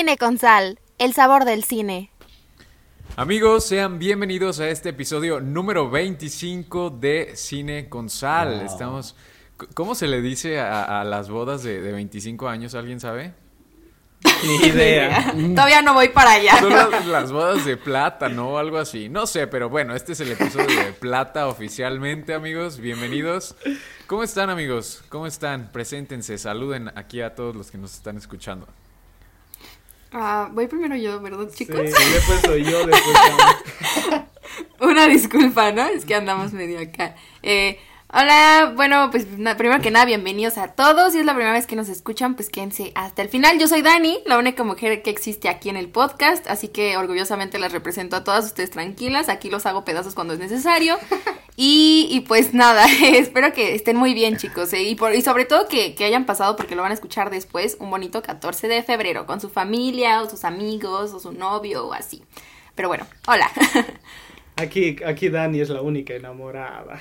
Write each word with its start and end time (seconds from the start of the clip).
Cine 0.00 0.16
con 0.16 0.38
Sal, 0.38 0.78
el 0.96 1.12
sabor 1.12 1.44
del 1.44 1.62
cine. 1.62 2.10
Amigos, 3.16 3.66
sean 3.66 3.98
bienvenidos 3.98 4.58
a 4.58 4.70
este 4.70 4.88
episodio 4.88 5.40
número 5.40 5.90
25 5.90 6.88
de 6.88 7.32
Cine 7.36 7.90
con 7.90 8.08
Sal. 8.08 8.62
Estamos. 8.62 9.14
¿Cómo 9.74 9.94
se 9.94 10.08
le 10.08 10.22
dice 10.22 10.58
a, 10.58 11.04
las 11.04 11.28
bodas 11.28 11.62
de, 11.62 11.80
25 11.92 12.48
años? 12.48 12.74
¿Alguien 12.74 12.98
sabe? 12.98 13.34
Ni 14.42 14.68
idea. 14.68 15.34
Todavía 15.54 15.82
no 15.82 15.92
voy 15.92 16.08
para 16.08 16.32
allá. 16.32 16.58
Son 16.58 16.72
las, 17.12 17.30
bodas 17.30 17.66
de 17.66 17.76
plata, 17.76 18.30
¿no? 18.30 18.56
Algo 18.56 18.78
así. 18.78 19.10
No 19.10 19.26
sé, 19.26 19.48
pero 19.48 19.68
bueno, 19.68 19.94
este 19.94 20.12
es 20.12 20.20
el 20.20 20.32
episodio 20.32 20.82
de 20.82 20.94
plata 20.94 21.46
oficialmente, 21.46 22.32
amigos. 22.32 22.78
Bienvenidos. 22.78 23.54
¿Cómo 24.06 24.22
están, 24.22 24.48
amigos? 24.48 25.02
¿Cómo 25.10 25.26
están? 25.26 25.70
Preséntense, 25.70 26.38
saluden 26.38 26.90
aquí 26.94 27.20
a 27.20 27.34
todos 27.34 27.54
los 27.54 27.70
que 27.70 27.76
nos 27.76 27.92
están 27.92 28.16
escuchando. 28.16 28.66
Ah, 30.12 30.50
voy 30.52 30.66
primero 30.66 30.96
yo, 30.96 31.20
¿verdad, 31.20 31.48
chicos? 31.54 31.76
Sí, 31.76 32.12
después 32.12 32.40
soy 32.40 32.64
yo, 32.64 32.86
después 32.86 33.16
Una 34.80 35.06
disculpa, 35.06 35.72
¿no? 35.72 35.86
Es 35.86 36.04
que 36.04 36.14
andamos 36.14 36.52
medio 36.52 36.80
acá. 36.80 37.14
Eh, 37.42 37.78
hola, 38.12 38.72
bueno, 38.74 39.08
pues 39.10 39.26
primero 39.56 39.80
que 39.80 39.90
nada, 39.90 40.04
bienvenidos 40.04 40.58
a 40.58 40.68
todos. 40.68 41.12
Si 41.12 41.18
es 41.18 41.24
la 41.24 41.34
primera 41.34 41.52
vez 41.52 41.66
que 41.66 41.76
nos 41.76 41.88
escuchan, 41.88 42.34
pues 42.34 42.48
quédense 42.48 42.92
hasta 42.94 43.22
el 43.22 43.28
final. 43.28 43.58
Yo 43.58 43.68
soy 43.68 43.82
Dani, 43.82 44.18
la 44.26 44.38
única 44.38 44.64
mujer 44.64 45.02
que 45.02 45.10
existe 45.10 45.48
aquí 45.48 45.68
en 45.68 45.76
el 45.76 45.88
podcast, 45.88 46.48
así 46.48 46.68
que 46.68 46.96
orgullosamente 46.96 47.58
las 47.58 47.72
represento 47.72 48.16
a 48.16 48.24
todas 48.24 48.44
ustedes 48.44 48.70
tranquilas. 48.70 49.28
Aquí 49.28 49.50
los 49.50 49.66
hago 49.66 49.84
pedazos 49.84 50.14
cuando 50.14 50.34
es 50.34 50.40
necesario. 50.40 50.96
Y, 51.62 52.24
pues 52.26 52.54
nada, 52.54 52.86
espero 53.04 53.52
que 53.52 53.74
estén 53.74 53.94
muy 53.94 54.14
bien 54.14 54.38
chicos 54.38 54.72
¿eh? 54.72 54.82
y, 54.82 54.94
por, 54.94 55.14
y 55.14 55.20
sobre 55.20 55.44
todo 55.44 55.68
que, 55.68 55.94
hayan 56.02 56.24
pasado, 56.24 56.56
porque 56.56 56.74
lo 56.74 56.80
van 56.80 56.90
a 56.90 56.94
escuchar 56.94 57.28
después, 57.28 57.76
un 57.80 57.90
bonito 57.90 58.22
14 58.22 58.66
de 58.66 58.82
febrero 58.82 59.26
con 59.26 59.42
su 59.42 59.50
familia 59.50 60.22
o 60.22 60.30
sus 60.30 60.44
amigos 60.44 61.12
o 61.12 61.20
su 61.20 61.32
novio 61.32 61.86
o 61.86 61.92
así. 61.92 62.22
Pero 62.74 62.88
bueno, 62.88 63.06
hola. 63.26 63.50
Aquí, 64.56 64.96
aquí 65.06 65.28
Dani 65.28 65.60
es 65.60 65.68
la 65.68 65.80
única 65.80 66.14
enamorada. 66.14 67.00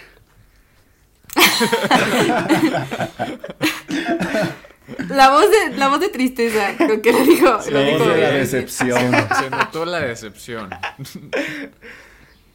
La 5.10 5.30
voz 5.30 5.46
de, 5.50 5.78
la 5.78 5.88
voz 5.90 6.00
de 6.00 6.10
tristeza, 6.10 6.76
creo 6.78 7.02
que 7.02 7.12
lo 7.12 7.24
dijo. 7.24 7.46
la 7.46 7.58
voz 7.58 7.72
de 7.72 8.18
la 8.22 8.32
decepción. 8.32 9.12
Se 9.40 9.50
notó 9.50 9.86
la 9.86 10.00
decepción. 10.00 10.70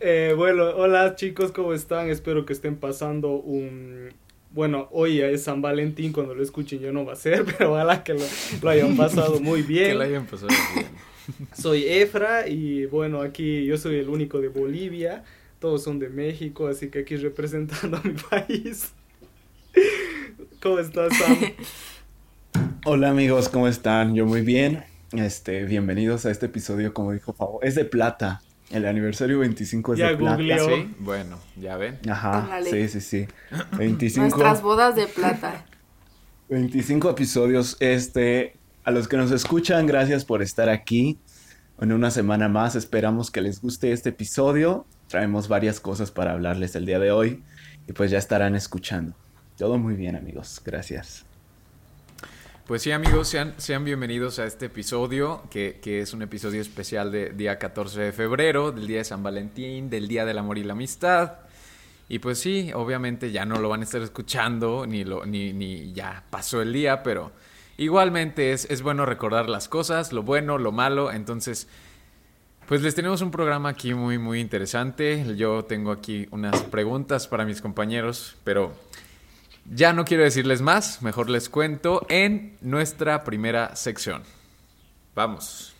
Eh, 0.00 0.34
bueno, 0.36 0.64
hola 0.64 1.14
chicos, 1.16 1.50
¿cómo 1.50 1.72
están? 1.72 2.10
Espero 2.10 2.44
que 2.44 2.52
estén 2.52 2.76
pasando 2.76 3.30
un... 3.30 4.10
Bueno, 4.50 4.88
hoy 4.92 5.22
es 5.22 5.44
San 5.44 5.62
Valentín, 5.62 6.12
cuando 6.12 6.34
lo 6.34 6.42
escuchen 6.42 6.78
yo 6.80 6.92
no 6.92 7.06
va 7.06 7.14
a 7.14 7.16
ser, 7.16 7.44
pero 7.58 7.72
ojalá 7.72 8.04
que 8.04 8.12
lo, 8.12 8.68
hayan 8.68 8.96
pasado 8.98 9.40
muy 9.40 9.62
bien. 9.62 9.88
que 9.88 9.94
lo 9.94 10.02
hayan 10.02 10.26
pasado 10.26 10.48
bien. 10.74 10.88
Soy 11.54 11.86
Efra 11.88 12.46
y 12.46 12.84
bueno, 12.84 13.22
aquí 13.22 13.64
yo 13.64 13.78
soy 13.78 13.96
el 13.96 14.10
único 14.10 14.42
de 14.42 14.48
Bolivia, 14.48 15.24
todos 15.64 15.82
son 15.82 15.98
de 15.98 16.10
México, 16.10 16.66
así 16.66 16.90
que 16.90 16.98
aquí 16.98 17.16
representando 17.16 17.96
a 17.96 18.02
mi 18.02 18.12
país. 18.30 18.92
¿Cómo 20.62 20.78
estás, 20.78 21.16
Sam? 21.16 21.38
Hola 22.84 23.08
amigos, 23.08 23.48
¿cómo 23.48 23.66
están? 23.66 24.14
Yo 24.14 24.26
muy 24.26 24.42
bien. 24.42 24.84
Este, 25.12 25.64
bienvenidos 25.64 26.26
a 26.26 26.30
este 26.30 26.46
episodio, 26.46 26.92
como 26.92 27.12
dijo 27.12 27.32
Pavo. 27.32 27.62
Es 27.62 27.76
de 27.76 27.86
plata. 27.86 28.42
El 28.68 28.84
aniversario 28.84 29.38
25 29.38 29.94
es 29.94 30.00
de 30.00 30.16
plata. 30.18 30.36
¿Sí? 30.36 30.94
Bueno, 30.98 31.38
ya 31.56 31.78
ven. 31.78 31.98
Ajá, 32.10 32.60
sí, 32.62 32.86
sí, 32.90 33.00
sí. 33.00 33.26
25. 33.78 34.20
Nuestras 34.20 34.60
bodas 34.60 34.94
de 34.96 35.06
plata. 35.06 35.64
25 36.50 37.08
episodios. 37.08 37.78
Este, 37.80 38.54
a 38.84 38.90
los 38.90 39.08
que 39.08 39.16
nos 39.16 39.30
escuchan, 39.30 39.86
gracias 39.86 40.26
por 40.26 40.42
estar 40.42 40.68
aquí. 40.68 41.18
En 41.80 41.90
una 41.90 42.10
semana 42.10 42.50
más 42.50 42.76
esperamos 42.76 43.30
que 43.30 43.40
les 43.40 43.62
guste 43.62 43.92
este 43.92 44.10
episodio. 44.10 44.84
Traemos 45.14 45.46
varias 45.46 45.78
cosas 45.78 46.10
para 46.10 46.32
hablarles 46.32 46.74
el 46.74 46.86
día 46.86 46.98
de 46.98 47.12
hoy 47.12 47.44
y 47.86 47.92
pues 47.92 48.10
ya 48.10 48.18
estarán 48.18 48.56
escuchando. 48.56 49.14
Todo 49.56 49.78
muy 49.78 49.94
bien 49.94 50.16
amigos, 50.16 50.60
gracias. 50.64 51.24
Pues 52.66 52.82
sí, 52.82 52.90
amigos, 52.90 53.28
sean, 53.28 53.54
sean 53.58 53.84
bienvenidos 53.84 54.40
a 54.40 54.44
este 54.44 54.66
episodio, 54.66 55.44
que, 55.50 55.78
es 55.84 56.14
un 56.14 56.22
episodio 56.22 56.60
especial 56.60 57.12
de 57.12 57.30
día 57.30 57.60
14 57.60 58.00
de 58.00 58.10
febrero, 58.10 58.72
del 58.72 58.88
día 58.88 58.98
de 58.98 59.04
San 59.04 59.22
Valentín, 59.22 59.88
del 59.88 60.08
Día 60.08 60.24
del 60.24 60.36
Amor 60.36 60.58
y 60.58 60.64
la 60.64 60.72
Amistad. 60.72 61.34
Y 62.08 62.18
pues 62.18 62.40
sí, 62.40 62.72
obviamente 62.74 63.30
ya 63.30 63.44
no 63.44 63.60
lo 63.60 63.68
van 63.68 63.82
a 63.82 63.84
estar 63.84 64.02
escuchando, 64.02 64.84
ni, 64.84 65.04
lo, 65.04 65.24
ni, 65.26 65.52
ni 65.52 65.92
ya 65.92 66.24
pasó 66.28 66.60
el 66.60 66.72
día, 66.72 67.04
pero 67.04 67.30
igualmente 67.76 68.52
es, 68.52 68.68
es 68.68 68.82
bueno 68.82 69.06
recordar 69.06 69.48
las 69.48 69.68
cosas, 69.68 70.12
lo 70.12 70.24
bueno, 70.24 70.58
lo 70.58 70.72
malo. 70.72 71.12
Entonces, 71.12 71.68
pues 72.66 72.82
les 72.82 72.94
tenemos 72.94 73.20
un 73.20 73.30
programa 73.30 73.68
aquí 73.68 73.94
muy, 73.94 74.18
muy 74.18 74.40
interesante. 74.40 75.36
Yo 75.36 75.64
tengo 75.64 75.90
aquí 75.90 76.26
unas 76.30 76.62
preguntas 76.62 77.28
para 77.28 77.44
mis 77.44 77.60
compañeros, 77.60 78.36
pero 78.44 78.72
ya 79.70 79.92
no 79.92 80.04
quiero 80.04 80.24
decirles 80.24 80.62
más, 80.62 81.02
mejor 81.02 81.28
les 81.30 81.48
cuento 81.48 82.06
en 82.08 82.56
nuestra 82.60 83.24
primera 83.24 83.76
sección. 83.76 84.22
Vamos. 85.14 85.74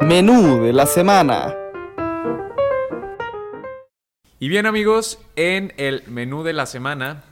Menú 0.00 0.62
de 0.62 0.72
la 0.72 0.86
semana. 0.86 1.54
Y 4.38 4.48
bien 4.48 4.64
amigos, 4.64 5.18
en 5.36 5.74
el 5.76 6.02
menú 6.06 6.42
de 6.42 6.54
la 6.54 6.64
semana 6.64 7.24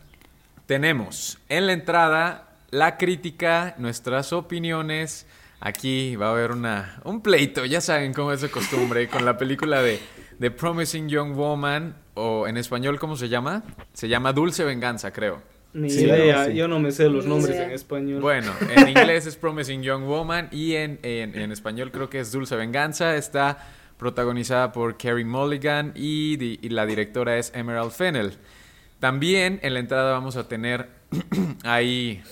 tenemos 0.66 1.38
en 1.48 1.66
la 1.66 1.72
entrada 1.72 2.48
la 2.70 2.98
crítica, 2.98 3.74
nuestras 3.78 4.34
opiniones. 4.34 5.26
Aquí 5.60 6.14
va 6.16 6.28
a 6.28 6.30
haber 6.30 6.52
una, 6.52 7.00
un 7.04 7.20
pleito, 7.20 7.64
ya 7.64 7.80
saben 7.80 8.12
cómo 8.12 8.32
es 8.32 8.40
de 8.40 8.48
costumbre, 8.48 9.08
con 9.08 9.24
la 9.24 9.36
película 9.36 9.82
de 9.82 9.98
The 10.38 10.52
Promising 10.52 11.08
Young 11.08 11.34
Woman 11.34 11.96
o 12.14 12.46
en 12.46 12.56
español, 12.56 12.98
¿cómo 13.00 13.16
se 13.16 13.28
llama? 13.28 13.64
Se 13.92 14.08
llama 14.08 14.32
Dulce 14.32 14.64
Venganza, 14.64 15.12
creo. 15.12 15.42
Ni 15.72 15.88
idea, 15.88 16.48
yo 16.48 16.66
no 16.66 16.78
me 16.78 16.92
sé 16.92 17.08
los 17.08 17.26
nombres 17.26 17.56
en 17.56 17.70
español. 17.72 18.20
Bueno, 18.20 18.52
en 18.70 18.88
inglés 18.96 19.26
es 19.26 19.36
Promising 19.36 19.82
Young 19.82 20.04
Woman 20.04 20.48
y 20.50 20.74
en, 20.74 20.98
en, 21.02 21.52
español 21.52 21.90
creo 21.92 22.08
que 22.08 22.20
es 22.20 22.32
Dulce 22.32 22.56
Venganza. 22.56 23.16
Está 23.16 23.58
protagonizada 23.98 24.72
por 24.72 24.96
Carrie 24.96 25.24
Mulligan 25.24 25.92
y, 25.94 26.68
la 26.68 26.86
directora 26.86 27.36
es 27.36 27.52
Emerald 27.54 27.90
Fennell. 27.90 28.32
También 28.98 29.60
en 29.62 29.74
la 29.74 29.80
entrada 29.80 30.12
vamos 30.12 30.36
a 30.36 30.48
tener 30.48 30.88
ahí... 31.64 32.22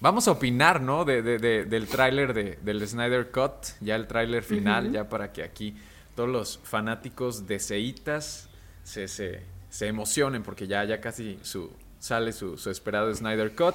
Vamos 0.00 0.28
a 0.28 0.30
opinar, 0.32 0.80
¿no? 0.80 1.04
De, 1.04 1.20
del 1.20 1.86
tráiler 1.86 2.32
de, 2.32 2.58
del 2.62 2.88
Snyder 2.88 3.30
Cut, 3.30 3.52
ya 3.80 3.96
el 3.96 4.06
tráiler 4.06 4.42
final, 4.42 4.90
ya 4.90 5.08
para 5.10 5.30
que 5.30 5.42
aquí 5.42 5.76
todos 6.16 6.28
los 6.28 6.58
fanáticos 6.64 7.46
de 7.46 7.58
Seitas 7.58 8.48
se, 8.82 9.08
se, 9.08 9.42
emocionen 9.86 10.42
porque 10.42 10.66
ya, 10.66 10.84
ya 10.84 11.02
casi 11.02 11.38
su, 11.42 11.70
sale 11.98 12.32
su, 12.32 12.54
esperado 12.70 13.14
Snyder 13.14 13.54
Cut. 13.54 13.74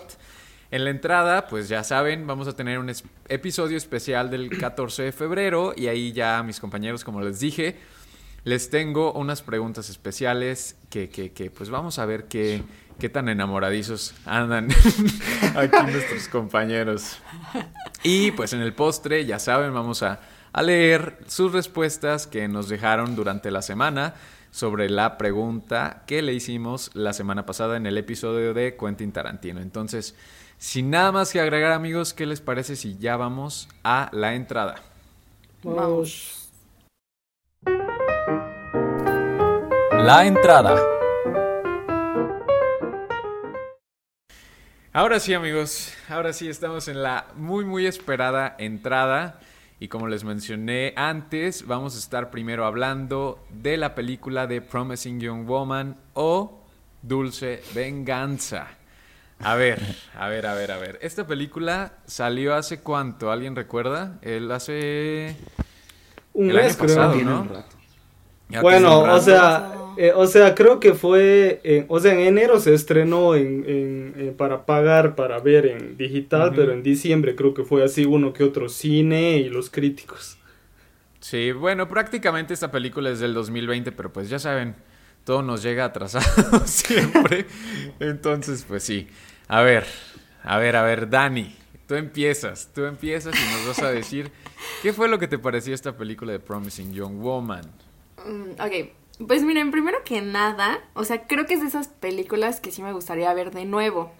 En 0.71 0.83
la 0.83 0.89
entrada, 0.89 1.45
pues 1.47 1.69
ya 1.69 1.83
saben, 1.83 2.25
vamos 2.25 2.47
a 2.47 2.55
tener 2.55 2.79
un 2.79 2.91
episodio 3.29 3.77
especial 3.77 4.31
del 4.31 4.49
14 4.57 5.03
de 5.03 5.11
febrero 5.11 5.73
y 5.77 5.87
ahí 5.87 6.11
ya 6.11 6.41
mis 6.41 6.59
compañeros, 6.59 7.03
como 7.03 7.21
les 7.21 7.39
dije, 7.39 7.75
les 8.45 8.71
tengo 8.71 9.13
unas 9.13 9.43
preguntas 9.43 9.89
especiales 9.89 10.75
que, 10.89 11.07
que, 11.07 11.31
que 11.31 11.51
pues 11.51 11.69
vamos 11.69 11.99
a 11.99 12.05
ver 12.07 12.25
qué, 12.25 12.63
qué 12.99 13.09
tan 13.09 13.29
enamoradizos 13.29 14.13
andan 14.25 14.69
aquí 15.55 15.91
nuestros 15.91 16.27
compañeros. 16.27 17.17
Y 18.03 18.31
pues 18.31 18.53
en 18.53 18.61
el 18.61 18.73
postre, 18.73 19.25
ya 19.25 19.39
saben, 19.39 19.73
vamos 19.73 20.03
a, 20.03 20.19
a 20.53 20.61
leer 20.61 21.17
sus 21.27 21.51
respuestas 21.51 22.27
que 22.27 22.47
nos 22.47 22.69
dejaron 22.69 23.15
durante 23.15 23.51
la 23.51 23.61
semana 23.61 24.13
sobre 24.51 24.89
la 24.89 25.17
pregunta 25.17 26.03
que 26.07 26.21
le 26.21 26.33
hicimos 26.33 26.91
la 26.93 27.11
semana 27.11 27.45
pasada 27.45 27.75
en 27.75 27.85
el 27.85 27.97
episodio 27.97 28.53
de 28.53 28.77
Quentin 28.77 29.11
Tarantino. 29.11 29.59
Entonces, 29.59 30.15
sin 30.57 30.89
nada 30.89 31.11
más 31.11 31.33
que 31.33 31.41
agregar 31.41 31.73
amigos, 31.73 32.13
¿qué 32.13 32.25
les 32.25 32.39
parece 32.39 32.77
si 32.77 32.97
ya 32.97 33.17
vamos 33.17 33.67
a 33.83 34.09
la 34.13 34.33
entrada? 34.33 34.75
Vamos. 35.61 36.49
La 39.91 40.25
entrada. 40.25 40.94
Ahora 44.95 45.19
sí 45.19 45.33
amigos, 45.33 45.91
ahora 46.07 46.31
sí 46.31 46.47
estamos 46.47 46.87
en 46.87 47.03
la 47.03 47.25
muy 47.35 47.65
muy 47.65 47.85
esperada 47.85 48.55
entrada. 48.57 49.41
Y 49.77 49.89
como 49.89 50.07
les 50.07 50.23
mencioné 50.23 50.93
antes, 50.95 51.67
vamos 51.67 51.97
a 51.97 51.99
estar 51.99 52.31
primero 52.31 52.65
hablando 52.65 53.45
de 53.49 53.75
la 53.75 53.93
película 53.93 54.47
de 54.47 54.61
Promising 54.61 55.19
Young 55.19 55.45
Woman 55.45 55.97
o 56.13 56.61
Dulce 57.01 57.61
Venganza. 57.73 58.67
A 59.39 59.55
ver, 59.55 59.81
a 60.17 60.29
ver, 60.29 60.47
a 60.47 60.53
ver, 60.53 60.71
a 60.71 60.77
ver. 60.77 60.97
Esta 61.01 61.27
película 61.27 61.91
salió 62.05 62.55
hace 62.55 62.79
cuánto, 62.79 63.33
¿alguien 63.33 63.53
recuerda? 63.53 64.17
Él 64.21 64.49
hace 64.49 65.35
un 66.31 66.51
el 66.51 66.57
año 66.57 66.73
pasado, 66.73 67.15
¿no? 67.15 67.65
bueno, 68.61 68.99
o 69.01 69.19
sea, 69.19 69.73
Eh, 69.97 70.11
o 70.15 70.27
sea, 70.27 70.55
creo 70.55 70.79
que 70.79 70.93
fue, 70.93 71.61
en- 71.63 71.85
o 71.89 71.99
sea, 71.99 72.13
en 72.13 72.19
enero 72.19 72.59
se 72.59 72.73
estrenó 72.73 73.35
en, 73.35 73.63
en- 73.67 74.13
eh, 74.17 74.33
para 74.37 74.65
pagar, 74.65 75.15
para 75.15 75.39
ver 75.39 75.65
en 75.65 75.97
digital, 75.97 76.53
pero 76.55 76.71
en 76.73 76.83
diciembre 76.83 77.35
creo 77.35 77.53
que 77.53 77.63
fue 77.63 77.83
así 77.83 78.05
uno 78.05 78.33
que 78.33 78.43
otro 78.43 78.69
cine 78.69 79.37
y 79.37 79.49
los 79.49 79.69
críticos. 79.69 80.37
Sí, 81.19 81.51
bueno, 81.51 81.87
prácticamente 81.87 82.53
esta 82.53 82.71
película 82.71 83.09
es 83.09 83.19
del 83.19 83.33
2020, 83.33 83.91
pero 83.91 84.11
pues 84.13 84.29
ya 84.29 84.37
saben, 84.37 84.75
todo 85.23 85.41
nos 85.41 85.63
llega 85.63 85.85
atrasado 85.85 86.61
siempre. 86.65 87.45
Entonces, 87.99 88.65
pues 88.67 88.83
sí. 88.83 89.07
A 89.47 89.61
ver, 89.61 89.85
a 90.43 90.57
ver, 90.59 90.75
a 90.75 90.83
ver, 90.83 91.09
Dani, 91.09 91.55
tú 91.87 91.95
empiezas, 91.95 92.69
tú 92.75 92.85
empiezas 92.85 93.33
y 93.35 93.53
nos 93.57 93.67
vas 93.77 93.83
a 93.83 93.91
decir 93.91 94.31
qué 94.83 94.93
fue 94.93 95.07
lo 95.07 95.17
que 95.17 95.27
te 95.27 95.39
pareció 95.39 95.73
esta 95.73 95.97
película 95.97 96.31
de 96.31 96.39
Promising 96.39 96.93
Young 96.93 97.19
Woman. 97.21 97.63
Mm, 98.25 98.51
ok, 98.51 98.89
pues 99.27 99.43
miren, 99.43 99.71
primero 99.71 100.03
que 100.03 100.21
nada, 100.21 100.79
o 100.93 101.03
sea, 101.03 101.25
creo 101.27 101.45
que 101.45 101.53
es 101.53 101.61
de 101.61 101.67
esas 101.67 101.87
películas 101.87 102.59
que 102.59 102.71
sí 102.71 102.81
me 102.81 102.93
gustaría 102.93 103.33
ver 103.33 103.51
de 103.51 103.65
nuevo. 103.65 104.11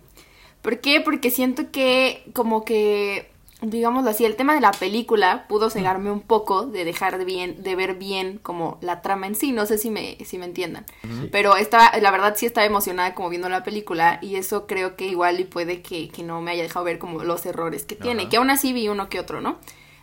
¿Por 0.61 0.79
qué? 0.79 1.01
Porque 1.01 1.29
siento 1.31 1.69
que 1.71 2.23
como 2.33 2.65
que, 2.65 3.29
digámoslo 3.61 4.09
así, 4.09 4.25
el 4.25 4.35
tema 4.35 4.55
de 4.55 4.61
la 4.61 4.71
película 4.71 5.45
pudo 5.47 5.69
cegarme 5.69 6.11
un 6.11 6.21
poco 6.21 6.65
de 6.65 6.85
dejar 6.85 7.17
de, 7.17 7.25
bien, 7.25 7.61
de 7.61 7.75
ver 7.75 7.95
bien 7.95 8.39
como 8.41 8.79
la 8.81 9.01
trama 9.01 9.27
en 9.27 9.35
sí, 9.35 9.51
no 9.51 9.65
sé 9.65 9.77
si 9.77 9.91
me, 9.91 10.17
si 10.25 10.37
me 10.37 10.45
entiendan. 10.45 10.85
Pero 11.31 11.55
estaba, 11.57 11.91
la 11.99 12.09
verdad 12.09 12.35
sí 12.37 12.45
estaba 12.45 12.65
emocionada 12.65 13.13
como 13.13 13.29
viendo 13.29 13.49
la 13.49 13.63
película 13.63 14.17
y 14.21 14.37
eso 14.37 14.65
creo 14.65 14.95
que 14.95 15.05
igual 15.05 15.39
y 15.39 15.43
puede 15.43 15.81
que, 15.81 16.07
que 16.09 16.23
no 16.23 16.41
me 16.41 16.51
haya 16.51 16.63
dejado 16.63 16.85
ver 16.85 16.97
como 16.97 17.23
los 17.23 17.45
errores 17.45 17.83
que 17.83 17.95
tiene, 17.95 18.29
que 18.29 18.37
aún 18.37 18.49
así 18.49 18.73
vi 18.73 18.87
uno 18.87 19.09
que 19.09 19.19
otro, 19.19 19.41
¿no? 19.41 19.59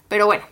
Pero 0.09 0.27
bueno, 0.27 0.45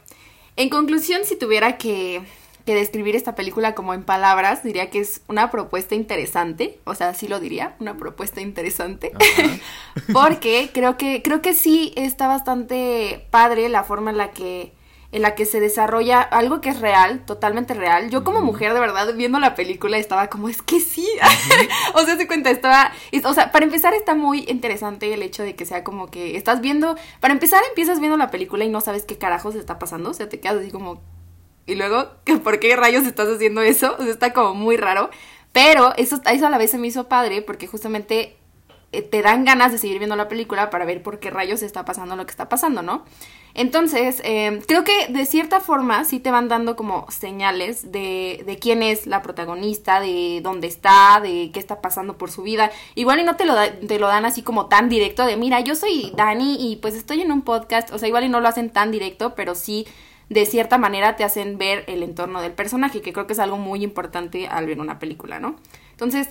en 0.56 0.70
conclusión, 0.70 1.24
si 1.24 1.36
tuviera 1.36 1.78
que, 1.78 2.22
que 2.70 2.76
describir 2.76 3.16
esta 3.16 3.34
película 3.34 3.74
como 3.74 3.94
en 3.94 4.04
palabras, 4.04 4.62
diría 4.62 4.90
que 4.90 5.00
es 5.00 5.22
una 5.26 5.50
propuesta 5.50 5.96
interesante, 5.96 6.78
o 6.84 6.94
sea, 6.94 7.14
sí 7.14 7.26
lo 7.26 7.40
diría, 7.40 7.74
una 7.80 7.96
propuesta 7.96 8.40
interesante, 8.40 9.10
porque 10.12 10.70
creo 10.72 10.96
que 10.96 11.20
creo 11.22 11.42
que 11.42 11.52
sí 11.54 11.92
está 11.96 12.28
bastante 12.28 13.26
padre 13.30 13.68
la 13.68 13.82
forma 13.84 14.10
en 14.10 14.18
la 14.18 14.30
que 14.30 14.72
en 15.12 15.22
la 15.22 15.34
que 15.34 15.44
se 15.44 15.58
desarrolla 15.58 16.20
algo 16.22 16.60
que 16.60 16.68
es 16.68 16.78
real, 16.80 17.24
totalmente 17.26 17.74
real. 17.74 18.10
Yo 18.10 18.22
como 18.22 18.42
mujer, 18.42 18.72
de 18.74 18.78
verdad, 18.78 19.12
viendo 19.16 19.40
la 19.40 19.56
película 19.56 19.98
estaba 19.98 20.28
como, 20.28 20.48
es 20.48 20.62
que 20.62 20.78
sí. 20.78 21.04
o 21.94 22.02
sea, 22.04 22.16
se 22.16 22.28
cuenta, 22.28 22.48
estaba... 22.50 22.92
es- 23.10 23.24
O 23.24 23.34
sea, 23.34 23.50
para 23.50 23.64
empezar 23.64 23.92
está 23.92 24.14
muy 24.14 24.44
interesante 24.46 25.12
el 25.12 25.24
hecho 25.24 25.42
de 25.42 25.56
que 25.56 25.66
sea 25.66 25.82
como 25.82 26.12
que 26.12 26.36
estás 26.36 26.60
viendo... 26.60 26.94
Para 27.18 27.34
empezar, 27.34 27.60
empiezas 27.70 27.98
viendo 27.98 28.16
la 28.16 28.30
película 28.30 28.64
y 28.64 28.68
no 28.68 28.80
sabes 28.80 29.02
qué 29.04 29.18
carajos 29.18 29.56
está 29.56 29.80
pasando. 29.80 30.10
O 30.10 30.14
sea, 30.14 30.28
te 30.28 30.38
quedas 30.38 30.58
así 30.58 30.70
como... 30.70 31.02
Y 31.66 31.74
luego, 31.76 32.08
¿que 32.24 32.36
¿por 32.36 32.58
qué 32.60 32.74
rayos 32.76 33.04
estás 33.06 33.28
haciendo 33.28 33.60
eso? 33.62 33.94
O 33.98 34.02
sea, 34.02 34.10
está 34.12 34.32
como 34.32 34.54
muy 34.54 34.76
raro. 34.76 35.10
Pero 35.52 35.92
eso, 35.96 36.20
eso 36.30 36.46
a 36.46 36.50
la 36.50 36.58
vez 36.58 36.70
se 36.70 36.78
me 36.78 36.86
hizo 36.86 37.08
padre 37.08 37.42
porque 37.42 37.66
justamente 37.66 38.36
eh, 38.92 39.02
te 39.02 39.22
dan 39.22 39.44
ganas 39.44 39.72
de 39.72 39.78
seguir 39.78 39.98
viendo 39.98 40.16
la 40.16 40.28
película 40.28 40.70
para 40.70 40.84
ver 40.84 41.02
por 41.02 41.18
qué 41.20 41.30
rayos 41.30 41.62
está 41.62 41.84
pasando 41.84 42.16
lo 42.16 42.24
que 42.24 42.30
está 42.30 42.48
pasando, 42.48 42.82
¿no? 42.82 43.04
Entonces, 43.52 44.20
eh, 44.24 44.60
creo 44.68 44.84
que 44.84 45.08
de 45.08 45.26
cierta 45.26 45.58
forma 45.58 46.04
sí 46.04 46.20
te 46.20 46.30
van 46.30 46.46
dando 46.48 46.76
como 46.76 47.10
señales 47.10 47.90
de, 47.90 48.44
de 48.46 48.58
quién 48.60 48.80
es 48.84 49.08
la 49.08 49.22
protagonista, 49.22 49.98
de 50.00 50.40
dónde 50.40 50.68
está, 50.68 51.18
de 51.20 51.50
qué 51.52 51.58
está 51.58 51.80
pasando 51.80 52.16
por 52.16 52.30
su 52.30 52.42
vida. 52.42 52.70
Igual 52.94 53.18
y 53.18 53.24
no 53.24 53.34
te 53.34 53.44
lo, 53.46 53.56
da- 53.56 53.72
te 53.74 53.98
lo 53.98 54.06
dan 54.06 54.24
así 54.24 54.42
como 54.42 54.66
tan 54.66 54.88
directo 54.88 55.26
de, 55.26 55.36
mira, 55.36 55.58
yo 55.60 55.74
soy 55.74 56.12
Dani 56.16 56.58
y 56.60 56.76
pues 56.76 56.94
estoy 56.94 57.22
en 57.22 57.32
un 57.32 57.42
podcast. 57.42 57.90
O 57.92 57.98
sea, 57.98 58.06
igual 58.06 58.22
y 58.24 58.28
no 58.28 58.40
lo 58.40 58.46
hacen 58.46 58.70
tan 58.70 58.92
directo, 58.92 59.34
pero 59.34 59.56
sí 59.56 59.84
de 60.30 60.46
cierta 60.46 60.78
manera 60.78 61.16
te 61.16 61.24
hacen 61.24 61.58
ver 61.58 61.84
el 61.88 62.02
entorno 62.02 62.40
del 62.40 62.52
personaje, 62.52 63.02
que 63.02 63.12
creo 63.12 63.26
que 63.26 63.34
es 63.34 63.38
algo 63.40 63.58
muy 63.58 63.82
importante 63.82 64.46
al 64.46 64.64
ver 64.64 64.80
una 64.80 64.98
película, 64.98 65.40
¿no? 65.40 65.56
Entonces, 65.90 66.28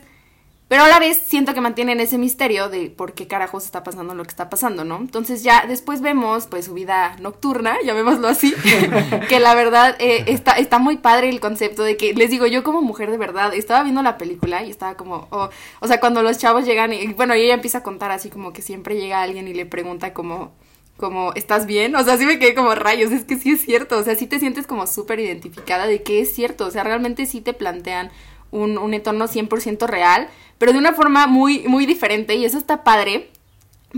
pero 0.70 0.84
a 0.84 0.88
la 0.88 1.00
vez 1.00 1.20
siento 1.26 1.54
que 1.54 1.62
mantienen 1.62 2.00
ese 2.00 2.18
misterio 2.18 2.70
de 2.70 2.92
por 2.92 3.14
qué 3.14 3.28
carajos 3.28 3.66
está 3.66 3.84
pasando 3.84 4.14
lo 4.14 4.24
que 4.24 4.30
está 4.30 4.50
pasando, 4.50 4.86
¿no? 4.86 4.98
Entonces 4.98 5.44
ya 5.44 5.66
después 5.68 6.00
vemos 6.00 6.48
pues 6.48 6.66
su 6.66 6.76
vida 6.76 7.18
nocturna, 7.20 7.76
llamémoslo 7.84 8.28
así, 8.28 8.54
que 9.30 9.40
la 9.42 9.54
verdad 9.54 9.96
eh, 10.00 10.26
está, 10.28 10.54
está 10.54 10.78
muy 10.78 10.98
padre 10.98 11.28
el 11.28 11.40
concepto 11.42 11.84
de 11.84 11.98
que, 11.98 12.14
les 12.14 12.30
digo, 12.30 12.46
yo 12.46 12.64
como 12.64 12.82
mujer 12.82 13.12
de 13.12 13.18
verdad, 13.18 13.54
estaba 13.54 13.84
viendo 13.84 14.04
la 14.04 14.18
película 14.18 14.64
y 14.64 14.70
estaba 14.70 14.96
como, 14.96 15.28
oh, 15.32 15.50
o 15.82 15.88
sea, 15.88 16.00
cuando 16.00 16.22
los 16.22 16.38
chavos 16.38 16.66
llegan 16.66 16.94
y, 16.94 17.08
bueno, 17.14 17.36
y 17.36 17.42
ella 17.42 17.56
empieza 17.56 17.80
a 17.80 17.84
contar 17.84 18.12
así 18.12 18.30
como 18.30 18.54
que 18.54 18.62
siempre 18.62 18.96
llega 18.96 19.24
alguien 19.24 19.48
y 19.48 19.54
le 19.56 19.66
pregunta 19.66 20.14
como, 20.14 20.54
como, 21.00 21.34
¿estás 21.34 21.66
bien? 21.66 21.96
O 21.96 22.04
sea, 22.04 22.18
sí 22.18 22.26
me 22.26 22.38
quedé 22.38 22.54
como 22.54 22.76
rayos, 22.76 23.12
es 23.12 23.24
que 23.24 23.38
sí 23.38 23.52
es 23.52 23.62
cierto, 23.62 23.98
o 23.98 24.04
sea, 24.04 24.16
sí 24.16 24.28
te 24.28 24.40
sientes 24.40 24.68
como 24.68 24.86
súper 24.86 25.20
identificada 25.20 25.88
de 25.88 26.04
que 26.04 26.20
es 26.20 26.34
cierto, 26.34 26.68
o 26.68 26.72
sea, 26.72 26.84
realmente 26.84 27.26
sí 27.26 27.42
te 27.42 27.54
plantean 27.54 28.12
un, 28.52 28.94
entorno 28.94 29.28
100% 29.28 29.88
real, 29.88 30.28
pero 30.58 30.74
de 30.74 30.80
una 30.80 30.94
forma 30.94 31.28
muy, 31.28 31.68
muy 31.68 31.86
diferente 31.86 32.36
y 32.36 32.46
eso 32.46 32.58
está 32.58 32.84
padre. 32.84 33.32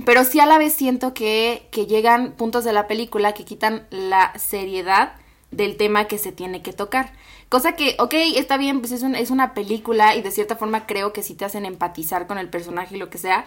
Pero 0.06 0.24
sí 0.24 0.40
a 0.40 0.46
la 0.46 0.58
vez 0.58 0.74
siento 0.74 1.14
que, 1.14 1.68
que 1.70 1.86
llegan 1.86 2.32
puntos 2.38 2.64
de 2.64 2.72
la 2.72 2.88
película 2.88 3.34
que 3.34 3.44
quitan 3.44 3.88
la 3.90 4.32
seriedad 4.40 5.16
del 5.52 5.76
tema 5.76 6.06
que 6.06 6.18
se 6.18 6.32
tiene 6.32 6.62
que 6.62 6.72
tocar. 6.72 7.12
Cosa 7.50 7.74
que, 7.74 7.98
ok, 8.00 8.14
está 8.38 8.56
bien, 8.56 8.80
pues 8.80 8.94
es, 8.94 9.04
es 9.04 9.32
una 9.32 9.54
película 9.54 10.16
y 10.16 10.22
de 10.22 10.32
cierta 10.32 10.56
forma 10.56 10.86
creo 10.86 11.12
que 11.12 11.24
sí 11.24 11.36
te 11.36 11.44
hacen 11.44 11.66
empatizar 11.66 12.26
con 12.26 12.38
el 12.38 12.50
personaje 12.50 12.96
y 12.96 13.00
lo 13.00 13.10
que 13.10 13.18
sea. 13.18 13.46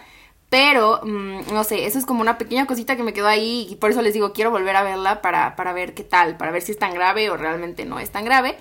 Pero, 0.49 1.01
mm, 1.03 1.53
no 1.53 1.63
sé, 1.63 1.85
eso 1.85 1.97
es 1.97 2.05
como 2.05 2.21
una 2.21 2.37
pequeña 2.37 2.65
cosita 2.67 2.95
que 2.95 3.03
me 3.03 3.13
quedó 3.13 3.27
ahí 3.27 3.67
y 3.69 3.75
por 3.75 3.91
eso 3.91 4.01
les 4.01 4.13
digo, 4.13 4.31
quiero 4.33 4.51
volver 4.51 4.75
a 4.75 4.83
verla 4.83 5.21
para, 5.21 5.55
para 5.55 5.73
ver 5.73 5.93
qué 5.93 6.03
tal, 6.03 6.37
para 6.37 6.51
ver 6.51 6.61
si 6.61 6.71
es 6.71 6.79
tan 6.79 6.93
grave 6.93 7.29
o 7.29 7.37
realmente 7.37 7.85
no 7.85 7.99
es 7.99 8.11
tan 8.11 8.25
grave. 8.25 8.55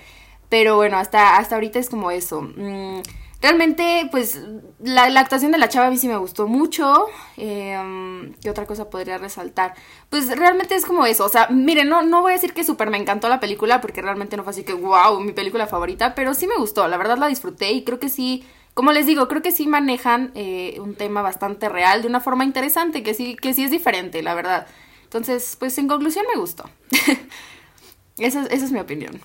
Pero 0.49 0.77
bueno, 0.77 0.99
hasta, 0.99 1.37
hasta 1.37 1.57
ahorita 1.57 1.79
es 1.79 1.91
como 1.91 2.11
eso. 2.11 2.43
Mm, 2.43 3.01
realmente, 3.41 4.09
pues, 4.11 4.41
la, 4.81 5.05
actuación 5.21 5.53
de 5.53 5.59
la 5.59 5.69
chava 5.69 5.89
a 5.89 5.91
mí 5.91 5.99
sí 5.99 6.09
me 6.09 6.17
gustó 6.17 6.47
mucho. 6.47 7.07
Eh, 7.37 8.33
¿Qué 8.43 8.51
otra 8.51 8.67
cosa 8.67 8.89
podría 8.91 9.19
resaltar? 9.19 9.75
Pues 10.11 10.29
realmente 10.39 10.75
es 10.75 10.87
como 10.87 11.07
eso. 11.07 11.25
O 11.25 11.29
sea, 11.29 11.49
miren, 11.49 11.89
no, 11.89 12.03
no 12.03 12.23
voy 12.23 12.33
a 12.33 12.35
decir 12.37 12.55
que 12.55 12.65
súper 12.65 12.91
me 12.91 12.99
encantó 12.99 13.29
la 13.29 13.41
película 13.41 13.81
porque 13.81 14.03
realmente 14.03 14.37
no 14.37 14.45
fue 14.45 14.51
así 14.51 14.65
que, 14.65 14.75
wow, 14.75 15.21
mi 15.21 15.33
película 15.33 15.67
favorita. 15.67 16.15
Pero 16.15 16.35
sí 16.35 16.47
me 16.47 16.57
gustó, 16.57 16.87
la 16.89 16.97
verdad 16.97 17.19
la 17.19 17.27
disfruté 17.29 17.73
y 17.73 17.85
creo 17.85 17.99
que 18.01 18.09
sí... 18.09 18.45
Como 18.75 18.91
les 18.93 19.07
digo, 19.07 19.29
creo 19.29 19.41
que 19.41 19.53
sí 19.53 19.67
manejan 19.69 20.33
eh, 20.35 20.79
un 20.81 20.95
tema 20.97 21.23
bastante 21.23 21.69
real 21.69 22.03
de 22.03 22.09
una 22.09 22.21
forma 22.21 22.45
interesante, 22.45 23.03
que 23.05 23.15
sí, 23.15 23.37
que 23.37 23.55
sí 23.55 23.63
es 23.65 23.71
diferente, 23.71 24.23
la 24.23 24.35
verdad. 24.35 24.67
Entonces, 25.05 25.57
pues 25.61 25.79
en 25.79 25.87
conclusión 25.87 26.25
me 26.33 26.41
gustó. 26.41 26.65
esa, 28.19 28.43
es- 28.43 28.51
esa 28.51 28.65
es 28.65 28.73
mi 28.73 28.81
opinión. 28.81 29.21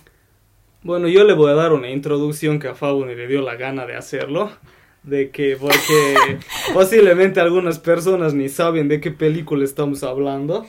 Bueno, 0.83 1.07
yo 1.07 1.23
le 1.23 1.33
voy 1.33 1.51
a 1.51 1.55
dar 1.55 1.73
una 1.73 1.89
introducción 1.89 2.59
que 2.59 2.67
a 2.69 2.75
Fabuni 2.75 3.15
le 3.15 3.27
dio 3.27 3.41
la 3.41 3.55
gana 3.55 3.85
de 3.85 3.95
hacerlo. 3.95 4.51
De 5.03 5.29
que, 5.31 5.57
porque 5.59 6.37
posiblemente 6.73 7.39
algunas 7.39 7.79
personas 7.79 8.33
ni 8.33 8.49
saben 8.49 8.87
de 8.87 8.99
qué 9.01 9.11
película 9.11 9.63
estamos 9.65 10.03
hablando. 10.03 10.65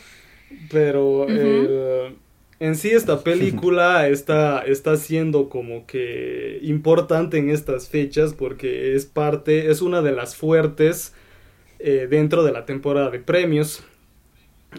Pero 0.70 1.28
el- 1.28 2.16
en 2.60 2.76
sí 2.76 2.90
esta 2.90 3.24
película 3.24 4.08
está, 4.08 4.60
está 4.62 4.96
siendo 4.96 5.48
como 5.48 5.86
que 5.86 6.60
importante 6.62 7.38
en 7.38 7.50
estas 7.50 7.88
fechas 7.88 8.34
porque 8.34 8.94
es 8.94 9.06
parte, 9.06 9.70
es 9.70 9.82
una 9.82 10.02
de 10.02 10.12
las 10.12 10.36
fuertes 10.36 11.14
eh, 11.80 12.08
dentro 12.10 12.44
de 12.44 12.52
la 12.52 12.66
temporada 12.66 13.10
de 13.10 13.20
premios. 13.20 13.84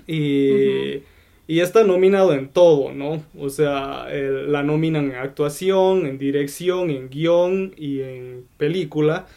Y, 0.08 1.04
y 1.48 1.60
está 1.60 1.84
nominado 1.84 2.34
en 2.34 2.50
todo, 2.50 2.94
¿no? 2.94 3.24
O 3.38 3.50
sea, 3.50 4.08
el- 4.12 4.52
la 4.52 4.64
nominan 4.64 5.06
en 5.12 5.16
actuación, 5.18 6.06
en 6.06 6.18
dirección, 6.18 6.90
en 6.90 7.10
guion 7.10 7.74
y 7.78 8.02
en 8.02 8.46
película. 8.58 9.28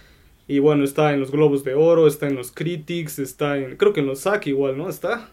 Y 0.48 0.58
bueno, 0.60 0.84
está 0.84 1.12
en 1.14 1.20
los 1.20 1.30
Globos 1.32 1.64
de 1.64 1.74
Oro, 1.74 2.06
está 2.06 2.28
en 2.28 2.36
los 2.36 2.52
Critics, 2.52 3.18
está 3.18 3.58
en, 3.58 3.76
creo 3.76 3.92
que 3.92 4.00
en 4.00 4.06
los 4.06 4.20
SAC 4.20 4.48
igual, 4.48 4.78
¿no? 4.78 4.88
Está. 4.90 5.30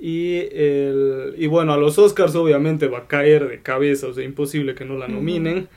Y, 0.00 0.38
el, 0.52 1.34
y 1.36 1.46
bueno, 1.46 1.72
a 1.74 1.76
los 1.76 1.98
Oscars 1.98 2.34
obviamente 2.34 2.86
va 2.88 2.98
a 3.00 3.06
caer 3.06 3.48
de 3.48 3.60
cabeza, 3.60 4.06
o 4.06 4.14
sea, 4.14 4.24
imposible 4.24 4.74
que 4.74 4.84
no 4.86 4.96
la 4.96 5.08
nominen. 5.08 5.68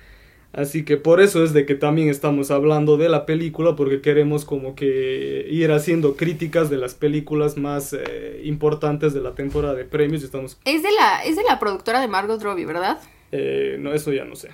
Así 0.53 0.85
que 0.85 0.97
por 0.97 1.19
eso 1.19 1.43
es 1.43 1.51
de 1.51 1.65
que 1.65 1.73
también 1.73 2.09
estamos 2.09 2.51
hablando 2.51 2.95
de 2.95 3.09
la 3.09 3.25
película, 3.25 3.75
porque 3.75 4.01
queremos 4.01 4.45
como 4.45 4.75
que 4.75 5.47
ir 5.49 5.71
haciendo 5.71 6.15
críticas 6.15 6.69
de 6.69 6.77
las 6.77 6.93
películas 6.93 7.57
más 7.57 7.91
eh, 7.93 8.41
importantes 8.43 9.13
de 9.15 9.21
la 9.21 9.33
temporada 9.33 9.73
de 9.73 9.83
premios. 9.83 10.21
y 10.21 10.25
Estamos, 10.25 10.59
Es 10.63 10.83
de 10.83 10.91
la, 10.91 11.23
es 11.25 11.35
de 11.35 11.43
la 11.43 11.59
productora 11.59 11.99
de 11.99 12.07
Margot 12.07 12.41
Robbie, 12.41 12.65
¿verdad? 12.65 12.99
eh, 13.31 13.77
no, 13.79 13.93
eso 13.93 14.13
ya 14.13 14.25
no 14.25 14.35
sé. 14.35 14.49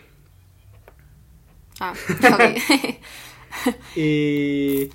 Ah, 1.79 1.93
ok. 2.33 2.95
Y, 3.95 4.89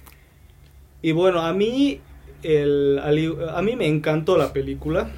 y 1.03 1.13
bueno, 1.13 1.41
a 1.41 1.53
mí, 1.53 2.01
el, 2.45 3.01
a 3.01 3.63
mí 3.63 3.77
me 3.77 3.87
encantó 3.87 4.37
la 4.37 4.53
película. 4.53 5.11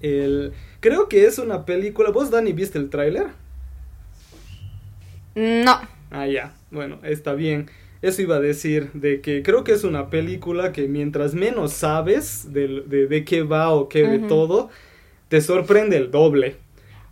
El, 0.00 0.52
creo 0.80 1.08
que 1.08 1.26
es 1.26 1.38
una 1.38 1.64
película. 1.64 2.10
¿Vos, 2.10 2.30
Dani, 2.30 2.52
viste 2.52 2.78
el 2.78 2.90
tráiler? 2.90 3.28
no. 5.34 5.80
Ah, 6.10 6.26
ya. 6.26 6.54
Bueno, 6.70 6.98
está 7.02 7.34
bien. 7.34 7.68
Eso 8.02 8.22
iba 8.22 8.36
a 8.36 8.40
decir, 8.40 8.90
de 8.92 9.20
que 9.20 9.42
creo 9.42 9.64
que 9.64 9.72
es 9.72 9.82
una 9.82 10.10
película 10.10 10.72
que 10.72 10.88
mientras 10.88 11.34
menos 11.34 11.72
sabes 11.72 12.52
de, 12.52 12.82
de, 12.86 13.06
de 13.06 13.24
qué 13.24 13.42
va 13.42 13.72
o 13.72 13.88
qué 13.88 14.06
de 14.06 14.18
todo, 14.20 14.70
te 15.28 15.40
sorprende 15.40 15.96
el 15.96 16.10
doble. 16.10 16.56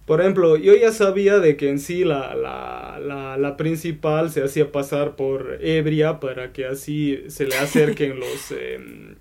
Por 0.07 0.21
ejemplo, 0.21 0.57
yo 0.57 0.75
ya 0.75 0.93
sabía 0.93 1.39
de 1.39 1.57
que 1.57 1.71
en 1.71 1.79
sí 1.79 2.05
la, 2.05 2.35
la, 2.35 2.99
la, 3.01 3.37
la 3.39 3.57
principal 3.57 4.31
se 4.31 4.43
hacía 4.43 4.73
pasar 4.73 5.17
por 5.17 5.59
ebria 5.61 6.21
para 6.21 6.53
que 6.53 6.67
así 6.67 7.25
se 7.29 7.47
le 7.47 7.57
acerquen 7.57 8.19
los... 8.21 8.51
em, 8.53 9.17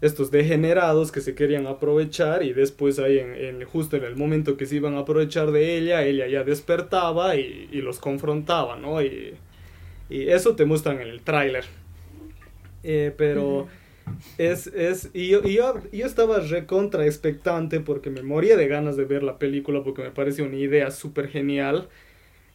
estos 0.00 0.30
degenerados 0.30 1.12
que 1.12 1.20
se 1.20 1.34
querían 1.34 1.66
aprovechar 1.66 2.42
y 2.44 2.52
después 2.52 2.98
ahí 3.00 3.18
en, 3.18 3.34
en- 3.34 3.64
justo 3.64 3.96
en 3.96 4.04
el 4.04 4.16
momento 4.16 4.56
que 4.56 4.66
se 4.66 4.76
iban 4.76 4.94
a 4.96 5.00
aprovechar 5.00 5.50
de 5.52 5.76
ella, 5.78 6.04
ella 6.04 6.26
ya 6.28 6.44
despertaba 6.44 7.36
y, 7.36 7.68
y 7.72 7.82
los 7.82 7.98
confrontaba, 8.00 8.76
¿no? 8.76 9.02
Y, 9.02 9.34
y 10.10 10.28
eso 10.30 10.56
te 10.56 10.64
muestran 10.66 11.00
en 11.00 11.08
el 11.08 11.22
tráiler. 11.22 11.64
Eh, 12.82 13.12
pero 13.16 13.66
es, 14.36 14.66
es, 14.68 15.10
y 15.14 15.28
yo, 15.28 15.40
y 15.44 15.54
yo, 15.54 15.74
yo 15.92 16.06
estaba 16.06 16.38
recontra 16.40 17.06
expectante 17.06 17.80
porque 17.80 18.10
me 18.10 18.22
moría 18.22 18.56
de 18.56 18.68
ganas 18.68 18.96
de 18.96 19.04
ver 19.04 19.22
la 19.22 19.38
película 19.38 19.82
porque 19.82 20.02
me 20.02 20.10
parece 20.10 20.42
una 20.42 20.56
idea 20.56 20.90
súper 20.90 21.28
genial. 21.28 21.88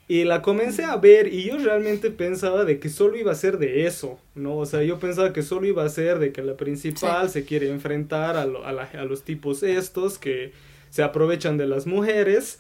Y 0.08 0.26
la 0.26 0.42
comencé 0.42 0.84
a 0.84 0.98
ver 0.98 1.34
y 1.34 1.46
yo 1.46 1.58
realmente 1.58 2.12
pensaba 2.12 2.66
de 2.66 2.80
que 2.80 2.90
solo 2.90 3.18
iba 3.18 3.32
a 3.32 3.36
ser 3.36 3.58
de 3.58 3.88
eso, 3.88 4.20
¿no? 4.36 4.58
O 4.58 4.66
sea, 4.66 4.84
yo 4.84 5.00
pensaba 5.00 5.34
que 5.34 5.44
solo 5.44 5.66
iba 5.68 5.86
a 5.86 5.90
ser 5.90 6.20
de 6.20 6.34
que 6.34 6.44
la 6.44 6.58
principal 6.58 7.30
se 7.30 7.46
quiere 7.46 7.70
enfrentar 7.70 8.36
a, 8.38 8.46
lo- 8.46 8.66
a, 8.66 8.74
la- 8.74 8.84
a 8.94 9.06
los 9.06 9.24
tipos 9.24 9.64
estos 9.64 10.20
que 10.20 10.52
se 10.90 11.04
aprovechan 11.04 11.58
de 11.58 11.68
las 11.68 11.88
mujeres 11.88 12.60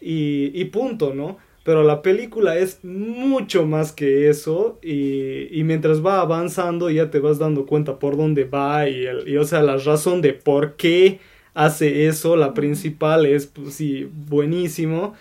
y, 0.00 0.50
y 0.60 0.64
punto, 0.66 1.14
¿no? 1.14 1.38
Pero 1.62 1.82
la 1.84 2.00
película 2.02 2.56
es 2.56 2.80
mucho 2.84 3.66
más 3.66 3.92
que 3.92 4.30
eso 4.30 4.78
y, 4.82 5.48
y 5.58 5.62
mientras 5.64 6.04
va 6.04 6.20
avanzando 6.20 6.90
ya 6.90 7.10
te 7.10 7.20
vas 7.20 7.38
dando 7.38 7.66
cuenta 7.66 7.98
por 7.98 8.16
dónde 8.16 8.44
va 8.44 8.88
y, 8.88 9.04
el- 9.06 9.28
y, 9.28 9.36
o 9.36 9.44
sea, 9.44 9.62
la 9.62 9.76
razón 9.76 10.22
de 10.22 10.32
por 10.34 10.76
qué 10.76 11.20
hace 11.54 12.06
eso, 12.06 12.36
la 12.36 12.54
principal 12.54 13.26
es, 13.26 13.46
pues, 13.46 13.74
sí, 13.74 14.10
buenísimo. 14.28 15.14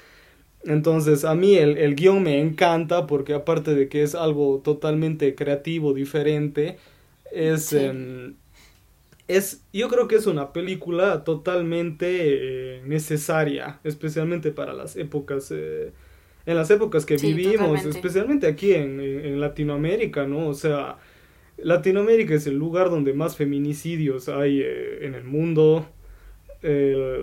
Entonces, 0.66 1.26
a 1.26 1.36
mí 1.36 1.56
el, 1.56 1.78
el 1.78 1.96
guion 1.96 2.24
me 2.24 2.40
encanta 2.42 3.08
porque 3.08 3.34
aparte 3.34 3.76
de 3.76 3.90
que 3.90 4.04
es 4.04 4.16
algo 4.16 4.62
totalmente 4.64 5.36
creativo, 5.36 5.94
diferente, 5.94 6.78
es, 7.32 7.70
Sí. 7.70 7.78
em, 7.78 8.36
es 9.28 9.64
yo 9.74 9.90
creo 9.90 10.08
que 10.08 10.16
es 10.16 10.26
una 10.28 10.54
película 10.54 11.24
totalmente 11.24 12.78
eh, 12.80 12.82
necesaria, 12.86 13.80
especialmente 13.84 14.52
para 14.52 14.74
las 14.74 14.96
épocas, 14.96 15.52
eh, 15.52 15.94
en 16.46 16.56
las 16.56 16.70
épocas 16.72 17.06
que 17.06 17.18
Sí, 17.20 17.34
vivimos, 17.34 17.58
totalmente. 17.60 17.90
especialmente 17.90 18.48
aquí 18.48 18.74
en, 18.74 19.00
en- 19.02 19.40
Latinoamérica, 19.40 20.26
¿no? 20.26 20.48
O 20.48 20.54
sea, 20.54 20.98
Latinoamérica 21.58 22.34
es 22.36 22.48
el 22.48 22.56
lugar 22.58 22.90
donde 22.90 23.14
más 23.14 23.36
feminicidios 23.38 24.30
hay 24.30 24.62
eh, 24.62 25.06
en 25.06 25.16
el 25.16 25.24
mundo. 25.26 25.88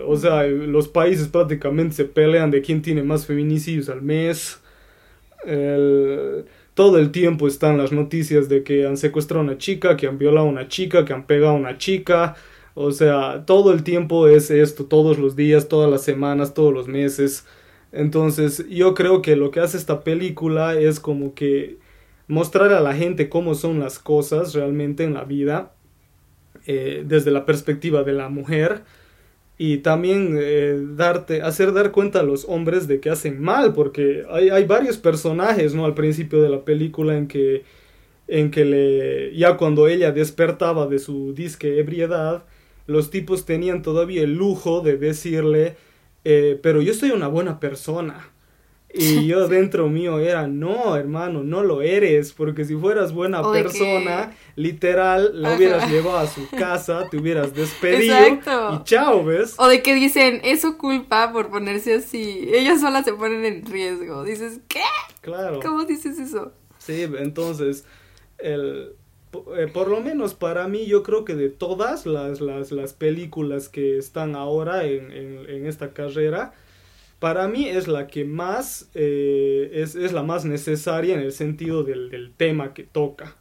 O 0.05 0.15
sea, 0.17 0.43
los 0.47 0.87
países 0.87 1.27
prácticamente 1.27 1.95
se 1.95 2.05
pelean 2.05 2.49
de 2.51 2.61
quién 2.61 2.81
tiene 2.81 3.03
más 3.03 3.25
feminicidios 3.27 3.89
al 3.89 4.01
mes. 4.01 4.59
El- 5.45 6.45
todo 6.73 6.99
el 6.99 7.11
tiempo 7.11 7.47
están 7.47 7.77
las 7.77 7.91
noticias 7.91 8.49
de 8.49 8.63
que 8.63 8.85
han 8.85 8.97
secuestrado 8.97 9.41
a 9.41 9.45
una 9.45 9.57
chica, 9.57 9.97
que 9.97 10.07
han 10.07 10.17
violado 10.19 10.47
a 10.47 10.49
una 10.49 10.67
chica, 10.67 11.05
que 11.05 11.13
han 11.13 11.25
pegado 11.25 11.53
a 11.53 11.57
una 11.57 11.77
chica. 11.77 12.35
O 12.75 12.91
sea, 12.91 13.45
todo 13.45 13.73
el 13.73 13.83
tiempo 13.83 14.27
es 14.27 14.51
esto, 14.51 14.85
todos 14.85 15.17
los 15.17 15.35
días, 15.35 15.67
todas 15.69 15.89
las 15.89 16.03
semanas, 16.03 16.53
todos 16.53 16.73
los 16.73 16.87
meses. 16.87 17.45
Entonces, 17.91 18.67
yo 18.69 18.93
creo 18.93 19.21
que 19.21 19.35
lo 19.35 19.51
que 19.51 19.59
hace 19.59 19.77
esta 19.77 20.03
película 20.03 20.79
es 20.79 20.99
como 20.99 21.33
que 21.33 21.77
mostrar 22.27 22.73
a 22.73 22.81
la 22.81 22.93
gente 22.93 23.29
cómo 23.29 23.55
son 23.55 23.79
las 23.79 23.99
cosas 23.99 24.53
realmente 24.53 25.03
en 25.03 25.13
la 25.13 25.23
vida, 25.23 25.73
eh, 26.65 27.03
desde 27.05 27.31
la 27.31 27.45
perspectiva 27.45 28.03
de 28.03 28.13
la 28.13 28.29
mujer 28.29 28.83
y 29.57 29.77
también 29.77 30.37
eh, 30.39 30.79
darte, 30.95 31.41
hacer 31.41 31.73
dar 31.73 31.91
cuenta 31.91 32.19
a 32.19 32.23
los 32.23 32.45
hombres 32.47 32.87
de 32.87 32.99
que 32.99 33.09
hacen 33.09 33.41
mal, 33.41 33.73
porque 33.73 34.23
hay, 34.29 34.49
hay 34.49 34.65
varios 34.65 34.97
personajes, 34.97 35.73
¿no? 35.73 35.85
Al 35.85 35.95
principio 35.95 36.41
de 36.41 36.49
la 36.49 36.63
película 36.63 37.17
en 37.17 37.27
que, 37.27 37.63
en 38.27 38.51
que 38.51 38.65
le, 38.65 39.35
ya 39.35 39.57
cuando 39.57 39.87
ella 39.87 40.11
despertaba 40.11 40.87
de 40.87 40.99
su 40.99 41.33
disque 41.33 41.79
ebriedad, 41.79 42.43
los 42.85 43.09
tipos 43.09 43.45
tenían 43.45 43.81
todavía 43.81 44.21
el 44.21 44.35
lujo 44.35 44.81
de 44.81 44.97
decirle, 44.97 45.75
eh, 46.29 46.59
pero 46.61 46.81
yo 46.81 46.93
soy 46.93 47.11
una 47.11 47.29
buena 47.29 47.57
persona. 47.57 48.31
Y 48.93 49.27
yo 49.27 49.47
dentro 49.47 49.87
mío 49.87 50.19
era, 50.19 50.45
no, 50.45 50.97
hermano, 50.97 51.41
no 51.41 51.63
lo 51.63 51.81
eres, 51.81 52.33
porque 52.33 52.65
si 52.65 52.75
fueras 52.75 53.13
buena 53.13 53.49
persona, 53.49 54.35
literal, 54.57 55.41
la 55.41 55.47
Ajá. 55.47 55.57
hubieras 55.57 55.89
llevado 55.89 56.17
a 56.17 56.27
su 56.27 56.49
casa, 56.49 57.07
te 57.09 57.15
hubieras 57.15 57.53
despedido 57.53 58.17
Exacto. 58.17 58.73
y 58.73 58.83
chao, 58.83 59.23
¿ves? 59.23 59.55
O 59.57 59.69
de 59.69 59.81
que 59.81 59.93
dicen, 59.93 60.41
es 60.43 60.59
su 60.59 60.77
culpa 60.77 61.31
por 61.31 61.49
ponerse 61.49 61.93
así. 61.93 62.49
Ellas 62.51 62.81
solas 62.81 63.05
se 63.05 63.13
ponen 63.13 63.45
en 63.45 63.65
riesgo. 63.65 64.25
Dices, 64.25 64.59
¿qué? 64.67 64.81
Claro. 65.21 65.61
¿Cómo 65.61 65.85
dices 65.85 66.19
eso? 66.19 66.51
Sí, 66.77 67.03
entonces, 67.03 67.85
el, 68.37 68.91
eh, 69.57 69.67
por 69.71 69.87
lo 69.89 70.01
menos 70.01 70.33
para 70.33 70.67
mí, 70.67 70.85
yo 70.87 71.03
creo 71.03 71.25
que 71.25 71.35
de 71.35 71.49
todas 71.49 72.05
las, 72.05 72.41
las, 72.41 72.71
las 72.71 72.93
películas 72.93 73.69
que 73.69 73.97
están 73.97 74.35
ahora 74.35 74.85
en, 74.85 75.11
en, 75.11 75.65
esta 75.65 75.93
carrera, 75.93 76.53
para 77.19 77.47
mí 77.47 77.67
es 77.69 77.87
la 77.87 78.07
que 78.07 78.25
más, 78.25 78.89
eh, 78.95 79.71
es, 79.73 79.95
es 79.95 80.13
la 80.13 80.23
más 80.23 80.45
necesaria 80.45 81.15
en 81.15 81.21
el 81.21 81.31
sentido 81.33 81.83
del, 81.83 82.09
del 82.11 82.33
tema 82.33 82.73
que 82.73 82.83
toca. 82.83 83.35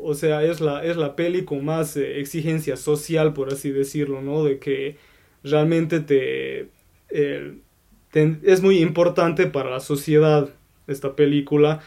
O 0.00 0.14
sea, 0.14 0.42
es 0.44 0.60
la, 0.60 0.84
es 0.84 0.96
la 0.96 1.16
peli 1.16 1.44
con 1.44 1.64
más 1.64 1.96
eh, 1.96 2.20
exigencia 2.20 2.76
social, 2.76 3.32
por 3.32 3.52
así 3.52 3.70
decirlo, 3.70 4.20
¿no? 4.22 4.44
De 4.44 4.58
que 4.58 4.96
realmente 5.42 6.00
te, 6.00 6.68
te- 8.10 8.38
es 8.44 8.62
muy 8.62 8.78
importante 8.78 9.46
para 9.46 9.70
la 9.70 9.80
sociedad 9.80 10.50
esta 10.86 11.14
película. 11.16 11.80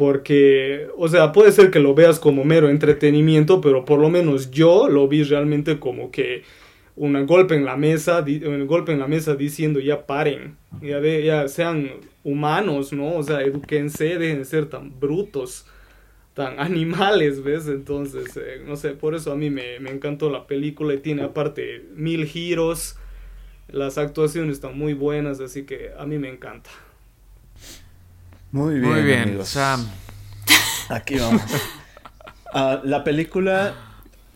Porque, 0.00 0.88
o 0.96 1.08
sea, 1.08 1.30
puede 1.30 1.52
ser 1.52 1.70
que 1.70 1.78
lo 1.78 1.94
veas 1.94 2.18
como 2.18 2.42
mero 2.42 2.70
entretenimiento, 2.70 3.60
pero 3.60 3.84
por 3.84 4.00
lo 4.00 4.08
menos 4.08 4.50
yo 4.50 4.88
lo 4.88 5.06
vi 5.08 5.24
realmente 5.24 5.78
como 5.78 6.10
que 6.10 6.42
un 6.96 7.26
golpe 7.26 7.54
en 7.54 7.66
la 7.66 7.76
mesa, 7.76 8.24
un 8.26 8.66
golpe 8.66 8.92
en 8.92 8.98
la 8.98 9.06
mesa 9.06 9.34
diciendo 9.34 9.78
ya 9.78 10.06
paren, 10.06 10.56
ya 10.80 11.46
sean 11.48 11.90
humanos, 12.24 12.94
¿no? 12.94 13.14
O 13.14 13.22
sea, 13.22 13.42
eduquense, 13.42 14.16
dejen 14.16 14.38
de 14.38 14.44
ser 14.46 14.70
tan 14.70 14.98
brutos, 14.98 15.66
tan 16.32 16.58
animales, 16.60 17.44
¿ves? 17.44 17.68
Entonces, 17.68 18.34
eh, 18.38 18.62
no 18.66 18.76
sé, 18.76 18.92
por 18.92 19.14
eso 19.14 19.32
a 19.32 19.36
mí 19.36 19.50
me, 19.50 19.80
me 19.80 19.90
encantó 19.90 20.30
la 20.30 20.46
película 20.46 20.94
y 20.94 20.98
tiene 21.00 21.24
aparte 21.24 21.84
mil 21.94 22.24
giros, 22.24 22.96
las 23.68 23.98
actuaciones 23.98 24.54
están 24.54 24.78
muy 24.78 24.94
buenas, 24.94 25.40
así 25.40 25.64
que 25.66 25.90
a 25.98 26.06
mí 26.06 26.16
me 26.16 26.30
encanta. 26.30 26.70
Muy 28.52 28.80
bien, 28.80 28.92
Muy 28.92 29.02
bien, 29.02 29.22
amigos. 29.22 29.48
Sam. 29.48 29.86
Aquí 30.88 31.18
vamos. 31.18 31.42
Ah, 32.52 32.80
la 32.84 33.04
película 33.04 33.74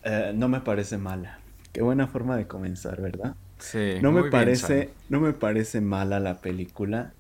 eh, 0.05 0.33
no 0.35 0.49
me 0.49 0.61
parece 0.61 0.99
mala. 0.99 1.39
Qué 1.73 1.83
buena 1.83 2.07
forma 2.07 2.37
de 2.37 2.47
comenzar, 2.47 3.01
¿verdad? 3.01 3.35
Sí, 3.59 3.95
No 4.01 4.13
muy 4.13 4.17
me 4.17 4.21
bien, 4.23 4.31
parece, 4.31 4.85
Sam. 4.85 4.93
no 5.09 5.21
me 5.21 5.33
parece 5.33 5.81
mala 5.81 6.21
la 6.21 6.35
película. 6.39 7.13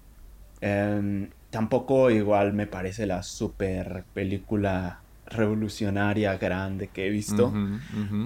Em, 0.60 1.30
tampoco 1.50 2.10
igual 2.10 2.52
me 2.52 2.66
parece 2.66 3.06
la 3.06 3.22
super 3.22 4.04
película 4.14 5.00
revolucionaria 5.26 6.36
grande 6.36 6.88
que 6.88 7.06
he 7.06 7.10
visto. 7.10 7.52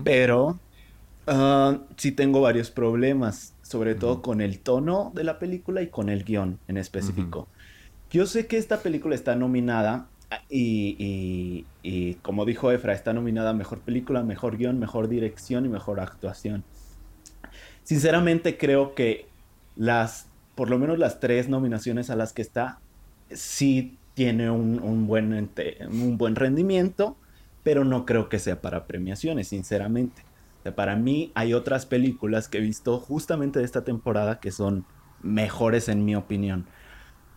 Pero 0.05 0.59
ah, 1.27 1.79
sí 1.97 2.13
tengo 2.13 2.43
varios 2.43 2.71
problemas, 2.71 3.55
sobre 3.63 3.95
todo 3.95 4.21
con 4.21 4.43
el 4.43 4.59
tono 4.59 5.11
de 5.15 5.25
la 5.25 5.39
película 5.39 5.81
y 5.81 5.87
con 5.89 6.11
el 6.11 6.25
guion 6.25 6.59
en 6.69 6.77
específico. 6.77 7.49
Yo 8.11 8.27
sé 8.27 8.47
que 8.47 8.57
esta 8.57 8.81
película 8.81 9.15
está 9.15 9.37
nominada 9.37 10.09
ah, 10.31 10.41
y, 10.49 11.67
como 12.23 12.45
dijo 12.45 12.73
Efra, 12.73 12.95
está 12.95 13.13
nominada 13.13 13.51
a 13.51 13.55
Mejor 13.55 13.81
Película, 13.81 14.23
Mejor 14.23 14.57
Guión, 14.57 14.79
Mejor 14.79 15.09
Dirección 15.09 15.67
y 15.67 15.69
Mejor 15.69 16.01
Actuación. 16.01 16.65
Sinceramente 17.85 18.57
creo 18.57 18.95
que 18.95 19.27
las, 19.77 20.27
por 20.55 20.71
lo 20.71 20.79
menos 20.79 20.99
las 20.99 21.21
tres 21.21 21.49
nominaciones 21.49 22.11
a 22.11 22.17
las 22.17 22.33
que 22.33 22.43
está, 22.43 22.81
sí 23.31 23.99
tiene 24.15 24.51
un, 24.51 25.07
buen, 25.07 25.51
un 25.91 26.19
buen 26.19 26.35
rendimiento, 26.35 27.17
pero 27.63 27.85
no 27.85 28.05
creo 28.05 28.29
que 28.29 28.39
sea 28.39 28.61
para 28.61 28.87
premiaciones, 28.87 29.49
sinceramente. 29.49 30.23
Para 30.75 30.97
mí 30.97 31.31
hay 31.35 31.55
otras 31.55 31.87
películas 31.87 32.49
que 32.49 32.59
he 32.59 32.61
visto 32.61 32.99
justamente 32.99 33.59
de 33.59 33.65
esta 33.65 33.85
temporada 33.85 34.41
que 34.41 34.51
son 34.51 34.85
mejores 35.23 35.89
en 35.89 36.05
mi 36.05 36.15
opinión. 36.15 36.67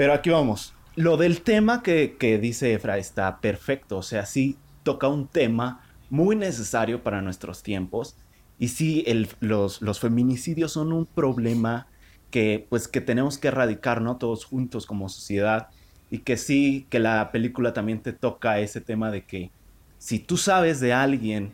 Pero 0.02 0.14
aquí 0.14 0.32
vamos. 0.32 0.74
Lo 0.96 1.16
del 1.16 1.44
tema 1.44 1.84
que, 1.84 2.16
que 2.18 2.40
dice 2.40 2.74
Efra 2.74 2.98
está 2.98 3.40
perfecto. 3.40 4.00
O 4.00 4.02
sea, 4.02 4.26
sí 4.26 4.58
toca 4.82 5.08
un 5.08 5.28
tema 5.28 5.84
muy 6.10 6.36
necesario 6.36 7.04
para 7.04 7.22
nuestros 7.22 7.62
tiempos. 7.62 8.16
Y 8.58 8.70
sí, 8.70 9.06
los, 9.42 9.80
los 9.80 10.00
feminicidios 10.00 10.72
son 10.72 10.92
un 10.92 11.06
problema 11.06 11.86
que, 12.32 12.66
pues, 12.68 12.88
que 12.88 13.00
tenemos 13.00 13.38
que 13.38 13.50
erradicar, 13.50 14.02
¿no? 14.02 14.18
Todos 14.18 14.44
juntos 14.44 14.88
como 14.88 15.08
sociedad. 15.08 15.68
Y 16.10 16.18
que 16.18 16.36
sí, 16.36 16.88
que 16.90 16.98
la 16.98 17.32
película 17.32 17.72
también 17.72 18.02
te 18.02 18.12
toca 18.12 18.58
ese 18.58 18.82
tema 18.82 19.12
de 19.12 19.24
que 19.24 19.52
si 20.00 20.18
tú 20.18 20.38
sabes 20.38 20.80
de 20.80 20.94
alguien 20.94 21.54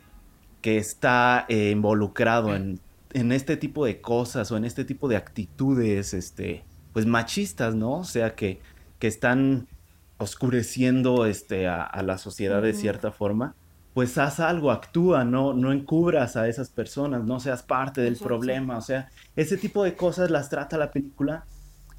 que 0.62 0.78
está 0.78 1.44
eh, 1.50 1.72
involucrado 1.72 2.56
en 2.56 2.80
en 3.12 3.32
este 3.32 3.56
tipo 3.56 3.84
de 3.84 4.00
cosas 4.00 4.50
o 4.52 4.56
en 4.56 4.64
este 4.64 4.84
tipo 4.84 5.08
de 5.08 5.16
actitudes, 5.16 6.14
este, 6.14 6.64
pues 6.98 7.06
machistas, 7.06 7.76
¿no? 7.76 7.98
O 7.98 8.04
sea, 8.04 8.34
que, 8.34 8.58
que 8.98 9.06
están 9.06 9.68
oscureciendo 10.16 11.26
este, 11.26 11.68
a, 11.68 11.84
a 11.84 12.02
la 12.02 12.18
sociedad 12.18 12.60
de 12.60 12.74
cierta 12.74 13.12
forma, 13.12 13.54
pues 13.94 14.18
haz 14.18 14.40
algo, 14.40 14.72
actúa, 14.72 15.22
no, 15.24 15.52
no 15.54 15.70
encubras 15.70 16.36
a 16.36 16.48
esas 16.48 16.70
personas, 16.70 17.22
no 17.22 17.38
seas 17.38 17.62
parte 17.62 18.00
del 18.00 18.16
problema, 18.16 18.78
o 18.78 18.80
sea, 18.80 19.12
ese 19.36 19.56
tipo 19.56 19.84
de 19.84 19.94
cosas 19.94 20.32
las 20.32 20.50
trata 20.50 20.76
la 20.76 20.90
película 20.90 21.44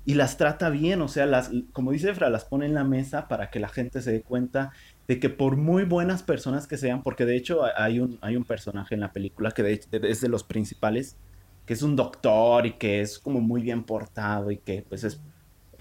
y 0.04 0.16
las 0.16 0.36
trata 0.36 0.70
bien, 0.70 1.02
o 1.02 1.08
sea, 1.08 1.26
las, 1.26 1.50
como 1.72 1.94
dice 1.94 2.10
Efra, 2.10 2.30
las 2.30 2.44
pone 2.44 2.66
en 2.66 2.74
la 2.74 2.84
mesa 2.84 3.30
para 3.30 3.50
que 3.50 3.62
la 3.62 3.70
gente 3.70 4.02
se 4.02 4.12
dé 4.12 4.22
cuenta 4.22 4.74
de 5.08 5.18
que 5.18 5.30
por 5.30 5.56
muy 5.56 5.86
buenas 5.86 6.24
personas 6.24 6.68
que 6.68 6.76
sean, 6.76 7.04
porque 7.04 7.24
de 7.24 7.38
hecho 7.38 7.62
hay 7.78 8.02
un, 8.02 8.20
hay 8.20 8.36
un 8.36 8.44
personaje 8.44 8.96
en 8.96 9.00
la 9.00 9.14
película 9.14 9.52
que 9.52 9.64
de 9.64 9.80
es 10.10 10.20
de 10.20 10.28
los 10.28 10.44
principales, 10.44 11.16
que 11.70 11.76
es 11.76 11.84
un 11.84 11.96
doctor 11.96 12.66
y 12.66 12.72
que 12.72 13.00
es 13.00 13.20
como 13.20 13.42
muy 13.42 13.62
bien 13.62 13.84
portado 13.84 14.50
y 14.50 14.58
que 14.58 14.84
pues 14.90 15.04
es 15.04 15.22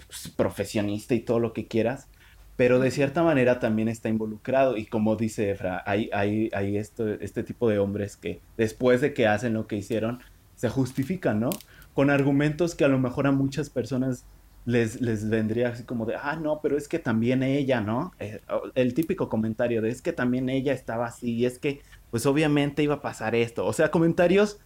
pues, 0.07 0.31
profesionista 0.37 1.15
y 1.15 1.21
todo 1.21 1.39
lo 1.39 1.51
que 1.51 1.65
quieras, 1.65 2.07
pero 2.55 2.77
de 2.77 2.91
cierta 2.91 3.23
manera 3.23 3.59
también 3.59 3.87
está 3.87 4.07
involucrado 4.07 4.77
y 4.77 4.85
como 4.85 5.15
dice 5.15 5.49
Efra, 5.49 5.81
hay, 5.87 6.11
hay, 6.13 6.51
hay 6.53 6.77
esto, 6.77 7.09
este 7.09 7.41
tipo 7.41 7.67
de 7.69 7.79
hombres 7.79 8.17
que 8.17 8.39
después 8.55 9.01
de 9.01 9.15
que 9.15 9.25
hacen 9.25 9.55
lo 9.55 9.65
que 9.65 9.77
hicieron, 9.77 10.19
se 10.53 10.69
justifican, 10.69 11.39
¿no? 11.39 11.49
Con 11.95 12.11
argumentos 12.11 12.75
que 12.75 12.85
a 12.85 12.87
lo 12.87 12.99
mejor 12.99 13.25
a 13.25 13.31
muchas 13.31 13.71
personas 13.71 14.25
les, 14.65 15.01
les 15.01 15.27
vendría 15.27 15.69
así 15.69 15.85
como 15.85 16.05
de, 16.05 16.13
ah, 16.21 16.35
no, 16.39 16.59
pero 16.61 16.77
es 16.77 16.87
que 16.87 16.99
también 16.99 17.41
ella, 17.41 17.81
¿no? 17.81 18.11
Eh, 18.19 18.41
el 18.75 18.93
típico 18.93 19.27
comentario 19.27 19.81
de, 19.81 19.89
es 19.89 20.03
que 20.03 20.13
también 20.13 20.49
ella 20.49 20.71
estaba 20.71 21.07
así, 21.07 21.31
y 21.31 21.45
es 21.47 21.57
que, 21.57 21.81
pues 22.11 22.27
obviamente 22.27 22.83
iba 22.83 22.95
a 22.95 23.01
pasar 23.01 23.33
esto. 23.33 23.65
O 23.65 23.73
sea, 23.73 23.89
comentarios 23.89 24.59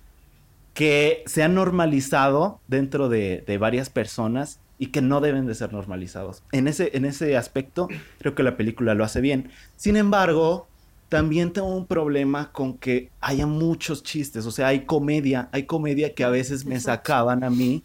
que 0.74 1.24
se 1.26 1.44
han 1.44 1.56
normalizado 1.56 2.60
dentro 2.68 3.10
de, 3.10 3.44
de 3.46 3.58
varias 3.58 3.90
personas 3.90 4.60
y 4.80 4.88
que 4.88 5.02
no 5.02 5.22
deben 5.22 5.46
de 5.46 5.56
ser 5.56 5.72
normalizados. 5.72 6.44
En 6.52 6.68
ese, 6.68 6.92
en 6.94 7.06
ese 7.06 7.38
aspecto, 7.38 7.88
creo 8.20 8.36
que 8.36 8.44
la 8.44 8.58
película 8.58 8.96
lo 8.96 9.04
hace 9.04 9.22
bien. 9.22 9.50
Sin 9.76 9.96
embargo, 9.96 10.68
también 11.10 11.54
tengo 11.54 11.68
un 11.68 11.86
problema 11.86 12.52
con 12.52 12.78
que 12.78 13.12
haya 13.22 13.46
muchos 13.46 14.02
chistes, 14.02 14.46
o 14.48 14.52
sea, 14.52 14.68
hay 14.68 14.86
comedia, 14.86 15.48
hay 15.52 15.64
comedia 15.64 16.16
que 16.16 16.24
a 16.24 16.30
veces 16.30 16.66
me 16.66 16.80
sacaban 16.80 17.44
a 17.44 17.50
mí 17.50 17.84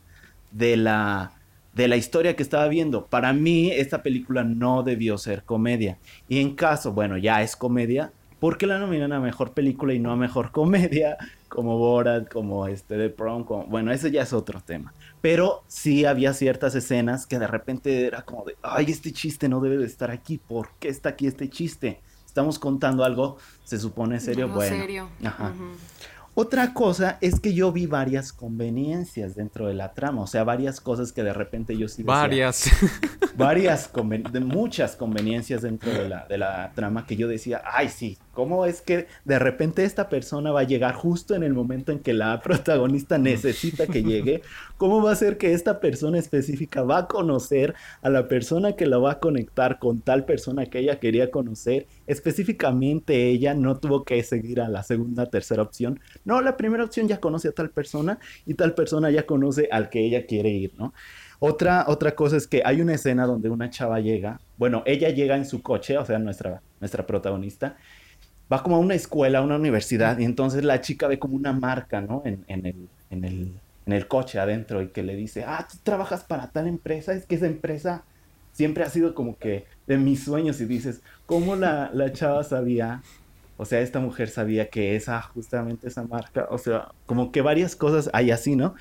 de 0.50 0.76
la 0.76 1.32
de 1.74 1.86
la 1.86 1.96
historia 1.96 2.34
que 2.34 2.42
estaba 2.42 2.66
viendo. 2.66 3.06
Para 3.06 3.32
mí 3.32 3.70
esta 3.70 4.02
película 4.02 4.42
no 4.42 4.82
debió 4.82 5.16
ser 5.18 5.44
comedia. 5.44 5.98
Y 6.28 6.40
en 6.40 6.56
caso, 6.56 6.92
bueno, 6.92 7.16
ya 7.18 7.42
es 7.42 7.54
comedia, 7.54 8.10
¿por 8.40 8.58
qué 8.58 8.66
la 8.66 8.78
nominan 8.78 9.12
a 9.12 9.20
mejor 9.20 9.52
película 9.52 9.94
y 9.94 10.00
no 10.00 10.10
a 10.10 10.16
mejor 10.16 10.50
comedia? 10.50 11.16
Como 11.48 11.78
Borat, 11.78 12.30
como 12.30 12.66
este 12.66 12.96
de 12.96 13.10
Prom, 13.10 13.44
como... 13.44 13.64
bueno, 13.66 13.92
ese 13.92 14.10
ya 14.10 14.22
es 14.22 14.32
otro 14.32 14.60
tema. 14.60 14.92
Pero 15.20 15.62
sí 15.66 16.04
había 16.04 16.34
ciertas 16.34 16.74
escenas 16.74 17.26
que 17.26 17.38
de 17.38 17.46
repente 17.46 18.06
era 18.06 18.22
como 18.22 18.44
de, 18.44 18.56
ay, 18.62 18.86
este 18.88 19.12
chiste 19.12 19.48
no 19.48 19.60
debe 19.60 19.78
de 19.78 19.86
estar 19.86 20.10
aquí, 20.10 20.38
¿por 20.38 20.70
qué 20.78 20.88
está 20.88 21.10
aquí 21.10 21.26
este 21.26 21.48
chiste? 21.48 22.00
Estamos 22.26 22.58
contando 22.58 23.02
algo, 23.04 23.38
se 23.64 23.78
supone 23.78 24.20
serio, 24.20 24.48
bueno. 24.48 24.76
serio. 24.76 25.08
Ajá. 25.24 25.52
Otra 26.40 26.72
cosa 26.72 27.18
es 27.20 27.40
que 27.40 27.52
yo 27.52 27.72
vi 27.72 27.86
varias 27.86 28.32
conveniencias 28.32 29.34
dentro 29.34 29.66
de 29.66 29.74
la 29.74 29.92
trama, 29.92 30.22
o 30.22 30.26
sea, 30.28 30.44
varias 30.44 30.80
cosas 30.80 31.10
que 31.10 31.24
de 31.24 31.32
repente 31.32 31.76
yo 31.76 31.88
sí 31.88 32.04
decía, 32.04 32.14
Varias. 32.14 32.70
varias 33.36 33.92
conven- 33.92 34.30
de 34.30 34.38
muchas 34.38 34.94
conveniencias 34.94 35.62
dentro 35.62 35.90
de 35.90 36.08
la, 36.08 36.26
de 36.28 36.38
la 36.38 36.70
trama 36.76 37.06
que 37.08 37.16
yo 37.16 37.26
decía, 37.26 37.62
ay 37.64 37.88
sí, 37.88 38.18
¿cómo 38.34 38.66
es 38.66 38.80
que 38.82 39.08
de 39.24 39.38
repente 39.40 39.82
esta 39.82 40.08
persona 40.08 40.52
va 40.52 40.60
a 40.60 40.62
llegar 40.62 40.94
justo 40.94 41.34
en 41.34 41.42
el 41.42 41.54
momento 41.54 41.90
en 41.90 41.98
que 41.98 42.12
la 42.14 42.40
protagonista 42.40 43.18
necesita 43.18 43.88
que 43.88 44.04
llegue? 44.04 44.42
¿Cómo 44.78 45.02
va 45.02 45.10
a 45.12 45.16
ser 45.16 45.38
que 45.38 45.52
esta 45.52 45.80
persona 45.80 46.18
específica 46.18 46.82
va 46.82 46.98
a 46.98 47.08
conocer 47.08 47.74
a 48.00 48.08
la 48.08 48.28
persona 48.28 48.72
que 48.76 48.86
la 48.86 48.98
va 48.98 49.12
a 49.12 49.18
conectar 49.20 49.78
con 49.78 50.00
tal 50.00 50.24
persona 50.24 50.66
que 50.66 50.78
ella 50.78 51.00
quería 51.00 51.30
conocer? 51.30 51.86
Específicamente 52.06 53.28
ella 53.28 53.54
no 53.54 53.76
tuvo 53.76 54.04
que 54.04 54.22
seguir 54.22 54.60
a 54.60 54.68
la 54.68 54.82
segunda, 54.84 55.26
tercera 55.26 55.62
opción. 55.62 56.00
No, 56.24 56.40
la 56.40 56.56
primera 56.56 56.84
opción 56.84 57.08
ya 57.08 57.18
conoce 57.18 57.48
a 57.48 57.52
tal 57.52 57.70
persona 57.70 58.20
y 58.46 58.54
tal 58.54 58.74
persona 58.74 59.10
ya 59.10 59.26
conoce 59.26 59.68
al 59.70 59.90
que 59.90 60.00
ella 60.00 60.26
quiere 60.26 60.50
ir, 60.50 60.72
¿no? 60.78 60.94
Otra, 61.40 61.84
otra 61.88 62.14
cosa 62.14 62.36
es 62.36 62.46
que 62.46 62.62
hay 62.64 62.80
una 62.80 62.94
escena 62.94 63.26
donde 63.26 63.48
una 63.48 63.70
chava 63.70 64.00
llega, 64.00 64.40
bueno, 64.56 64.82
ella 64.86 65.10
llega 65.10 65.36
en 65.36 65.44
su 65.44 65.62
coche, 65.62 65.96
o 65.98 66.04
sea, 66.04 66.18
nuestra, 66.18 66.62
nuestra 66.80 67.06
protagonista, 67.06 67.76
va 68.52 68.62
como 68.62 68.76
a 68.76 68.78
una 68.78 68.94
escuela, 68.94 69.38
a 69.38 69.42
una 69.42 69.56
universidad, 69.56 70.18
y 70.18 70.24
entonces 70.24 70.64
la 70.64 70.80
chica 70.80 71.06
ve 71.06 71.18
como 71.18 71.36
una 71.36 71.52
marca, 71.52 72.00
¿no? 72.00 72.22
En, 72.24 72.44
el, 72.48 72.88
en, 73.10 73.24
el, 73.24 73.52
en 73.88 73.94
el 73.94 74.06
coche 74.06 74.38
adentro, 74.38 74.82
y 74.82 74.88
que 74.88 75.02
le 75.02 75.16
dice, 75.16 75.44
ah, 75.46 75.66
tú 75.70 75.78
trabajas 75.82 76.22
para 76.22 76.50
tal 76.50 76.66
empresa, 76.68 77.14
es 77.14 77.24
que 77.24 77.36
esa 77.36 77.46
empresa 77.46 78.04
siempre 78.52 78.84
ha 78.84 78.90
sido 78.90 79.14
como 79.14 79.38
que 79.38 79.64
de 79.86 79.96
mis 79.96 80.22
sueños, 80.24 80.60
y 80.60 80.66
dices, 80.66 81.00
¿cómo 81.24 81.56
la, 81.56 81.90
la 81.94 82.12
chava 82.12 82.44
sabía? 82.44 83.00
O 83.56 83.64
sea, 83.64 83.80
esta 83.80 83.98
mujer 83.98 84.28
sabía 84.28 84.68
que 84.68 84.94
esa, 84.94 85.22
justamente 85.22 85.88
esa 85.88 86.02
marca, 86.02 86.46
o 86.50 86.58
sea, 86.58 86.92
como 87.06 87.32
que 87.32 87.40
varias 87.40 87.74
cosas 87.76 88.10
hay 88.12 88.30
así, 88.30 88.56
¿no? 88.56 88.74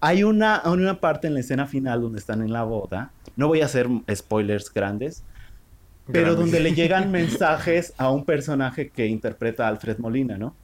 Hay 0.00 0.24
una, 0.24 0.60
una 0.66 1.00
parte 1.00 1.26
en 1.26 1.34
la 1.34 1.40
escena 1.40 1.66
final 1.66 2.02
donde 2.02 2.18
están 2.18 2.42
en 2.42 2.52
la 2.52 2.62
boda, 2.64 3.12
no 3.36 3.48
voy 3.48 3.62
a 3.62 3.64
hacer 3.64 3.88
spoilers 4.14 4.70
grandes, 4.74 5.24
pero 6.12 6.34
Grandes. 6.34 6.38
donde 6.38 6.60
le 6.60 6.74
llegan 6.74 7.10
mensajes 7.10 7.94
a 7.96 8.10
un 8.10 8.26
personaje 8.26 8.90
que 8.90 9.06
interpreta 9.06 9.64
a 9.64 9.68
Alfred 9.68 9.98
Molina, 9.98 10.36
¿no? 10.36 10.54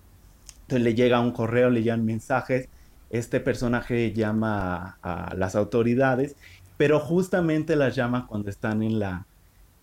Entonces 0.63 0.83
le 0.85 0.95
llega 0.95 1.21
un 1.21 1.31
correo, 1.33 1.71
le 1.71 1.83
llegan 1.83 2.05
mensajes, 2.05 2.69
este 3.11 3.41
personaje 3.41 4.13
llama 4.13 4.99
a, 5.03 5.29
a 5.29 5.35
las 5.35 5.55
autoridades, 5.57 6.37
pero 6.77 7.01
justamente 7.01 7.77
las 7.77 7.95
llama 7.95 8.27
cuando 8.27 8.51
están 8.51 8.83
en 8.83 8.99
la, 8.99 9.27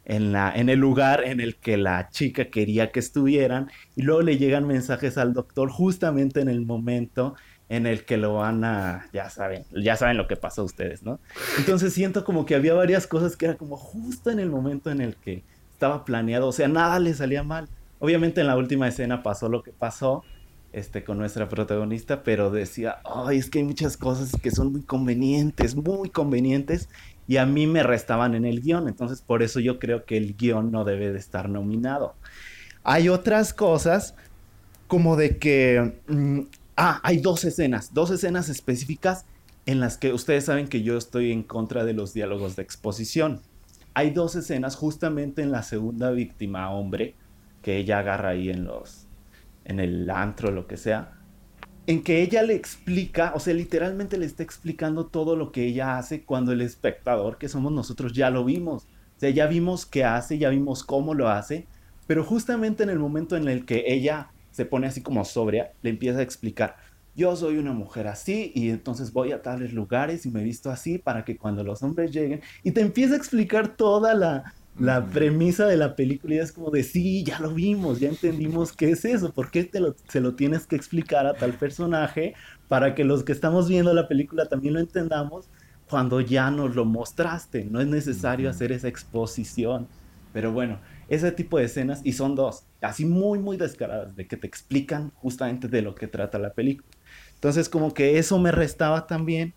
en 0.06 0.32
la, 0.32 0.54
en 0.54 0.70
el 0.70 0.80
lugar 0.80 1.24
en 1.24 1.40
el 1.40 1.56
que 1.56 1.78
la 1.78 2.10
chica 2.10 2.46
quería 2.46 2.92
que 2.92 3.00
estuvieran, 3.00 3.72
y 3.96 4.04
luego 4.04 4.22
le 4.22 4.38
llegan 4.38 4.68
mensajes 4.68 5.18
al 5.18 5.34
doctor 5.34 5.70
justamente 5.70 6.42
en 6.42 6.50
el 6.50 6.66
momento 6.66 7.36
en 7.70 7.88
el 7.88 8.06
que 8.06 8.18
lo 8.18 8.36
van 8.36 8.64
a, 8.64 9.08
ya 9.14 9.30
saben, 9.30 9.66
ya 9.72 9.96
saben 9.96 10.18
lo 10.18 10.28
que 10.28 10.36
pasó 10.36 10.64
ustedes, 10.64 11.02
¿no? 11.02 11.20
Entonces 11.58 11.94
siento 11.94 12.24
como 12.24 12.46
que 12.46 12.56
había 12.56 12.74
varias 12.74 13.08
cosas 13.08 13.36
que 13.36 13.46
era 13.46 13.56
como 13.56 13.78
justo 13.78 14.30
en 14.30 14.40
el 14.40 14.50
momento 14.50 14.92
en 14.92 15.02
el 15.02 15.16
que 15.16 15.44
estaba 15.72 16.06
planeado, 16.06 16.48
o 16.48 16.52
sea, 16.52 16.68
nada 16.68 17.00
le 17.00 17.14
salía 17.14 17.42
mal. 17.42 17.68
Obviamente 18.00 18.42
en 18.42 18.48
la 18.48 18.58
última 18.58 18.88
escena 18.88 19.24
pasó 19.24 19.48
lo 19.48 19.64
que 19.64 19.72
pasó, 19.72 20.24
este, 20.74 21.04
con 21.04 21.20
nuestra 21.20 21.48
protagonista, 21.48 22.24
pero 22.24 22.50
decía, 22.50 22.98
ay, 23.06 23.38
es 23.38 23.50
que 23.50 23.60
hay 23.60 23.66
muchas 23.66 23.96
cosas 23.96 24.32
que 24.42 24.52
son 24.52 24.72
muy 24.72 24.82
convenientes, 24.82 25.76
muy 25.76 26.10
convenientes, 26.10 26.90
y 27.28 27.38
a 27.38 27.46
mí 27.46 27.68
me 27.68 27.84
restaban 27.84 28.36
en 28.36 28.46
el 28.46 28.62
guion, 28.62 28.88
entonces 28.88 29.22
por 29.22 29.44
eso 29.44 29.60
yo 29.60 29.80
creo 29.80 30.06
que 30.06 30.18
el 30.18 30.36
guion 30.36 30.72
no 30.72 30.84
debe 30.84 31.12
de 31.12 31.20
estar 31.20 31.48
nominado. 31.48 32.16
Hay 32.84 33.08
otras 33.08 33.54
cosas 33.54 34.16
como 34.88 35.16
de 35.16 35.38
que, 35.38 36.02
mm, 36.08 36.40
ah, 36.76 37.00
hay 37.04 37.18
dos 37.18 37.46
escenas, 37.46 37.94
dos 37.94 38.12
escenas 38.12 38.50
específicas 38.50 39.26
en 39.66 39.80
las 39.80 39.98
que 39.98 40.12
ustedes 40.12 40.46
saben 40.46 40.68
que 40.68 40.82
yo 40.82 40.98
estoy 40.98 41.32
en 41.32 41.44
contra 41.44 41.86
de 41.86 41.94
los 41.94 42.14
diálogos 42.14 42.56
de 42.56 42.64
exposición. 42.64 43.42
Hay 43.94 44.10
dos 44.10 44.36
escenas 44.36 44.76
justamente 44.76 45.42
en 45.42 45.52
la 45.52 45.64
segunda 45.64 46.12
víctima, 46.12 46.70
hombre, 46.72 47.16
que 47.62 47.78
ella 47.78 48.00
agarra 48.00 48.30
ahí 48.30 48.50
en 48.50 48.66
los, 48.66 49.03
en 49.65 49.80
el 49.80 50.10
antro, 50.10 50.52
lo 50.52 50.67
que 50.67 50.78
sea, 50.78 51.13
en 51.86 52.04
que 52.04 52.21
ella 52.21 52.43
le 52.43 52.56
explica, 52.56 53.34
o 53.36 53.39
sea, 53.39 53.54
literalmente 53.54 54.17
le 54.17 54.26
está 54.26 54.43
explicando 54.43 55.08
todo 55.08 55.36
lo 55.36 55.52
que 55.52 55.65
ella 55.65 55.97
hace 55.97 56.23
cuando 56.23 56.52
el 56.52 56.62
espectador, 56.62 57.38
que 57.38 57.49
somos 57.49 57.71
nosotros, 57.71 58.13
ya 58.13 58.30
lo 58.30 58.45
vimos. 58.45 58.84
O 58.84 59.19
sea, 59.19 59.30
ya 59.30 59.47
vimos 59.47 59.86
qué 59.86 60.04
hace, 60.04 60.38
ya 60.38 60.49
vimos 60.49 60.84
cómo 60.84 61.13
lo 61.13 61.30
hace, 61.30 61.67
pero 62.08 62.23
justamente 62.23 62.84
en 62.84 62.89
el 62.89 62.99
momento 62.99 63.36
en 63.36 63.47
el 63.47 63.65
que 63.65 63.84
ella 63.88 64.32
se 64.52 64.65
pone 64.65 64.88
así 64.88 65.02
como 65.02 65.26
sobria, 65.26 65.73
le 65.82 65.89
empieza 65.89 66.19
a 66.19 66.23
explicar, 66.23 66.76
yo 67.15 67.36
soy 67.36 67.58
una 67.58 67.73
mujer 67.73 68.08
así 68.08 68.52
y 68.56 68.69
entonces 68.69 69.13
voy 69.13 69.32
a 69.32 69.41
tales 69.41 69.73
lugares 69.73 70.26
y 70.26 70.32
me 70.32 70.43
visto 70.43 70.71
así 70.71 70.97
para 70.97 71.23
que 71.23 71.38
cuando 71.38 71.63
los 71.63 71.84
hombres 71.84 72.12
lleguen, 72.12 72.41
y 72.63 72.71
te 72.71 72.82
empieza 72.82 73.13
a 73.13 73.17
explicar 73.17 73.76
toda 73.76 74.13
la, 74.13 74.54
la 74.78 75.02
Ujú. 75.06 75.12
premisa 75.12 75.68
de 75.68 75.78
la 75.78 75.96
película 75.96 76.36
es 76.36 76.52
como 76.52 76.72
de, 76.72 76.84
sí, 76.84 77.24
ya 77.24 77.40
lo 77.40 77.54
vimos, 77.54 78.00
ya 78.00 78.10
entendimos 78.10 78.74
qué 78.74 78.92
es 78.92 79.06
eso, 79.06 79.34
¿por 79.34 79.52
qué 79.52 79.64
te 79.66 79.80
lo, 79.80 79.96
se 80.10 80.20
lo 80.22 80.36
tienes 80.36 80.68
que 80.68 80.76
explicar 80.76 81.26
a 81.28 81.38
tal 81.38 81.58
personaje 81.58 82.36
para 82.68 82.96
que 82.96 83.04
los 83.06 83.24
que 83.24 83.32
estamos 83.34 83.68
viendo 83.70 83.94
la 83.94 84.08
película 84.08 84.48
también 84.50 84.74
lo 84.76 84.80
entendamos 84.80 85.50
cuando 85.86 86.22
ya 86.22 86.50
nos 86.52 86.76
lo 86.76 86.86
mostraste? 86.86 87.66
No 87.66 87.82
es 87.82 87.88
necesario 87.88 88.50
hacer 88.50 88.72
esa 88.72 88.88
exposición. 88.88 89.90
Pero 90.32 90.52
bueno, 90.52 90.82
ese 91.08 91.32
tipo 91.32 91.60
de 91.60 91.66
escenas, 91.66 92.02
y 92.04 92.14
son 92.14 92.34
dos, 92.36 92.68
así 92.82 93.06
muy, 93.06 93.38
muy 93.40 93.56
descaradas, 93.58 94.16
de 94.16 94.28
que 94.28 94.36
te 94.38 94.48
explican 94.48 95.12
justamente 95.14 95.68
de 95.68 95.82
lo 95.84 95.94
que 95.96 96.08
trata 96.08 96.40
la 96.40 96.54
película. 96.54 96.90
Entonces 97.36 97.70
como 97.70 97.94
que 97.94 98.18
eso 98.18 98.40
me 98.40 98.52
restaba 98.52 99.06
también. 99.06 99.56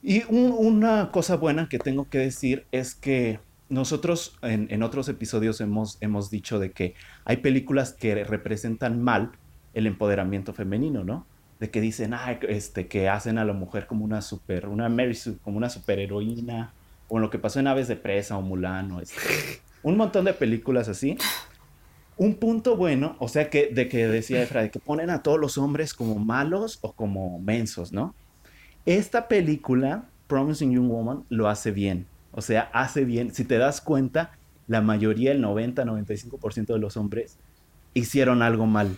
Y 0.00 0.22
un- 0.32 0.52
una 0.52 1.10
cosa 1.10 1.36
buena 1.36 1.68
que 1.68 1.78
tengo 1.80 2.08
que 2.08 2.18
decir 2.18 2.68
es 2.70 2.94
que 2.94 3.40
nosotros 3.68 4.38
en, 4.42 4.68
en 4.70 4.82
otros 4.82 5.08
episodios 5.08 5.60
hemos, 5.60 5.98
hemos 6.00 6.30
dicho 6.30 6.58
de 6.58 6.72
que 6.72 6.94
hay 7.24 7.38
películas 7.38 7.92
que 7.92 8.24
representan 8.24 9.02
mal 9.02 9.32
el 9.74 9.86
empoderamiento 9.86 10.52
femenino, 10.52 11.04
¿no? 11.04 11.26
de 11.60 11.70
que 11.70 11.80
dicen, 11.80 12.14
ah, 12.14 12.38
este, 12.48 12.86
que 12.86 13.08
hacen 13.08 13.38
a 13.38 13.44
la 13.44 13.52
mujer 13.52 13.86
como 13.86 14.04
una 14.04 14.22
super, 14.22 14.68
una 14.68 14.88
Mary 14.88 15.14
Sue, 15.14 15.38
como 15.42 15.56
una 15.56 15.70
superheroína, 15.70 16.72
o 17.08 17.18
lo 17.18 17.30
que 17.30 17.38
pasó 17.38 17.58
en 17.58 17.66
Aves 17.66 17.88
de 17.88 17.96
Presa 17.96 18.36
o 18.36 18.42
Mulan, 18.42 18.92
o 18.92 19.00
este, 19.00 19.20
un 19.82 19.96
montón 19.96 20.24
de 20.24 20.34
películas 20.34 20.88
así. 20.88 21.16
Un 22.16 22.34
punto 22.34 22.76
bueno, 22.76 23.16
o 23.20 23.28
sea, 23.28 23.48
que 23.48 23.68
de 23.68 23.88
que 23.88 24.08
decía 24.08 24.42
Efra, 24.42 24.62
de 24.62 24.70
que 24.70 24.80
ponen 24.80 25.08
a 25.08 25.22
todos 25.22 25.38
los 25.38 25.56
hombres 25.56 25.94
como 25.94 26.18
malos 26.18 26.78
o 26.82 26.92
como 26.92 27.38
mensos, 27.38 27.92
¿no? 27.92 28.12
Esta 28.86 29.28
película, 29.28 30.06
Promising 30.26 30.72
Young 30.72 30.88
Woman, 30.88 31.24
lo 31.28 31.48
hace 31.48 31.70
bien. 31.70 32.06
O 32.38 32.40
sea, 32.40 32.70
hace 32.72 33.04
bien. 33.04 33.34
Si 33.34 33.44
te 33.44 33.58
das 33.58 33.80
cuenta, 33.80 34.38
la 34.68 34.80
mayoría, 34.80 35.32
el 35.32 35.42
90-95% 35.42 36.66
de 36.66 36.78
los 36.78 36.96
hombres 36.96 37.36
hicieron 37.94 38.42
algo 38.42 38.66
mal 38.66 38.96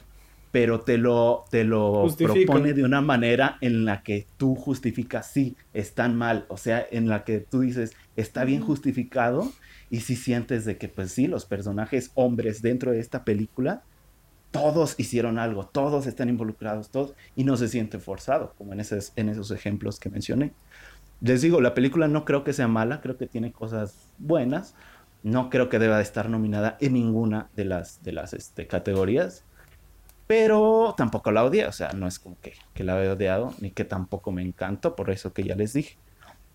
pero 0.50 0.80
te 0.80 0.98
lo, 0.98 1.44
te 1.50 1.64
lo 1.64 2.08
propone 2.18 2.72
de 2.72 2.82
una 2.82 3.00
manera 3.00 3.56
en 3.60 3.84
la 3.84 4.02
que 4.02 4.26
tú 4.36 4.56
justificas, 4.56 5.30
sí, 5.30 5.56
están 5.72 6.16
mal, 6.16 6.44
o 6.48 6.56
sea, 6.56 6.84
en 6.90 7.08
la 7.08 7.24
que 7.24 7.38
tú 7.38 7.60
dices, 7.60 7.92
está 8.16 8.44
bien 8.44 8.60
justificado, 8.60 9.52
y 9.90 10.00
si 10.00 10.16
sientes 10.16 10.64
de 10.64 10.76
que, 10.76 10.88
pues 10.88 11.12
sí, 11.12 11.28
los 11.28 11.44
personajes 11.44 12.10
hombres 12.14 12.62
dentro 12.62 12.90
de 12.90 12.98
esta 13.00 13.24
película, 13.24 13.84
todos 14.50 14.98
hicieron 14.98 15.38
algo, 15.38 15.66
todos 15.66 16.08
están 16.08 16.28
involucrados, 16.28 16.90
todos, 16.90 17.14
y 17.36 17.44
no 17.44 17.56
se 17.56 17.68
siente 17.68 18.00
forzado, 18.00 18.54
como 18.58 18.72
en 18.72 18.80
esos, 18.80 19.12
en 19.14 19.28
esos 19.28 19.52
ejemplos 19.52 20.00
que 20.00 20.10
mencioné. 20.10 20.52
Les 21.20 21.42
digo, 21.42 21.60
la 21.60 21.74
película 21.74 22.08
no 22.08 22.24
creo 22.24 22.44
que 22.44 22.52
sea 22.52 22.68
mala, 22.68 23.00
creo 23.00 23.16
que 23.16 23.26
tiene 23.26 23.52
cosas 23.52 24.12
buenas, 24.18 24.74
no 25.22 25.50
creo 25.50 25.68
que 25.68 25.78
deba 25.78 25.96
de 25.96 26.02
estar 26.02 26.28
nominada 26.28 26.76
en 26.80 26.94
ninguna 26.94 27.48
de 27.56 27.66
las, 27.66 28.02
de 28.02 28.12
las 28.12 28.32
este, 28.32 28.66
categorías, 28.66 29.44
pero 30.26 30.94
tampoco 30.96 31.32
la 31.32 31.44
odié, 31.44 31.66
o 31.66 31.72
sea, 31.72 31.92
no 31.92 32.06
es 32.06 32.18
como 32.18 32.38
que, 32.40 32.54
que 32.72 32.84
la 32.84 33.02
he 33.04 33.08
odiado, 33.10 33.52
ni 33.60 33.70
que 33.70 33.84
tampoco 33.84 34.32
me 34.32 34.42
encantó, 34.42 34.94
por 34.94 35.10
eso 35.10 35.32
que 35.32 35.42
ya 35.42 35.56
les 35.56 35.72
dije. 35.72 35.98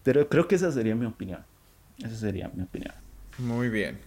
Pero 0.04 0.30
creo 0.30 0.48
que 0.48 0.56
esa 0.56 0.72
sería 0.72 0.96
mi 0.96 1.06
opinión. 1.06 1.44
Esa 1.98 2.16
sería 2.16 2.50
mi 2.54 2.64
opinión. 2.64 2.94
Muy 3.38 3.70
bien. 3.70 4.00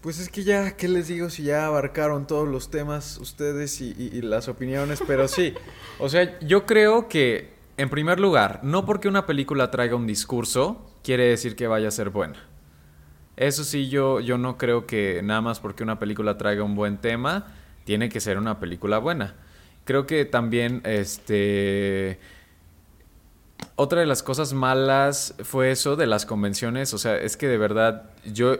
Pues 0.00 0.18
es 0.20 0.28
que 0.28 0.44
ya, 0.44 0.76
¿qué 0.76 0.88
les 0.88 1.08
digo? 1.08 1.30
Si 1.30 1.42
ya 1.42 1.66
abarcaron 1.66 2.26
todos 2.26 2.46
los 2.46 2.70
temas 2.70 3.18
ustedes 3.18 3.80
y, 3.80 3.94
y 3.98 4.20
las 4.22 4.46
opiniones, 4.48 5.00
pero 5.06 5.26
sí. 5.26 5.54
O 5.98 6.08
sea, 6.08 6.38
yo 6.40 6.66
creo 6.66 7.08
que, 7.08 7.57
en 7.78 7.88
primer 7.88 8.20
lugar, 8.20 8.60
no 8.62 8.84
porque 8.84 9.08
una 9.08 9.24
película 9.24 9.70
traiga 9.70 9.96
un 9.96 10.06
discurso, 10.06 10.90
quiere 11.02 11.24
decir 11.24 11.56
que 11.56 11.68
vaya 11.68 11.88
a 11.88 11.92
ser 11.92 12.10
buena. 12.10 12.44
Eso 13.36 13.62
sí, 13.62 13.88
yo, 13.88 14.18
yo 14.18 14.36
no 14.36 14.58
creo 14.58 14.84
que 14.84 15.20
nada 15.22 15.40
más 15.40 15.60
porque 15.60 15.84
una 15.84 16.00
película 16.00 16.36
traiga 16.36 16.64
un 16.64 16.74
buen 16.74 16.98
tema, 16.98 17.46
tiene 17.84 18.08
que 18.08 18.18
ser 18.18 18.36
una 18.36 18.58
película 18.58 18.98
buena. 18.98 19.36
Creo 19.84 20.06
que 20.06 20.24
también, 20.24 20.82
este... 20.84 22.18
Otra 23.76 24.00
de 24.00 24.06
las 24.06 24.24
cosas 24.24 24.52
malas 24.52 25.34
fue 25.44 25.70
eso 25.70 25.94
de 25.94 26.06
las 26.06 26.26
convenciones. 26.26 26.92
O 26.94 26.98
sea, 26.98 27.16
es 27.16 27.36
que 27.36 27.46
de 27.46 27.58
verdad, 27.58 28.10
yo... 28.26 28.56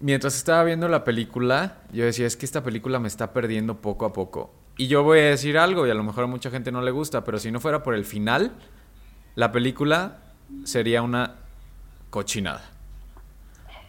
Mientras 0.00 0.36
estaba 0.36 0.64
viendo 0.64 0.88
la 0.88 1.04
película, 1.04 1.76
yo 1.92 2.04
decía, 2.04 2.26
es 2.26 2.36
que 2.36 2.46
esta 2.46 2.62
película 2.62 2.98
me 2.98 3.08
está 3.08 3.32
perdiendo 3.34 3.82
poco 3.82 4.06
a 4.06 4.12
poco. 4.12 4.54
Y 4.78 4.86
yo 4.86 5.02
voy 5.02 5.18
a 5.18 5.24
decir 5.24 5.58
algo, 5.58 5.86
y 5.86 5.90
a 5.90 5.94
lo 5.94 6.02
mejor 6.02 6.24
a 6.24 6.26
mucha 6.26 6.50
gente 6.50 6.72
no 6.72 6.80
le 6.80 6.90
gusta, 6.90 7.24
pero 7.24 7.38
si 7.38 7.50
no 7.50 7.60
fuera 7.60 7.82
por 7.82 7.94
el 7.94 8.04
final, 8.04 8.52
la 9.34 9.52
película 9.52 10.18
sería 10.64 11.02
una 11.02 11.34
cochinada. 12.10 12.64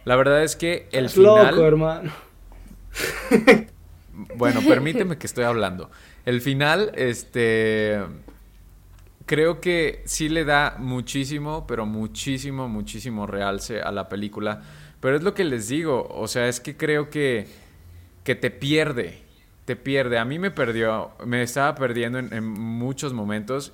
La 0.04 0.16
verdad 0.18 0.44
es 0.44 0.56
que 0.56 0.90
el 0.92 1.10
final... 1.10 1.56
Loco, 1.56 1.66
hermano. 1.66 2.12
Bueno, 4.36 4.62
permíteme 4.68 5.18
que 5.18 5.28
estoy 5.28 5.46
hablando. 5.46 5.90
El 6.26 6.42
final, 6.42 6.92
este. 6.96 8.00
Creo 9.26 9.62
que 9.62 10.02
sí 10.06 10.28
le 10.28 10.44
da 10.44 10.76
muchísimo, 10.80 11.66
pero 11.68 11.86
muchísimo, 11.86 12.68
muchísimo 12.68 13.28
realce 13.28 13.82
a 13.82 13.92
la 13.92 14.10
película. 14.10 14.62
Pero 15.00 15.16
es 15.16 15.24
lo 15.24 15.34
que 15.34 15.44
les 15.44 15.70
digo. 15.70 16.08
O 16.10 16.28
sea, 16.28 16.48
es 16.48 16.60
que 16.60 16.76
creo 16.76 17.10
que. 17.10 17.48
que 18.24 18.36
te 18.36 18.52
pierde. 18.52 19.22
Te 19.70 19.76
pierde. 19.76 20.18
A 20.18 20.26
mí 20.26 20.40
me 20.40 20.50
perdió. 20.50 21.12
Me 21.24 21.44
estaba 21.44 21.76
perdiendo 21.76 22.18
en, 22.18 22.44
muchos 22.44 23.14
momentos. 23.14 23.72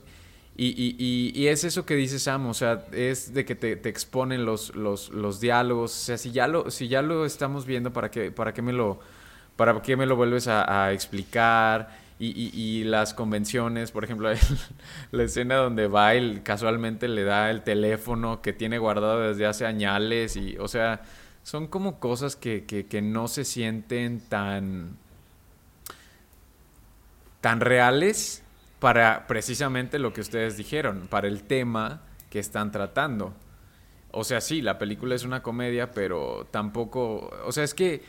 Y, 0.57 0.67
y, 0.67 1.31
y, 1.33 1.47
es 1.47 1.63
eso 1.63 1.85
que 1.85 1.95
dice 1.95 2.19
Sam, 2.19 2.47
o 2.47 2.53
sea, 2.53 2.83
es 2.91 3.33
de 3.33 3.45
que 3.45 3.55
te, 3.55 3.77
te 3.77 3.87
exponen 3.87 4.43
los, 4.43 4.75
los, 4.75 5.07
los, 5.11 5.39
diálogos. 5.39 5.93
O 5.93 6.05
sea, 6.05 6.17
si 6.17 6.33
ya 6.33 6.47
lo, 6.47 6.69
si 6.69 6.89
ya 6.89 7.01
lo 7.01 7.25
estamos 7.25 7.65
viendo, 7.65 7.93
¿para 7.93 8.11
qué, 8.11 8.29
para 8.29 8.53
qué 8.53 8.61
me 8.61 8.73
lo 8.73 8.99
¿para 9.55 9.81
qué 9.81 9.95
me 9.95 10.05
lo 10.05 10.17
vuelves 10.17 10.49
a, 10.49 10.91
explicar? 10.91 12.03
Y, 12.19 12.83
las 12.83 13.13
convenciones, 13.13 13.91
por 13.91 14.03
ejemplo, 14.03 14.29
la 15.11 15.23
escena 15.23 15.55
donde 15.55 15.87
va 15.87 16.11
casualmente 16.43 17.07
le 17.07 17.23
da 17.23 17.49
el 17.51 17.61
teléfono 17.61 18.41
que 18.41 18.51
tiene 18.51 18.79
guardado 18.79 19.21
desde 19.21 19.45
hace 19.45 19.65
años 19.65 20.35
y, 20.35 20.57
o 20.57 20.67
sea, 20.67 21.03
son 21.43 21.67
como 21.67 22.01
cosas 22.01 22.35
que, 22.35 22.65
que, 22.65 23.01
no 23.01 23.29
se 23.29 23.45
sienten 23.45 24.19
tan, 24.19 24.97
tan 27.45 27.59
reales 27.59 28.41
para 28.79 29.27
precisamente 29.27 29.99
lo 29.99 30.13
que 30.13 30.21
ustedes 30.21 30.57
dijeron, 30.57 31.05
para 31.11 31.27
el 31.27 31.43
tema 31.43 32.01
que 32.31 32.39
están 32.39 32.71
tratando. 32.71 33.35
O 34.09 34.23
sea, 34.23 34.41
sí, 34.41 34.63
la 34.63 34.79
película 34.79 35.13
es 35.13 35.25
una 35.25 35.43
comedia, 35.43 35.91
pero 35.91 36.47
tampoco, 36.49 37.31
o 37.45 37.51
sea, 37.51 37.63
es 37.63 37.75
que 37.75 38.01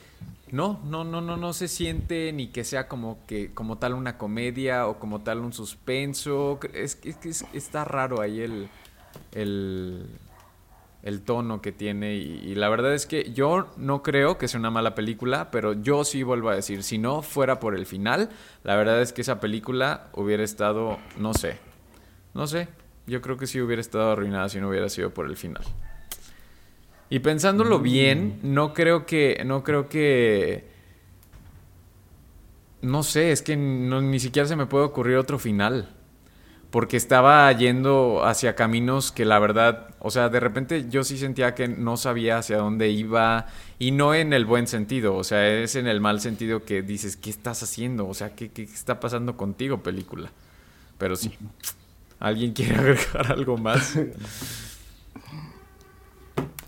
no, 0.50 0.80
no, 0.86 1.04
no, 1.04 1.20
no, 1.20 1.36
no 1.36 1.52
se 1.52 1.68
siente 1.68 2.32
ni 2.32 2.46
que 2.46 2.64
sea 2.64 2.88
como 2.88 3.26
que 3.26 3.52
como 3.52 3.76
tal 3.76 3.92
una 3.92 4.16
comedia 4.16 4.86
o 4.86 4.98
como 4.98 5.20
tal 5.20 5.40
un 5.40 5.52
suspenso. 5.52 6.58
Es 6.72 6.96
que 6.96 7.28
está 7.52 7.84
raro 7.84 8.22
ahí 8.22 8.40
el, 8.40 10.08
el 11.06 11.22
tono 11.22 11.62
que 11.62 11.70
tiene 11.70 12.16
y, 12.16 12.54
la 12.56 12.68
verdad 12.68 12.92
es 12.92 13.06
que 13.06 13.32
yo 13.32 13.68
no 13.76 14.02
creo 14.02 14.38
que 14.38 14.48
sea 14.48 14.58
una 14.58 14.70
mala 14.70 14.96
película, 14.96 15.50
pero 15.52 15.72
yo 15.72 16.02
sí 16.02 16.24
vuelvo 16.24 16.50
a 16.50 16.56
decir, 16.56 16.82
si 16.82 16.98
no 16.98 17.22
fuera 17.22 17.60
por 17.60 17.76
el 17.76 17.86
final, 17.86 18.28
la 18.64 18.74
verdad 18.74 19.00
es 19.00 19.12
que 19.12 19.20
esa 19.20 19.38
película 19.38 20.08
hubiera 20.14 20.42
estado, 20.42 20.98
no 21.16 21.32
sé, 21.32 21.58
no 22.34 22.48
sé, 22.48 22.68
yo 23.06 23.22
creo 23.22 23.36
que 23.36 23.46
sí 23.46 23.60
hubiera 23.60 23.80
estado 23.80 24.10
arruinada 24.10 24.48
si 24.48 24.60
no 24.60 24.68
hubiera 24.68 24.88
sido 24.88 25.14
por 25.14 25.26
el 25.26 25.36
final. 25.36 25.62
Y 27.08 27.20
pensándolo 27.20 27.78
bien, 27.78 28.40
mm. 28.42 28.54
no 28.54 28.74
creo 28.74 29.06
que. 29.06 29.40
No 29.46 29.62
creo 29.62 29.88
que. 29.88 30.68
No 32.82 33.02
sé, 33.02 33.32
es 33.32 33.42
que 33.42 33.56
ni 33.56 34.20
siquiera 34.20 34.48
se 34.48 34.56
me 34.56 34.66
puede 34.66 34.84
ocurrir 34.84 35.16
otro 35.16 35.38
final. 35.38 35.88
Porque 36.70 36.96
estaba 36.96 37.50
yendo 37.52 38.24
hacia 38.24 38.56
caminos 38.56 39.12
que 39.12 39.24
la 39.24 39.38
verdad, 39.38 39.94
o 40.06 40.10
sea, 40.10 40.28
de 40.28 40.38
repente 40.38 40.88
yo 40.88 41.02
sí 41.02 41.18
sentía 41.18 41.56
que 41.56 41.66
no 41.66 41.96
sabía 41.96 42.38
hacia 42.38 42.58
dónde 42.58 42.90
iba 42.90 43.46
y 43.80 43.90
no 43.90 44.14
en 44.14 44.32
el 44.32 44.44
buen 44.44 44.68
sentido, 44.68 45.16
o 45.16 45.24
sea, 45.24 45.48
es 45.48 45.74
en 45.74 45.88
el 45.88 46.00
mal 46.00 46.20
sentido 46.20 46.64
que 46.64 46.82
dices, 46.82 47.16
¿qué 47.16 47.28
estás 47.28 47.60
haciendo? 47.64 48.06
O 48.06 48.14
sea, 48.14 48.36
¿qué, 48.36 48.52
qué 48.52 48.62
está 48.62 49.00
pasando 49.00 49.36
contigo, 49.36 49.82
película? 49.82 50.30
Pero 50.96 51.16
sí, 51.16 51.32
¿alguien 52.20 52.52
quiere 52.52 52.76
agregar 52.76 53.32
algo 53.32 53.58
más? 53.58 53.98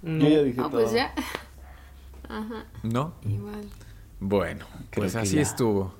No. 0.00 0.28
Yo 0.28 0.44
dije 0.44 0.62
pues 0.70 0.92
ya. 0.92 1.12
Ajá. 2.28 2.66
¿No? 2.84 3.14
Igual. 3.26 3.68
Bueno, 4.20 4.64
pues 4.92 5.16
así 5.16 5.40
estuvo. 5.40 5.92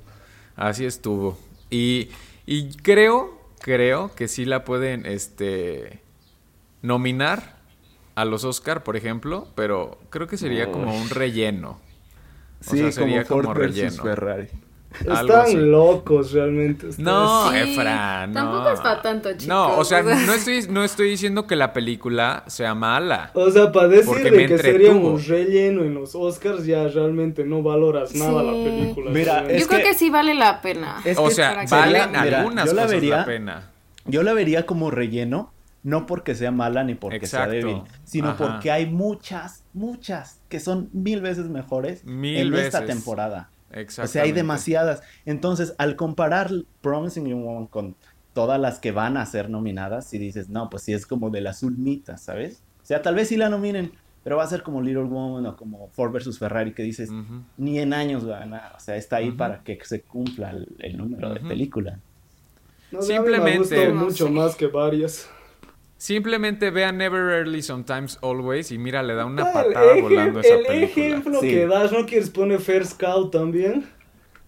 Así 0.55 0.85
estuvo. 0.85 1.37
Y, 1.69 2.09
y 2.47 2.77
creo, 2.77 3.43
creo 3.59 4.15
que 4.15 4.29
sí 4.29 4.45
la 4.45 4.65
pueden 4.65 5.05
este 5.05 6.01
nominar 6.83 7.57
a 8.15 8.25
los 8.25 8.45
Oscar, 8.45 8.83
por 8.83 8.97
ejemplo, 8.97 9.49
pero 9.55 9.99
creo 10.11 10.27
que 10.27 10.37
sería 10.37 10.71
como 10.71 10.97
un 10.97 11.09
relleno. 11.09 11.81
O 12.61 12.71
sí, 12.71 12.79
sea, 12.79 12.93
sería 12.93 13.25
como, 13.25 13.55
relleno. 13.55 14.03
Ferrari. 14.03 14.49
Están 15.01 15.71
locos 15.71 16.33
realmente. 16.33 16.89
No, 16.97 17.53
Efra, 17.53 18.27
no. 18.27 18.33
Tampoco 18.33 18.71
es 18.71 18.81
para 18.81 19.03
tanto, 19.03 19.31
chicos. 19.33 19.47
No, 19.47 19.77
o 19.77 19.85
sea, 19.85 20.03
no 20.03 20.33
estoy, 20.33 20.67
no 20.69 20.83
estoy 20.83 21.11
diciendo 21.11 21.47
que 21.47 21.57
la 21.57 21.73
película 21.73 22.45
sea 22.47 22.75
mala. 22.75 23.31
O 23.35 23.51
sea, 23.51 23.71
para 23.71 23.89
decirle 23.89 24.47
que 24.47 24.59
seríamos 24.59 25.29
relleno 25.29 25.83
en 25.85 25.95
los 25.95 26.15
Oscars, 26.15 26.65
ya 26.65 26.89
realmente 26.89 27.45
no 27.45 27.63
valoras 27.63 28.15
nada 28.15 28.43
la 28.43 28.53
película. 28.53 29.11
Mira, 29.11 29.53
yo 29.57 29.67
creo 29.67 29.83
que 29.83 29.95
sí 29.95 30.11
vale 30.11 30.35
la 30.35 30.61
pena. 30.63 31.03
o 31.17 31.31
sea, 31.31 31.65
valen 31.71 32.17
algunas 32.17 32.67
yo 32.67 32.73
la 32.73 32.83
cosas 32.83 32.91
vería, 32.91 33.17
la 33.19 33.25
pena. 33.25 33.71
Yo 34.07 34.23
la 34.23 34.33
vería 34.33 34.65
como 34.65 34.91
relleno, 34.91 35.53
no 35.89 36.05
porque 36.05 36.35
sea 36.35 36.51
mala 36.51 36.85
ni 36.85 36.95
porque 36.95 37.27
sea 37.27 37.47
débil, 37.47 37.83
sino 38.05 38.37
porque 38.37 38.71
hay 38.71 38.87
muchas, 38.87 39.65
muchas 39.73 40.41
que 40.49 40.61
son 40.61 40.91
mil 40.93 41.23
veces 41.23 41.49
mejores 41.49 42.03
en 42.07 42.55
esta 42.55 42.85
temporada. 42.85 43.51
O 43.99 44.07
sea, 44.07 44.23
hay 44.23 44.33
demasiadas. 44.33 45.03
Entonces, 45.25 45.75
al 45.79 45.97
comparar 45.97 46.51
Promising 46.83 47.27
Young 47.27 47.43
Woman 47.43 47.67
con 47.67 47.97
todas 48.35 48.61
las 48.61 48.79
que 48.79 48.93
van 48.93 49.17
a 49.17 49.25
ser 49.27 49.49
nominadas, 49.49 50.07
si 50.07 50.19
dices, 50.19 50.49
no, 50.49 50.69
pues 50.71 50.83
sí 50.83 50.93
es 50.93 51.07
como 51.07 51.31
de 51.31 51.41
las 51.41 51.63
ulmitas, 51.63 52.23
¿sabes? 52.23 52.63
O 52.83 52.87
sea, 52.87 53.03
tal 53.03 53.15
vez 53.15 53.29
sí 53.29 53.37
la 53.37 53.49
nominen, 53.49 53.93
pero 54.25 54.37
va 54.37 54.45
a 54.45 54.47
ser 54.47 54.63
como 54.63 54.83
Little 54.83 55.05
Woman 55.05 55.47
o 55.47 55.57
como 55.57 55.89
Ford 55.89 56.13
vs. 56.13 56.39
Ferrari, 56.39 56.73
que 56.73 56.83
dices, 56.83 57.11
ni 57.57 57.79
en 57.79 57.95
años 57.95 58.29
va 58.29 58.37
a 58.37 58.41
ganar. 58.41 58.73
O 58.77 58.81
sea, 58.81 58.97
está 58.97 59.17
ahí 59.17 59.33
para 59.33 59.63
que 59.63 59.79
se 59.85 60.03
cumpla 60.03 60.55
el, 60.79 60.97
número 60.99 61.33
de 61.33 61.41
película. 61.41 61.99
No, 62.91 63.01
me 63.01 63.05
Simplemente- 63.05 63.89
No 63.89 64.05
mucho 64.05 64.31
más 64.31 64.55
que 64.55 64.67
varias. 64.67 65.31
Simplemente 65.99 66.71
vean 66.71 66.97
Never 66.97 67.21
Early 67.39 67.61
Sometimes 67.61 68.19
Always 68.23 68.71
y 68.71 68.79
mira, 68.79 69.03
le 69.03 69.15
da 69.15 69.27
una 69.27 69.43
Ah, 69.43 69.49
el 69.67 69.73
patada 69.75 69.95
ejem- 69.97 70.03
volando 70.03 70.39
a 70.39 70.43
esa 70.43 70.55
el 70.55 70.65
película. 70.67 71.07
ejemplo 71.07 71.41
Sí. 71.41 71.49
que 71.51 71.67
das, 71.67 71.93
¿no 71.93 72.07
quieres 72.07 72.31
poner 72.31 72.61
First 72.61 72.93
Scout 72.93 73.33
también? 73.33 73.87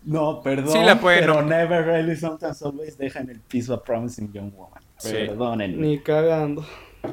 No, 0.04 0.40
perdón. 0.42 0.72
Sí 0.72 0.78
la 0.82 0.98
pueden, 1.00 1.20
Pero 1.20 1.42
no. 1.42 1.48
Never 1.48 1.84
Really 1.84 2.16
Sometimes 2.16 2.62
Always 2.62 2.96
deja 2.96 3.20
en 3.20 3.30
el 3.30 3.40
piso 3.40 3.74
a 3.74 3.82
Promising 3.82 4.32
Young 4.32 4.52
Woman. 4.54 4.80
Sí. 4.98 5.10
Perdónenme. 5.12 5.76
Ni 5.86 5.98
cagando. 5.98 6.64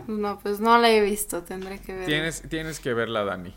No, 0.07 0.37
pues 0.39 0.59
no 0.59 0.77
la 0.77 0.89
he 0.91 1.01
visto, 1.01 1.43
tendré 1.43 1.79
que 1.81 1.95
ver. 1.95 2.05
Tienes, 2.05 2.43
tienes 2.47 2.79
que 2.79 2.93
verla, 2.93 3.23
Dani. 3.23 3.53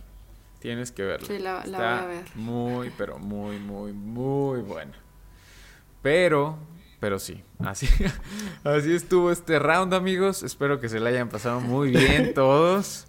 Tienes 0.60 0.92
que 0.92 1.02
verla. 1.04 1.26
Sí, 1.26 1.38
la- 1.38 1.64
la 1.66 1.78
Está 1.78 1.78
voy 1.78 2.04
a 2.04 2.06
ver. 2.06 2.24
Muy, 2.36 2.90
pero 2.96 3.18
muy, 3.18 3.58
muy, 3.58 3.92
muy 3.92 4.60
buena. 4.62 4.92
Pero, 6.02 6.56
pero 7.00 7.18
sí, 7.18 7.42
así, 7.58 7.88
así 8.64 8.92
estuvo 8.94 9.30
este 9.32 9.58
round, 9.58 9.94
amigos. 9.94 10.42
Espero 10.42 10.78
que 10.80 10.88
se 10.88 11.00
la 11.00 11.08
hayan 11.10 11.28
pasado 11.28 11.60
muy 11.60 11.90
bien 11.90 12.34
todos. 12.34 13.06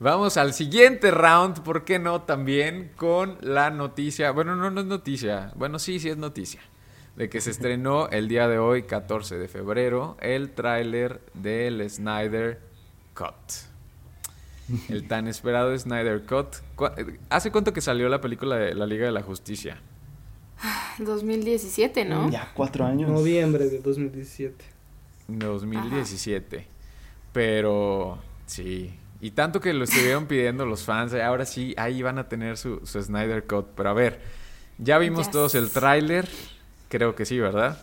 Vamos 0.00 0.36
al 0.36 0.52
siguiente 0.54 1.10
round, 1.10 1.62
¿por 1.62 1.84
qué 1.84 1.98
no? 1.98 2.22
También 2.22 2.90
con 2.96 3.38
la 3.40 3.70
noticia, 3.70 4.32
bueno, 4.32 4.56
no, 4.56 4.70
no 4.70 4.80
es 4.80 4.86
noticia, 4.86 5.52
bueno, 5.54 5.78
sí, 5.78 6.00
sí 6.00 6.08
es 6.10 6.16
noticia, 6.16 6.60
de 7.16 7.28
que 7.30 7.40
se 7.40 7.50
estrenó 7.52 8.08
el 8.08 8.26
día 8.28 8.48
de 8.48 8.58
hoy, 8.58 8.82
14 8.82 9.38
de 9.38 9.48
febrero, 9.48 10.16
el 10.20 10.50
tráiler 10.50 11.20
del 11.34 11.88
Snyder 11.88 12.60
Cut. 13.14 13.28
El 14.88 15.06
tan 15.06 15.28
esperado 15.28 15.76
Snyder 15.78 16.24
Cut. 16.24 16.56
¿Cu- 16.74 16.88
¿Hace 17.30 17.50
cuánto 17.52 17.72
que 17.72 17.80
salió 17.80 18.08
la 18.08 18.20
película 18.20 18.56
de 18.56 18.74
la 18.74 18.86
Liga 18.86 19.06
de 19.06 19.12
la 19.12 19.22
Justicia? 19.22 19.80
2017, 20.98 22.04
¿no? 22.04 22.30
Ya 22.30 22.50
cuatro 22.54 22.84
años. 22.86 23.10
Noviembre 23.10 23.68
de 23.68 23.78
2017. 23.80 24.64
2017. 25.28 26.66
Pero 27.32 28.18
sí. 28.46 28.94
Y 29.20 29.30
tanto 29.30 29.60
que 29.60 29.72
lo 29.72 29.84
estuvieron 29.84 30.26
pidiendo 30.26 30.66
los 30.66 30.82
fans. 30.82 31.14
Ahora 31.14 31.46
sí, 31.46 31.74
ahí 31.76 32.02
van 32.02 32.18
a 32.18 32.28
tener 32.28 32.56
su, 32.56 32.80
su 32.84 33.02
Snyder 33.02 33.44
Cut. 33.46 33.66
Pero 33.74 33.90
a 33.90 33.94
ver, 33.94 34.20
ya 34.78 34.98
vimos 34.98 35.26
Yes. 35.26 35.30
todos 35.32 35.54
el 35.54 35.70
tráiler. 35.70 36.28
Creo 36.88 37.14
que 37.14 37.24
sí, 37.24 37.38
¿verdad? 37.38 37.78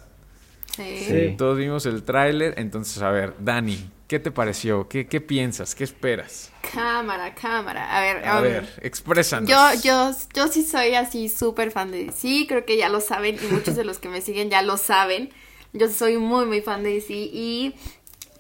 Sí. 0.75 1.03
Sí. 1.07 1.35
Todos 1.37 1.57
vimos 1.57 1.85
el 1.85 2.03
tráiler. 2.03 2.53
Entonces, 2.57 3.01
a 3.01 3.09
ver, 3.11 3.33
Dani, 3.39 3.89
¿qué 4.11 4.19
te 4.19 4.29
pareció? 4.29 4.89
¿Qué, 4.89 5.07
qué 5.07 5.21
piensas? 5.21 5.73
¿Qué 5.73 5.85
esperas? 5.85 6.51
Cámara, 6.73 7.33
cámara. 7.33 7.97
A 7.97 8.01
ver, 8.01 8.27
A 8.27 8.37
um, 8.39 8.43
ver, 8.43 8.69
exprésanos. 8.81 9.49
Yo, 9.49 9.57
yo, 9.81 10.11
yo 10.33 10.49
sí 10.49 10.63
soy 10.63 10.95
así 10.95 11.29
súper 11.29 11.71
fan 11.71 11.91
de 11.91 12.03
DC, 12.03 12.45
creo 12.45 12.65
que 12.65 12.75
ya 12.75 12.89
lo 12.89 12.99
saben 12.99 13.37
y 13.41 13.53
muchos 13.53 13.77
de 13.77 13.85
los 13.85 13.99
que 13.99 14.09
me 14.09 14.19
siguen 14.19 14.49
ya 14.49 14.63
lo 14.63 14.75
saben. 14.75 15.29
Yo 15.71 15.87
soy 15.87 16.17
muy, 16.17 16.45
muy 16.45 16.59
fan 16.59 16.83
de 16.83 16.95
DC 16.95 17.13
y 17.13 17.73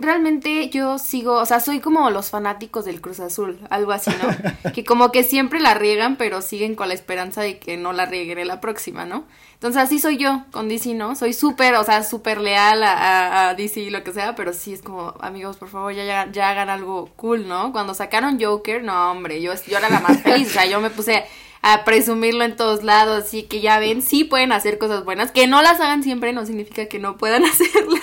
realmente 0.01 0.69
yo 0.69 0.97
sigo, 0.97 1.35
o 1.35 1.45
sea, 1.45 1.59
soy 1.59 1.79
como 1.79 2.09
los 2.09 2.29
fanáticos 2.29 2.85
del 2.85 3.01
Cruz 3.01 3.19
Azul, 3.19 3.59
algo 3.69 3.91
así, 3.91 4.11
¿no? 4.21 4.71
que 4.73 4.83
como 4.83 5.11
que 5.11 5.23
siempre 5.23 5.59
la 5.59 5.73
riegan, 5.73 6.15
pero 6.17 6.41
siguen 6.41 6.75
con 6.75 6.87
la 6.87 6.93
esperanza 6.93 7.41
de 7.41 7.59
que 7.59 7.77
no 7.77 7.93
la 7.93 8.05
rieguen 8.05 8.39
en 8.39 8.47
la 8.47 8.61
próxima, 8.61 9.05
¿no? 9.05 9.25
Entonces 9.53 9.81
así 9.81 9.99
soy 9.99 10.17
yo 10.17 10.43
con 10.51 10.67
DC, 10.67 10.93
¿no? 10.95 11.15
Soy 11.15 11.33
súper, 11.33 11.75
o 11.75 11.83
sea, 11.83 12.03
súper 12.03 12.41
leal 12.41 12.81
a, 12.83 12.93
a- 12.93 13.49
a 13.49 13.53
DC 13.55 13.79
y 13.81 13.89
lo 13.91 14.03
que 14.03 14.11
sea, 14.11 14.33
pero 14.35 14.53
sí 14.53 14.73
es 14.73 14.81
como, 14.81 15.13
amigos, 15.21 15.57
por 15.57 15.69
favor, 15.69 15.93
ya, 15.93 16.03
ya, 16.03 16.31
ya 16.31 16.49
hagan 16.49 16.69
algo 16.69 17.09
cool, 17.15 17.47
¿no? 17.47 17.71
Cuando 17.71 17.93
sacaron 17.93 18.39
Joker, 18.41 18.83
no, 18.83 19.11
hombre, 19.11 19.41
yo, 19.41 19.53
yo 19.67 19.77
era 19.77 19.89
la 19.89 19.99
más 19.99 20.21
feliz, 20.23 20.47
o 20.49 20.51
sea, 20.51 20.65
yo 20.65 20.81
me 20.81 20.89
puse 20.89 21.23
a 21.61 21.83
presumirlo 21.85 22.43
en 22.43 22.55
todos 22.55 22.83
lados, 22.83 23.23
así 23.23 23.43
que 23.43 23.61
ya 23.61 23.77
ven, 23.77 24.01
sí 24.01 24.23
pueden 24.23 24.51
hacer 24.51 24.79
cosas 24.79 25.05
buenas, 25.05 25.31
que 25.31 25.45
no 25.45 25.61
las 25.61 25.79
hagan 25.79 26.01
siempre 26.01 26.33
no 26.33 26.45
significa 26.45 26.87
que 26.87 26.97
no 26.97 27.17
puedan 27.17 27.45
hacerlas. 27.45 28.01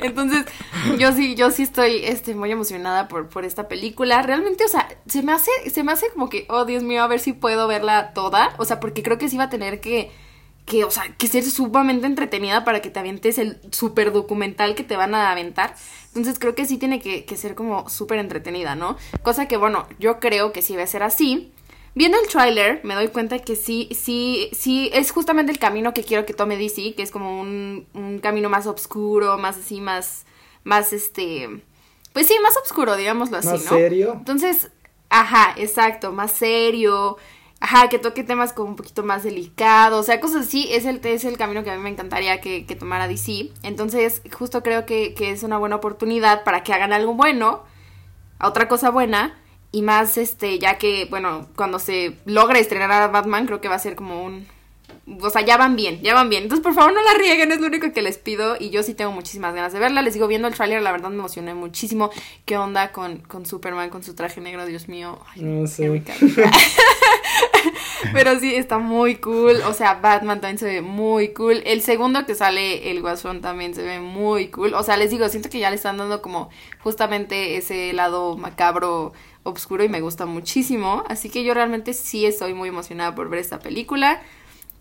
Entonces, 0.00 0.46
yo 0.98 1.12
sí, 1.12 1.34
yo 1.34 1.50
sí 1.50 1.62
estoy 1.62 2.04
este, 2.04 2.34
muy 2.34 2.50
emocionada 2.50 3.08
por, 3.08 3.28
por 3.28 3.44
esta 3.44 3.68
película. 3.68 4.22
Realmente, 4.22 4.64
o 4.64 4.68
sea, 4.68 4.88
se 5.06 5.22
me 5.22 5.32
hace, 5.32 5.50
se 5.70 5.84
me 5.84 5.92
hace 5.92 6.08
como 6.10 6.28
que, 6.28 6.46
oh 6.48 6.64
Dios 6.64 6.82
mío, 6.82 7.02
a 7.02 7.06
ver 7.06 7.20
si 7.20 7.32
puedo 7.32 7.68
verla 7.68 8.12
toda. 8.14 8.54
O 8.58 8.64
sea, 8.64 8.80
porque 8.80 9.02
creo 9.02 9.18
que 9.18 9.28
sí 9.28 9.36
va 9.36 9.44
a 9.44 9.50
tener 9.50 9.80
que, 9.80 10.10
que, 10.66 10.84
o 10.84 10.90
sea, 10.90 11.04
que 11.16 11.28
ser 11.28 11.44
sumamente 11.44 12.06
entretenida 12.06 12.64
para 12.64 12.82
que 12.82 12.90
te 12.90 12.98
avientes 12.98 13.38
el 13.38 13.60
super 13.70 14.12
documental 14.12 14.74
que 14.74 14.82
te 14.84 14.96
van 14.96 15.14
a 15.14 15.30
aventar. 15.30 15.74
Entonces 16.08 16.38
creo 16.38 16.56
que 16.56 16.66
sí 16.66 16.78
tiene 16.78 17.00
que, 17.00 17.24
que 17.24 17.36
ser 17.36 17.54
como 17.54 17.88
súper 17.88 18.18
entretenida, 18.18 18.74
¿no? 18.74 18.96
Cosa 19.22 19.46
que, 19.46 19.56
bueno, 19.56 19.86
yo 20.00 20.18
creo 20.18 20.52
que 20.52 20.62
sí 20.62 20.74
va 20.74 20.82
a 20.82 20.86
ser 20.88 21.04
así. 21.04 21.52
Viendo 21.98 22.16
el 22.20 22.28
tráiler, 22.28 22.80
me 22.84 22.94
doy 22.94 23.08
cuenta 23.08 23.40
que 23.40 23.56
sí, 23.56 23.88
sí, 23.90 24.50
sí, 24.52 24.88
es 24.94 25.10
justamente 25.10 25.50
el 25.50 25.58
camino 25.58 25.92
que 25.92 26.04
quiero 26.04 26.24
que 26.24 26.32
tome 26.32 26.56
DC, 26.56 26.94
que 26.94 27.02
es 27.02 27.10
como 27.10 27.40
un, 27.40 27.88
un 27.92 28.20
camino 28.20 28.48
más 28.48 28.68
oscuro, 28.68 29.36
más 29.36 29.58
así, 29.58 29.80
más, 29.80 30.24
más 30.62 30.92
este, 30.92 31.60
pues 32.12 32.28
sí, 32.28 32.36
más 32.40 32.56
oscuro, 32.56 32.96
digámoslo 32.96 33.38
así, 33.38 33.48
Más 33.48 33.64
¿no? 33.64 33.70
serio. 33.70 34.12
Entonces, 34.16 34.70
ajá, 35.08 35.54
exacto, 35.56 36.12
más 36.12 36.30
serio, 36.30 37.16
ajá, 37.58 37.88
que 37.88 37.98
toque 37.98 38.22
temas 38.22 38.52
como 38.52 38.68
un 38.68 38.76
poquito 38.76 39.02
más 39.02 39.24
delicados, 39.24 39.98
o 39.98 40.02
sea, 40.04 40.20
cosas 40.20 40.46
así, 40.46 40.68
es 40.70 40.84
el, 40.84 41.00
es 41.04 41.24
el 41.24 41.36
camino 41.36 41.64
que 41.64 41.72
a 41.72 41.76
mí 41.76 41.82
me 41.82 41.90
encantaría 41.90 42.40
que, 42.40 42.64
que 42.64 42.76
tomara 42.76 43.08
DC. 43.08 43.50
Entonces, 43.64 44.22
justo 44.38 44.62
creo 44.62 44.86
que, 44.86 45.14
que 45.14 45.32
es 45.32 45.42
una 45.42 45.58
buena 45.58 45.74
oportunidad 45.74 46.44
para 46.44 46.62
que 46.62 46.72
hagan 46.72 46.92
algo 46.92 47.14
bueno, 47.14 47.64
otra 48.40 48.68
cosa 48.68 48.90
buena, 48.90 49.36
y 49.70 49.82
más, 49.82 50.16
este, 50.16 50.58
ya 50.58 50.78
que, 50.78 51.06
bueno, 51.10 51.46
cuando 51.54 51.78
se 51.78 52.16
logra 52.24 52.58
estrenar 52.58 52.90
a 52.90 53.08
Batman, 53.08 53.46
creo 53.46 53.60
que 53.60 53.68
va 53.68 53.74
a 53.74 53.80
ser 53.80 53.96
como 53.96 54.24
un... 54.24 54.46
O 55.20 55.30
sea, 55.30 55.40
ya 55.40 55.56
van 55.56 55.74
bien, 55.74 56.02
ya 56.02 56.12
van 56.12 56.28
bien. 56.28 56.42
Entonces, 56.42 56.62
por 56.62 56.74
favor, 56.74 56.92
no 56.92 57.02
la 57.02 57.14
rieguen, 57.14 57.50
es 57.50 57.60
lo 57.60 57.66
único 57.66 57.90
que 57.92 58.02
les 58.02 58.18
pido. 58.18 58.56
Y 58.60 58.68
yo 58.68 58.82
sí 58.82 58.92
tengo 58.92 59.10
muchísimas 59.10 59.54
ganas 59.54 59.72
de 59.72 59.78
verla. 59.78 60.02
Les 60.02 60.12
digo, 60.12 60.26
viendo 60.26 60.48
el 60.48 60.54
tráiler, 60.54 60.82
la 60.82 60.92
verdad 60.92 61.08
me 61.08 61.16
emocioné 61.16 61.54
muchísimo. 61.54 62.10
¿Qué 62.44 62.58
onda 62.58 62.92
con, 62.92 63.20
con 63.20 63.46
Superman, 63.46 63.88
con 63.88 64.02
su 64.02 64.14
traje 64.14 64.42
negro? 64.42 64.66
Dios 64.66 64.86
mío. 64.86 65.18
Ay, 65.34 65.42
No 65.42 65.66
sé. 65.66 65.88
Pero 68.12 68.38
sí, 68.38 68.54
está 68.54 68.78
muy 68.78 69.16
cool. 69.16 69.60
O 69.66 69.72
sea, 69.72 69.94
Batman 69.94 70.40
también 70.40 70.58
se 70.58 70.66
ve 70.66 70.82
muy 70.82 71.28
cool. 71.28 71.62
El 71.64 71.82
segundo 71.82 72.26
que 72.26 72.34
sale, 72.34 72.90
el 72.90 73.00
Guasón, 73.00 73.40
también 73.40 73.74
se 73.74 73.82
ve 73.82 74.00
muy 74.00 74.48
cool. 74.48 74.74
O 74.74 74.82
sea, 74.82 74.96
les 74.96 75.10
digo, 75.10 75.28
siento 75.28 75.50
que 75.50 75.58
ya 75.58 75.70
le 75.70 75.76
están 75.76 75.96
dando 75.96 76.22
como 76.22 76.50
justamente 76.80 77.56
ese 77.56 77.92
lado 77.92 78.36
macabro, 78.36 79.12
oscuro 79.50 79.84
y 79.84 79.88
me 79.88 80.00
gusta 80.00 80.26
muchísimo. 80.26 81.04
Así 81.08 81.30
que 81.30 81.44
yo 81.44 81.54
realmente 81.54 81.92
sí 81.94 82.26
estoy 82.26 82.54
muy 82.54 82.68
emocionada 82.68 83.14
por 83.14 83.28
ver 83.30 83.40
esta 83.40 83.58
película. 83.58 84.20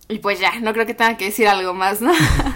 Y 0.10 0.20
pues 0.20 0.40
ya, 0.40 0.60
no 0.62 0.74
creo 0.74 0.86
que 0.86 0.94
tenga 0.94 1.18
que 1.18 1.26
decir 1.26 1.48
algo 1.48 1.74
más, 1.74 2.02
¿no? 2.02 2.14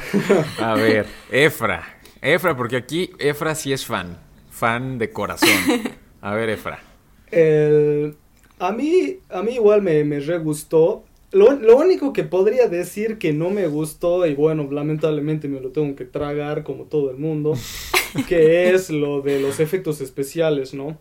A 0.60 0.74
ver, 0.76 1.06
Efra. 1.32 1.97
Efra, 2.21 2.56
porque 2.56 2.78
aquí 2.78 3.12
Efra 3.19 3.56
sí 3.56 3.74
es 3.74 3.86
fan. 3.86 4.17
Fan 4.50 4.97
de 4.97 5.12
corazón. 5.12 5.50
A 6.21 6.34
ver, 6.34 6.50
Efra. 6.50 6.80
El- 7.32 8.15
a, 8.60 8.71
mí, 8.71 9.17
a 9.30 9.41
mí 9.41 9.54
igual 9.54 9.82
me, 9.82 10.04
me 10.04 10.19
re 10.19 10.38
gustó. 10.38 11.04
Lo, 11.32 11.54
lo 11.54 11.78
único 11.78 12.13
que 12.13 12.24
podría 12.24 12.67
decir 12.67 13.17
que 13.17 13.34
no 13.34 13.50
me 13.50 13.67
gustó, 13.67 14.26
y 14.28 14.36
bueno, 14.36 14.67
lamentablemente 14.69 15.47
me 15.47 15.62
lo 15.62 15.69
tengo 15.71 15.95
que 15.95 16.06
tragar 16.06 16.63
como 16.63 16.84
todo 16.86 17.10
el 17.10 17.17
mundo, 17.17 17.54
que 18.28 18.71
es 18.74 18.89
lo 18.89 19.21
de 19.21 19.39
los 19.39 19.60
efectos 19.60 20.02
especiales, 20.02 20.74
¿no? 20.74 20.97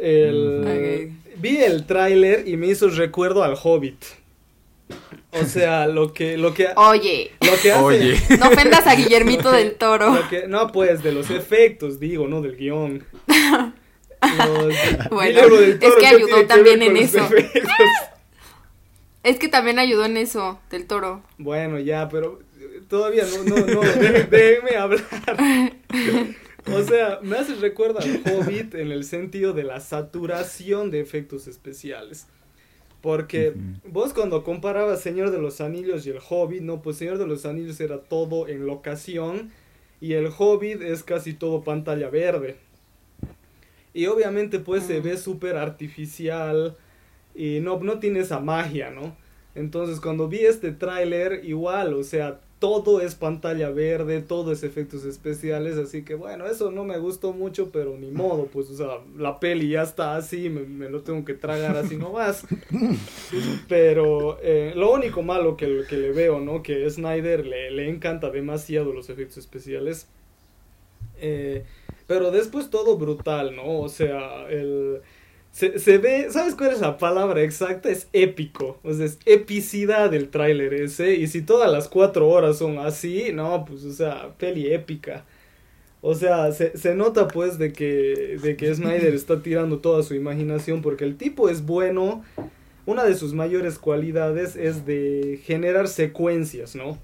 El- 0.00 1.12
Vi 1.36 1.56
el 1.58 1.86
tráiler 1.86 2.46
y 2.46 2.56
me 2.56 2.66
hizo 2.66 2.88
recuerdo 2.90 3.42
al 3.44 3.54
Hobbit. 3.62 4.02
O 5.32 5.44
sea, 5.44 5.86
lo 5.86 6.12
que, 6.12 6.36
lo 6.36 6.52
que, 6.52 6.68
Oye, 6.76 7.30
lo 7.40 7.52
que 7.62 7.72
hace... 7.72 7.82
Oye. 7.82 8.20
no 8.38 8.48
ofendas 8.48 8.86
a 8.86 8.94
Guillermito 8.94 9.50
del 9.52 9.74
Toro. 9.76 10.14
Lo 10.14 10.28
que- 10.28 10.46
no, 10.48 10.70
pues, 10.72 11.02
de 11.02 11.12
los 11.12 11.30
efectos, 11.30 11.98
digo, 12.00 12.26
no 12.28 12.42
del 12.42 12.56
guion. 12.56 13.04
Los- 13.26 14.74
Bueno, 15.10 15.40
es 15.58 15.78
que 15.78 15.88
¿qué 16.00 16.06
ayudó 16.06 16.46
también 16.46 16.82
en 16.82 16.96
eso. 16.96 17.26
Es 19.22 19.38
que 19.38 19.48
también 19.48 19.78
ayudó 19.78 20.04
en 20.04 20.16
eso, 20.16 20.58
del 20.70 20.86
Toro. 20.86 21.22
Bueno, 21.38 21.78
ya, 21.78 22.08
pero 22.08 22.40
todavía 22.88 23.24
no, 23.24 23.44
no, 23.44 23.66
no, 23.66 23.80
dé- 23.80 24.24
déjenme 24.30 24.76
hablar. 24.76 25.04
O 26.66 26.82
sea, 26.82 27.20
me 27.22 27.36
hace 27.36 27.54
recuerdo 27.56 27.98
al 28.00 28.20
Hobbit 28.24 28.74
en 28.74 28.92
el 28.92 29.04
sentido 29.04 29.52
de 29.52 29.64
la 29.64 29.80
saturación 29.80 30.90
de 30.90 31.00
efectos 31.00 31.46
especiales. 31.48 32.26
Porque 33.00 33.54
vos 33.90 34.12
cuando 34.12 34.44
comparabas 34.44 35.00
Señor 35.00 35.30
de 35.30 35.38
los 35.40 35.60
Anillos 35.62 36.06
y 36.06 36.10
el 36.10 36.18
Hobbit, 36.28 36.60
no, 36.62 36.82
pues 36.82 36.96
Señor 36.98 37.16
de 37.18 37.26
los 37.26 37.46
Anillos 37.46 37.80
era 37.80 37.98
todo 38.00 38.46
en 38.46 38.66
locación 38.66 39.50
y 40.02 40.12
el 40.14 40.28
Hobbit 40.36 40.82
es 40.82 41.02
casi 41.02 41.32
todo 41.32 41.62
pantalla 41.64 42.10
verde. 42.10 42.56
Y 43.94 44.06
obviamente 44.06 44.58
pues 44.60 44.84
se 44.84 45.00
Mm. 45.00 45.02
ve 45.02 45.16
súper 45.16 45.56
artificial 45.56 46.76
y 47.34 47.60
no, 47.60 47.80
no 47.80 47.98
tiene 47.98 48.20
esa 48.20 48.38
magia, 48.40 48.90
¿no? 48.90 49.16
Entonces 49.54 50.00
cuando 50.00 50.28
vi 50.28 50.40
este 50.40 50.72
tráiler, 50.72 51.44
igual, 51.44 51.94
o 51.94 52.04
sea, 52.04 52.40
todo 52.60 53.00
es 53.00 53.14
pantalla 53.14 53.70
verde, 53.70 54.20
todo 54.20 54.52
es 54.52 54.62
efectos 54.62 55.04
especiales, 55.06 55.78
así 55.78 56.04
que 56.04 56.14
bueno, 56.14 56.46
eso 56.46 56.70
no 56.70 56.84
me 56.84 56.98
gustó 56.98 57.32
mucho, 57.32 57.70
pero 57.72 57.96
ni 57.96 58.10
modo, 58.10 58.48
pues, 58.52 58.68
o 58.68 58.76
sea, 58.76 59.00
la 59.16 59.40
peli 59.40 59.70
ya 59.70 59.82
está 59.82 60.14
así, 60.16 60.50
me, 60.50 60.90
lo 60.90 61.00
tengo 61.00 61.24
que 61.24 61.32
tragar 61.32 61.76
así 61.78 61.96
nomás. 61.96 62.46
Pero 63.68 64.38
eh, 64.42 64.74
lo 64.76 64.92
único 64.92 65.22
malo 65.22 65.56
que, 65.56 65.84
que, 65.88 65.96
le 65.96 66.12
veo, 66.12 66.38
¿no? 66.40 66.62
Que 66.62 66.88
Snyder 66.90 67.46
le, 67.46 67.70
le 67.70 67.88
encanta 67.88 68.30
demasiado 68.30 68.92
los 68.92 69.08
efectos 69.08 69.38
especiales. 69.38 70.06
Eh, 71.18 71.64
pero 72.06 72.30
después 72.30 72.68
todo 72.68 72.98
brutal, 72.98 73.56
¿no? 73.56 73.80
O 73.80 73.88
sea, 73.88 74.46
el 74.50 75.00
se, 75.52 75.98
ve, 75.98 76.28
¿sabes 76.30 76.54
cuál 76.54 76.70
es 76.72 76.80
la 76.80 76.96
palabra 76.96 77.42
exacta? 77.42 77.90
Es 77.90 78.08
épico. 78.12 78.78
O 78.82 78.94
sea, 78.94 79.04
es 79.06 79.18
epicidad 79.26 80.10
del 80.10 80.30
tráiler 80.30 80.72
ese. 80.74 81.14
Y 81.14 81.26
si 81.26 81.42
todas 81.42 81.70
las 81.70 81.88
cuatro 81.88 82.28
horas 82.28 82.58
son 82.58 82.78
así, 82.78 83.32
no, 83.32 83.64
pues, 83.64 83.84
o 83.84 83.92
sea, 83.92 84.34
peli 84.38 84.72
épica. 84.72 85.24
O 86.02 86.14
sea, 86.14 86.52
se, 86.52 86.76
se 86.78 86.94
nota 86.94 87.28
pues 87.28 87.58
de 87.58 87.72
que, 87.72 88.38
de 88.42 88.56
que 88.56 88.74
Snyder 88.74 89.14
está 89.14 89.42
tirando 89.42 89.80
toda 89.80 90.02
su 90.02 90.14
imaginación 90.14 90.82
porque 90.82 91.04
el 91.04 91.16
tipo 91.16 91.48
es 91.48 91.66
bueno. 91.66 92.24
Una 92.86 93.04
de 93.04 93.14
sus 93.14 93.34
mayores 93.34 93.78
cualidades 93.78 94.56
es 94.56 94.86
de 94.86 95.40
generar 95.44 95.88
secuencias, 95.88 96.74
¿no? 96.74 96.98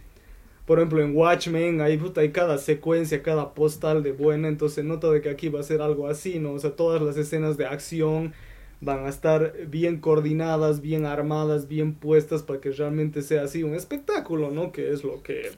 Por 0.66 0.78
ejemplo, 0.78 1.00
en 1.00 1.16
Watchmen 1.16 1.80
hay, 1.80 2.00
hay 2.16 2.32
cada 2.32 2.58
secuencia, 2.58 3.22
cada 3.22 3.54
postal 3.54 4.02
de 4.02 4.10
buena, 4.12 4.48
entonces 4.48 4.84
noto 4.84 5.12
de 5.12 5.20
que 5.20 5.30
aquí 5.30 5.48
va 5.48 5.60
a 5.60 5.62
ser 5.62 5.80
algo 5.80 6.08
así, 6.08 6.40
¿no? 6.40 6.52
O 6.52 6.58
sea, 6.58 6.72
todas 6.72 7.00
las 7.00 7.16
escenas 7.16 7.56
de 7.56 7.66
acción 7.66 8.34
van 8.80 9.06
a 9.06 9.08
estar 9.08 9.54
bien 9.68 10.00
coordinadas, 10.00 10.80
bien 10.80 11.06
armadas, 11.06 11.68
bien 11.68 11.94
puestas 11.94 12.42
para 12.42 12.60
que 12.60 12.72
realmente 12.72 13.22
sea 13.22 13.44
así 13.44 13.62
un 13.62 13.74
espectáculo, 13.74 14.50
¿no? 14.50 14.72
Que 14.72 14.92
es 14.92 15.04
lo 15.04 15.22
que, 15.22 15.52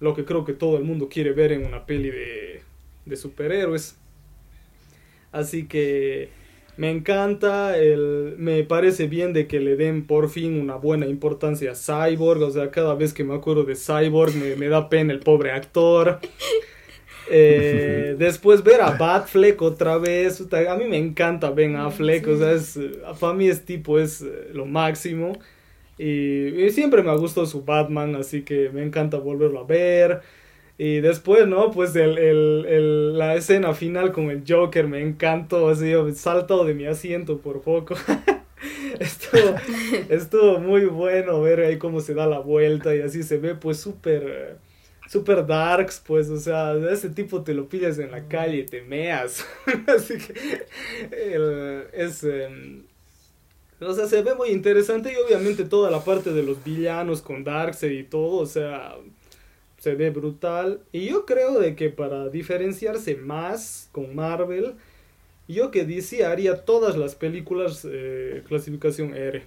lo 0.00 0.14
que 0.14 0.24
creo 0.24 0.44
que 0.44 0.54
todo 0.54 0.76
el 0.76 0.84
mundo 0.84 1.08
quiere 1.08 1.32
ver 1.32 1.52
en 1.52 1.64
una 1.64 1.86
peli 1.86 2.10
de, 2.10 2.62
de 3.06 3.16
superhéroes. 3.16 3.96
Así 5.30 5.66
que 5.66 6.30
me 6.76 6.90
encanta, 6.90 7.76
el, 7.76 8.34
me 8.38 8.64
parece 8.64 9.06
bien 9.06 9.32
de 9.32 9.46
que 9.46 9.60
le 9.60 9.76
den 9.76 10.06
por 10.06 10.30
fin 10.30 10.58
una 10.58 10.76
buena 10.76 11.06
importancia 11.06 11.72
a 11.72 11.74
Cyborg, 11.74 12.42
o 12.42 12.50
sea, 12.50 12.70
cada 12.70 12.94
vez 12.94 13.12
que 13.12 13.24
me 13.24 13.34
acuerdo 13.34 13.64
de 13.64 13.76
Cyborg 13.76 14.34
me, 14.34 14.68
da 14.68 14.88
pena 14.88 15.12
el 15.12 15.20
pobre 15.20 15.52
actor. 15.52 16.20
Eh, 17.34 18.16
después 18.18 18.62
ver 18.62 18.82
a 18.82 18.90
Batfleck 18.90 19.62
otra 19.62 19.96
vez, 19.96 20.44
a 20.52 20.76
mí 20.76 20.84
me 20.86 20.98
encanta 20.98 21.50
Ben 21.50 21.76
Affleck, 21.76 22.26
o 22.26 22.36
sea, 22.36 22.52
es, 22.52 22.78
para 23.18 23.32
mí 23.32 23.46
es 23.46 23.64
tipo, 23.64 23.98
es 23.98 24.20
eh, 24.20 24.50
lo 24.52 24.66
máximo. 24.66 25.38
Y, 25.96 26.48
y 26.64 26.70
siempre 26.70 27.02
me 27.02 27.10
ha 27.10 27.14
gustado 27.14 27.46
su 27.46 27.62
Batman, 27.62 28.16
así 28.16 28.42
que 28.42 28.68
me 28.70 28.82
encanta 28.82 29.18
volverlo 29.18 29.60
a 29.60 29.64
ver. 29.64 30.20
Y 30.84 31.00
después, 31.00 31.46
¿no? 31.46 31.70
Pues 31.70 31.94
el, 31.94 32.18
el, 32.18 32.66
el, 32.66 33.16
la 33.16 33.36
escena 33.36 33.72
final 33.72 34.10
con 34.10 34.30
el 34.30 34.42
Joker 34.44 34.88
me 34.88 35.00
encantó, 35.00 35.68
así 35.68 35.92
salto 36.16 36.64
de 36.64 36.74
mi 36.74 36.86
asiento 36.86 37.38
por 37.38 37.60
poco. 37.60 37.94
estuvo, 38.98 39.54
estuvo 40.08 40.58
muy 40.58 40.86
bueno 40.86 41.40
ver 41.40 41.60
ahí 41.60 41.78
cómo 41.78 42.00
se 42.00 42.14
da 42.14 42.26
la 42.26 42.40
vuelta 42.40 42.96
y 42.96 43.00
así 43.00 43.22
se 43.22 43.38
ve 43.38 43.54
pues 43.54 43.78
súper 43.78 44.56
super 45.08 45.46
darks, 45.46 46.02
pues, 46.04 46.28
o 46.30 46.38
sea, 46.40 46.74
ese 46.90 47.10
tipo 47.10 47.44
te 47.44 47.54
lo 47.54 47.68
pides 47.68 48.00
en 48.00 48.10
la 48.10 48.26
calle 48.26 48.56
y 48.56 48.66
te 48.66 48.82
meas. 48.82 49.46
así 49.86 50.18
que 50.18 50.66
es... 51.92 52.24
Em, 52.24 52.82
o 53.78 53.94
sea, 53.94 54.06
se 54.06 54.20
ve 54.22 54.34
muy 54.34 54.48
interesante 54.48 55.12
y 55.12 55.16
obviamente 55.16 55.62
toda 55.62 55.92
la 55.92 56.04
parte 56.04 56.32
de 56.32 56.42
los 56.42 56.64
villanos 56.64 57.22
con 57.22 57.44
Darkseid 57.44 58.00
y 58.00 58.04
todo, 58.04 58.38
o 58.38 58.46
sea, 58.46 58.96
se 59.82 59.96
ve 59.96 60.10
brutal. 60.10 60.80
Y 60.92 61.06
yo 61.06 61.26
creo 61.26 61.58
de 61.58 61.74
que 61.74 61.90
para 61.90 62.28
diferenciarse 62.28 63.16
más 63.16 63.88
con 63.90 64.14
Marvel, 64.14 64.74
yo 65.48 65.72
que 65.72 65.84
DC 65.84 66.24
haría 66.24 66.64
todas 66.64 66.96
las 66.96 67.16
películas 67.16 67.84
eh, 67.90 68.44
clasificación 68.46 69.12
R. 69.12 69.42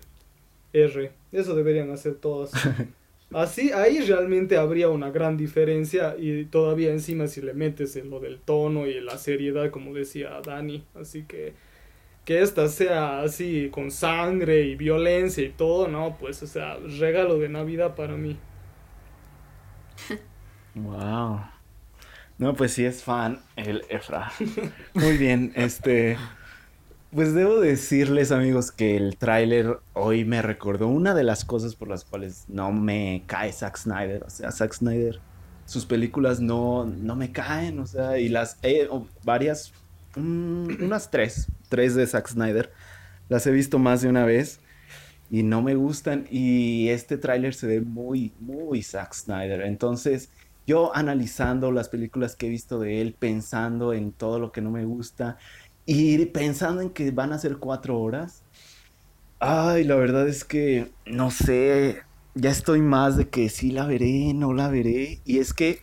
R. 0.74 1.12
Eso 1.32 1.56
deberían 1.56 1.89
hacer 1.89 2.15
todas. 2.15 2.52
Así, 3.32 3.71
ahí 3.71 4.02
realmente 4.02 4.58
habría 4.58 4.89
una 4.89 5.10
gran 5.10 5.38
diferencia 5.38 6.17
y 6.19 6.43
todavía 6.43 6.91
encima 6.91 7.28
si 7.28 7.41
le 7.41 7.54
metes 7.54 7.95
en 7.95 8.10
lo 8.10 8.19
del 8.19 8.39
tono 8.39 8.88
y 8.88 9.00
la 9.00 9.17
seriedad, 9.17 9.71
como 9.71 9.93
decía 9.93 10.41
Dani. 10.45 10.84
Así 10.95 11.24
que 11.24 11.54
que 12.26 12.41
esta 12.41 12.67
sea 12.67 13.21
así 13.21 13.69
con 13.71 13.89
sangre 13.89 14.63
y 14.63 14.76
violencia 14.76 15.45
y 15.45 15.50
todo, 15.50 15.88
no, 15.88 16.17
pues, 16.19 16.43
o 16.43 16.48
sea, 16.48 16.76
regalo 17.00 17.38
de 17.38 17.48
Navidad 17.48 17.95
para 17.95 18.17
mí. 18.17 18.36
Wow. 20.76 21.40
No, 22.38 22.54
pues 22.54 22.74
sí 22.74 22.84
es 22.84 23.02
fan 23.04 23.40
el 23.56 23.84
Efra. 23.90 24.32
Muy 24.94 25.18
bien, 25.18 25.54
este. 25.56 26.18
Pues 27.12 27.34
debo 27.34 27.62
decirles, 27.62 28.34
amigos, 28.34 28.74
que 28.74 28.98
el 28.98 29.16
tráiler 29.16 29.80
hoy 29.94 30.26
me 30.26 30.42
recordó 30.42 30.90
una 30.90 31.14
de 31.14 31.24
las 31.24 31.46
cosas 31.46 31.76
por 31.76 31.88
las 31.88 32.04
cuales 32.04 32.44
no 32.50 32.74
me 32.74 33.24
cae 33.26 33.54
Zack 33.54 33.78
Snyder. 33.78 34.24
O 34.26 34.30
sea, 34.30 34.52
Zack 34.52 34.74
Snyder, 34.74 35.22
sus 35.66 35.86
películas 35.86 36.42
no, 36.42 36.86
no 36.86 37.16
me 37.16 37.32
caen, 37.32 37.80
o 37.80 37.88
sea, 37.88 38.18
y 38.18 38.28
las 38.28 38.58
varias, 39.24 39.72
mm, 40.18 40.84
unas 40.84 41.10
tres, 41.10 41.48
tres 41.70 41.96
de 41.96 42.06
Zack 42.06 42.28
Snyder, 42.28 42.74
las 43.30 43.48
he 43.48 43.52
visto 43.52 43.80
más 43.80 44.02
de 44.02 44.10
una 44.10 44.26
vez 44.26 44.60
y 45.36 45.43
no 45.43 45.62
me 45.62 45.76
gustan. 45.76 46.28
Y 46.32 46.88
este 46.88 47.17
tráiler 47.17 47.54
se 47.54 47.67
ve 47.67 47.82
muy, 47.82 48.32
muy 48.39 48.82
Zack 48.82 49.13
Snyder. 49.13 49.62
Entonces, 49.63 50.30
yo 50.65 50.95
analizando 50.95 51.74
las 51.74 51.89
películas 51.89 52.38
que 52.38 52.48
he 52.48 52.50
visto 52.50 52.80
de 52.80 53.02
él, 53.02 53.15
pensando 53.19 53.91
en 53.91 54.13
todo 54.13 54.39
lo 54.39 54.54
que 54.54 54.62
no 54.62 54.71
me 54.71 54.86
gusta 54.86 55.38
y 55.86 56.26
pensando 56.28 56.82
en 56.82 56.89
que 56.89 57.12
van 57.12 57.34
a 57.34 57.38
ser 57.39 57.58
cuatro 57.58 58.00
horas. 58.00 58.43
Ay, 59.39 59.84
la 59.84 59.95
verdad 59.95 60.26
es 60.26 60.45
que 60.45 60.93
no 61.06 61.32
sé, 61.32 61.98
ya 62.34 62.50
estoy 62.50 62.82
más 62.82 63.17
de 63.17 63.28
que 63.28 63.50
sí 63.50 63.71
la 63.71 63.86
veré, 63.86 64.34
no 64.34 64.54
la 64.54 64.69
veré. 64.69 65.19
Y 65.26 65.39
es 65.39 65.54
que, 65.54 65.82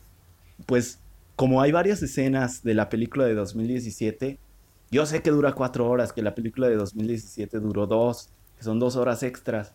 pues, 0.65 0.99
como 1.37 1.61
hay 1.61 1.73
varias 1.73 2.03
escenas 2.03 2.63
de 2.63 2.73
la 2.73 2.89
película 2.89 3.27
de 3.27 3.35
2017, 3.35 4.39
yo 4.91 5.05
sé 5.05 5.21
que 5.21 5.31
dura 5.31 5.53
cuatro 5.53 5.91
horas, 5.91 6.15
que 6.15 6.23
la 6.23 6.35
película 6.35 6.69
de 6.69 6.77
2017 6.77 7.61
duró 7.61 7.87
dos, 7.87 8.31
que 8.63 8.67
son 8.67 8.79
dos 8.79 8.95
horas 8.95 9.25
extras. 9.25 9.75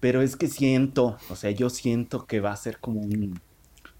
Pero 0.00 0.22
es 0.22 0.34
que 0.36 0.48
siento, 0.48 1.18
o 1.28 1.36
sea, 1.36 1.50
yo 1.50 1.68
siento 1.68 2.26
que 2.26 2.40
va 2.40 2.52
a 2.52 2.56
ser 2.56 2.78
como 2.78 3.00
un 3.00 3.38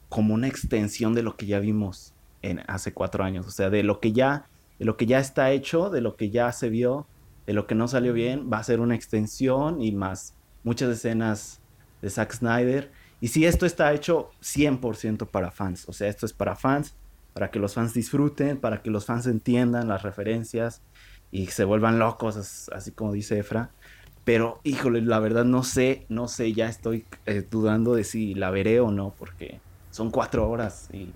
como 0.09 0.33
una 0.33 0.47
extensión 0.47 1.13
de 1.13 1.23
lo 1.23 1.37
que 1.37 1.47
ya 1.47 1.59
vimos 1.59 2.15
en, 2.41 2.63
hace 2.69 2.95
cuatro 2.95 3.25
años. 3.25 3.47
O 3.47 3.51
sea, 3.51 3.69
de 3.69 3.83
lo 3.83 4.01
que 4.01 4.13
ya, 4.13 4.47
de 4.79 4.85
lo 4.85 4.97
que 4.97 5.07
ya 5.07 5.19
está 5.19 5.51
hecho, 5.51 5.91
de 5.91 6.01
lo 6.01 6.17
que 6.17 6.31
ya 6.31 6.53
se 6.53 6.69
vio, 6.69 7.07
de 7.47 7.53
lo 7.53 7.67
que 7.67 7.75
no 7.75 7.89
salió 7.89 8.13
bien, 8.13 8.49
va 8.51 8.59
a 8.59 8.65
ser 8.65 8.81
una 8.81 8.95
extensión 8.95 9.83
y 9.83 9.93
más 9.93 10.35
muchas 10.63 10.89
escenas 10.91 11.61
de 12.01 12.11
Zack 12.11 12.33
Snyder. 12.33 12.93
Y 13.21 13.29
si 13.29 13.45
esto 13.45 13.67
está 13.67 13.93
hecho 13.93 14.31
100% 14.41 15.27
para 15.27 15.51
fans, 15.51 15.85
o 15.89 15.93
sea, 15.93 16.09
esto 16.09 16.27
es 16.27 16.33
para 16.33 16.55
fans, 16.55 16.95
para 17.35 17.51
que 17.51 17.59
los 17.59 17.75
fans 17.75 17.93
disfruten, 17.93 18.59
para 18.59 18.83
que 18.83 18.91
los 18.91 19.05
fans 19.05 19.27
entiendan 19.27 19.89
las 19.89 20.03
referencias 20.03 20.81
y 21.35 21.49
se 21.49 21.65
vuelvan 21.65 21.99
locos, 21.99 22.69
así 22.73 22.93
como 22.93 23.13
dice 23.13 23.41
Efra. 23.41 23.73
Pero, 24.25 24.61
híjole, 24.65 25.03
la 25.03 25.21
verdad 25.21 25.45
no 25.45 25.63
sé, 25.63 26.07
no 26.09 26.29
sé, 26.29 26.53
ya 26.53 26.69
estoy 26.69 27.05
eh, 27.27 27.45
dudando 27.49 27.95
de 27.95 28.05
si 28.05 28.35
la 28.35 28.51
veré 28.51 28.81
o 28.81 28.91
no, 28.91 29.15
porque 29.19 29.61
son 29.91 30.11
cuatro 30.11 30.49
horas 30.49 30.89
y 30.93 31.09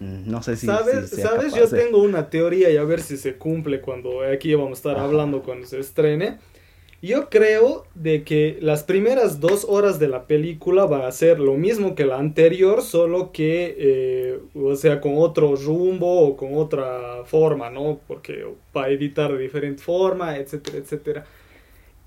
no 0.00 0.42
sé 0.42 0.56
si. 0.56 0.66
¿Sabes? 0.66 1.10
¿sabes? 1.10 1.54
Yo 1.54 1.68
tengo 1.68 2.02
una 2.02 2.30
teoría 2.30 2.70
y 2.70 2.76
a 2.76 2.84
ver 2.84 3.00
si 3.00 3.16
se 3.16 3.36
cumple 3.36 3.80
cuando 3.80 4.22
aquí 4.22 4.54
vamos 4.54 4.70
a 4.70 4.74
estar 4.74 4.98
hablando 4.98 5.42
cuando 5.42 5.66
se 5.66 5.78
estrene. 5.78 6.38
Yo 7.02 7.30
creo 7.30 7.86
de 7.94 8.24
que 8.24 8.58
las 8.60 8.84
primeras 8.84 9.40
dos 9.40 9.64
horas 9.66 9.98
de 9.98 10.08
la 10.08 10.26
película 10.26 10.84
va 10.84 11.06
a 11.06 11.12
ser 11.12 11.40
lo 11.40 11.54
mismo 11.54 11.94
que 11.94 12.04
la 12.04 12.18
anterior, 12.18 12.82
solo 12.82 13.32
que, 13.32 13.74
eh, 13.78 14.38
o 14.54 14.76
sea, 14.76 15.00
con 15.00 15.14
otro 15.16 15.56
rumbo 15.56 16.26
o 16.26 16.36
con 16.36 16.56
otra 16.56 17.24
forma, 17.24 17.70
¿no? 17.70 18.00
Porque 18.06 18.44
va 18.76 18.84
a 18.84 18.90
editar 18.90 19.32
de 19.32 19.38
diferente 19.38 19.82
forma, 19.82 20.36
etcétera, 20.36 20.76
etcétera. 20.76 21.26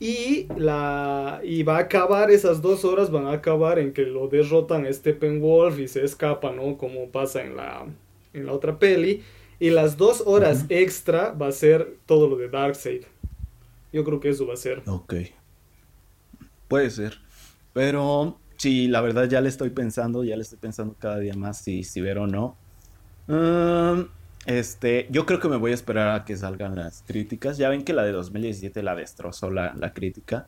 Y, 0.03 0.49
la, 0.57 1.39
y 1.45 1.63
va 1.63 1.77
a 1.77 1.79
acabar, 1.79 2.29
esas 2.29 2.61
dos 2.61 2.83
horas 2.83 3.09
van 3.09 3.25
a 3.25 3.31
acabar 3.31 3.79
en 3.79 3.93
que 3.93 4.01
lo 4.01 4.27
derrotan 4.27 4.85
a 4.85 4.91
Steppenwolf 4.91 5.79
y 5.79 5.87
se 5.87 6.03
escapa, 6.03 6.51
¿no? 6.51 6.77
Como 6.77 7.07
pasa 7.07 7.41
en 7.41 7.55
la, 7.55 7.85
en 8.33 8.45
la 8.45 8.51
otra 8.51 8.79
peli. 8.79 9.23
Y 9.61 9.69
las 9.69 9.95
dos 9.95 10.21
horas 10.25 10.65
extra 10.67 11.31
va 11.31 11.47
a 11.47 11.51
ser 11.53 11.95
todo 12.05 12.27
lo 12.27 12.35
de 12.35 12.49
Darkseid. 12.49 13.03
Yo 13.93 14.03
creo 14.03 14.19
que 14.19 14.27
eso 14.27 14.45
va 14.45 14.55
a 14.55 14.57
ser. 14.57 14.83
Ok. 14.87 15.13
Puede 16.67 16.89
ser. 16.89 17.19
Pero 17.71 18.37
sí, 18.57 18.89
la 18.89 18.99
verdad 18.99 19.29
ya 19.29 19.39
le 19.39 19.47
estoy 19.47 19.69
pensando, 19.69 20.25
ya 20.25 20.35
le 20.35 20.41
estoy 20.41 20.59
pensando 20.59 20.97
cada 20.99 21.19
día 21.19 21.33
más 21.35 21.59
si, 21.59 21.85
si 21.85 22.01
ver 22.01 22.17
o 22.17 22.27
no. 22.27 22.57
Um, 23.29 24.09
este, 24.45 25.07
yo 25.09 25.25
creo 25.25 25.39
que 25.39 25.47
me 25.47 25.57
voy 25.57 25.71
a 25.71 25.75
esperar 25.75 26.15
a 26.15 26.25
que 26.25 26.35
salgan 26.35 26.75
las 26.75 27.03
críticas. 27.05 27.57
Ya 27.57 27.69
ven 27.69 27.83
que 27.83 27.93
la 27.93 28.03
de 28.03 28.11
2017 28.11 28.83
la 28.83 28.95
destrozó 28.95 29.49
la, 29.49 29.73
la 29.75 29.93
crítica. 29.93 30.47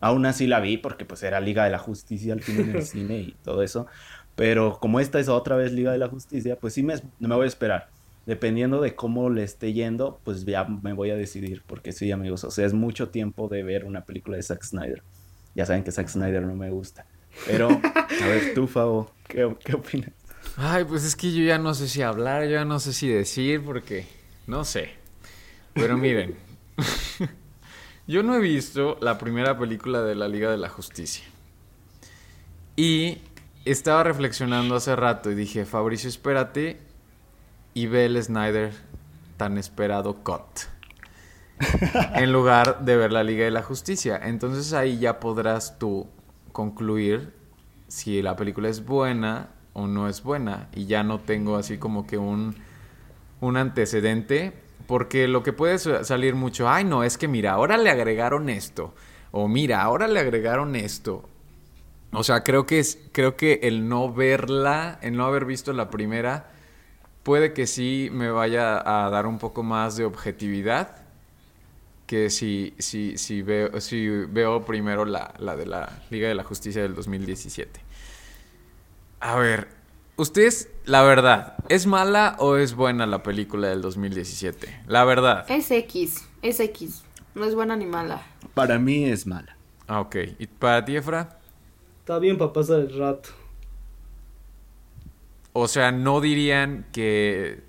Aún 0.00 0.26
así 0.26 0.46
la 0.46 0.60
vi 0.60 0.76
porque 0.76 1.04
pues 1.04 1.22
era 1.22 1.40
Liga 1.40 1.64
de 1.64 1.70
la 1.70 1.78
Justicia 1.78 2.32
al 2.32 2.42
fin 2.42 2.60
en 2.60 2.76
el 2.76 2.82
cine 2.82 3.18
y 3.18 3.36
todo 3.44 3.62
eso. 3.62 3.86
Pero 4.34 4.78
como 4.80 5.00
esta 5.00 5.18
es 5.18 5.28
otra 5.28 5.56
vez 5.56 5.72
Liga 5.72 5.92
de 5.92 5.98
la 5.98 6.08
Justicia, 6.08 6.56
pues 6.60 6.74
sí 6.74 6.82
me, 6.82 6.94
me 7.18 7.34
voy 7.34 7.44
a 7.44 7.48
esperar. 7.48 7.88
Dependiendo 8.26 8.80
de 8.80 8.96
cómo 8.96 9.30
le 9.30 9.44
esté 9.44 9.72
yendo, 9.72 10.20
pues 10.24 10.44
ya 10.44 10.64
me 10.64 10.92
voy 10.92 11.10
a 11.10 11.16
decidir. 11.16 11.62
Porque 11.66 11.92
sí, 11.92 12.10
amigos, 12.10 12.44
o 12.44 12.50
sea, 12.50 12.66
es 12.66 12.74
mucho 12.74 13.08
tiempo 13.08 13.48
de 13.48 13.62
ver 13.62 13.84
una 13.84 14.04
película 14.04 14.36
de 14.36 14.42
Zack 14.42 14.64
Snyder. 14.64 15.02
Ya 15.54 15.64
saben 15.64 15.84
que 15.84 15.92
Zack 15.92 16.08
Snyder 16.08 16.42
no 16.42 16.56
me 16.56 16.70
gusta. 16.70 17.06
Pero, 17.46 17.68
a 17.68 18.26
ver, 18.26 18.54
tú, 18.54 18.66
Fabo, 18.66 19.10
¿qué, 19.28 19.54
qué 19.64 19.74
opinas? 19.74 20.12
Ay, 20.56 20.84
pues 20.84 21.04
es 21.04 21.16
que 21.16 21.32
yo 21.32 21.44
ya 21.44 21.58
no 21.58 21.74
sé 21.74 21.86
si 21.86 22.00
hablar, 22.00 22.44
yo 22.44 22.52
ya 22.52 22.64
no 22.64 22.80
sé 22.80 22.94
si 22.94 23.08
decir, 23.08 23.62
porque 23.62 24.06
no 24.46 24.64
sé. 24.64 24.94
Pero 25.74 25.96
miren, 25.98 26.34
yo 28.06 28.22
no 28.22 28.34
he 28.34 28.40
visto 28.40 28.96
la 29.02 29.18
primera 29.18 29.58
película 29.58 30.00
de 30.02 30.14
la 30.14 30.28
Liga 30.28 30.50
de 30.50 30.56
la 30.56 30.70
Justicia. 30.70 31.24
Y 32.74 33.18
estaba 33.66 34.02
reflexionando 34.02 34.76
hace 34.76 34.96
rato 34.96 35.30
y 35.30 35.34
dije, 35.34 35.66
Fabricio, 35.66 36.08
espérate 36.08 36.80
y 37.74 37.86
ve 37.86 38.06
el 38.06 38.22
Snyder 38.22 38.72
tan 39.36 39.58
esperado 39.58 40.14
cut. 40.22 40.42
en 42.14 42.32
lugar 42.32 42.80
de 42.84 42.96
ver 42.96 43.12
la 43.12 43.22
Liga 43.24 43.44
de 43.44 43.50
la 43.50 43.62
Justicia. 43.62 44.20
Entonces 44.22 44.72
ahí 44.72 44.98
ya 44.98 45.20
podrás 45.20 45.78
tú 45.78 46.06
concluir 46.52 47.34
si 47.88 48.22
la 48.22 48.36
película 48.36 48.68
es 48.68 48.84
buena 48.84 49.50
o 49.76 49.86
no 49.86 50.08
es 50.08 50.22
buena. 50.22 50.68
Y 50.74 50.86
ya 50.86 51.02
no 51.04 51.20
tengo 51.20 51.56
así 51.56 51.78
como 51.78 52.06
que 52.06 52.18
un, 52.18 52.56
un 53.40 53.56
antecedente. 53.56 54.52
Porque 54.86 55.28
lo 55.28 55.42
que 55.42 55.52
puede 55.52 55.78
sa- 55.78 56.04
salir 56.04 56.34
mucho, 56.36 56.68
ay 56.68 56.84
no, 56.84 57.02
es 57.04 57.18
que 57.18 57.28
mira, 57.28 57.52
ahora 57.52 57.76
le 57.76 57.90
agregaron 57.90 58.48
esto. 58.48 58.94
O 59.32 59.48
mira, 59.48 59.82
ahora 59.82 60.06
le 60.08 60.20
agregaron 60.20 60.76
esto. 60.76 61.28
O 62.12 62.22
sea, 62.24 62.44
creo 62.44 62.66
que 62.66 62.78
es, 62.78 62.98
creo 63.12 63.36
que 63.36 63.60
el 63.64 63.88
no 63.88 64.12
verla, 64.12 64.98
el 65.02 65.16
no 65.16 65.26
haber 65.26 65.44
visto 65.44 65.72
la 65.72 65.90
primera, 65.90 66.50
puede 67.24 67.52
que 67.54 67.66
sí 67.66 68.08
me 68.12 68.30
vaya 68.30 68.78
a 69.06 69.10
dar 69.10 69.26
un 69.26 69.38
poco 69.38 69.62
más 69.64 69.96
de 69.96 70.04
objetividad 70.04 70.98
que 72.06 72.30
si, 72.30 72.74
si, 72.78 73.18
si, 73.18 73.42
veo, 73.42 73.80
si 73.80 74.08
veo 74.08 74.64
primero 74.64 75.04
la, 75.04 75.34
la 75.38 75.56
de 75.56 75.66
la 75.66 76.02
Liga 76.10 76.28
de 76.28 76.34
la 76.34 76.44
Justicia 76.44 76.82
del 76.82 76.94
2017. 76.94 77.80
A 79.20 79.36
ver, 79.36 79.68
ustedes, 80.16 80.70
la 80.84 81.02
verdad, 81.02 81.54
¿es 81.68 81.86
mala 81.86 82.36
o 82.38 82.56
es 82.56 82.74
buena 82.74 83.06
la 83.06 83.22
película 83.22 83.68
del 83.68 83.82
2017? 83.82 84.82
La 84.86 85.04
verdad. 85.04 85.44
Es 85.50 85.70
X, 85.70 86.26
es 86.42 86.60
X. 86.60 87.02
No 87.34 87.44
es 87.44 87.54
buena 87.54 87.76
ni 87.76 87.86
mala. 87.86 88.22
Para 88.54 88.78
mí 88.78 89.04
es 89.04 89.26
mala. 89.26 89.56
Ah, 89.88 90.00
ok. 90.00 90.16
¿Y 90.38 90.46
para 90.46 90.84
ti, 90.84 90.96
Efra? 90.96 91.38
Está 92.00 92.18
bien 92.18 92.38
para 92.38 92.52
pasar 92.52 92.80
el 92.80 92.96
rato. 92.98 93.30
O 95.52 95.68
sea, 95.68 95.90
no 95.92 96.20
dirían 96.20 96.86
que 96.92 97.62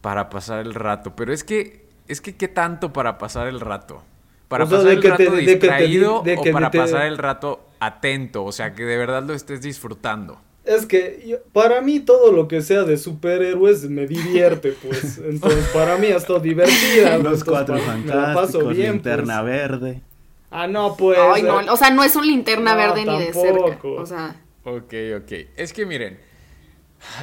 para 0.00 0.28
pasar 0.28 0.60
el 0.60 0.74
rato, 0.74 1.16
pero 1.16 1.32
es 1.32 1.44
que 1.44 1.84
es 2.08 2.20
que 2.20 2.36
qué 2.36 2.46
tanto 2.48 2.92
para 2.92 3.16
pasar 3.16 3.46
el 3.48 3.58
rato? 3.60 4.02
Para 4.48 4.64
O 4.64 4.66
sea, 4.66 4.78
pasar 4.78 4.90
de 4.90 4.94
el 4.96 5.00
te- 5.00 5.08
rato 5.08 5.22
de 5.22 5.28
que 5.30 5.36
te 5.36 5.40
di- 5.44 5.46
distraído 5.54 6.22
de 6.22 6.36
o 6.36 6.42
para 6.52 6.70
te- 6.70 6.78
pasar 6.78 7.06
el 7.06 7.16
rato 7.16 7.66
atento, 7.86 8.44
o 8.44 8.52
sea, 8.52 8.74
que 8.74 8.84
de 8.84 8.96
verdad 8.96 9.22
lo 9.22 9.34
estés 9.34 9.62
disfrutando. 9.62 10.40
Es 10.64 10.86
que 10.86 11.22
yo- 11.26 11.42
para 11.52 11.80
mí 11.82 12.00
todo 12.00 12.32
lo 12.32 12.48
que 12.48 12.62
sea 12.62 12.84
de 12.84 12.96
superhéroes 12.96 13.84
me 13.90 14.06
divierte, 14.06 14.72
pues. 14.72 15.18
Entonces, 15.24 15.66
para 15.68 15.98
mí 15.98 16.06
ha 16.06 16.16
estado 16.16 16.40
divertida. 16.40 17.10
Los 17.18 17.18
entonces, 17.18 17.44
cuatro 17.44 17.78
fantásticos, 17.78 18.76
bien, 18.76 18.92
linterna 18.94 19.40
pues. 19.42 19.52
verde. 19.52 20.02
Ah, 20.50 20.66
no, 20.66 20.96
pues. 20.96 21.18
Ay, 21.18 21.42
no, 21.42 21.60
eh, 21.60 21.66
o 21.68 21.76
sea, 21.76 21.90
no 21.90 22.02
es 22.04 22.16
un 22.16 22.26
linterna 22.26 22.72
No, 22.72 22.76
verde 22.78 23.04
ni 23.04 23.18
de 23.18 23.32
cerca. 23.32 23.78
O 23.82 24.06
sea, 24.06 24.36
Ok, 24.64 24.94
ok. 25.18 25.32
Es 25.56 25.72
que 25.74 25.84
miren, 25.84 26.18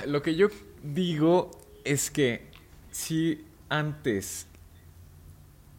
lo 0.06 0.22
que 0.22 0.36
yo 0.36 0.48
digo 0.84 1.50
es 1.84 2.12
que 2.12 2.46
si 2.92 3.44
antes, 3.70 4.46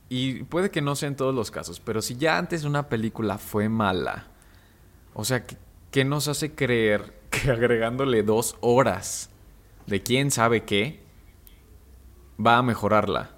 y 0.09 0.43
puede 0.45 0.71
que 0.71 0.81
no 0.83 0.97
sea 0.97 1.09
en 1.09 1.17
todos 1.17 1.35
los 1.35 1.51
casos, 1.53 1.79
pero 1.79 2.03
si 2.03 2.17
ya 2.17 2.37
antes 2.37 2.65
una 2.65 2.89
película 2.89 3.39
fue 3.39 3.69
mala, 3.69 4.27
o 5.15 5.25
sea, 5.25 5.45
¿qué, 5.47 5.57
qué 5.91 6.05
nos 6.05 6.29
hace 6.29 6.53
creer 6.55 7.13
que 7.31 7.51
agregándole 7.51 8.23
dos 8.23 8.57
horas 8.61 9.31
de 9.87 10.03
quién 10.03 10.31
sabe 10.31 10.65
qué 10.65 11.01
va 12.45 12.59
a 12.59 12.63
mejorarla? 12.63 13.31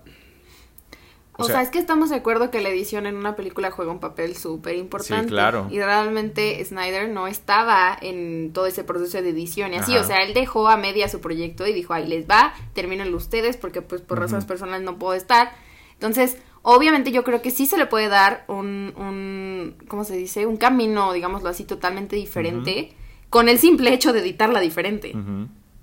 o, 1.37 1.43
O 1.43 1.47
sea, 1.47 1.57
sea- 1.57 1.63
es 1.63 1.71
que 1.71 1.79
estamos 1.81 2.11
de 2.11 2.17
acuerdo 2.17 2.51
que 2.53 2.61
la 2.61 2.69
edición 2.69 3.07
en 3.07 3.17
una 3.17 3.35
película 3.35 3.71
juega 3.73 3.91
un 3.91 3.99
papel 3.99 4.37
súper 4.37 4.77
importante. 4.77 5.25
Sí, 5.25 5.29
claro. 5.31 5.67
Y 5.71 5.79
realmente 5.81 6.65
Snyder 6.65 7.09
no 7.09 7.27
estaba 7.27 7.97
en 8.01 8.53
todo 8.53 8.67
ese 8.67 8.85
proceso 8.85 9.21
de 9.21 9.31
edición 9.31 9.73
y 9.73 9.77
así. 9.79 9.95
Ajá. 9.97 10.03
O 10.03 10.07
sea, 10.07 10.23
él 10.23 10.33
dejó 10.33 10.69
a 10.69 10.77
media 10.77 11.09
su 11.09 11.21
proyecto 11.21 11.67
y 11.67 11.73
dijo, 11.73 11.93
ahí 11.93 12.07
les 12.07 12.29
va, 12.29 12.55
termínenlo 12.73 13.17
ustedes 13.17 13.57
porque 13.57 13.83
pues 13.83 14.01
por 14.01 14.21
razones 14.21 14.45
personales 14.45 14.85
no 14.85 14.97
puedo 14.99 15.15
estar. 15.15 15.51
Entonces, 15.95 16.37
obviamente 16.65 17.13
yo 17.13 17.23
creo 17.23 17.41
que 17.41 17.53
sí 17.53 17.67
se 17.67 17.79
le 17.79 17.87
puede 17.87 18.09
dar 18.09 18.45
un, 18.49 18.93
un 18.97 19.77
¿cómo 19.87 20.03
se 20.03 20.17
dice? 20.17 20.47
Un 20.47 20.57
camino, 20.57 21.13
digámoslo 21.13 21.49
así, 21.49 21.65
totalmente 21.65 22.17
diferente 22.17 22.93
con 23.31 23.49
el 23.49 23.59
simple 23.59 23.93
hecho 23.93 24.13
de 24.13 24.21
editarla 24.21 24.61
diferente. 24.61 25.15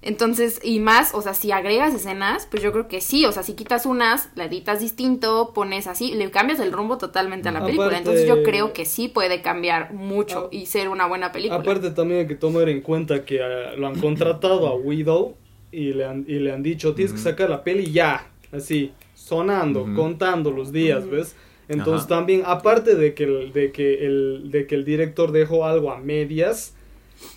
Entonces, 0.02 0.60
y 0.64 0.80
más, 0.80 1.14
o 1.14 1.22
sea, 1.22 1.36
si 1.36 1.52
agregas 1.52 1.94
escenas, 1.94 2.48
pues 2.50 2.64
yo 2.64 2.72
creo 2.72 2.88
que 2.88 3.02
sí, 3.02 3.26
o 3.26 3.32
sea, 3.32 3.44
si 3.44 3.54
quitas 3.54 3.86
unas, 3.86 4.30
la 4.36 4.46
editas 4.46 4.80
distinto, 4.80 5.52
pones 5.54 5.86
así, 5.86 6.16
le 6.16 6.32
cambias 6.32 6.60
el 6.60 6.72
rumbo 6.72 6.98
totalmente 6.98 7.50
a 7.50 7.52
la 7.52 7.64
película. 7.64 7.98
Entonces 7.98 8.28
yo 8.28 8.42
creo 8.42 8.74
que 8.74 8.86
sí 8.86 9.10
puede 9.10 9.42
cambiar 9.42 9.94
mucho 9.94 10.46
Ah, 10.46 10.56
y 10.56 10.66
ser 10.66 10.90
una 10.90 11.06
buena 11.06 11.32
película. 11.32 11.60
Aparte 11.60 11.92
también 11.92 12.22
hay 12.22 12.28
que 12.28 12.36
tomar 12.36 12.68
en 12.70 12.82
cuenta 12.82 13.26
que 13.26 13.40
eh, 13.40 13.78
lo 13.78 13.86
han 13.86 14.00
contratado 14.00 14.68
a 14.68 14.76
Widow 14.76 15.36
y 15.72 15.94
le 15.94 16.06
han, 16.06 16.26
y 16.28 16.40
le 16.40 16.52
han 16.52 16.64
dicho, 16.64 16.96
tienes 16.96 17.14
que 17.14 17.20
sacar 17.20 17.50
la 17.50 17.64
peli 17.64 17.92
ya, 17.92 18.28
así, 18.52 18.94
sonando, 19.32 19.94
contando 19.94 20.52
los 20.52 20.72
días, 20.74 21.10
¿ves? 21.10 21.36
Entonces 21.70 22.06
Ajá. 22.06 22.08
también, 22.08 22.44
aparte 22.46 22.96
de 22.96 23.14
que 23.14 23.24
el, 23.24 23.54
de 23.54 23.72
que 23.72 24.06
el, 24.06 24.52
de 24.52 24.68
que 24.68 24.76
el 24.76 24.84
director 24.86 25.32
dejó 25.32 25.66
algo 25.66 25.92
a 25.92 25.98
medias, 26.00 26.76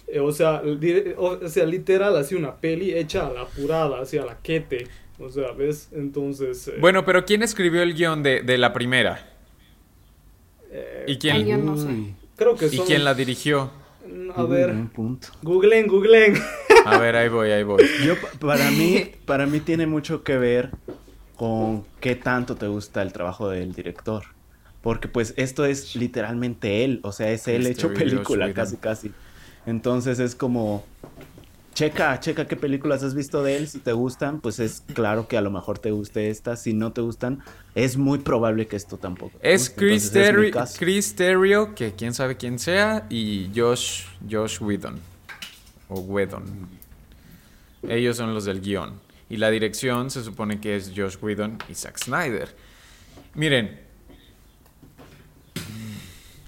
eh, 0.09 0.21
o, 0.21 0.33
sea, 0.33 0.63
dire- 0.63 1.15
o, 1.19 1.39
o 1.45 1.49
sea, 1.49 1.67
literal, 1.67 2.17
así 2.17 2.35
una 2.35 2.61
peli 2.61 2.95
hecha 2.95 3.27
a 3.29 3.33
la 3.33 3.43
apurada, 3.43 4.01
así 4.01 4.19
a 4.19 4.25
la 4.27 4.41
quete, 4.43 4.93
o 5.19 5.29
sea, 5.31 5.53
¿ves? 5.53 5.91
Entonces... 5.93 6.69
eh, 6.69 6.75
Bueno, 6.81 7.05
pero 7.05 7.25
¿quién 7.25 7.43
escribió 7.43 7.83
el 7.83 7.95
guion 7.95 8.23
de, 8.23 8.43
de 8.43 8.59
la 8.59 8.73
primera? 8.73 9.29
eh, 10.71 11.05
¿Y 11.07 11.19
quién, 11.19 11.47
yo 11.47 11.59
no 11.59 11.77
sé. 11.77 11.89
Uy, 11.91 12.15
creo 12.37 12.57
que 12.57 12.69
¿y 12.71 12.77
son... 12.77 12.87
quién 12.87 13.05
la 13.05 13.15
dirigió? 13.15 13.71
A 14.37 14.43
uy, 14.43 14.49
ver, 14.49 14.71
buen 14.71 14.89
punto. 14.89 15.29
googlen, 15.43 15.87
googlen. 15.87 16.35
A 16.85 16.97
ver, 16.99 17.17
ahí 17.17 17.29
voy, 17.29 17.51
ahí 17.51 17.63
voy. 17.65 17.91
Yo, 17.97 18.21
pa- 18.21 18.31
para 18.33 18.71
mí, 18.71 19.13
para 19.25 19.47
mí 19.47 19.61
tiene 19.61 19.87
mucho 19.87 20.23
que 20.25 20.37
ver 20.39 20.73
con 21.37 21.85
qué 22.01 22.15
tanto 22.15 22.57
te 22.57 22.67
gusta 22.67 23.03
el 23.03 23.13
trabajo 23.13 23.49
del 23.49 23.73
director. 23.75 24.25
Porque 24.83 25.09
pues 25.09 25.33
esto 25.37 25.65
es 25.65 25.97
literalmente 25.97 26.85
él, 26.85 27.01
o 27.03 27.13
sea, 27.13 27.31
es 27.31 27.49
él 27.49 27.67
hecho 27.67 27.93
película, 27.95 28.53
casi 28.53 28.77
casi. 28.77 29.13
Entonces 29.67 30.19
es 30.19 30.35
como, 30.35 30.85
checa, 31.75 32.19
checa 32.21 32.47
qué 32.47 32.57
películas 32.57 33.03
has 33.03 33.15
visto 33.15 33.43
de 33.43 33.57
él, 33.57 33.69
si 33.69 33.79
te 33.79 33.93
gustan, 33.93 34.41
pues 34.41 34.61
es 34.61 34.83
claro 34.93 35.27
que 35.27 35.37
a 35.37 35.41
lo 35.41 35.51
mejor 35.51 35.79
te 35.79 35.91
guste 35.91 36.31
esta, 36.31 36.57
si 36.57 36.73
no 36.73 36.93
te 36.93 37.01
gustan, 37.01 37.43
es 37.75 37.97
muy 37.97 38.19
probable 38.19 38.67
que 38.67 38.77
esto 38.77 38.97
tampoco. 38.97 39.39
te 39.39 39.55
Es. 39.55 39.71
Chris, 39.71 40.13
Terry-. 40.13 40.53
Chris 40.79 41.15
Terrio, 41.15 41.75
que 41.75 41.93
quién 41.93 42.15
sabe 42.15 42.37
quién 42.37 42.59
sea, 42.59 43.07
y 43.11 43.51
Josh, 43.55 44.05
Josh 44.31 44.61
Whedon. 44.61 45.01
O 45.89 46.01
Whedon. 46.01 46.45
Ellos 47.89 48.17
son 48.17 48.33
los 48.33 48.45
del 48.45 48.61
guion. 48.61 49.04
Y 49.31 49.37
la 49.39 49.51
dirección 49.51 50.11
se 50.11 50.23
supone 50.23 50.61
que 50.61 50.77
es 50.77 50.93
Josh 50.95 51.17
Whedon 51.21 51.59
y 51.69 51.75
Zack 51.75 51.99
Snyder. 51.99 52.55
Miren. 53.35 53.81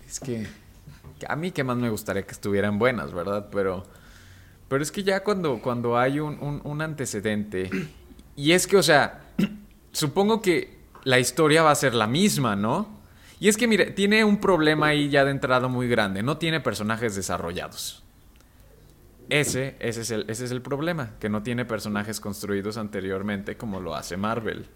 Es 0.06 0.20
que. 0.20 0.46
A 1.28 1.36
mí 1.36 1.50
que 1.50 1.64
más 1.64 1.76
me 1.76 1.88
gustaría 1.88 2.22
que 2.22 2.32
estuvieran 2.32 2.78
buenas, 2.78 3.12
¿verdad? 3.12 3.48
Pero. 3.50 3.84
Pero 4.68 4.82
es 4.82 4.90
que 4.90 5.02
ya 5.04 5.22
cuando, 5.22 5.60
cuando 5.62 5.96
hay 5.98 6.18
un, 6.20 6.38
un- 6.42 6.60
un 6.64 6.82
antecedente. 6.82 7.70
Y 8.36 8.52
es 8.52 8.66
que, 8.66 8.76
o 8.76 8.82
sea. 8.82 9.22
Supongo 9.92 10.42
que 10.42 10.76
la 11.04 11.18
historia 11.18 11.62
va 11.62 11.70
a 11.70 11.74
ser 11.74 11.94
la 11.94 12.06
misma, 12.06 12.54
¿no? 12.54 12.94
Y 13.40 13.48
es 13.48 13.56
que, 13.56 13.66
mire, 13.66 13.86
tiene 13.92 14.24
un 14.24 14.38
problema 14.40 14.88
ahí 14.88 15.08
ya 15.08 15.24
de 15.24 15.30
entrada 15.30 15.68
muy 15.68 15.88
grande. 15.88 16.22
No 16.22 16.36
tiene 16.36 16.60
personajes 16.60 17.14
desarrollados. 17.14 18.02
Ese, 19.28 19.76
ese, 19.80 20.02
es 20.02 20.10
el, 20.10 20.24
ese 20.30 20.44
es 20.44 20.50
el 20.52 20.62
problema, 20.62 21.14
que 21.18 21.28
no 21.28 21.42
tiene 21.42 21.64
personajes 21.64 22.20
construidos 22.20 22.76
anteriormente 22.76 23.56
como 23.56 23.80
lo 23.80 23.94
hace 23.94 24.16
Marvel. 24.16 24.66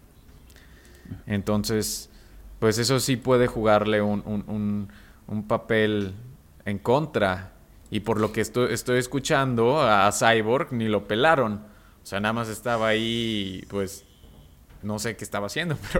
Entonces, 1.25 2.09
pues 2.59 2.77
eso 2.77 2.99
sí 2.99 3.17
puede 3.17 3.47
jugarle 3.47 4.01
un, 4.01 4.23
un- 4.25 4.89
un- 5.27 5.47
papel 5.47 6.13
en 6.65 6.77
contra. 6.79 7.53
Y 7.89 8.01
por 8.01 8.19
lo 8.19 8.31
que 8.31 8.41
estoy, 8.41 8.73
estoy 8.73 8.99
escuchando, 8.99 9.81
a 9.81 10.09
Cyborg 10.11 10.71
ni 10.73 10.87
lo 10.87 11.07
pelaron. 11.07 11.53
O 12.03 12.05
sea, 12.05 12.19
nada 12.19 12.33
más 12.33 12.49
estaba 12.49 12.87
ahí, 12.87 13.63
pues, 13.69 14.05
no 14.83 14.99
sé 14.99 15.15
qué 15.15 15.23
estaba 15.23 15.47
haciendo, 15.47 15.77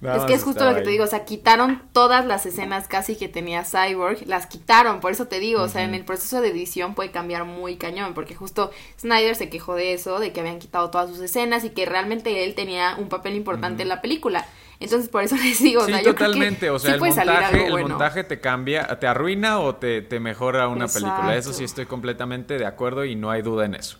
pero... 0.00 0.16
Es 0.16 0.24
que 0.24 0.34
es 0.34 0.44
justo 0.44 0.64
lo 0.64 0.74
que 0.74 0.82
te 0.82 0.90
digo, 0.90 1.04
o 1.04 1.08
sea, 1.08 1.24
quitaron 1.24 1.82
todas 1.92 2.26
las 2.26 2.46
escenas 2.46 2.88
casi 2.88 3.16
que 3.16 3.28
tenía 3.28 3.64
Cyborg, 3.64 4.26
las 4.26 4.46
quitaron, 4.46 5.00
por 5.00 5.12
eso 5.12 5.26
te 5.26 5.40
digo, 5.40 5.62
o 5.62 5.68
sea, 5.68 5.84
en 5.84 5.94
el 5.94 6.04
proceso 6.04 6.40
de 6.40 6.48
edición 6.48 6.94
puede 6.94 7.10
cambiar 7.10 7.44
muy 7.44 7.76
cañón, 7.76 8.14
porque 8.14 8.34
justo 8.34 8.70
Snyder 9.00 9.36
se 9.36 9.48
quejó 9.48 9.74
de 9.74 9.92
eso, 9.92 10.18
de 10.18 10.32
que 10.32 10.40
habían 10.40 10.58
quitado 10.58 10.90
todas 10.90 11.10
sus 11.10 11.20
escenas 11.20 11.64
y 11.64 11.70
que 11.70 11.86
realmente 11.86 12.44
él 12.44 12.54
tenía 12.54 12.96
un 12.98 13.08
papel 13.08 13.34
importante 13.34 13.82
en 13.82 13.88
la 13.88 14.00
película. 14.00 14.46
Entonces, 14.80 15.08
por 15.08 15.22
eso 15.22 15.36
les 15.42 15.60
digo, 15.60 15.82
o 15.82 15.86
Sí, 15.86 15.92
sea, 15.92 16.02
yo 16.02 16.14
creo 16.14 16.30
que 16.30 16.34
totalmente. 16.34 16.70
O 16.70 16.78
sea, 16.78 16.92
sí 16.92 17.04
el, 17.04 17.14
montaje, 17.14 17.64
el 17.64 17.70
bueno. 17.70 17.88
montaje 17.88 18.24
te 18.24 18.40
cambia, 18.40 18.86
te 18.98 19.06
arruina 19.06 19.60
o 19.60 19.76
te, 19.76 20.02
te 20.02 20.20
mejora 20.20 20.68
una 20.68 20.86
película. 20.86 21.36
Eso 21.36 21.52
sí 21.52 21.64
estoy 21.64 21.86
completamente 21.86 22.58
de 22.58 22.66
acuerdo 22.66 23.04
y 23.04 23.16
no 23.16 23.30
hay 23.30 23.42
duda 23.42 23.64
en 23.64 23.74
eso. 23.74 23.98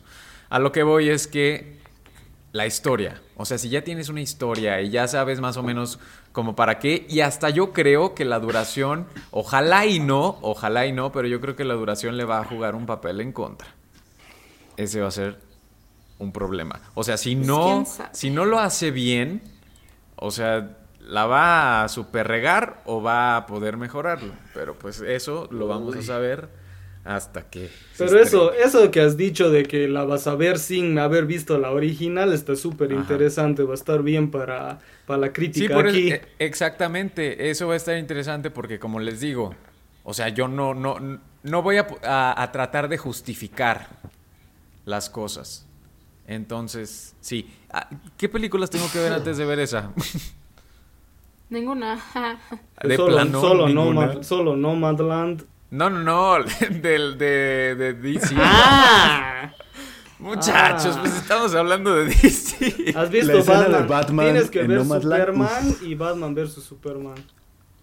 A 0.51 0.59
lo 0.59 0.72
que 0.72 0.82
voy 0.82 1.11
es 1.11 1.26
que 1.26 1.78
la 2.53 2.66
historia. 2.66 3.20
O 3.36 3.44
sea, 3.44 3.59
si 3.59 3.68
ya 3.68 3.82
tienes 3.82 4.09
una 4.09 4.20
historia 4.20 4.80
y 4.80 4.90
ya 4.90 5.07
sabes 5.07 5.40
más 5.40 5.57
o 5.57 5.62
menos 5.62 5.99
como 6.32 6.55
para 6.55 6.78
qué, 6.78 7.07
y 7.09 7.20
hasta 7.20 7.51
yo 7.51 7.72
creo 7.72 8.14
que 8.14 8.24
la 8.24 8.38
duración, 8.38 9.07
ojalá 9.30 9.86
y 9.86 10.01
no, 10.01 10.38
ojalá 10.42 10.86
y 10.86 10.92
no, 10.92 11.12
pero 11.12 11.28
yo 11.28 11.40
creo 11.40 11.57
que 11.57 11.64
la 11.64 11.74
duración 11.74 12.16
le 12.16 12.24
va 12.24 12.40
a 12.40 12.44
jugar 12.44 12.74
un 12.74 12.86
papel 12.86 13.20
en 13.20 13.32
contra. 13.32 13.68
Ese 14.76 15.01
va 15.01 15.09
a 15.09 15.12
ser 15.12 15.38
un 16.18 16.32
problema. 16.32 16.80
O 16.94 17.05
sea, 17.05 17.16
si 17.16 17.34
Pues, 17.36 17.46
no, 17.46 17.84
si 18.12 18.30
no 18.30 18.44
lo 18.44 18.59
hace 18.59 18.90
bien, 18.90 19.42
o 20.16 20.30
sea, 20.30 20.76
la 21.01 21.26
va 21.26 21.84
a 21.84 21.88
superregar 21.88 22.82
o 22.86 23.03
va 23.03 23.36
a 23.36 23.46
poder 23.46 23.76
mejorarlo. 23.76 24.32
Pero 24.55 24.78
pues 24.78 25.01
eso 25.01 25.49
lo 25.51 25.66
vamos 25.66 25.96
a 25.96 26.03
saber 26.03 26.49
hasta 27.09 27.48
que. 27.48 27.70
Pero 27.96 28.20
eso, 28.20 28.52
eso 28.52 28.90
que 28.90 29.00
has 29.00 29.16
dicho 29.16 29.50
de 29.50 29.62
que 29.64 29.88
la 29.88 30.04
vas 30.04 30.26
a 30.26 30.34
ver 30.34 30.59
sin 30.59 30.98
haber 30.98 31.24
visto 31.24 31.56
la 31.59 31.70
original 31.70 32.32
está 32.34 32.54
súper 32.54 32.92
interesante, 32.92 33.62
va 33.62 33.72
a 33.72 33.74
estar 33.74 34.02
bien 34.02 34.30
para, 34.30 34.78
para 35.06 35.18
la 35.20 35.26
Sí, 35.28 35.32
crítica 35.32 35.74
por 35.74 35.86
eso- 35.86 35.96
aquí. 35.96 36.12
eh, 36.12 36.22
exactamente. 36.38 37.48
Eso 37.50 37.66
va 37.66 37.72
a 37.74 37.76
estar 37.78 37.96
interesante 37.96 38.50
porque, 38.50 38.78
como 38.78 39.00
les 39.00 39.20
digo, 39.20 39.54
o 40.04 40.12
sea, 40.12 40.28
yo 40.28 40.48
no, 40.48 40.74
no, 40.74 40.98
no 41.42 41.62
voy 41.62 41.78
a, 41.78 41.86
a- 42.04 42.42
a 42.42 42.52
tratar 42.52 42.88
de 42.90 42.98
justificar 42.98 43.88
las 44.84 45.09
cosas. 45.09 45.66
Entonces, 46.26 47.14
sí. 47.22 47.48
Ah, 47.70 47.88
¿Qué 48.18 48.28
películas 48.28 48.68
tengo 48.68 48.86
que 48.92 48.98
ver 48.98 49.14
antes 49.14 49.38
de 49.38 49.46
ver 49.46 49.61
esa? 49.61 49.92
Ninguna. 51.50 51.98
De 52.82 52.96
solo, 52.96 53.14
plano, 53.14 53.40
solo, 53.40 53.66
ninguna. 53.66 54.06
Nomad, 54.09 54.22
solo 54.22 54.56
Nomadland. 54.56 55.44
No, 55.71 55.91
no, 55.91 56.01
no, 56.03 56.45
del 56.83 57.19
de, 57.19 57.75
de 57.77 57.93
DC. 57.95 58.35
¡Ah! 58.39 59.53
Muchachos, 60.19 60.97
Ah. 60.97 61.01
pues 61.01 61.14
estamos 61.16 61.55
hablando 61.55 61.95
de 61.95 62.07
DC. 62.07 62.93
¿Has 62.97 63.11
visto 63.11 63.33
La 63.33 63.39
escena 63.39 63.61
de 63.64 63.69
Batman? 63.69 63.89
Batman 63.89 64.27
Tienes 64.27 64.51
que 64.51 64.61
en 64.62 64.69
ver 64.69 64.85
Superman 64.85 65.77
y 65.83 65.95
Batman 65.95 66.35
vs 66.35 66.53
Superman. 66.55 67.14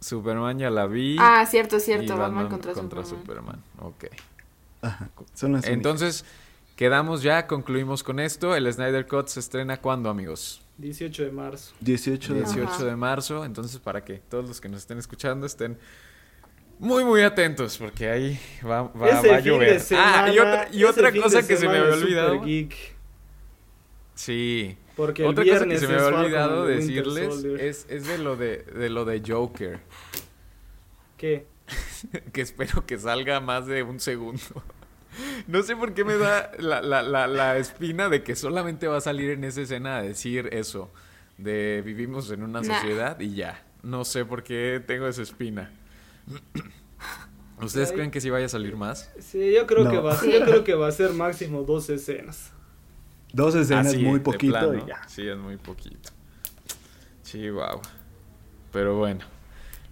Superman 0.01 0.59
ya 0.59 0.69
la 0.69 0.85
vi. 0.85 1.15
ah, 1.19 1.45
cierto, 1.49 1.77
y 1.77 1.79
cierto, 1.79 2.17
Batman, 2.17 2.49
contra, 2.49 2.73
Superman. 2.73 3.05
Superman. 3.05 3.63
Ok. 3.79 4.05
Ajá, 4.81 5.09
son 5.33 5.53
las 5.53 5.61
únicas. 5.61 5.69
Entonces, 5.73 6.25
quedamos 6.75 7.21
ya, 7.23 7.47
concluimos 7.47 8.03
con 8.03 8.19
esto. 8.19 8.55
El 8.55 8.71
Snyder 8.71 9.07
Cut 9.07 9.27
se 9.27 9.39
estrena 9.39 9.77
cuándo, 9.77 10.09
amigos? 10.09 10.61
18 10.77 11.23
de 11.23 11.31
marzo. 11.31 11.73
18 11.79 12.33
de 12.33 12.39
18 12.41 12.67
Ajá. 12.69 12.83
de 12.83 12.95
marzo. 12.97 13.45
Entonces, 13.45 13.79
para 13.79 14.03
que 14.03 14.15
todos 14.29 14.45
los 14.47 14.59
que 14.59 14.67
nos 14.67 14.81
estén 14.81 14.97
escuchando 14.97 15.45
estén 15.45 15.79
muy, 16.79 17.03
muy 17.05 17.21
atentos, 17.21 17.77
porque 17.77 18.09
ahí 18.09 18.39
va, 18.65 18.83
va, 18.83 19.09
ese 19.09 19.29
va 19.29 19.35
a 19.37 19.41
fin 19.41 19.53
llover. 19.53 19.73
de 19.73 19.79
semana, 19.79 20.23
ah, 20.25 20.29
y 20.71 20.83
otra, 20.83 21.09
y 21.15 21.21
cosa 21.21 21.47
que 21.47 21.57
se 21.57 21.67
me 21.67 21.77
había 21.77 21.93
olvidado. 21.93 22.41
Geek, 22.41 22.75
Sí. 24.15 24.77
porque 24.95 25.25
Otra 25.25 25.43
cosa 25.43 25.65
que 25.65 25.77
se 25.77 25.87
me 25.87 25.95
había 25.95 26.07
olvidado 26.19 26.65
decirles 26.65 27.43
es, 27.59 27.85
es 27.89 28.07
de 28.07 28.17
lo 28.17 28.35
de, 28.37 28.57
de 28.59 28.89
lo 28.89 29.03
de 29.05 29.21
Joker. 29.25 29.79
¿Qué? 31.17 31.45
que 32.33 32.41
espero 32.41 32.85
que 32.85 32.97
salga 32.97 33.39
más 33.39 33.65
de 33.67 33.83
un 33.83 33.99
segundo. 33.99 34.41
No 35.47 35.63
sé 35.63 35.77
por 35.77 35.93
qué 35.93 36.03
me 36.03 36.17
da 36.17 36.51
la, 36.59 36.81
la, 36.81 37.01
la, 37.01 37.25
la 37.25 37.57
espina 37.57 38.09
de 38.09 38.21
que 38.21 38.35
solamente 38.35 38.89
va 38.89 38.97
a 38.97 39.01
salir 39.01 39.29
en 39.29 39.45
esa 39.45 39.61
escena 39.61 39.95
a 39.99 40.01
decir 40.01 40.49
eso, 40.51 40.91
de 41.37 41.81
vivimos 41.85 42.29
en 42.31 42.43
una 42.43 42.59
Nah. 42.59 42.75
sociedad 42.81 43.17
y 43.21 43.33
ya. 43.33 43.63
No 43.81 44.03
sé 44.03 44.25
por 44.25 44.43
qué 44.43 44.83
tengo 44.85 45.07
esa 45.07 45.21
espina. 45.21 45.71
¿Ustedes 47.61 47.91
creen 47.91 48.11
que 48.11 48.19
sí 48.19 48.29
vaya 48.29 48.45
a 48.47 48.49
salir 48.49 48.75
más? 48.75 49.09
Sí, 49.19 49.53
yo 49.53 49.65
creo 49.65 49.85
No. 49.85 49.91
que 49.91 49.97
va 49.99 50.13
a 50.13 50.17
ser, 50.17 50.39
yo 50.39 50.45
creo 50.45 50.63
que 50.63 50.75
va 50.75 50.87
a 50.87 50.91
ser 50.91 51.11
máximo 51.13 51.63
dos 51.63 51.89
escenas. 51.89 52.51
Dos 53.31 53.55
escenas 53.55 53.95
muy 53.97 54.19
poquito 54.19 54.73
y 54.75 54.85
ya. 54.85 55.01
Sí, 55.07 55.27
es 55.27 55.37
muy 55.37 55.57
poquito. 55.57 56.09
Chihuahua. 57.23 57.81
Pero 58.71 58.97
bueno. 58.97 59.25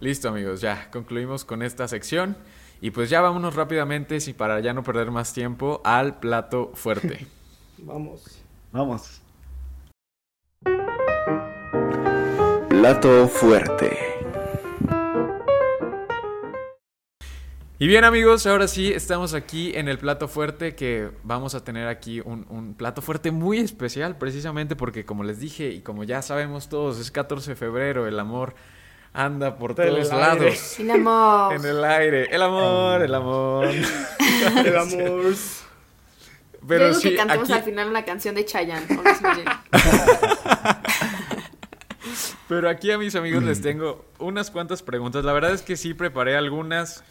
Listo, 0.00 0.28
amigos. 0.28 0.60
Ya 0.60 0.90
concluimos 0.90 1.44
con 1.44 1.62
esta 1.62 1.88
sección. 1.88 2.36
Y 2.80 2.90
pues 2.90 3.08
ya 3.08 3.20
vámonos 3.22 3.54
rápidamente, 3.54 4.20
si 4.20 4.34
para 4.34 4.60
ya 4.60 4.74
no 4.74 4.82
perder 4.82 5.10
más 5.10 5.32
tiempo, 5.32 5.80
al 5.84 6.18
plato 6.20 6.70
fuerte. 6.74 7.26
Vamos. 7.78 8.42
Vamos. 8.72 9.20
Plato 12.68 13.28
fuerte. 13.28 14.13
Y 17.84 17.86
bien 17.86 18.02
amigos, 18.04 18.46
ahora 18.46 18.66
sí 18.66 18.90
estamos 18.90 19.34
aquí 19.34 19.72
en 19.74 19.88
el 19.90 19.98
plato 19.98 20.26
fuerte 20.26 20.74
que 20.74 21.10
vamos 21.22 21.54
a 21.54 21.62
tener 21.64 21.86
aquí 21.86 22.20
un, 22.20 22.46
un 22.48 22.72
plato 22.72 23.02
fuerte 23.02 23.30
muy 23.30 23.58
especial 23.58 24.16
precisamente 24.16 24.74
porque 24.74 25.04
como 25.04 25.22
les 25.22 25.38
dije 25.38 25.68
y 25.68 25.82
como 25.82 26.02
ya 26.02 26.22
sabemos 26.22 26.70
todos 26.70 26.98
es 26.98 27.10
14 27.10 27.50
de 27.50 27.56
febrero, 27.56 28.06
el 28.06 28.18
amor 28.18 28.54
anda 29.12 29.58
por 29.58 29.74
todos 29.74 29.86
el 29.88 29.96
aire. 29.96 30.16
lados. 30.18 30.56
Sin 30.56 30.90
amor. 30.90 31.52
En 31.52 31.62
el 31.66 31.84
aire, 31.84 32.34
el 32.34 32.40
amor, 32.40 33.02
el 33.02 33.14
amor. 33.14 33.66
El 34.64 34.76
amor. 34.78 35.34
Yo 35.34 35.36
Pero 36.66 36.88
digo 36.88 37.00
sí, 37.00 37.10
que 37.10 37.16
cantemos 37.16 37.50
aquí, 37.50 37.58
al 37.58 37.64
final 37.64 37.90
una 37.90 38.06
canción 38.06 38.34
de 38.34 38.46
Chayanne. 38.46 38.86
pero 42.48 42.70
aquí 42.70 42.90
a 42.90 42.96
mis 42.96 43.14
amigos 43.14 43.42
Mm. 43.42 43.46
les 43.46 43.60
tengo 43.60 44.06
unas 44.18 44.50
cuantas 44.50 44.82
preguntas. 44.82 45.22
La 45.22 45.34
verdad 45.34 45.52
es 45.52 45.60
que 45.60 45.76
sí 45.76 45.92
preparé 45.92 46.34
algunas. 46.34 47.04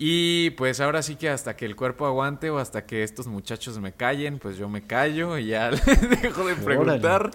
Y 0.00 0.50
pues 0.50 0.78
ahora 0.78 1.02
sí 1.02 1.16
que 1.16 1.28
hasta 1.28 1.56
que 1.56 1.64
el 1.64 1.74
cuerpo 1.74 2.06
aguante 2.06 2.50
o 2.50 2.58
hasta 2.58 2.86
que 2.86 3.02
estos 3.02 3.26
muchachos 3.26 3.80
me 3.80 3.92
callen, 3.92 4.38
pues 4.38 4.56
yo 4.56 4.68
me 4.68 4.82
callo 4.86 5.36
y 5.38 5.46
ya 5.46 5.70
les 5.72 6.22
dejo 6.22 6.46
de 6.46 6.54
preguntar. 6.54 7.32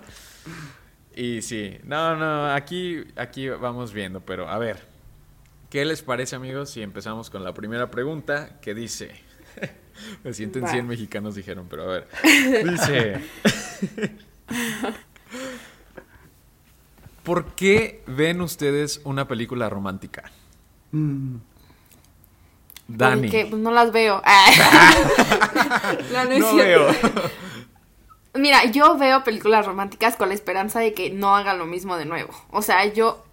Y 1.13 1.41
sí, 1.41 1.77
no, 1.83 2.15
no, 2.15 2.53
aquí, 2.53 3.03
aquí 3.17 3.49
vamos 3.49 3.91
viendo, 3.91 4.21
pero 4.21 4.47
a 4.47 4.57
ver, 4.57 4.87
¿qué 5.69 5.83
les 5.83 6.01
parece 6.03 6.37
amigos 6.37 6.69
si 6.69 6.81
empezamos 6.81 7.29
con 7.29 7.43
la 7.43 7.53
primera 7.53 7.91
pregunta 7.91 8.61
que 8.61 8.73
dice, 8.73 9.11
me 10.23 10.33
sienten 10.33 10.63
Va. 10.63 10.69
100 10.69 10.87
mexicanos 10.87 11.35
dijeron, 11.35 11.67
pero 11.69 11.83
a 11.83 11.87
ver, 11.87 12.07
dice, 12.63 13.19
¿por 17.23 17.55
qué 17.55 18.01
ven 18.07 18.39
ustedes 18.39 19.01
una 19.03 19.27
película 19.27 19.69
romántica? 19.69 20.31
Mm, 20.93 21.35
Dani. 22.87 23.21
Porque 23.21 23.45
pues, 23.49 23.61
no 23.61 23.71
las 23.71 23.91
veo. 23.91 24.21
Ah. 24.25 24.49
No, 26.11 26.23
no 26.25 26.55
veo. 26.55 26.87
Mira, 28.35 28.65
yo 28.65 28.97
veo 28.97 29.23
películas 29.23 29.65
románticas 29.65 30.15
con 30.15 30.29
la 30.29 30.35
esperanza 30.35 30.79
de 30.79 30.93
que 30.93 31.11
no 31.11 31.35
hagan 31.35 31.59
lo 31.59 31.65
mismo 31.65 31.97
de 31.97 32.05
nuevo. 32.05 32.33
O 32.51 32.61
sea, 32.61 32.85
yo 32.85 33.23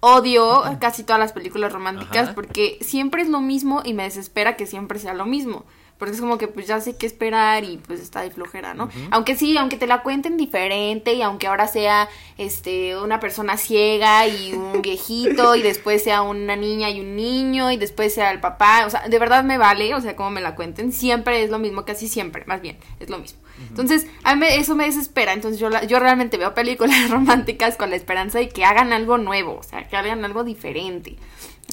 odio 0.00 0.62
casi 0.80 1.04
todas 1.04 1.20
las 1.20 1.32
películas 1.32 1.72
románticas 1.72 2.24
Ajá. 2.24 2.34
porque 2.34 2.78
siempre 2.80 3.22
es 3.22 3.28
lo 3.28 3.40
mismo 3.40 3.82
y 3.84 3.94
me 3.94 4.02
desespera 4.02 4.56
que 4.56 4.66
siempre 4.66 4.98
sea 4.98 5.14
lo 5.14 5.26
mismo. 5.26 5.64
Porque 6.02 6.16
es 6.16 6.20
como 6.20 6.36
que 6.36 6.48
pues 6.48 6.66
ya 6.66 6.80
sé 6.80 6.96
qué 6.96 7.06
esperar 7.06 7.62
y 7.62 7.76
pues 7.76 8.00
está 8.00 8.22
de 8.22 8.32
flojera, 8.32 8.74
¿no? 8.74 8.88
Aunque 9.12 9.36
sí, 9.36 9.56
aunque 9.56 9.76
te 9.76 9.86
la 9.86 10.02
cuenten 10.02 10.36
diferente 10.36 11.12
y 11.14 11.22
aunque 11.22 11.46
ahora 11.46 11.68
sea 11.68 12.08
este 12.38 12.96
una 12.96 13.20
persona 13.20 13.56
ciega 13.56 14.26
y 14.26 14.52
un 14.52 14.82
viejito 14.82 15.54
y 15.54 15.62
después 15.62 16.02
sea 16.02 16.22
una 16.22 16.56
niña 16.56 16.90
y 16.90 16.98
un 16.98 17.14
niño 17.14 17.70
y 17.70 17.76
después 17.76 18.12
sea 18.12 18.32
el 18.32 18.40
papá, 18.40 18.84
o 18.84 18.90
sea, 18.90 19.06
de 19.08 19.16
verdad 19.20 19.44
me 19.44 19.58
vale, 19.58 19.94
o 19.94 20.00
sea, 20.00 20.16
como 20.16 20.30
me 20.30 20.40
la 20.40 20.56
cuenten, 20.56 20.90
siempre 20.90 21.44
es 21.44 21.50
lo 21.50 21.60
mismo, 21.60 21.84
casi 21.84 22.08
siempre, 22.08 22.44
más 22.46 22.60
bien, 22.60 22.78
es 22.98 23.08
lo 23.08 23.20
mismo. 23.20 23.38
Entonces, 23.68 24.08
a 24.24 24.34
mí 24.34 24.40
me- 24.40 24.56
eso 24.56 24.74
me 24.74 24.86
desespera, 24.86 25.32
entonces 25.34 25.60
yo, 25.60 25.70
la- 25.70 25.84
yo 25.84 26.00
realmente 26.00 26.36
veo 26.36 26.52
películas 26.52 26.96
románticas 27.10 27.76
con 27.76 27.90
la 27.90 27.96
esperanza 27.96 28.40
de 28.40 28.48
que 28.48 28.64
hagan 28.64 28.92
algo 28.92 29.18
nuevo, 29.18 29.56
o 29.58 29.62
sea, 29.62 29.86
que 29.86 29.96
hagan 29.96 30.24
algo 30.24 30.42
diferente. 30.42 31.14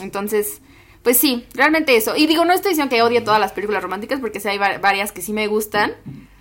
Entonces, 0.02 0.62
pues 1.04 1.18
sí, 1.18 1.46
realmente 1.54 1.96
eso. 1.96 2.16
Y 2.16 2.28
digo, 2.28 2.46
no 2.46 2.54
estoy 2.54 2.72
diciendo 2.72 2.94
que 2.94 3.02
odie 3.02 3.22
todas 3.22 3.40
las 3.40 3.52
películas 3.52 3.82
románticas 3.84 4.20
porque 4.20 4.40
sí 4.40 4.48
hay 4.48 4.58
va- 4.58 4.78
varias 4.80 5.12
que 5.12 5.22
sí 5.22 5.34
me 5.34 5.48
gustan, 5.48 5.94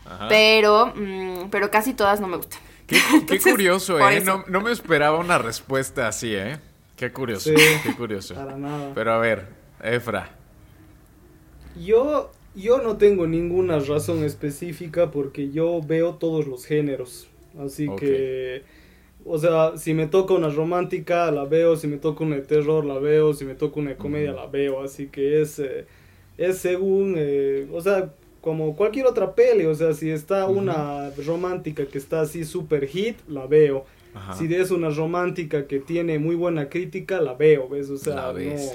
Ajá. 0.04 0.28
pero, 0.28 0.92
mm, 0.94 1.48
pero 1.50 1.70
casi 1.70 1.94
todas 1.94 2.20
no 2.20 2.28
me 2.28 2.36
gustan. 2.36 2.60
Qué, 2.86 2.96
qué 3.10 3.16
Entonces, 3.16 3.52
curioso, 3.52 3.98
¿eh? 4.10 4.20
No, 4.20 4.44
no 4.48 4.60
me 4.60 4.72
esperaba 4.72 5.18
una 5.18 5.38
respuesta 5.38 6.08
así, 6.08 6.34
¿eh? 6.34 6.58
Qué 6.96 7.12
curioso, 7.12 7.50
Sí. 7.50 7.56
qué 7.84 7.94
curioso. 7.94 8.34
Para 8.34 8.56
nada. 8.56 8.92
Pero 8.94 9.12
a 9.12 9.18
ver, 9.18 9.46
Efra. 9.82 10.30
Yo, 11.80 12.32
yo 12.54 12.78
no 12.82 12.96
tengo 12.96 13.26
ninguna 13.26 13.78
razón 13.78 14.24
específica 14.24 15.10
porque 15.10 15.50
yo 15.50 15.80
veo 15.82 16.14
todos 16.14 16.46
los 16.46 16.64
géneros. 16.66 17.28
Así 17.64 17.88
que, 17.98 18.62
o 19.24 19.38
sea, 19.38 19.76
si 19.76 19.94
me 19.94 20.06
toca 20.06 20.34
una 20.34 20.48
romántica, 20.48 21.30
la 21.30 21.44
veo, 21.44 21.76
si 21.76 21.86
me 21.86 21.98
toca 21.98 22.24
una 22.24 22.36
de 22.36 22.42
terror, 22.42 22.84
la 22.84 22.98
veo, 22.98 23.34
si 23.34 23.44
me 23.44 23.54
toca 23.54 23.80
una 23.80 23.90
de 23.90 23.96
comedia, 23.96 24.32
la 24.32 24.46
veo. 24.46 24.82
Así 24.82 25.08
que 25.08 25.42
es, 25.42 25.58
eh, 25.58 25.86
es 26.38 26.58
según, 26.58 27.14
eh, 27.16 27.66
o 27.72 27.80
sea, 27.80 28.14
como 28.40 28.76
cualquier 28.76 29.06
otra 29.06 29.34
peli, 29.34 29.66
o 29.66 29.74
sea, 29.74 29.92
si 29.92 30.10
está 30.10 30.46
una 30.46 31.10
romántica 31.26 31.86
que 31.86 31.98
está 31.98 32.22
así 32.22 32.44
super 32.44 32.86
hit, 32.86 33.18
la 33.28 33.46
veo. 33.46 33.84
Ajá. 34.18 34.34
Si 34.34 34.52
es 34.54 34.70
una 34.70 34.90
romántica 34.90 35.66
que 35.66 35.78
tiene 35.78 36.18
muy 36.18 36.34
buena 36.34 36.68
crítica, 36.68 37.20
la 37.20 37.34
veo, 37.34 37.68
¿ves? 37.68 37.88
O 37.90 37.96
sea, 37.96 38.14
La 38.16 38.32
ves. 38.32 38.72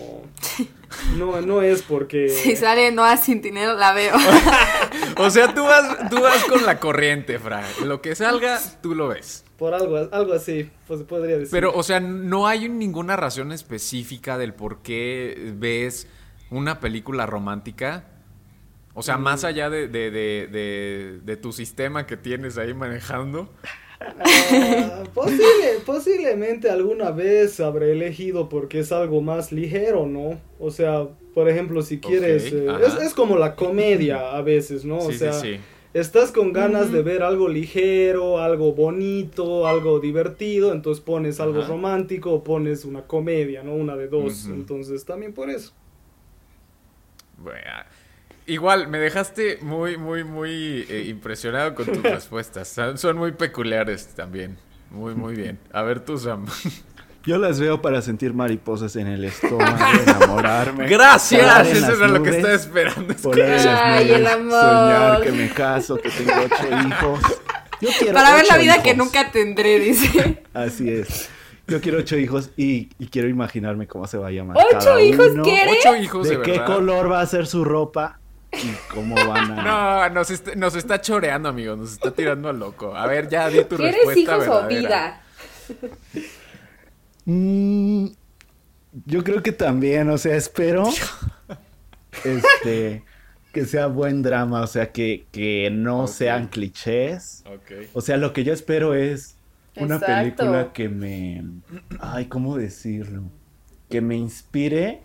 no, 1.18 1.34
no, 1.36 1.42
no 1.42 1.62
es 1.62 1.82
porque... 1.84 2.30
Si 2.44 2.56
sale 2.56 2.92
Noah 2.92 3.18
Centinelo, 3.18 3.76
la 3.76 3.94
veo. 3.94 4.16
O 5.18 5.30
sea, 5.30 5.54
tú 5.54 5.64
vas, 5.64 6.10
tú 6.10 6.20
vas 6.22 6.44
con 6.46 6.66
la 6.66 6.80
corriente, 6.80 7.38
Fra. 7.40 7.64
Lo 7.84 8.02
que 8.02 8.16
salga, 8.16 8.60
tú 8.82 8.96
lo 8.96 9.10
ves. 9.10 9.44
Por 9.58 9.74
algo, 9.74 9.98
algo 10.12 10.34
así, 10.34 10.70
pues 10.88 11.04
podría 11.04 11.38
decir. 11.38 11.52
Pero, 11.52 11.74
o 11.74 11.84
sea, 11.84 12.00
no 12.00 12.48
hay 12.48 12.68
ninguna 12.70 13.16
razón 13.16 13.52
específica 13.52 14.38
del 14.38 14.54
por 14.54 14.82
qué 14.82 15.54
ves 15.58 16.08
una 16.50 16.80
película 16.80 17.26
romántica. 17.26 18.06
O 18.96 19.02
sea, 19.04 19.18
más 19.18 19.44
allá 19.44 19.70
de, 19.70 19.88
de, 19.88 20.12
de, 20.12 20.48
de- 20.52 21.20
de 21.24 21.38
tu 21.38 21.52
sistema 21.52 22.06
que 22.06 22.18
tienes 22.18 22.58
ahí 22.58 22.74
manejando. 22.74 23.50
Ah, 24.06 25.04
posible- 25.14 25.80
posiblemente 25.86 26.70
alguna 26.70 27.12
vez 27.12 27.60
habré 27.60 27.92
elegido 27.94 28.50
porque 28.50 28.80
es 28.80 28.92
algo 28.92 29.22
más 29.22 29.52
ligero, 29.52 30.06
¿no? 30.06 30.40
O 30.60 30.72
sea, 30.72 31.08
por 31.34 31.50
ejemplo, 31.50 31.82
si 31.82 32.00
quieres... 32.00 32.48
Ok, 32.48 32.54
eh, 32.54 32.86
es, 32.88 32.96
es 33.08 33.14
como 33.14 33.38
la 33.38 33.56
comedia 33.56 34.36
a 34.36 34.42
veces, 34.42 34.86
¿no? 34.86 35.00
O 35.00 35.12
sí, 35.12 35.18
sea, 35.18 35.34
sí, 35.34 35.56
sí. 35.56 35.60
estás 35.94 36.32
con 36.32 36.54
ganas 36.54 36.92
de 36.92 37.02
ver 37.02 37.24
algo 37.24 37.48
ligero, 37.50 38.40
algo 38.40 38.74
bonito, 38.74 39.66
algo 39.68 40.00
divertido, 40.00 40.72
entonces 40.74 41.04
pones 41.04 41.40
algo 41.40 41.60
Ajá. 41.62 41.70
romántico 41.70 42.32
o 42.32 42.44
pones 42.44 42.86
una 42.86 43.04
comedia, 43.08 43.64
¿no? 43.64 43.74
Una 43.74 43.96
de 43.96 44.08
dos. 44.08 44.46
Ujú. 44.46 44.54
Entonces, 44.54 45.06
también 45.06 45.34
por 45.34 45.50
eso. 45.50 45.72
Bueno, 47.38 47.60
igual, 48.48 48.88
me 48.88 49.00
dejaste 49.00 49.60
muy, 49.62 49.98
muy, 49.98 50.24
muy 50.24 50.86
eh, 50.90 51.06
impresionado 51.08 51.76
con 51.76 51.86
tus 51.86 52.02
respuestas. 52.04 52.68
Son, 52.68 52.98
son 52.98 53.18
muy 53.18 53.32
peculiares 53.32 54.08
también. 54.16 54.58
Muy, 54.92 55.16
muy 55.16 55.36
bien. 55.36 55.60
A 55.72 55.82
ver 55.82 56.00
tú, 56.00 56.18
Sam. 56.18 56.46
Yo 57.26 57.38
las 57.38 57.58
veo 57.58 57.82
para 57.82 58.02
sentir 58.02 58.34
mariposas 58.34 58.98
en 58.98 59.08
el 59.08 59.24
estómago, 59.24 59.78
enamorarme. 60.08 60.88
Gracias. 60.90 61.70
en 61.70 61.78
Eso 61.78 61.94
era 61.94 62.08
lo 62.10 62.22
que 62.22 62.32
estaba 62.32 62.54
esperando. 62.54 63.16
Ay, 63.34 64.06
nubes, 64.06 64.20
el 64.20 64.28
amor. 64.28 64.62
Soñar 64.62 65.22
que 65.22 65.32
me 65.32 65.50
caso, 65.50 65.96
que 65.96 66.10
tengo 66.10 66.34
ocho 66.44 66.88
hijos. 66.88 67.20
Yo 67.80 67.90
quiero 67.98 68.14
Para 68.14 68.36
ver 68.36 68.46
la 68.48 68.58
vida 68.58 68.84
que 68.84 68.94
nunca 68.94 69.32
tendré, 69.32 69.80
dice. 69.80 70.44
Así 70.54 70.90
es. 70.90 71.30
Yo 71.66 71.80
quiero 71.80 72.00
ocho 72.00 72.18
hijos 72.18 72.52
y, 72.58 72.90
y 73.00 73.08
quiero 73.08 73.30
imaginarme 73.30 73.88
cómo 73.88 74.06
se 74.06 74.18
va 74.18 74.28
a 74.28 74.32
llamar. 74.32 74.58
¿Ocho 74.58 74.80
cada 74.80 75.02
hijos 75.02 75.30
uno, 75.32 75.44
quieres? 75.44 75.78
Ocho 75.80 75.96
hijos 75.96 76.28
de, 76.28 76.38
¿De 76.38 76.44
qué 76.44 76.52
verdad. 76.52 76.66
color 76.66 77.10
va 77.10 77.22
a 77.22 77.26
ser 77.26 77.48
su 77.48 77.64
ropa? 77.64 78.20
¿Y 78.64 78.94
cómo 78.94 79.16
van 79.16 79.60
a...? 79.60 79.64
No, 80.10 80.10
nos 80.10 80.30
está, 80.32 80.56
nos 80.56 80.76
está 80.76 81.02
choreando, 81.02 81.50
amigos. 81.50 81.78
Nos 81.78 81.92
está 81.94 82.12
tirando 82.12 82.50
a 82.50 82.54
loco. 82.54 82.96
A 82.96 83.06
ver, 83.08 83.30
ya 83.30 83.50
di 83.50 83.64
tu 83.66 83.76
¿Quieres 83.76 83.96
respuesta 84.06 84.38
hijos 84.38 84.48
o 84.48 84.68
vida? 84.68 85.22
Mm, 87.26 88.08
yo 89.06 89.24
creo 89.24 89.42
que 89.42 89.52
también, 89.52 90.10
o 90.10 90.18
sea, 90.18 90.36
espero 90.36 90.90
este 92.24 93.04
que 93.54 93.66
sea 93.66 93.86
buen 93.86 94.24
drama, 94.24 94.62
o 94.62 94.68
sea, 94.68 94.92
que, 94.92 95.28
que 95.32 95.70
no 95.72 96.08
sean 96.08 96.48
clichés. 96.48 97.44
O 97.94 98.02
sea, 98.02 98.18
lo 98.18 98.34
que 98.34 98.44
yo 98.44 98.52
espero 98.52 98.96
es 98.96 99.38
una 99.76 99.96
Exacto. 99.96 100.16
película 100.16 100.74
que 100.74 100.90
me... 100.90 101.44
Ay, 102.00 102.26
¿cómo 102.26 102.58
decirlo? 102.58 103.22
Que 103.92 104.02
me 104.02 104.16
inspire, 104.16 105.04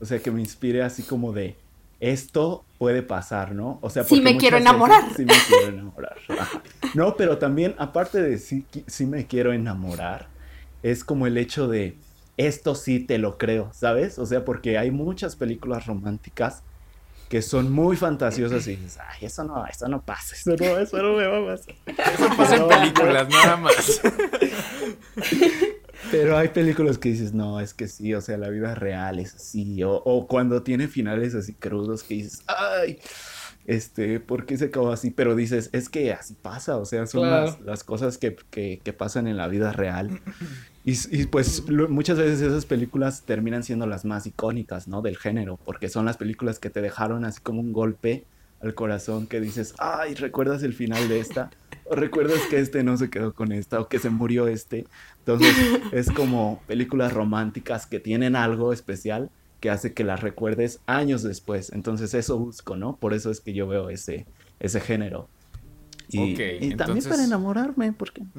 o 0.00 0.06
sea, 0.06 0.18
que 0.18 0.30
me 0.30 0.40
inspire 0.40 0.82
así 0.82 1.02
como 1.02 1.34
de... 1.34 1.56
Esto 2.00 2.64
puede 2.78 3.02
pasar, 3.02 3.52
¿no? 3.54 3.78
O 3.82 3.88
sea, 3.90 4.04
Sí 4.04 4.16
porque 4.16 4.22
me 4.34 4.38
quiero 4.38 4.58
muchas 4.58 4.72
veces 4.74 4.88
enamorar. 4.88 5.16
Sí 5.16 5.24
me 5.24 5.34
quiero 5.46 5.68
enamorar. 5.68 6.16
No, 6.94 7.16
pero 7.16 7.38
también, 7.38 7.74
aparte 7.78 8.22
de 8.22 8.38
sí, 8.38 8.64
qui- 8.72 8.84
sí 8.86 9.04
me 9.06 9.26
quiero 9.26 9.52
enamorar, 9.52 10.28
es 10.82 11.02
como 11.02 11.26
el 11.26 11.36
hecho 11.38 11.66
de 11.66 11.96
esto 12.36 12.74
sí 12.76 13.00
te 13.00 13.18
lo 13.18 13.36
creo, 13.38 13.70
¿sabes? 13.72 14.18
O 14.18 14.26
sea, 14.26 14.44
porque 14.44 14.78
hay 14.78 14.90
muchas 14.92 15.34
películas 15.34 15.86
románticas 15.86 16.62
que 17.28 17.42
son 17.42 17.72
muy 17.72 17.96
fantasiosas 17.96 18.66
y 18.68 18.76
dices, 18.76 18.98
ay, 19.08 19.26
eso 19.26 19.42
no, 19.44 19.66
eso 19.66 19.88
no 19.88 20.02
pasa, 20.02 20.36
eso 20.36 20.50
no, 20.56 20.78
eso 20.78 20.98
no 21.02 21.14
me 21.16 21.26
va 21.26 21.38
a 21.38 21.56
pasar. 21.56 21.74
Eso 22.14 22.28
pasa 22.36 22.56
en 22.56 22.68
películas, 22.68 23.28
nada 23.28 23.56
más. 23.56 24.00
Pero 26.10 26.36
hay 26.36 26.48
películas 26.48 26.98
que 26.98 27.08
dices, 27.10 27.32
no, 27.34 27.60
es 27.60 27.74
que 27.74 27.88
sí, 27.88 28.14
o 28.14 28.20
sea, 28.20 28.36
la 28.38 28.48
vida 28.50 28.74
real 28.74 29.18
es 29.18 29.34
así, 29.34 29.82
o, 29.82 29.92
o 29.94 30.26
cuando 30.28 30.62
tiene 30.62 30.86
finales 30.88 31.34
así 31.34 31.54
crudos 31.54 32.04
que 32.04 32.14
dices, 32.14 32.42
ay, 32.46 32.98
este, 33.64 34.20
¿por 34.20 34.46
qué 34.46 34.56
se 34.58 34.66
acabó 34.66 34.92
así? 34.92 35.10
Pero 35.10 35.34
dices, 35.34 35.70
es 35.72 35.88
que 35.88 36.12
así 36.12 36.34
pasa, 36.34 36.76
o 36.76 36.84
sea, 36.84 37.06
son 37.06 37.22
Claro. 37.22 37.46
las, 37.46 37.60
las 37.60 37.84
cosas 37.84 38.18
que, 38.18 38.36
que, 38.50 38.80
que 38.84 38.92
pasan 38.92 39.26
en 39.26 39.36
la 39.36 39.48
vida 39.48 39.72
real. 39.72 40.20
Y, 40.84 40.94
y, 41.22 41.26
pues 41.26 41.68
lo- 41.68 41.88
muchas 41.88 42.18
veces 42.18 42.40
esas 42.42 42.66
películas 42.66 43.24
terminan 43.24 43.62
siendo 43.64 43.86
las 43.86 44.04
más 44.04 44.26
icónicas, 44.26 44.86
¿no? 44.88 45.02
Del 45.02 45.16
género, 45.18 45.58
porque 45.64 45.88
son 45.88 46.04
las 46.04 46.16
películas 46.18 46.58
que 46.58 46.70
te 46.70 46.82
dejaron 46.82 47.24
así 47.24 47.40
como 47.42 47.60
un 47.60 47.72
golpe 47.72 48.28
al 48.60 48.74
corazón 48.74 49.26
que 49.26 49.40
dices, 49.40 49.74
ay, 49.78 50.14
¿recuerdas 50.14 50.62
el 50.62 50.74
final 50.74 51.08
de 51.08 51.20
esta? 51.20 51.54
O 51.86 51.94
recuerdas 51.94 52.40
que 52.48 52.58
este 52.58 52.82
no 52.82 52.96
se 52.96 53.10
quedó 53.10 53.34
con 53.34 53.52
esta, 53.52 53.80
o 53.80 53.88
que 53.88 53.98
se 53.98 54.10
murió 54.10 54.48
este. 54.48 54.86
Entonces, 55.18 55.54
es 55.92 56.10
como 56.10 56.62
películas 56.66 57.12
románticas 57.12 57.86
que 57.86 58.00
tienen 58.00 58.36
algo 58.36 58.72
especial 58.72 59.30
que 59.60 59.70
hace 59.70 59.92
que 59.94 60.04
las 60.04 60.20
recuerdes 60.20 60.80
años 60.86 61.22
después. 61.22 61.72
Entonces, 61.72 62.12
eso 62.14 62.38
busco, 62.38 62.76
¿no? 62.76 62.96
Por 62.96 63.14
eso 63.14 63.30
es 63.30 63.40
que 63.40 63.52
yo 63.54 63.66
veo 63.66 63.88
ese, 63.90 64.26
ese 64.60 64.80
género. 64.80 65.28
Y, 66.10 66.18
Ok, 66.34 66.38
y 66.38 66.58
también 66.58 66.72
entonces- 66.72 67.06
para 67.08 67.24
enamorarme, 67.24 67.92
porque 67.92 68.22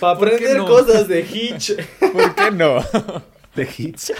Para 0.00 0.18
¿Por 0.18 0.28
qué 0.30 0.34
aprender 0.36 0.56
no? 0.56 0.66
cosas 0.66 1.06
de 1.08 1.20
Hitch. 1.20 1.76
¿Por 2.12 2.34
qué 2.34 2.50
no? 2.50 2.82
de 3.54 3.68
hits. 3.76 4.12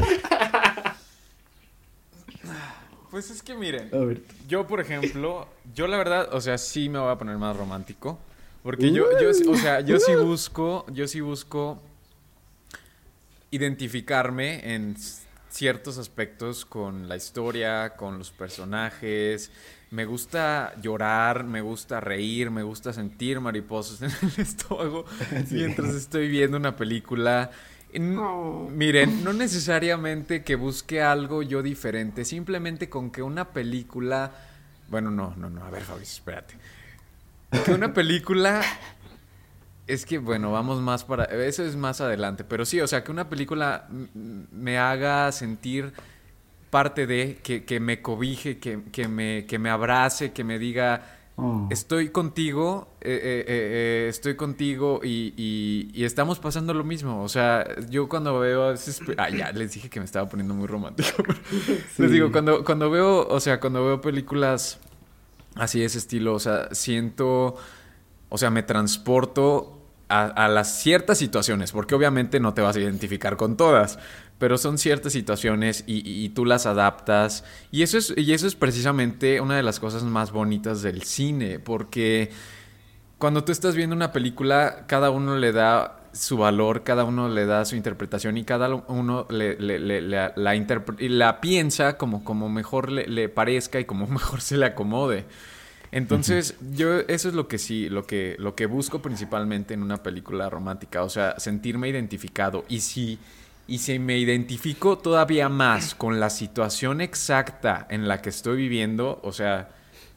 Pues 3.11 3.31
es 3.31 3.43
que 3.43 3.55
miren, 3.55 3.89
A 3.95 3.99
ver. 3.99 4.23
yo 4.47 4.67
por 4.67 4.81
ejemplo, 4.81 5.49
yo 5.75 5.87
la 5.87 5.97
verdad, 5.97 6.29
o 6.33 6.41
sea, 6.41 6.59
sí 6.59 6.89
me 6.89 6.99
voy 6.99 7.11
a 7.11 7.17
poner 7.17 7.39
más 7.39 7.57
romántico. 7.57 8.19
Porque 8.63 8.91
yo, 8.93 9.07
yo, 9.21 9.31
o 9.51 9.57
sea, 9.57 9.81
yo 9.81 9.99
sí 9.99 10.15
busco, 10.15 10.85
yo 10.93 11.07
sí 11.09 11.21
busco 11.21 11.81
identificarme 13.51 14.75
en 14.75 14.97
ciertos 15.49 15.97
aspectos 15.97 16.65
con 16.65 17.09
la 17.09 17.17
historia, 17.17 17.91
con 17.97 18.19
los 18.19 18.31
personajes. 18.31 19.51
Me 19.91 20.05
gusta 20.05 20.75
llorar, 20.83 21.45
me 21.45 21.63
gusta 21.63 22.01
reír, 22.01 22.51
me 22.51 22.63
gusta 22.63 22.93
sentir 22.93 23.41
mariposas 23.41 24.03
en 24.23 24.29
el 24.29 24.41
estómago 24.41 25.07
mientras 25.51 25.95
estoy 25.95 26.29
viendo 26.29 26.57
una 26.57 26.77
película. 26.77 27.51
Oh. 28.19 28.69
Miren, 28.71 29.25
no 29.25 29.33
necesariamente 29.35 30.45
que 30.45 30.57
busque 30.57 31.03
algo 31.03 31.43
yo 31.43 31.63
diferente, 31.63 32.25
simplemente 32.25 32.89
con 32.89 33.11
que 33.11 33.23
una 33.23 33.51
película... 33.51 34.33
Bueno, 34.89 35.11
no, 35.11 35.35
no, 35.37 35.51
no, 35.51 35.65
a 35.65 35.71
ver, 35.71 35.83
Fabricio, 35.83 36.19
espérate. 36.19 36.55
Que 37.65 37.73
una 37.73 37.93
película... 37.93 38.63
Es 39.87 40.05
que, 40.05 40.19
bueno, 40.19 40.53
vamos 40.53 40.83
más 40.83 41.05
para... 41.05 41.25
Eso 41.25 41.65
es 41.65 41.77
más 41.77 42.01
adelante, 42.03 42.45
pero 42.45 42.67
sí, 42.67 42.81
o 42.81 42.87
sea, 42.87 43.03
que 43.03 43.11
una 43.11 43.31
película 43.31 43.89
me 44.53 44.77
haga 44.77 45.33
sentir 45.33 45.93
parte 46.69 47.07
de, 47.07 47.39
que, 47.43 47.65
que 47.65 47.81
me 47.81 48.03
cobije, 48.03 48.59
que, 48.59 48.83
que 48.93 49.09
me, 49.09 49.47
que 49.47 49.59
me 49.59 49.71
abrace, 49.71 50.33
que 50.33 50.45
me 50.45 50.59
diga, 50.59 51.18
Oh. 51.41 51.69
estoy 51.71 52.09
contigo, 52.09 52.89
eh, 53.01 53.13
eh, 53.23 53.45
eh, 53.47 54.07
estoy 54.09 54.35
contigo 54.35 55.01
y, 55.05 55.33
y- 55.37 55.89
y 55.95 56.05
estamos 56.05 56.41
pasando 56.41 56.75
lo 56.75 56.83
mismo. 56.83 57.23
O 57.23 57.29
sea, 57.29 57.65
yo 57.89 58.09
cuando 58.09 58.41
veo... 58.41 58.65
a 58.65 58.71
veces- 58.73 59.01
Ah, 59.17 59.31
ya, 59.31 59.53
les 59.53 59.73
dije 59.73 59.89
que 59.89 60.01
me 60.01 60.05
estaba 60.05 60.29
poniendo 60.29 60.53
muy 60.55 60.67
romántico. 60.67 61.23
Les 61.99 62.11
digo, 62.11 62.33
cuando, 62.33 62.65
cuando 62.65 62.91
veo, 62.91 63.27
o 63.29 63.39
sea, 63.39 63.61
cuando 63.61 63.85
veo 63.85 64.01
películas 64.01 64.81
así 65.55 65.79
de 65.79 65.87
ese 65.87 65.99
estilo, 65.99 66.35
o 66.35 66.41
sea, 66.41 66.69
siento, 66.75 67.55
o 68.31 68.37
sea, 68.39 68.51
me 68.51 68.65
transporto 68.65 69.81
a, 70.09 70.25
a 70.27 70.49
las 70.49 70.81
ciertas 70.81 71.19
situaciones, 71.19 71.71
porque 71.71 71.95
obviamente 71.95 72.41
no 72.41 72.53
te 72.53 72.63
vas 72.63 72.75
a 72.77 72.81
identificar 72.81 73.37
con 73.37 73.57
todas, 73.57 73.99
pero 74.39 74.59
son 74.59 74.79
ciertas 74.79 75.13
situaciones 75.13 75.85
y, 75.87 75.97
y- 76.09 76.25
y 76.25 76.29
tú 76.31 76.45
las 76.45 76.67
adaptas. 76.67 77.45
Y 77.71 77.83
eso, 77.83 77.99
es, 77.99 78.15
y 78.17 78.33
eso 78.33 78.47
es 78.47 78.55
precisamente 78.55 79.41
una 79.41 79.57
de 79.57 79.63
las 79.63 79.81
cosas 79.81 80.05
más 80.05 80.33
bonitas 80.33 80.83
del 80.83 81.03
cine, 81.03 81.59
porque 81.59 82.31
cuando 83.19 83.43
tú 83.45 83.53
estás 83.53 83.75
viendo 83.75 83.97
una 83.97 84.13
película, 84.13 84.85
cada 84.87 85.11
uno 85.11 85.37
le 85.37 85.53
da 85.53 85.95
su 86.13 86.37
valor, 86.39 86.85
cada 86.85 87.05
uno 87.05 87.29
le 87.29 87.47
da 87.47 87.65
su 87.65 87.77
interpretación 87.77 88.37
y 88.37 88.45
cada 88.45 88.73
uno 88.75 89.27
le, 89.31 89.57
le- 89.61 89.79
le- 89.79 90.01
la, 90.03 91.41
piensa 91.41 91.97
como, 91.99 92.25
como 92.25 92.49
mejor 92.49 92.91
le, 92.91 93.07
le 93.07 93.29
parezca 93.29 93.81
y 93.81 93.85
como 93.85 94.07
mejor 94.09 94.41
se 94.41 94.57
le 94.57 94.67
acomode. 94.67 95.25
Entonces, 95.91 96.57
yo 96.73 97.01
eso 97.01 97.29
es 97.29 97.35
lo 97.35 97.49
que 97.49 97.59
sí, 97.59 97.89
lo 97.89 98.07
que, 98.07 98.37
lo 98.39 98.55
que 98.55 98.67
busco 98.67 99.01
principalmente 99.01 99.75
en 99.75 99.83
una 99.83 100.03
película 100.03 100.51
romántica, 100.51 101.03
o 101.03 101.09
sea, 101.09 101.39
sentirme 101.39 101.89
identificado. 101.89 102.65
Y 102.69 102.81
si, 102.81 103.19
y 103.69 103.79
si 103.79 103.99
me 103.99 104.17
identifico 104.17 104.97
todavía 104.97 105.51
más 105.51 105.95
con 105.95 106.19
la 106.19 106.31
situación 106.31 107.03
exacta 107.03 107.87
en 107.91 108.09
la 108.09 108.23
que 108.23 108.31
estoy 108.31 108.57
viviendo, 108.57 109.21
o 109.23 109.31
sea, 109.31 109.69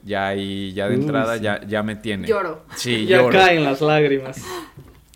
ya 0.04 0.28
ahí, 0.28 0.72
ya 0.72 0.88
de 0.88 0.96
entrada, 0.96 1.36
sí. 1.36 1.44
ya, 1.44 1.62
ya 1.68 1.84
me 1.84 1.98
tiene. 1.98 2.30
Lloro. 2.30 2.64
Sí, 2.78 3.06
ya 3.06 3.18
lloro. 3.18 3.38
caen 3.38 3.66
las 3.66 3.82
lágrimas. 3.82 4.42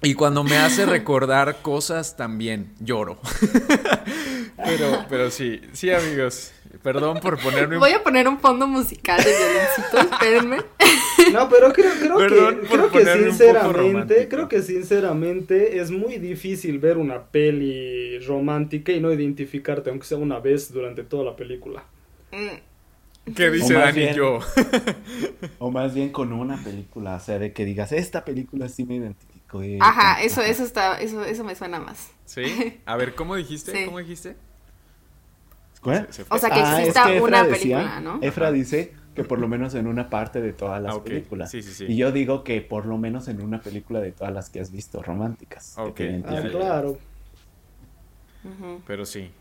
Y 0.02 0.14
cuando 0.14 0.44
me 0.44 0.58
hace 0.58 0.86
recordar 0.86 1.62
cosas 1.62 2.16
también 2.16 2.74
lloro. 2.80 3.18
pero, 4.58 5.06
pero 5.10 5.32
sí, 5.32 5.62
sí 5.74 5.92
amigos. 5.92 6.52
Perdón 6.84 7.20
por 7.20 7.40
ponerme 7.40 7.76
un 7.76 7.80
Voy 7.80 7.92
a 7.92 8.04
poner 8.04 8.28
un 8.28 8.40
fondo 8.40 8.68
musical 8.68 9.24
de 9.24 9.32
violoncito, 9.32 10.14
espérenme. 10.14 10.58
No, 11.32 11.50
pero 11.50 11.74
creo, 11.74 11.92
creo 12.00 12.18
Perdón 12.18 12.60
que, 12.60 12.68
por 12.68 12.90
creo 12.90 12.92
que 12.92 13.06
sinceramente, 13.24 14.28
creo 14.28 14.48
que 14.48 14.62
sinceramente 14.62 15.80
es 15.80 15.90
muy 15.90 16.18
difícil 16.20 16.78
ver 16.78 16.98
una 16.98 17.24
peli 17.24 18.20
romántica 18.20 18.92
y 18.92 19.00
no 19.00 19.12
identificarte, 19.12 19.90
aunque 19.90 20.06
sea 20.06 20.18
una 20.18 20.40
vez 20.40 20.72
durante 20.72 21.04
toda 21.04 21.24
la 21.24 21.36
película. 21.36 21.84
Mm, 22.32 23.34
¿Qué 23.34 23.50
dice 23.50 23.76
O 23.76 23.80
más 23.80 23.86
Dani 23.88 24.00
bien- 24.00 24.16
yo? 24.16 24.40
O 25.60 25.72
más 25.72 25.96
bien 25.96 26.10
con 26.10 26.32
una 26.32 26.62
película, 26.64 27.16
o 27.16 27.20
sea, 27.20 27.40
de 27.40 27.52
que 27.54 27.66
digas, 27.66 27.92
esta 27.92 28.24
película 28.24 28.70
sí 28.70 28.86
me 28.86 28.96
identifico. 28.98 29.35
Eh, 29.62 29.78
Ajá, 29.82 30.22
eso, 30.22 30.42
ajá. 30.42 30.50
eso 30.50 30.64
está, 30.64 31.00
eso, 31.00 31.24
eso 31.26 31.44
me 31.44 31.56
suena 31.56 31.80
más. 31.80 32.10
¿Sí? 32.26 32.80
A 32.86 32.96
ver, 32.98 33.16
¿cómo 33.16 33.36
dijiste? 33.36 33.72
Sí. 33.72 33.86
¿Cómo 33.86 34.00
dijiste? 34.00 34.36
¿Cuál? 35.82 36.08
O 36.30 36.38
sea, 36.40 36.50
que 36.50 36.60
Ah, 36.60 36.74
es 36.74 36.80
exista 36.88 37.12
Efra 37.12 37.24
una 37.24 37.44
decía- 37.44 37.78
película, 37.78 38.00
¿no? 38.02 38.20
Efra 38.22 38.48
Ajá. 38.48 38.54
dice 38.54 38.94
que 39.14 39.24
por 39.24 39.40
lo 39.40 39.48
menos 39.48 39.76
en 39.76 39.88
una 39.88 40.10
parte 40.10 40.42
de 40.42 40.52
todas 40.52 40.82
las 40.82 40.94
Ah, 40.94 40.98
ok. 40.98 41.04
películas. 41.06 41.52
Sí, 41.52 41.62
sí, 41.62 41.72
sí. 41.74 41.86
Y 41.88 41.96
yo 41.96 42.12
digo 42.12 42.44
que 42.44 42.60
por 42.62 42.86
lo 42.86 42.98
menos 42.98 43.28
en 43.28 43.42
una 43.42 43.62
película 43.62 44.00
de 44.02 44.12
todas 44.12 44.34
las 44.34 44.50
que 44.50 44.60
has 44.60 44.72
visto 44.72 45.02
románticas. 45.04 45.76
Ok. 45.78 45.94
que 45.96 46.24
Ah, 46.28 46.42
claro. 46.52 46.98
Pero 48.88 49.06
sí. 49.06 49.32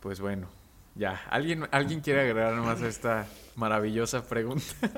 Pues 0.00 0.20
bueno. 0.20 0.48
Ya. 0.96 1.20
¿Alguien, 1.30 1.66
¿Alguien 1.70 2.00
quiere 2.00 2.20
agregar 2.22 2.54
más 2.56 2.82
a 2.82 2.88
esta 2.88 3.26
maravillosa 3.56 4.22
pregunta? 4.24 4.64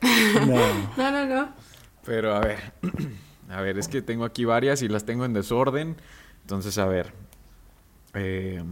No. 0.46 0.56
No, 0.98 1.10
no, 1.10 1.26
no. 1.26 1.48
Pero 2.04 2.34
a 2.34 2.40
ver. 2.40 2.72
A 3.50 3.60
ver, 3.60 3.78
es 3.78 3.88
que 3.88 4.00
tengo 4.00 4.24
aquí 4.24 4.46
varias 4.46 4.80
y 4.80 4.88
las 4.88 5.04
tengo 5.04 5.26
en 5.26 5.34
desorden. 5.34 5.96
Entonces, 6.40 6.78
a 6.78 6.86
ver. 6.86 7.12
Eh, 8.14 8.64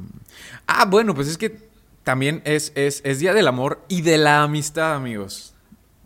Ah, 0.67 0.87
bueno, 0.87 1.15
pues 1.15 1.29
es 1.29 1.37
que 1.37 1.69
también 2.05 2.41
es, 2.47 2.73
es, 2.75 3.03
es 3.05 3.19
Día 3.19 3.35
del 3.35 3.47
Amor 3.49 3.85
y 3.89 4.01
de 4.01 4.17
la 4.17 4.43
Amistad, 4.43 4.95
amigos. 4.95 5.55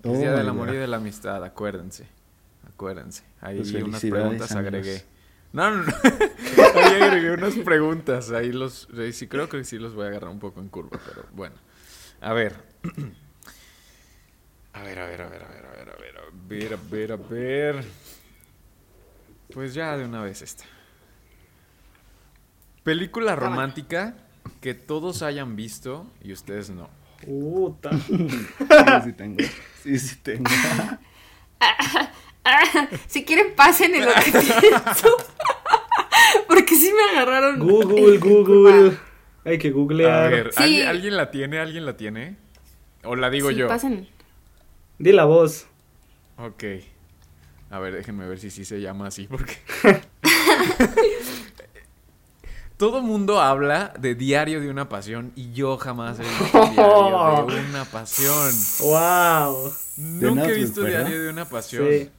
Es 0.02 0.18
Día 0.18 0.32
del 0.32 0.48
Amor 0.48 0.70
y 0.70 0.76
de 0.76 0.88
la 0.88 0.96
Amistad, 0.96 1.44
acuérdense. 1.44 2.08
Acuérdense. 2.68 3.22
Ahí 3.40 3.58
Pues 3.58 3.72
unas 3.72 4.00
preguntas 4.00 4.50
amigos. 4.50 4.66
agregué. 4.74 5.04
No, 5.52 5.70
no, 5.70 5.84
no. 5.84 5.92
Ahí 6.74 7.02
agregué 7.02 7.30
unas 7.32 7.54
preguntas. 7.54 8.30
Ahí 8.32 8.50
los. 8.52 8.88
ahí 8.98 9.12
sí, 9.12 9.28
creo 9.28 9.48
que 9.48 9.62
sí 9.64 9.78
los 9.78 9.94
voy 9.94 10.06
a 10.06 10.08
agarrar 10.08 10.30
un 10.30 10.40
poco 10.40 10.60
en 10.60 10.68
curva, 10.68 10.98
pero 11.06 11.24
bueno. 11.32 11.54
A 12.20 12.32
ver. 12.32 12.56
A 14.72 14.82
ver, 14.82 14.98
a 14.98 15.06
ver, 15.06 15.22
a 15.22 15.28
ver, 15.30 15.42
a 15.42 15.48
ver, 15.48 15.64
a 15.64 15.70
ver, 15.70 15.88
a 15.88 15.94
ver, 15.94 15.94
a 15.94 15.95
ver, 16.48 16.74
a 16.74 16.78
ver, 16.90 17.12
a 17.12 17.16
ver. 17.16 17.84
Pues 19.52 19.74
ya 19.74 19.96
de 19.96 20.04
una 20.04 20.22
vez 20.22 20.42
esta. 20.42 20.64
Película 22.82 23.34
romántica 23.36 24.16
que 24.60 24.74
todos 24.74 25.22
hayan 25.22 25.56
visto 25.56 26.06
y 26.22 26.32
ustedes 26.32 26.70
no. 26.70 26.88
Puta. 27.24 27.90
Sí, 28.08 29.02
sí 29.04 29.12
tengo. 29.12 29.44
Sí, 29.82 29.98
sí 29.98 30.16
tengo. 30.22 30.44
Si 33.08 33.24
quieren, 33.24 33.54
pasen 33.56 33.92
en 33.96 34.04
lo 34.04 34.12
que 34.14 34.30
pienso. 34.30 35.08
Porque 36.46 36.76
sí 36.76 36.92
me 36.92 37.18
agarraron. 37.18 37.58
Google, 37.58 38.18
Google. 38.18 38.96
Hay 39.44 39.58
que 39.58 39.68
A 39.68 39.72
googlear. 39.72 40.30
ver, 40.30 40.52
Sí. 40.52 40.62
¿alguien, 40.62 40.86
alguien 40.88 41.16
la 41.16 41.30
tiene? 41.32 41.58
¿Alguien 41.58 41.86
la 41.86 41.96
tiene? 41.96 42.36
¿O 43.02 43.16
la 43.16 43.30
digo 43.30 43.50
Sí, 43.50 43.56
yo? 43.56 43.66
pasen. 43.68 44.08
Di 44.98 45.10
la 45.12 45.24
voz. 45.24 45.66
Ok. 46.38 46.64
A 47.70 47.78
ver, 47.78 47.94
déjenme 47.94 48.26
ver 48.28 48.38
si 48.38 48.50
sí 48.50 48.64
se 48.64 48.80
llama 48.80 49.08
así, 49.08 49.26
porque... 49.26 49.56
Todo 52.76 53.00
mundo 53.00 53.40
habla 53.40 53.94
de 53.98 54.14
Diario 54.14 54.60
de 54.60 54.68
una 54.68 54.86
Pasión 54.88 55.32
y 55.34 55.50
yo 55.52 55.78
jamás 55.78 56.18
he 56.20 56.22
visto 56.24 56.66
Diario 56.72 57.46
de 57.46 57.60
una 57.70 57.84
Pasión. 57.86 58.52
Wow. 58.80 59.72
Nunca 59.96 60.44
he 60.44 60.52
visto 60.54 60.82
¿verdad? 60.82 61.00
Diario 61.06 61.22
de 61.22 61.30
una 61.30 61.46
Pasión. 61.46 61.88
Sí. 61.90 62.10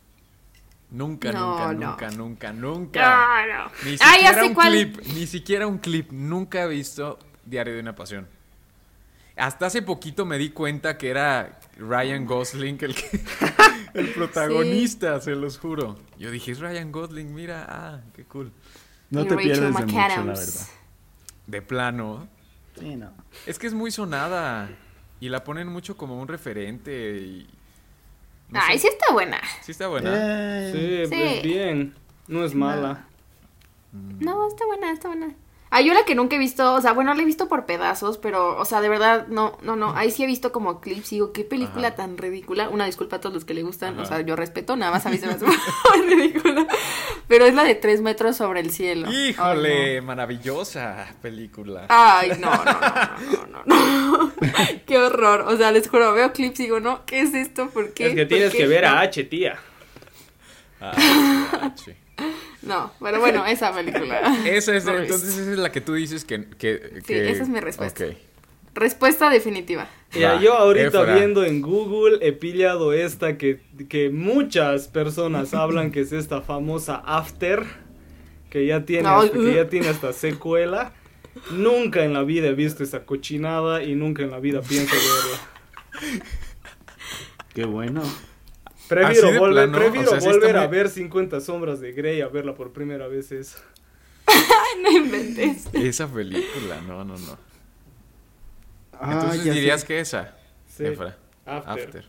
Nunca, 0.89 1.32
No, 1.32 1.49
nunca, 1.51 1.74
no. 1.74 1.89
nunca, 1.91 2.11
nunca, 2.11 2.53
nunca. 2.53 3.45
No, 3.47 3.65
no. 3.65 3.72
Ni 3.86 3.91
siquiera 3.97 4.18
ya 4.22 4.34
sé 4.34 4.43
un 4.47 4.53
cuál. 4.55 4.72
clip, 4.72 4.99
ni 5.13 5.28
siquiera 5.28 5.68
un 5.68 5.78
clip. 5.78 6.11
Nunca 6.11 6.63
he 6.63 6.68
visto 6.68 7.20
Diario 7.45 7.76
de 7.76 7.80
una 7.82 7.93
Pasión. 7.95 8.28
Hasta 9.36 9.68
hace 9.68 9.84
poquito 9.84 10.26
me 10.26 10.39
di 10.39 10.49
cuenta 10.49 10.97
que 10.97 11.09
era 11.11 11.59
Ryan 11.78 12.26
Gosling 12.26 12.80
el, 12.82 12.95
que- 12.95 13.20
el 13.97 14.13
protagonista, 14.13 15.19
se 15.21 15.31
los 15.35 15.57
juro. 15.59 15.97
Yo 16.17 16.31
dije, 16.31 16.51
es 16.51 16.59
Ryan 16.59 16.91
Gosling, 16.91 17.33
mira, 17.33 17.65
ah, 17.67 18.01
qué 18.15 18.23
cool. 18.25 18.51
No 19.09 19.21
Y 19.21 19.27
te 19.27 19.35
Rachel 19.35 19.51
pierdes 19.51 19.75
de 19.75 19.85
mucho, 19.85 19.95
la 19.97 20.23
verdad. 20.23 20.67
De 21.47 21.61
plano. 21.61 22.27
Sí, 22.79 22.95
no. 22.95 23.11
Es 23.45 23.57
que 23.59 23.67
es 23.67 23.73
muy 23.73 23.91
sonada 23.91 24.69
y 25.19 25.29
la 25.29 25.43
ponen 25.43 25.67
mucho 25.67 25.97
como 25.97 26.21
un 26.21 26.27
referente 26.27 27.17
y... 27.17 27.49
no 28.49 28.59
Ay, 28.61 28.77
sé, 28.77 28.83
sí 28.83 28.87
está 28.93 29.13
buena. 29.13 29.41
sí 29.63 29.71
está 29.71 29.87
buena. 29.87 30.11
Eh, 30.13 30.71
Sí, 30.71 31.15
Sí. 31.15 31.21
pues 31.21 31.43
bien. 31.43 31.95
No 32.27 32.43
es 32.43 32.53
mala. 32.53 33.07
No, 33.93 34.47
está 34.47 34.65
buena, 34.65 34.91
está 34.91 35.07
buena. 35.07 35.33
Yo 35.84 35.93
la 35.93 36.03
que 36.05 36.15
nunca 36.15 36.36
he 36.36 36.39
visto, 36.39 36.74
o 36.74 36.82
sea, 36.82 36.93
bueno, 36.93 37.13
la 37.13 37.22
he 37.22 37.26
visto 37.26 37.47
por 37.47 37.65
pedazos, 37.65 38.18
pero, 38.18 38.57
o 38.57 38.65
sea, 38.65 38.82
de 38.82 38.89
verdad, 38.89 39.28
no, 39.28 39.57
no, 39.61 39.76
no. 39.76 39.95
Ahí 39.95 40.11
sí 40.11 40.24
he 40.24 40.26
visto 40.26 40.51
como 40.51 40.82
clips 40.82 41.11
y 41.11 41.15
digo, 41.18 41.32
qué 41.32 41.43
película 41.43 41.89
Ajá. 41.89 41.97
tan 41.97 42.18
ridícula. 42.18 42.70
Una 42.70 42.86
disculpa 42.86 43.18
a 43.18 43.22
todos 43.22 43.34
los 43.34 43.45
que 43.45 43.53
le 43.53 43.63
gustan, 43.63 43.99
o 43.99 44.05
sea, 44.05 44.22
yo 44.22 44.36
respeto, 44.36 44.76
nada 44.76 44.91
más 44.91 45.05
a 45.05 45.09
mí 45.09 45.18
se 45.18 45.28
me 45.28 45.34
hace 45.34 45.45
muy 45.97 46.15
ridícula. 46.15 46.68
Pero 47.28 47.45
es 47.45 47.53
la 47.53 47.63
de 47.63 47.76
tres 47.76 48.01
metros 48.01 48.38
sobre 48.38 48.61
el 48.61 48.72
cielo. 48.72 49.11
Híjole, 49.11 50.01
maravillosa 50.01 51.07
película. 51.22 51.86
Ay, 51.89 52.32
no. 52.39 52.49
No, 52.49 52.63
no, 52.63 53.45
no, 53.45 53.63
no, 53.65 53.65
no. 53.65 54.32
Qué 54.86 54.97
horror. 54.97 55.41
O 55.41 55.57
sea, 55.57 55.72
les 55.72 55.88
juro, 55.88 56.13
veo 56.13 56.34
clips 56.34 56.59
y 56.61 56.63
digo, 56.63 56.80
no, 56.80 57.05
¿qué 57.05 57.22
es 57.22 57.34
esto? 57.34 57.70
¿Por 57.70 57.93
qué? 57.93 58.07
Es 58.07 58.15
que 58.15 58.26
tienes 58.26 58.53
que 58.53 58.68
ver 58.68 58.86
a 58.86 59.01
H, 59.01 59.24
tía. 59.26 59.59
Ah, 60.80 61.74
sí. 61.76 61.93
No, 62.68 62.91
pero 62.99 63.20
bueno, 63.20 63.45
esa 63.45 63.74
película. 63.74 64.38
Esa 64.45 64.76
es, 64.76 64.86
No 64.86 64.97
entonces 64.97 65.38
esa 65.38 65.51
es 65.51 65.57
la 65.57 65.72
que 65.72 65.82
tú 65.82 65.93
dices 65.93 66.26
que... 66.26 66.45
que, 66.57 66.91
Sí, 66.97 67.13
que- 67.13 67.30
esa 67.32 67.43
es 67.43 67.49
mi 67.49 67.59
respuesta. 67.59 68.05
Ok. 68.05 68.13
Respuesta 68.74 69.30
definitiva. 69.32 69.88
Va, 70.15 70.39
yo 70.39 70.53
ahorita 70.53 71.03
viendo 71.15 71.43
en 71.43 71.61
Google 71.63 72.20
he 72.22 72.32
pillado 72.32 72.93
esta 72.93 73.38
que, 73.38 73.59
que 73.89 74.09
muchas 74.11 74.88
personas 74.88 75.53
hablan 75.55 75.91
que 75.91 76.01
es 76.01 76.11
esta 76.11 76.41
famosa 76.41 77.01
After, 77.05 77.65
que 78.51 78.68
ya 78.68 78.86
tiene, 78.86 79.09
hasta, 79.09 79.32
que 79.32 79.55
ya 79.55 79.63
uh. 79.63 79.68
tiene 79.68 79.88
hasta 79.89 80.13
secuela. 80.13 80.93
Nunca 81.51 82.03
en 82.03 82.13
la 82.13 82.24
vida 82.24 82.47
he 82.47 82.53
visto 82.53 82.84
esa 82.84 83.03
cochinada 83.05 83.84
y 83.84 83.95
nunca 83.95 84.22
en 84.24 84.32
la 84.32 84.39
vida 84.39 84.61
pienso 84.61 84.95
verla. 84.95 86.20
Qué 87.53 87.65
bueno. 87.65 88.03
Prefiero, 88.88 89.39
volver, 89.39 89.69
plano, 89.69 89.77
prefiero 89.83 90.07
o 90.07 90.11
sea, 90.11 90.21
sí 90.21 90.27
volver 90.27 90.57
a 90.57 90.67
muy- 90.67 90.77
ver 90.77 90.89
50 90.89 91.41
sombras 91.41 91.79
de 91.79 91.91
Grey 91.91 92.21
a 92.21 92.27
verla 92.27 92.53
por 92.55 92.71
primera 92.73 93.07
vez 93.07 93.31
eso. 93.31 93.57
Ay, 94.25 94.35
no 94.83 94.91
inventes. 94.91 95.67
Esa 95.73 96.07
película, 96.07 96.81
no, 96.88 97.03
no, 97.03 97.15
no. 97.17 97.38
Ah, 98.99 99.11
Entonces 99.13 99.41
sé. 99.43 99.51
dirías 99.51 99.83
que 99.83 99.99
esa. 99.99 100.35
Sí. 100.67 100.85
Efra. 100.85 101.17
After. 101.45 102.05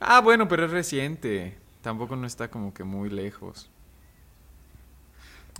Ah, 0.00 0.20
bueno, 0.20 0.48
pero 0.48 0.64
es 0.66 0.70
reciente. 0.70 1.56
Tampoco 1.82 2.16
no 2.16 2.26
está 2.26 2.48
como 2.50 2.72
que 2.74 2.84
muy 2.84 3.10
lejos. 3.10 3.70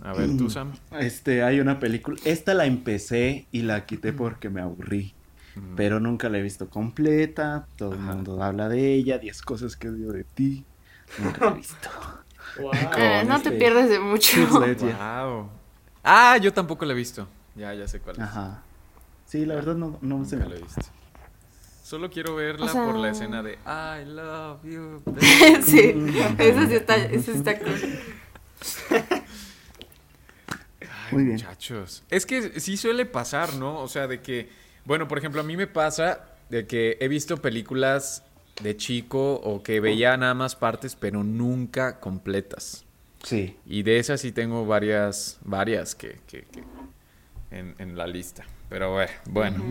A 0.03 0.13
ver, 0.13 0.27
Mm. 0.27 0.37
tú, 0.37 0.49
Sam. 0.49 0.73
Este, 0.99 1.41
hay 1.43 1.59
una 1.59 1.79
película. 1.79 2.17
Esta 2.23 2.53
la 2.53 2.65
empecé 2.65 3.47
y 3.51 3.63
la 3.63 3.85
quité 3.85 4.13
porque 4.13 4.49
me 4.49 4.61
aburrí. 4.61 5.13
Mm. 5.57 5.75
Pero 5.75 5.99
nunca 5.99 6.29
la 6.29 6.37
he 6.37 6.41
visto 6.41 6.69
completa. 6.69 7.67
Todo 7.75 7.93
el 7.93 7.99
mundo 7.99 8.41
habla 8.43 8.69
de 8.69 8.93
ella. 8.93 9.17
10 9.17 9.41
cosas 9.41 9.75
que 9.75 9.89
odio 9.89 10.11
de 10.11 10.23
ti. 10.23 10.65
Nunca 11.19 11.45
la 11.45 11.51
he 11.51 11.55
visto. 11.55 11.89
Wow. 12.59 12.71
Eh, 12.97 13.23
no 13.27 13.41
te 13.41 13.51
pierdes 13.51 13.89
de 13.89 13.99
mucho. 13.99 14.37
Wow. 14.47 15.49
Ah, 16.03 16.37
yo 16.37 16.53
tampoco 16.53 16.85
la 16.85 16.93
he 16.93 16.95
visto. 16.95 17.27
Ya, 17.55 17.73
ya 17.73 17.87
sé 17.87 17.99
cuál 17.99 18.15
es. 18.17 18.21
Ajá. 18.21 18.61
Sí, 19.25 19.45
la 19.45 19.55
verdad 19.55 19.75
no, 19.75 19.97
no 20.01 20.25
se 20.25 20.35
Nunca 20.37 20.47
me 20.49 20.53
la 20.55 20.59
he 20.59 20.63
visto. 20.63 20.81
Solo 21.83 22.09
quiero 22.09 22.35
verla 22.35 22.65
O 22.65 22.69
sea- 22.69 22.85
por 22.85 22.95
la 22.95 23.09
escena 23.11 23.41
de 23.43 23.53
I 23.65 24.05
love 24.05 24.59
you. 24.63 25.01
sí, 25.63 25.93
eso 26.37 26.67
sí 26.67 26.75
está, 26.75 26.95
eso 26.97 27.31
está 27.31 27.57
cool. 27.59 27.73
Ay, 30.79 31.13
Muy 31.13 31.23
bien. 31.23 31.35
muchachos. 31.35 32.03
Es 32.09 32.25
que 32.25 32.59
sí 32.59 32.77
suele 32.77 33.05
pasar, 33.05 33.53
¿no? 33.55 33.79
O 33.79 33.87
sea, 33.87 34.07
de 34.07 34.21
que, 34.21 34.49
bueno, 34.87 35.07
por 35.07 35.17
ejemplo, 35.19 35.41
a 35.41 35.43
mí 35.43 35.55
me 35.57 35.67
pasa 35.67 36.25
de 36.49 36.65
que 36.65 36.97
he 36.99 37.07
visto 37.07 37.37
películas 37.37 38.23
de 38.63 38.75
chico 38.75 39.35
o 39.35 39.61
que 39.61 39.79
veía 39.79 40.17
nada 40.17 40.33
más 40.33 40.55
partes, 40.55 40.95
pero 40.95 41.23
nunca 41.23 41.99
completas. 41.99 42.85
Sí. 43.23 43.55
Y 43.65 43.83
de 43.83 43.99
esas 43.99 44.21
sí 44.21 44.31
tengo 44.31 44.65
varias, 44.65 45.37
varias 45.43 45.93
que, 45.93 46.19
que- 46.25 46.43
que 46.45 46.63
en, 47.51 47.75
en 47.77 47.95
la 47.97 48.07
lista. 48.07 48.45
Pero 48.69 48.91
bueno, 48.93 49.11
bueno. 49.27 49.63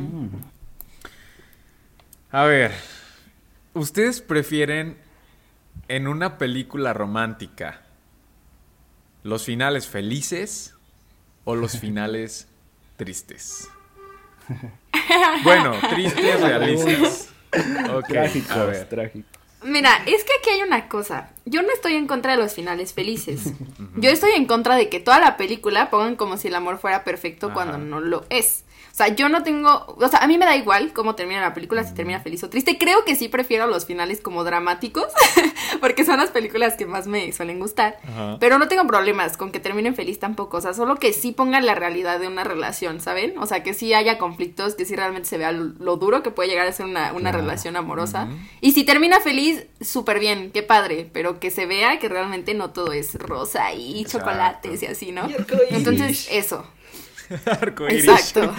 A 2.30 2.44
ver, 2.44 2.72
¿ustedes 3.74 4.20
prefieren 4.20 4.96
en 5.88 6.08
una 6.08 6.38
película 6.38 6.92
romántica 6.92 7.82
los 9.22 9.44
finales 9.44 9.86
felices 9.88 10.74
o 11.44 11.54
los 11.56 11.72
finales 11.80 12.48
tristes? 12.96 13.68
Bueno, 15.44 15.72
tristes, 15.90 16.40
realistas. 16.40 17.28
Ok, 17.90 18.04
a 18.04 18.08
Trágicos, 18.08 18.66
ver. 18.66 18.88
trágicos. 18.88 19.30
Mira, 19.62 19.96
es 20.06 20.24
que 20.24 20.32
aquí 20.38 20.50
hay 20.50 20.62
una 20.62 20.88
cosa. 20.88 21.30
Yo 21.44 21.62
no 21.62 21.72
estoy 21.72 21.94
en 21.94 22.06
contra 22.06 22.32
de 22.32 22.38
los 22.38 22.54
finales 22.54 22.92
felices. 22.92 23.52
Yo 23.96 24.10
estoy 24.10 24.32
en 24.32 24.46
contra 24.46 24.76
de 24.76 24.88
que 24.88 25.00
toda 25.00 25.18
la 25.20 25.36
película 25.36 25.90
pongan 25.90 26.16
como 26.16 26.36
si 26.36 26.48
el 26.48 26.54
amor 26.54 26.78
fuera 26.78 27.02
perfecto 27.04 27.52
cuando 27.52 27.78
no 27.78 28.00
lo 28.00 28.26
es. 28.30 28.64
O 28.96 28.98
sea, 28.98 29.08
yo 29.08 29.28
no 29.28 29.42
tengo, 29.42 29.84
o 29.98 30.08
sea, 30.08 30.20
a 30.20 30.26
mí 30.26 30.38
me 30.38 30.46
da 30.46 30.56
igual 30.56 30.94
cómo 30.94 31.14
termina 31.14 31.42
la 31.42 31.52
película, 31.52 31.84
si 31.84 31.92
termina 31.92 32.20
feliz 32.20 32.42
o 32.44 32.48
triste. 32.48 32.78
Creo 32.78 33.04
que 33.04 33.14
sí 33.14 33.28
prefiero 33.28 33.66
los 33.66 33.84
finales 33.84 34.22
como 34.22 34.42
dramáticos, 34.42 35.04
porque 35.82 36.06
son 36.06 36.16
las 36.16 36.30
películas 36.30 36.78
que 36.78 36.86
más 36.86 37.06
me 37.06 37.30
suelen 37.32 37.58
gustar. 37.60 37.98
Ajá. 38.08 38.38
Pero 38.40 38.58
no 38.58 38.68
tengo 38.68 38.86
problemas 38.86 39.36
con 39.36 39.52
que 39.52 39.60
terminen 39.60 39.94
feliz 39.94 40.18
tampoco, 40.18 40.56
o 40.56 40.60
sea, 40.62 40.72
solo 40.72 40.96
que 40.96 41.12
sí 41.12 41.32
pongan 41.32 41.66
la 41.66 41.74
realidad 41.74 42.18
de 42.18 42.26
una 42.26 42.42
relación, 42.42 43.02
¿saben? 43.02 43.36
O 43.36 43.44
sea, 43.44 43.62
que 43.62 43.74
sí 43.74 43.92
haya 43.92 44.16
conflictos, 44.16 44.76
que 44.76 44.86
sí 44.86 44.96
realmente 44.96 45.28
se 45.28 45.36
vea 45.36 45.52
lo, 45.52 45.96
duro 45.98 46.22
que 46.22 46.30
puede 46.30 46.48
llegar 46.48 46.66
a 46.66 46.72
ser 46.72 46.86
una, 46.86 47.12
una 47.12 47.32
relación 47.32 47.76
amorosa. 47.76 48.28
Y 48.62 48.72
si 48.72 48.84
termina 48.84 49.20
feliz, 49.20 49.66
súper 49.78 50.20
bien, 50.20 50.52
qué 50.52 50.62
padre, 50.62 51.06
pero 51.12 51.38
que 51.38 51.50
se 51.50 51.66
vea 51.66 51.98
que 51.98 52.08
realmente 52.08 52.54
no 52.54 52.70
todo 52.70 52.94
es 52.94 53.14
rosa 53.16 53.74
y 53.74 54.00
Exacto. 54.00 54.24
chocolates 54.26 54.82
y 54.82 54.86
así, 54.86 55.12
¿no? 55.12 55.28
Y. 55.28 55.36
Entonces, 55.74 56.28
eso. 56.30 56.64
Arcoíris. 57.46 58.04
Exacto. 58.06 58.54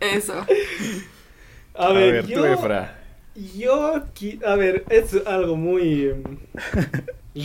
Eso. 0.00 0.46
A 1.74 1.86
A 1.86 1.92
ver, 1.92 2.12
ver, 2.12 2.26
yo, 2.26 2.40
tú, 2.40 2.44
Efra. 2.46 2.98
yo 3.34 3.94
a 4.46 4.54
ver, 4.56 4.84
es 4.90 5.14
algo 5.26 5.56
muy 5.56 6.10
em, 6.10 6.22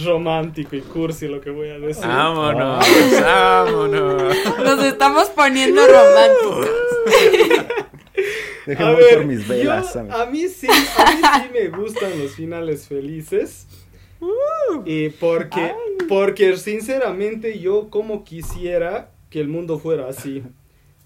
romántico 0.06 0.76
y 0.76 0.82
cursi 0.82 1.28
lo 1.28 1.40
que 1.40 1.50
voy 1.50 1.70
a 1.70 1.80
decir. 1.80 2.06
Vámonos, 2.06 2.86
vámonos. 3.22 4.36
Nos 4.64 4.84
estamos 4.84 5.30
poniendo 5.30 5.82
románticos. 5.88 6.68
Déjenme 8.66 8.92
A 8.92 8.96
ver, 8.96 9.16
por 9.18 9.26
mis 9.26 9.48
velas. 9.48 9.96
a 9.96 10.26
mí 10.26 10.48
sí, 10.50 10.68
a 10.68 10.72
mí 11.14 11.22
sí 11.46 11.50
me 11.54 11.70
gustan 11.70 12.20
los 12.20 12.34
finales 12.36 12.88
felices. 12.88 13.68
Y 14.86 15.10
porque, 15.10 15.72
porque 16.10 16.58
sinceramente 16.58 17.60
yo 17.60 17.90
como 17.90 18.24
quisiera 18.24 19.12
que 19.30 19.40
el 19.40 19.48
mundo 19.48 19.80
fuera 19.80 20.08
así. 20.08 20.44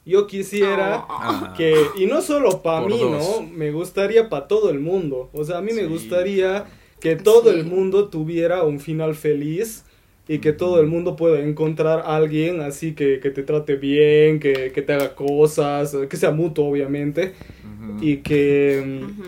Yo 0.05 0.25
quisiera 0.27 1.05
Ah. 1.07 1.53
que, 1.55 1.75
y 1.97 2.05
no 2.07 2.21
solo 2.21 2.61
para 2.63 2.85
mí, 2.87 2.97
dos. 2.99 3.41
¿no? 3.41 3.47
Me 3.47 3.71
gustaría 3.71 4.29
para 4.29 4.47
todo 4.47 4.69
el 4.71 4.79
mundo. 4.79 5.29
O 5.33 5.43
sea, 5.43 5.59
a 5.59 5.61
mí 5.61 5.73
me 5.73 5.81
Sí. 5.83 5.87
gustaría 5.87 6.65
que 6.99 7.15
todo 7.15 7.51
Sí. 7.51 7.59
el 7.59 7.65
mundo 7.65 8.09
tuviera 8.09 8.63
un 8.63 8.79
final 8.79 9.13
feliz 9.15 9.85
y 10.27 10.39
que 10.39 10.53
todo 10.53 10.79
el 10.79 10.87
mundo 10.87 11.15
pueda 11.15 11.39
encontrar 11.41 11.99
a 11.99 12.15
alguien 12.15 12.61
así 12.61 12.93
que, 12.93 13.19
que 13.19 13.29
te 13.31 13.43
trate 13.43 13.75
bien, 13.75 14.39
que, 14.39 14.71
que 14.71 14.81
te 14.81 14.93
haga 14.93 15.13
cosas, 15.15 15.95
que 16.09 16.17
sea 16.17 16.31
mutuo, 16.31 16.65
obviamente, 16.69 17.33
Ujú. 17.63 17.97
y 18.03 18.17
que... 18.17 18.83
mm, 18.85 19.03
Ujú. 19.03 19.23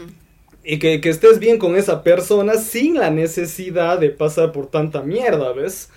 Y 0.63 0.79
que, 0.79 1.01
que 1.01 1.09
estés 1.09 1.39
bien 1.39 1.57
con 1.57 1.75
esa 1.75 2.03
persona 2.03 2.55
sin 2.55 2.95
la 2.95 3.09
necesidad 3.09 3.99
de 3.99 4.09
pasar 4.09 4.51
por 4.51 4.67
tanta 4.67 5.01
mierda, 5.01 5.51
¿ves? 5.53 5.89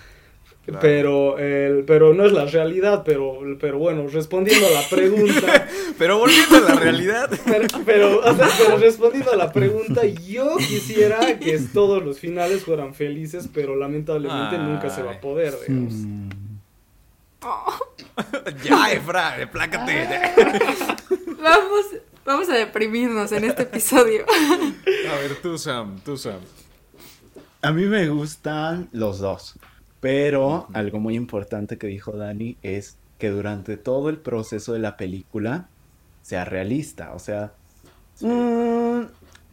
Claro. 0.65 0.81
Pero, 0.81 1.37
el, 1.37 1.85
pero 1.85 2.13
no 2.13 2.25
es 2.25 2.33
la 2.33 2.43
realidad, 2.43 3.03
pero, 3.05 3.39
pero 3.57 3.79
bueno, 3.79 4.05
respondiendo 4.09 4.67
a 4.67 4.71
la 4.71 4.81
pregunta, 4.89 5.65
Pero 5.97 6.19
volviendo 6.19 6.57
a 6.57 6.59
la 6.59 6.75
realidad. 6.75 7.29
pero, 7.45 7.67
pero, 7.85 8.19
o 8.19 8.35
sea, 8.35 8.49
pero 8.57 8.77
respondiendo 8.77 9.31
a 9.31 9.37
la 9.37 9.53
pregunta, 9.53 10.05
yo 10.05 10.57
quisiera 10.57 11.39
que 11.39 11.57
todos 11.73 12.03
los 12.03 12.19
finales 12.19 12.63
fueran 12.65 12.93
felices, 12.93 13.49
pero 13.53 13.77
lamentablemente 13.77 14.57
nunca 14.57 14.89
se 14.89 15.01
va 15.01 15.13
a 15.13 15.21
poder, 15.21 15.53
digamos. 15.65 15.93
Mm. 15.93 16.29
ya, 18.65 18.91
Efra, 18.91 19.37
deplácate. 19.37 20.07
Vamos, 21.41 21.85
vamos 22.27 22.49
a 22.49 22.55
deprimirnos 22.55 23.31
en 23.31 23.45
este 23.45 23.63
episodio. 23.63 24.25
A 25.09 25.15
ver, 25.15 25.41
tú, 25.41 25.57
Sam, 25.57 25.99
tú, 26.03 26.17
Sam. 26.17 26.41
A 27.61 27.71
mí 27.71 27.85
me 27.85 28.09
gustan 28.09 28.89
los 28.91 29.19
dos, 29.19 29.55
pero 30.01 30.67
algo 30.73 30.99
muy 30.99 31.15
importante 31.15 31.77
que 31.77 31.87
dijo 31.87 32.11
Dani 32.11 32.57
es 32.61 32.97
que 33.17 33.29
durante 33.29 33.77
todo 33.77 34.09
el 34.09 34.17
proceso 34.17 34.73
de 34.73 34.79
la 34.79 34.97
película 34.97 35.69
sea 36.21 36.43
realista, 36.43 37.13
o 37.13 37.19
sea, 37.19 37.53
mm, 38.19 39.01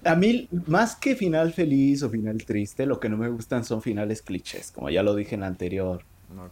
a 0.04 0.16
mí 0.16 0.48
más 0.66 0.96
que 0.96 1.14
final 1.14 1.52
feliz 1.52 2.02
o 2.02 2.10
final 2.10 2.44
triste, 2.44 2.86
lo 2.86 2.98
que 2.98 3.08
no 3.08 3.16
me 3.16 3.28
gustan 3.28 3.64
son 3.64 3.80
finales 3.80 4.20
clichés, 4.20 4.72
como 4.72 4.90
ya 4.90 5.02
lo 5.04 5.14
dije 5.14 5.36
en 5.36 5.42
la 5.42 5.46
anterior, 5.46 6.02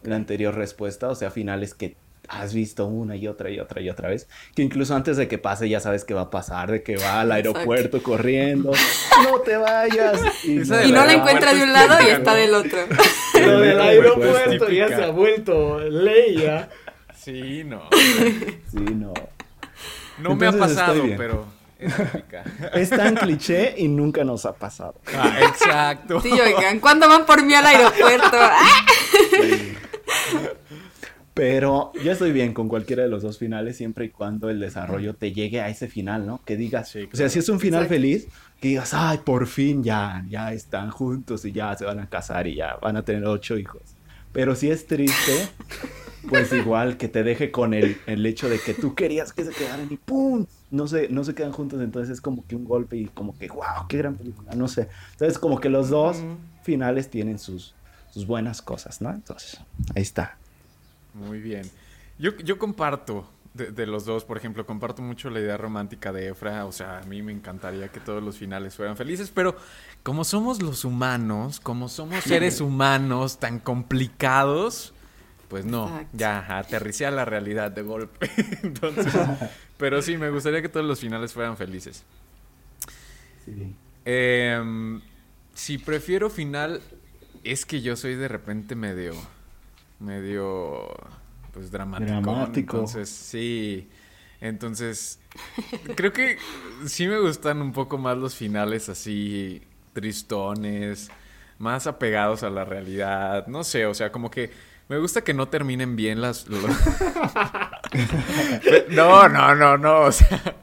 en 0.04 0.10
la 0.10 0.16
anterior 0.16 0.54
respuesta, 0.54 1.08
o 1.08 1.16
sea, 1.16 1.32
finales 1.32 1.74
que 1.74 1.96
has 2.28 2.54
visto 2.54 2.86
una 2.86 3.16
y 3.16 3.26
otra 3.28 3.50
y 3.50 3.58
otra 3.60 3.80
y 3.80 3.90
otra 3.90 4.08
vez, 4.08 4.28
que 4.54 4.62
incluso 4.62 4.94
antes 4.94 5.16
de 5.16 5.28
que 5.28 5.38
pase 5.38 5.68
ya 5.68 5.80
sabes 5.80 6.04
qué 6.04 6.14
va 6.14 6.22
a 6.22 6.30
pasar, 6.30 6.70
de 6.70 6.82
que 6.82 6.96
va 6.96 7.20
al 7.20 7.30
Exacto. 7.32 7.58
aeropuerto 7.58 8.02
corriendo, 8.02 8.72
no 9.24 9.38
te 9.40 9.56
vayas. 9.56 10.20
Y 10.44 10.54
no 10.56 11.04
la 11.04 11.12
encuentra 11.12 11.52
de 11.54 11.62
un 11.62 11.72
lado 11.72 11.96
y 12.06 12.10
está 12.10 12.34
del 12.34 12.54
otro. 12.54 12.78
Lo 13.40 13.60
del 13.60 13.80
aeropuerto 13.80 14.70
ya 14.70 14.88
se 14.88 15.04
ha 15.04 15.10
vuelto 15.10 15.80
ley 15.80 16.36
ya. 16.38 16.68
Sí, 17.14 17.62
no. 17.64 17.88
Sí, 18.70 18.78
no. 18.78 19.12
No 20.18 20.36
me 20.36 20.46
ha 20.46 20.52
pasado, 20.52 21.04
pero 21.16 21.46
es 22.74 22.90
tan 22.90 23.14
cliché 23.16 23.74
y 23.76 23.88
nunca 23.88 24.24
nos 24.24 24.44
ha 24.46 24.52
pasado. 24.52 24.94
Ah, 25.14 25.38
exacto. 25.40 26.20
Sí, 26.20 26.30
oigan, 26.32 26.78
¿cuándo 26.80 27.08
van 27.08 27.26
por 27.26 27.42
mí 27.42 27.54
al 27.54 27.66
aeropuerto? 27.66 28.38
¡Ah! 28.40 28.84
Pero 31.34 31.92
yo 32.04 32.12
estoy 32.12 32.30
bien 32.32 32.52
con 32.52 32.68
cualquiera 32.68 33.02
de 33.02 33.08
los 33.08 33.22
dos 33.22 33.38
finales 33.38 33.76
siempre 33.78 34.04
y 34.04 34.08
cuando 34.10 34.50
el 34.50 34.60
desarrollo 34.60 35.14
te 35.14 35.32
llegue 35.32 35.62
a 35.62 35.68
ese 35.70 35.88
final, 35.88 36.26
¿no? 36.26 36.42
Que 36.44 36.56
digas, 36.56 36.90
Sí, 36.90 37.08
o 37.10 37.16
sea, 37.16 37.28
si 37.30 37.38
es 37.38 37.48
un 37.48 37.58
final 37.58 37.84
Exacto. 37.84 37.94
feliz, 37.94 38.28
que 38.60 38.68
digas, 38.68 38.92
ay, 38.92 39.18
por 39.24 39.46
fin 39.46 39.82
ya, 39.82 40.24
ya 40.28 40.52
están 40.52 40.90
juntos 40.90 41.44
y 41.46 41.52
ya 41.52 41.74
se 41.74 41.86
van 41.86 42.00
a 42.00 42.08
casar 42.08 42.46
y 42.46 42.56
ya 42.56 42.76
van 42.82 42.96
a 42.96 43.02
tener 43.02 43.24
ocho 43.24 43.56
hijos. 43.56 43.80
Pero 44.32 44.54
si 44.54 44.70
es 44.70 44.86
triste, 44.86 45.48
pues 46.28 46.52
igual 46.52 46.96
que 46.98 47.08
te 47.08 47.22
deje 47.22 47.50
con 47.50 47.72
el, 47.72 47.96
el 48.06 48.24
hecho 48.26 48.48
de 48.50 48.58
que 48.58 48.74
tú 48.74 48.94
querías 48.94 49.32
que 49.32 49.44
se 49.44 49.52
quedaran 49.52 49.88
y 49.90 49.96
¡pum! 49.96 50.46
No 50.70 50.86
se, 50.86 51.08
no 51.08 51.24
se 51.24 51.34
quedan 51.34 51.52
juntos, 51.52 51.80
entonces 51.82 52.12
es 52.14 52.20
como 52.20 52.46
que 52.46 52.56
un 52.56 52.64
golpe 52.64 52.96
y 52.96 53.06
como 53.06 53.36
que, 53.38 53.48
wow, 53.48 53.86
qué 53.88 53.98
gran 53.98 54.16
película, 54.16 54.54
no 54.54 54.68
sé. 54.68 54.88
Entonces 55.12 55.38
como 55.38 55.60
que 55.60 55.68
los 55.68 55.88
dos 55.90 56.18
finales 56.62 57.10
tienen 57.10 57.38
sus, 57.38 57.74
sus 58.10 58.26
buenas 58.26 58.62
cosas, 58.62 59.00
¿no? 59.02 59.10
Entonces, 59.10 59.60
ahí 59.94 60.02
está. 60.02 60.38
Muy 61.14 61.40
bien. 61.40 61.70
Yo, 62.18 62.36
yo 62.38 62.58
comparto 62.58 63.28
de, 63.54 63.70
de 63.70 63.86
los 63.86 64.04
dos, 64.04 64.24
por 64.24 64.36
ejemplo, 64.36 64.64
comparto 64.64 65.02
mucho 65.02 65.30
la 65.30 65.40
idea 65.40 65.56
romántica 65.56 66.12
de 66.12 66.28
Efra. 66.28 66.64
O 66.66 66.72
sea, 66.72 66.98
a 66.98 67.02
mí 67.02 67.22
me 67.22 67.32
encantaría 67.32 67.88
que 67.88 68.00
todos 68.00 68.22
los 68.22 68.36
finales 68.38 68.74
fueran 68.74 68.96
felices, 68.96 69.30
pero 69.34 69.56
como 70.02 70.24
somos 70.24 70.62
los 70.62 70.84
humanos, 70.84 71.60
como 71.60 71.88
somos 71.88 72.24
seres 72.24 72.60
humanos 72.60 73.38
tan 73.38 73.58
complicados, 73.58 74.94
pues 75.48 75.64
no, 75.64 75.86
Exacto. 75.88 76.08
ya 76.14 76.58
aterricé 76.58 77.06
a 77.06 77.10
la 77.10 77.24
realidad 77.24 77.70
de 77.70 77.82
golpe. 77.82 78.30
Entonces, 78.62 79.12
pero 79.76 80.00
sí, 80.00 80.16
me 80.16 80.30
gustaría 80.30 80.62
que 80.62 80.68
todos 80.68 80.86
los 80.86 81.00
finales 81.00 81.32
fueran 81.32 81.56
felices. 81.56 82.04
Sí. 83.44 83.74
Em, 84.04 85.00
si 85.54 85.78
prefiero 85.78 86.30
final, 86.30 86.80
es 87.44 87.66
que 87.66 87.82
yo 87.82 87.96
soy 87.96 88.14
de 88.14 88.28
repente 88.28 88.74
medio, 88.74 89.14
medio, 90.02 90.94
pues 91.52 91.70
dramático. 91.70 92.10
Dramático. 92.10 92.76
Entonces, 92.76 93.08
sí. 93.08 93.88
Entonces, 94.40 95.20
creo 95.94 96.12
que 96.12 96.36
sí 96.86 97.06
me 97.06 97.18
gustan 97.20 97.62
un 97.62 97.72
poco 97.72 97.96
más 97.96 98.18
los 98.18 98.34
finales 98.34 98.88
así, 98.88 99.62
tristones, 99.92 101.10
más 101.58 101.86
apegados 101.86 102.42
a 102.42 102.50
la 102.50 102.64
realidad. 102.64 103.46
No 103.46 103.62
sé, 103.62 103.86
o 103.86 103.94
sea, 103.94 104.10
como 104.10 104.30
que 104.30 104.50
me 104.88 104.98
gusta 104.98 105.22
que 105.22 105.32
no 105.32 105.48
terminen 105.48 105.96
bien 105.96 106.20
las... 106.20 106.46
No, 108.88 109.28
no, 109.28 109.54
no, 109.54 109.76
no. 109.76 110.00
O 110.00 110.12
sea, 110.12 110.56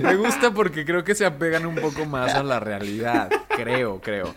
me 0.00 0.16
gusta 0.16 0.52
porque 0.52 0.84
creo 0.84 1.04
que 1.04 1.14
se 1.14 1.26
apegan 1.26 1.66
un 1.66 1.74
poco 1.74 2.04
más 2.06 2.34
a 2.34 2.42
la 2.42 2.60
realidad. 2.60 3.28
Creo, 3.48 4.00
creo. 4.00 4.34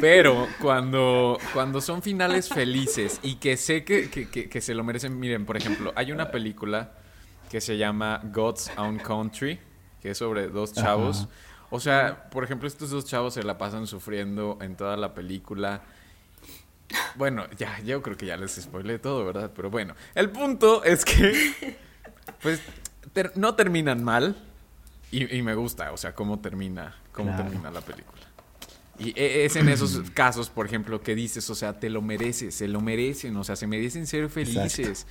Pero 0.00 0.48
cuando, 0.60 1.38
cuando 1.52 1.80
son 1.80 2.02
finales 2.02 2.48
felices 2.48 3.20
y 3.22 3.36
que 3.36 3.56
sé 3.56 3.84
que, 3.84 4.10
que- 4.10 4.28
que- 4.28 4.48
que 4.48 4.60
se 4.60 4.74
lo 4.74 4.82
merecen, 4.84 5.18
miren, 5.18 5.46
por 5.46 5.56
ejemplo, 5.56 5.92
hay 5.96 6.12
una 6.12 6.30
película 6.30 6.92
que 7.50 7.60
se 7.60 7.76
llama 7.78 8.20
God's 8.32 8.70
Own 8.76 8.98
Country, 8.98 9.60
que 10.02 10.10
es 10.10 10.18
sobre 10.18 10.48
dos 10.48 10.72
chavos. 10.72 11.20
Ajá. 11.20 11.28
O 11.70 11.80
sea, 11.80 12.28
por 12.30 12.44
ejemplo, 12.44 12.68
estos 12.68 12.90
dos 12.90 13.04
chavos 13.04 13.34
se 13.34 13.42
la 13.42 13.58
pasan 13.58 13.86
sufriendo 13.86 14.58
en 14.60 14.76
toda 14.76 14.96
la 14.96 15.14
película. 15.14 15.82
Bueno, 17.16 17.46
ya, 17.56 17.80
yo 17.80 18.02
creo 18.02 18.16
que 18.16 18.26
ya 18.26 18.36
les 18.36 18.52
spoilé 18.60 18.98
todo, 18.98 19.24
¿verdad? 19.24 19.50
Pero 19.54 19.70
bueno, 19.70 19.94
el 20.14 20.30
punto 20.30 20.84
es 20.84 21.04
que, 21.04 21.76
pues, 22.42 22.60
ter- 23.12 23.32
no 23.36 23.54
terminan 23.54 24.02
mal. 24.04 24.36
Y, 25.10 25.36
y 25.36 25.42
me 25.42 25.54
gusta, 25.54 25.92
o 25.92 25.96
sea, 25.96 26.14
cómo 26.14 26.40
termina, 26.40 26.96
cómo 27.12 27.30
Claro. 27.30 27.44
termina 27.44 27.70
la 27.70 27.80
película. 27.80 28.22
Y 28.98 29.18
e- 29.18 29.44
es 29.44 29.56
en 29.56 29.68
esos 29.68 30.10
casos, 30.10 30.50
por 30.50 30.66
ejemplo, 30.66 31.00
que 31.00 31.14
dices, 31.14 31.48
o 31.50 31.54
sea, 31.54 31.78
te 31.80 31.90
lo 31.90 32.00
mereces, 32.00 32.54
se 32.54 32.68
lo 32.68 32.80
merecen, 32.80 33.36
o 33.36 33.44
sea, 33.44 33.56
se 33.56 33.66
merecen 33.66 34.06
ser 34.06 34.28
felices. 34.30 35.06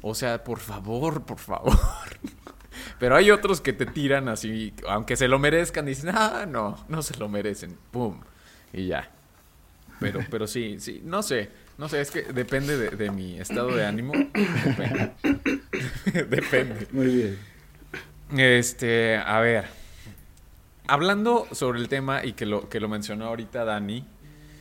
O 0.00 0.14
sea, 0.14 0.44
por 0.44 0.60
favor, 0.60 1.24
por 1.24 1.38
favor. 1.38 1.76
Pero 2.98 3.16
hay 3.16 3.30
otros 3.30 3.60
que 3.60 3.72
te 3.72 3.86
tiran 3.86 4.28
así, 4.28 4.72
aunque 4.88 5.16
se 5.16 5.28
lo 5.28 5.38
merezcan, 5.38 5.86
dicen, 5.86 6.10
ah, 6.14 6.46
no, 6.48 6.84
no 6.88 7.02
se 7.02 7.16
lo 7.18 7.28
merecen, 7.28 7.76
pum, 7.90 8.20
y 8.72 8.86
ya. 8.86 9.10
Pero, 10.00 10.20
pero 10.30 10.46
sí, 10.46 10.76
sí, 10.78 11.02
no 11.04 11.24
sé, 11.24 11.50
no 11.76 11.88
sé, 11.88 12.00
es 12.00 12.12
que 12.12 12.22
depende 12.22 12.76
de, 12.76 12.90
de 12.90 13.10
mi 13.10 13.40
estado 13.40 13.74
de 13.74 13.84
ánimo. 13.84 14.12
Depende. 14.64 15.12
depende. 16.28 16.86
Muy 16.92 17.06
bien. 17.06 17.38
Este, 18.36 19.16
a 19.16 19.40
ver. 19.40 19.77
Hablando 20.88 21.46
sobre 21.52 21.80
el 21.80 21.88
tema 21.88 22.24
y 22.24 22.32
que 22.32 22.46
lo, 22.46 22.70
que 22.70 22.80
lo 22.80 22.88
mencionó 22.88 23.26
ahorita 23.26 23.64
Dani. 23.64 24.06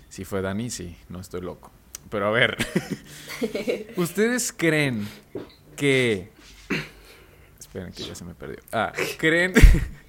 Si 0.10 0.26
fue 0.26 0.42
Dani, 0.42 0.70
sí, 0.70 0.98
no 1.08 1.22
estoy 1.22 1.40
loco. 1.40 1.72
Pero 2.10 2.28
a 2.28 2.32
ver. 2.32 2.58
¿Ustedes 3.96 4.52
creen 4.52 5.08
que. 5.78 6.30
Esperen 7.58 7.94
que 7.94 8.04
ya 8.04 8.14
se 8.14 8.26
me 8.26 8.34
perdió. 8.34 8.58
Ah, 8.74 8.92
¿creen 9.18 9.54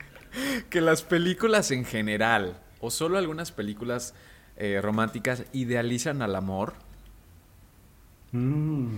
que 0.70 0.80
las 0.80 1.02
películas 1.02 1.70
en 1.70 1.84
general, 1.84 2.60
o 2.80 2.90
solo 2.90 3.16
algunas 3.16 3.52
películas 3.52 4.14
eh, 4.56 4.80
románticas, 4.82 5.44
idealizan 5.52 6.20
al 6.20 6.34
amor? 6.34 6.74
Mm. 8.32 8.96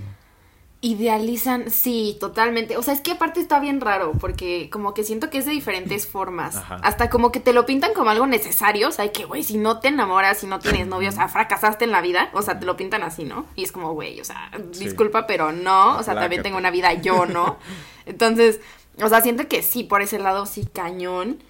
Idealizan, 0.83 1.70
sí, 1.70 2.16
totalmente. 2.20 2.78
O 2.78 2.83
sea, 2.83 2.95
es 2.95 3.03
que 3.03 3.12
aparte 3.12 3.39
está 3.39 3.61
bien 3.61 3.83
raro, 3.83 4.12
porque 4.18 4.70
como 4.70 4.95
que 4.95 5.05
siento 5.05 5.28
que 5.28 5.37
es 5.37 5.45
de 5.45 5.53
diferentes 5.53 6.07
formas. 6.11 6.57
Ajá. 6.57 6.76
Hasta 6.83 7.11
como 7.11 7.31
que 7.33 7.39
te 7.41 7.53
lo 7.53 7.66
pintan 7.66 7.93
como 7.93 8.09
algo 8.09 8.26
necesario. 8.26 8.89
O 8.89 8.93
sea, 8.93 9.12
que, 9.12 9.26
güey, 9.26 9.43
si 9.43 9.59
no 9.59 9.81
te 9.81 9.89
enamoras, 9.89 10.39
si 10.39 10.47
no 10.47 10.59
tienes 10.59 10.87
novio, 10.87 11.11
o 11.11 11.12
sea, 11.12 11.28
fracasaste 11.28 11.85
en 11.85 11.91
la 11.93 12.01
vida. 12.01 12.31
O 12.33 12.41
sea, 12.41 12.59
te 12.59 12.64
lo 12.64 12.76
pintan 12.78 13.03
así, 13.03 13.24
¿no? 13.24 13.45
Y 13.57 13.64
es 13.64 13.72
como, 13.72 13.93
güey, 13.93 14.20
o 14.20 14.24
sea, 14.24 14.51
Sí. 14.72 14.85
disculpa, 14.85 15.26
pero 15.26 15.53
no. 15.53 15.99
O 15.99 16.03
sea, 16.03 16.14
también 16.14 16.43
tengo 16.43 16.57
una 16.57 16.70
vida, 16.70 16.95
yo 16.95 17.26
no. 17.26 17.59
Entonces, 18.07 18.61
o 19.03 19.09
sea, 19.11 19.20
siento 19.20 19.49
que 19.49 19.62
sí, 19.62 19.85
por 19.85 20.01
ese 20.01 20.18
lado, 20.18 20.47
sí, 20.47 20.64
cañón. 20.72 21.43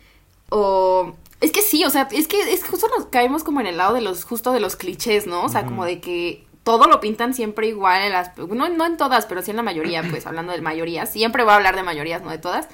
O. 0.48 1.14
Es 1.40 1.52
que 1.52 1.62
sí, 1.62 1.84
o 1.84 1.90
sea, 1.90 2.08
es 2.10 2.26
que 2.26 2.52
es 2.52 2.66
justo 2.66 2.86
nos 2.98 3.06
caemos 3.06 3.44
como 3.44 3.60
en 3.60 3.66
el 3.68 3.76
lado 3.78 3.94
de 3.94 4.00
los, 4.02 4.24
justo 4.24 4.50
de 4.52 4.60
los 4.60 4.76
clichés, 4.76 5.26
¿no? 5.26 5.44
O 5.44 5.48
sea, 5.48 5.64
como 5.64 5.84
de 5.86 6.00
que 6.00 6.44
todo 6.62 6.86
lo 6.86 7.00
pintan 7.00 7.34
siempre 7.34 7.68
igual 7.68 8.02
en 8.02 8.12
las, 8.12 8.36
no, 8.36 8.68
no 8.68 8.86
en 8.86 8.96
todas, 8.96 9.26
pero 9.26 9.42
sí 9.42 9.50
en 9.50 9.56
la 9.56 9.62
mayoría, 9.62 10.02
pues 10.10 10.26
hablando 10.26 10.52
de 10.52 10.60
mayorías. 10.60 11.12
Siempre 11.12 11.42
voy 11.42 11.52
a 11.52 11.56
hablar 11.56 11.76
de 11.76 11.82
mayorías, 11.82 12.22
no 12.22 12.30
de 12.30 12.38
todas. 12.38 12.68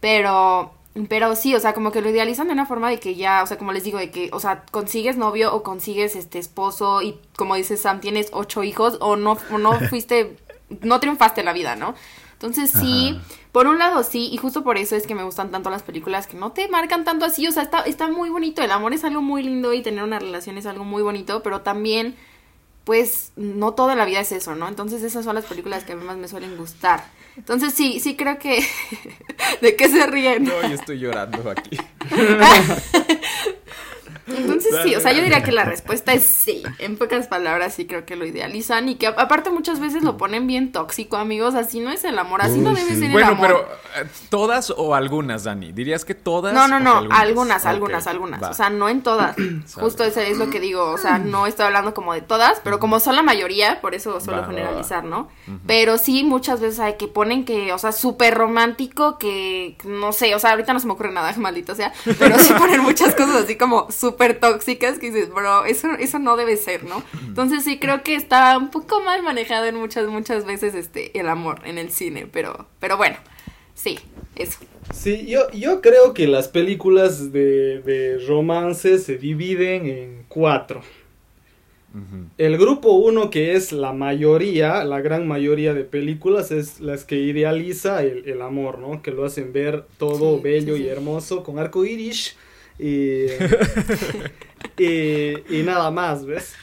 Pero, 0.00 0.72
pero 1.08 1.36
sí, 1.36 1.54
o 1.54 1.60
sea, 1.60 1.74
como 1.74 1.92
que 1.92 2.00
lo 2.00 2.10
idealizan 2.10 2.46
de 2.46 2.54
una 2.54 2.66
forma 2.66 2.88
de 2.88 2.98
que 2.98 3.14
ya, 3.14 3.42
o 3.42 3.46
sea, 3.46 3.58
como 3.58 3.72
les 3.72 3.84
digo, 3.84 3.98
de 3.98 4.10
que, 4.10 4.30
o 4.32 4.40
sea, 4.40 4.64
consigues 4.70 5.16
novio 5.16 5.54
o 5.54 5.62
consigues 5.62 6.16
este 6.16 6.38
esposo 6.38 7.02
y 7.02 7.18
como 7.36 7.54
dice 7.54 7.76
Sam, 7.76 8.00
tienes 8.00 8.28
ocho 8.32 8.62
hijos 8.62 8.96
o 9.00 9.16
no, 9.16 9.38
o 9.52 9.58
no 9.58 9.78
fuiste, 9.88 10.36
no 10.80 11.00
triunfaste 11.00 11.40
en 11.40 11.46
la 11.46 11.52
vida, 11.52 11.76
¿no? 11.76 11.94
Entonces 12.40 12.70
sí, 12.70 13.14
Ajá. 13.14 13.24
por 13.52 13.66
un 13.66 13.78
lado 13.78 14.02
sí, 14.02 14.30
y 14.32 14.38
justo 14.38 14.64
por 14.64 14.78
eso 14.78 14.96
es 14.96 15.06
que 15.06 15.14
me 15.14 15.24
gustan 15.24 15.50
tanto 15.50 15.68
las 15.68 15.82
películas 15.82 16.26
que 16.26 16.38
no 16.38 16.52
te 16.52 16.68
marcan 16.68 17.04
tanto 17.04 17.26
así, 17.26 17.46
o 17.46 17.52
sea, 17.52 17.62
está, 17.62 17.80
está 17.82 18.08
muy 18.08 18.30
bonito, 18.30 18.62
el 18.62 18.70
amor 18.70 18.94
es 18.94 19.04
algo 19.04 19.20
muy 19.20 19.42
lindo 19.42 19.74
y 19.74 19.82
tener 19.82 20.02
una 20.02 20.18
relación 20.18 20.56
es 20.56 20.64
algo 20.64 20.84
muy 20.84 21.02
bonito, 21.02 21.42
pero 21.42 21.60
también, 21.60 22.16
pues, 22.84 23.32
no 23.36 23.72
toda 23.72 23.94
la 23.94 24.04
vida 24.04 24.20
es 24.20 24.32
eso, 24.32 24.54
¿no? 24.54 24.68
Entonces 24.68 25.02
esas 25.02 25.24
son 25.24 25.34
las 25.34 25.44
películas 25.44 25.84
que 25.84 25.92
a 25.92 25.96
mí 25.96 26.04
más 26.04 26.16
me 26.16 26.28
suelen 26.28 26.56
gustar. 26.56 27.04
Entonces 27.36 27.74
sí, 27.74 28.00
sí 28.00 28.16
creo 28.16 28.38
que... 28.38 28.64
¿De 29.60 29.76
qué 29.76 29.88
se 29.88 30.06
ríen? 30.06 30.44
No, 30.44 30.60
yo 30.62 30.74
estoy 30.74 30.98
llorando 30.98 31.50
aquí. 31.50 31.78
Entonces 34.36 34.74
sí, 34.82 34.94
o 34.94 35.00
sea, 35.00 35.12
yo 35.12 35.22
diría 35.22 35.42
que 35.42 35.52
la 35.52 35.64
respuesta 35.64 36.12
es 36.12 36.24
sí. 36.24 36.62
En 36.78 36.96
pocas 36.96 37.26
palabras 37.26 37.74
sí 37.74 37.86
creo 37.86 38.04
que 38.04 38.16
lo 38.16 38.24
idealizan 38.26 38.88
y 38.88 38.94
que 38.96 39.06
aparte 39.06 39.50
muchas 39.50 39.80
veces 39.80 40.02
lo 40.02 40.16
ponen 40.16 40.46
bien 40.46 40.72
tóxico, 40.72 41.16
amigos. 41.16 41.54
Así 41.54 41.80
no 41.80 41.90
es 41.90 42.04
el 42.04 42.18
amor, 42.18 42.42
así 42.42 42.58
no 42.58 42.72
debe 42.74 42.90
sí. 42.90 42.96
ser 42.96 43.04
el 43.04 43.12
Bueno, 43.12 43.28
amor. 43.28 43.46
pero 43.46 44.04
eh, 44.04 44.08
¿todas 44.28 44.70
o 44.76 44.94
algunas, 44.94 45.44
Dani? 45.44 45.72
¿Dirías 45.72 46.04
que 46.04 46.14
todas? 46.14 46.52
No, 46.54 46.68
no, 46.68 46.76
o 46.76 46.80
no, 46.80 47.14
algunas, 47.14 47.66
algunas, 47.66 48.06
algunas. 48.06 48.42
O 48.42 48.54
sea, 48.54 48.70
no 48.70 48.88
en 48.88 49.02
todas. 49.02 49.36
Justo 49.74 50.04
eso 50.04 50.20
es 50.20 50.38
lo 50.38 50.50
que 50.50 50.60
digo. 50.60 50.90
O 50.90 50.98
sea, 50.98 51.18
no 51.18 51.46
estoy 51.46 51.66
hablando 51.66 51.94
como 51.94 52.12
de 52.14 52.22
todas, 52.22 52.60
pero 52.62 52.78
como 52.78 53.00
son 53.00 53.16
la 53.16 53.22
mayoría, 53.22 53.80
por 53.80 53.94
eso 53.94 54.20
suelo 54.20 54.42
Va, 54.42 54.46
generalizar, 54.46 55.04
¿no? 55.04 55.28
Pero 55.66 55.98
sí, 55.98 56.24
muchas 56.24 56.60
veces 56.60 56.80
hay 56.80 56.94
que 56.94 57.08
ponen 57.08 57.44
que, 57.44 57.72
o 57.72 57.78
sea, 57.78 57.92
súper 57.92 58.34
romántico, 58.34 59.18
que 59.18 59.76
no 59.84 60.12
sé, 60.12 60.34
o 60.34 60.38
sea, 60.38 60.50
ahorita 60.52 60.72
no 60.72 60.80
se 60.80 60.86
me 60.86 60.92
ocurre 60.92 61.12
nada, 61.12 61.32
maldito 61.36 61.74
sea, 61.74 61.92
pero 62.18 62.38
sí 62.38 62.52
ponen 62.54 62.80
muchas 62.82 63.14
cosas 63.14 63.44
así 63.44 63.56
como 63.56 63.90
súper 63.90 64.19
tóxicas 64.40 64.98
que 64.98 65.06
dices, 65.10 65.30
bro, 65.30 65.64
eso, 65.64 65.88
eso 65.98 66.18
no 66.18 66.36
debe 66.36 66.56
ser, 66.56 66.84
¿no? 66.84 67.04
Entonces 67.28 67.64
sí 67.64 67.78
creo 67.78 68.02
que 68.02 68.14
está 68.14 68.56
un 68.58 68.70
poco 68.70 69.00
mal 69.02 69.22
manejado 69.22 69.66
en 69.66 69.76
muchas, 69.76 70.06
muchas 70.08 70.44
veces 70.44 70.74
este, 70.74 71.18
el 71.18 71.28
amor 71.28 71.62
en 71.64 71.78
el 71.78 71.90
cine, 71.92 72.26
pero, 72.30 72.68
pero 72.78 72.96
bueno, 72.96 73.16
sí, 73.74 73.98
eso. 74.36 74.58
Sí, 74.92 75.26
yo, 75.26 75.50
yo 75.52 75.80
creo 75.80 76.14
que 76.14 76.26
las 76.26 76.48
películas 76.48 77.32
de, 77.32 77.80
de 77.82 78.18
romance 78.26 78.98
se 78.98 79.16
dividen 79.18 79.86
en 79.86 80.24
cuatro. 80.28 80.82
El 82.38 82.56
grupo 82.58 82.92
uno, 82.92 83.28
que 83.30 83.52
es 83.54 83.72
la 83.72 83.92
mayoría, 83.92 84.84
la 84.84 85.00
gran 85.02 85.28
mayoría 85.28 85.74
de 85.74 85.84
películas, 85.84 86.50
es 86.50 86.80
las 86.80 87.04
que 87.04 87.16
idealiza 87.16 88.02
el, 88.02 88.26
el 88.28 88.40
amor, 88.42 88.78
¿no? 88.78 89.02
Que 89.02 89.10
lo 89.10 89.24
hacen 89.26 89.52
ver 89.52 89.84
todo 89.98 90.40
Sí, 90.40 90.40
bello 90.40 90.76
sí, 90.76 90.78
y 90.78 90.88
hermoso, 90.88 91.42
con 91.44 91.58
arco 91.58 91.84
iris 91.84 92.36
y, 92.80 93.26
y, 94.78 95.58
y 95.58 95.62
nada 95.64 95.90
más, 95.90 96.24
¿ves? 96.24 96.54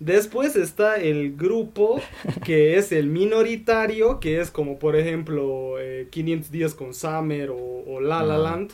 Después 0.00 0.54
está 0.54 0.96
el 0.96 1.34
grupo 1.36 2.00
que 2.44 2.76
es 2.76 2.92
el 2.92 3.08
minoritario, 3.08 4.20
que 4.20 4.40
es 4.40 4.50
como 4.50 4.78
por 4.78 4.94
ejemplo 4.94 5.74
eh, 5.80 6.06
500 6.10 6.50
días 6.52 6.74
con 6.74 6.94
Summer 6.94 7.50
o, 7.50 7.56
o 7.86 8.00
La 8.00 8.22
La. 8.22 8.38
Land, 8.38 8.72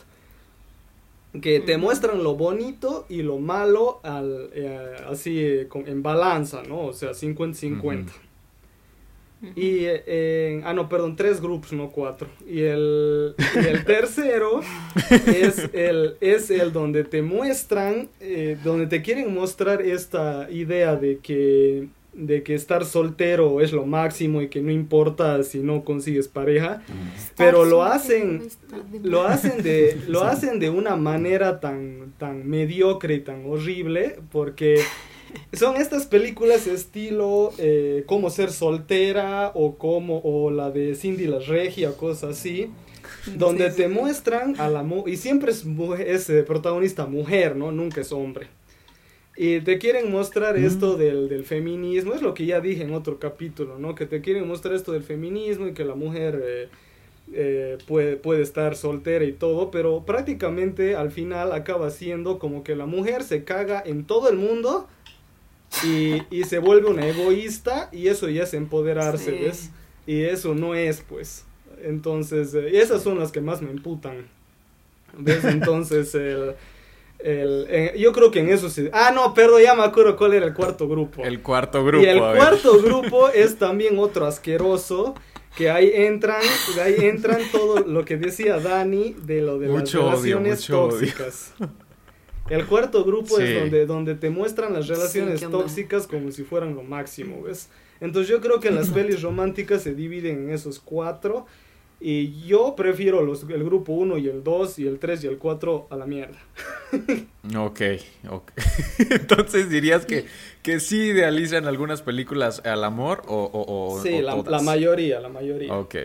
que 1.41 1.59
te 1.59 1.77
muestran 1.77 2.23
lo 2.23 2.35
bonito 2.35 3.05
y 3.09 3.23
lo 3.23 3.39
malo 3.39 3.99
al, 4.03 4.49
eh, 4.53 4.95
así 5.09 5.43
eh, 5.43 5.67
con- 5.67 5.87
en 5.87 6.01
balanza, 6.03 6.61
¿no? 6.63 6.85
O 6.85 6.93
sea, 6.93 7.11
50-50. 7.13 8.05
Y, 9.55 9.85
eh, 9.85 10.51
en- 10.53 10.63
ah, 10.65 10.73
no, 10.73 10.87
perdón, 10.89 11.15
tres 11.15 11.41
grupos, 11.41 11.73
no 11.73 11.89
cuatro. 11.89 12.27
Y 12.47 12.61
el, 12.61 13.35
y 13.55 13.67
el 13.67 13.85
tercero 13.85 14.61
es 15.27 15.69
el, 15.73 16.15
es 16.21 16.49
el 16.51 16.71
donde 16.73 17.03
te 17.03 17.21
muestran, 17.21 18.09
eh, 18.19 18.57
donde 18.63 18.87
te 18.87 19.01
quieren 19.01 19.33
mostrar 19.33 19.81
esta 19.81 20.49
idea 20.51 20.95
de 20.95 21.19
que, 21.19 21.87
de 22.13 22.43
que 22.43 22.55
estar 22.55 22.85
soltero 22.85 23.59
es 23.59 23.73
lo 23.73 23.85
máximo 23.85 24.41
y 24.41 24.47
que 24.47 24.61
no 24.61 24.71
importa 24.71 25.43
si 25.43 25.59
no 25.59 25.83
consigues 25.83 26.27
pareja. 26.29 26.81
Pero 27.35 27.65
lo 27.65 27.83
hacen, 27.83 28.43
lo 29.03 29.23
hacen 29.23 29.61
de, 29.63 29.99
lo 30.07 30.23
hacen 30.25 30.59
de 30.59 30.69
una 30.69 30.95
manera 30.95 31.59
tan, 31.59 32.13
tan 32.17 32.47
mediocre 32.47 33.15
y 33.15 33.19
tan 33.19 33.45
horrible 33.45 34.17
porque 34.31 34.79
son 35.53 35.75
estas 35.77 36.05
películas 36.05 36.67
estilo 36.67 37.51
eh, 37.57 38.03
Cómo 38.05 38.29
ser 38.29 38.51
soltera 38.51 39.51
o 39.53 39.75
como 39.77 40.19
o 40.23 40.51
la 40.51 40.71
de 40.71 40.95
Cindy 40.95 41.27
la 41.27 41.39
Regia 41.39 41.91
o 41.91 41.97
cosas 41.97 42.37
así 42.37 42.69
donde 43.35 43.69
te 43.69 43.87
muestran 43.87 44.59
a 44.59 44.69
la 44.69 44.83
mu- 44.83 45.07
y 45.07 45.17
siempre 45.17 45.51
es, 45.51 45.63
es 46.05 46.29
eh, 46.29 46.43
protagonista 46.43 47.05
mujer, 47.05 47.55
¿no? 47.55 47.71
Nunca 47.71 48.01
es 48.01 48.11
hombre. 48.11 48.47
Y 49.37 49.59
te 49.61 49.77
quieren 49.79 50.11
mostrar 50.11 50.57
esto 50.57 50.95
del, 50.95 51.27
del 51.27 51.43
feminismo, 51.43 52.13
es 52.13 52.21
lo 52.21 52.33
que 52.33 52.45
ya 52.45 52.61
dije 52.61 52.83
en 52.83 52.93
otro 52.93 53.19
capítulo, 53.19 53.77
¿no? 53.77 53.93
Que 53.93 54.05
te 54.05 54.21
quieren 54.21 54.47
mostrar 54.47 54.73
esto 54.75 54.91
del 54.93 55.03
feminismo 55.03 55.67
y 55.67 55.73
que 55.73 55.83
la 55.83 55.93
mujer 55.95 56.41
eh, 56.43 56.67
eh, 57.33 57.77
puede, 57.87 58.15
puede 58.15 58.41
estar 58.43 58.75
soltera 58.75 59.25
y 59.25 59.33
todo, 59.33 59.71
pero 59.71 60.05
prácticamente 60.05 60.95
al 60.95 61.11
final 61.11 61.51
acaba 61.51 61.89
siendo 61.89 62.39
como 62.39 62.63
que 62.63 62.75
la 62.75 62.85
mujer 62.85 63.23
se 63.23 63.43
caga 63.43 63.83
en 63.85 64.05
todo 64.05 64.29
el 64.29 64.37
mundo 64.37 64.87
y, 65.83 66.21
y 66.31 66.43
se 66.45 66.59
vuelve 66.59 66.87
una 66.89 67.07
egoísta 67.07 67.89
y 67.91 68.07
eso 68.07 68.29
ya 68.29 68.43
es 68.43 68.53
empoderarse, 68.53 69.31
Sí. 69.37 69.43
¿ves? 69.43 69.69
Y 70.07 70.21
eso 70.23 70.53
no 70.55 70.75
es, 70.75 71.01
pues. 71.07 71.45
Entonces, 71.83 72.53
eh, 72.53 72.79
esas 72.79 73.01
son 73.03 73.19
las 73.19 73.31
que 73.31 73.41
más 73.41 73.61
me 73.61 73.71
emputan. 73.71 74.27
¿Ves? 75.17 75.43
Entonces, 75.45 76.13
el, 76.15 76.53
el- 77.19 77.65
eh, 77.69 77.95
yo 77.97 78.11
creo 78.11 78.31
que 78.31 78.39
en 78.39 78.49
eso 78.49 78.69
sí. 78.69 78.89
Ah, 78.93 79.11
no, 79.13 79.33
perdón, 79.33 79.61
ya 79.63 79.73
me 79.75 79.83
acuerdo 79.83 80.15
cuál 80.15 80.33
era 80.33 80.45
el 80.45 80.53
cuarto 80.53 80.87
grupo. 80.87 81.23
El 81.23 81.41
cuarto 81.41 81.83
grupo. 81.83 82.03
y 82.05 82.07
el 82.09 82.19
cuarto 82.19 82.79
grupo 82.83 83.29
es 83.29 83.57
también 83.57 83.97
otro 83.99 84.25
asqueroso, 84.25 85.15
que 85.57 85.69
ahí 85.69 85.89
entran, 85.93 86.41
ahí 86.83 86.95
entran 86.99 87.39
todo 87.51 87.79
lo 87.79 88.03
que 88.03 88.17
decía 88.17 88.59
Dani 88.59 89.15
de 89.23 89.41
lo 89.41 89.57
de 89.57 89.69
Mucho 89.69 90.09
las 90.09 90.19
odio, 90.19 90.37
relaciones 90.39 90.69
odio. 90.69 90.89
tóxicas. 90.89 91.53
El 92.49 92.65
cuarto 92.65 93.03
grupo 93.03 93.37
Sí. 93.37 93.43
es 93.43 93.59
donde, 93.59 93.85
donde 93.85 94.15
te 94.15 94.29
muestran 94.29 94.73
las 94.73 94.87
relaciones 94.87 95.41
tóxicas 95.41 96.05
como 96.07 96.31
si 96.31 96.43
fueran 96.43 96.75
lo 96.75 96.83
máximo, 96.83 97.41
¿ves? 97.43 97.69
Entonces 97.99 98.29
yo 98.29 98.41
creo 98.41 98.59
que 98.59 98.69
las 98.71 98.89
pelis 98.91 99.21
románticas 99.21 99.81
se 99.81 99.95
dividen 99.95 100.43
en 100.43 100.49
esos 100.51 100.79
cuatro 100.79 101.45
y 101.99 102.45
yo 102.45 102.75
prefiero 102.75 103.23
los, 103.23 103.43
el 103.49 103.63
grupo 103.63 103.93
1 103.93 104.17
y 104.19 104.27
el 104.27 104.43
2 104.43 104.79
y 104.79 104.85
el 104.87 104.99
3 104.99 105.23
y 105.23 105.27
el 105.27 105.37
4 105.37 105.87
a 105.89 105.95
la 105.95 106.05
mierda. 106.05 106.37
Ok, 107.57 107.81
ok. 108.29 108.51
Entonces 109.09 109.69
dirías 109.69 110.05
que, 110.05 110.25
que 110.61 110.79
sí 110.79 110.97
idealizan 110.97 111.65
algunas 111.67 112.01
películas 112.01 112.61
al 112.65 112.83
amor 112.83 113.23
o, 113.27 113.43
o, 113.45 113.93
o- 113.95 114.03
sí, 114.03 114.13
o 114.13 114.21
la, 114.21 114.33
todas? 114.33 114.51
la 114.51 114.61
mayoría, 114.61 115.19
la 115.19 115.29
mayoría. 115.29 115.73
Ok, 115.73 115.95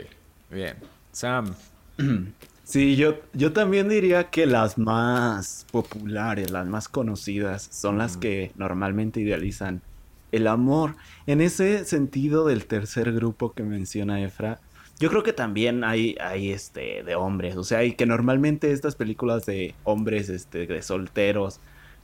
bien. 0.50 0.76
Sam. 1.12 1.54
Sí, 2.70 2.94
yo, 2.94 3.16
yo 3.32 3.52
también 3.52 3.88
diría 3.88 4.30
que 4.30 4.46
las 4.46 4.78
más 4.78 5.66
populares, 5.72 6.52
las 6.52 6.68
más 6.68 6.88
conocidas, 6.88 7.68
son 7.72 7.98
las 7.98 8.16
que 8.16 8.52
normalmente 8.54 9.20
idealizan 9.20 9.82
el 10.30 10.46
amor. 10.46 10.94
En 11.26 11.40
ese 11.40 11.84
sentido 11.84 12.46
del 12.46 12.66
tercer 12.66 13.12
grupo 13.12 13.54
que 13.54 13.64
menciona 13.64 14.22
Efra, 14.22 14.60
yo 15.00 15.10
creo 15.10 15.24
que 15.24 15.32
también 15.32 15.82
hay, 15.82 16.14
hay 16.20 16.52
este 16.52 17.02
de 17.02 17.16
hombres, 17.16 17.56
o 17.56 17.64
sea, 17.64 17.82
y 17.82 17.94
que 17.94 18.06
normalmente 18.06 18.70
estas 18.70 18.94
películas 18.94 19.46
de 19.46 19.74
hombres, 19.82 20.28
este, 20.28 20.68
de 20.68 20.82
solteros, 20.82 21.58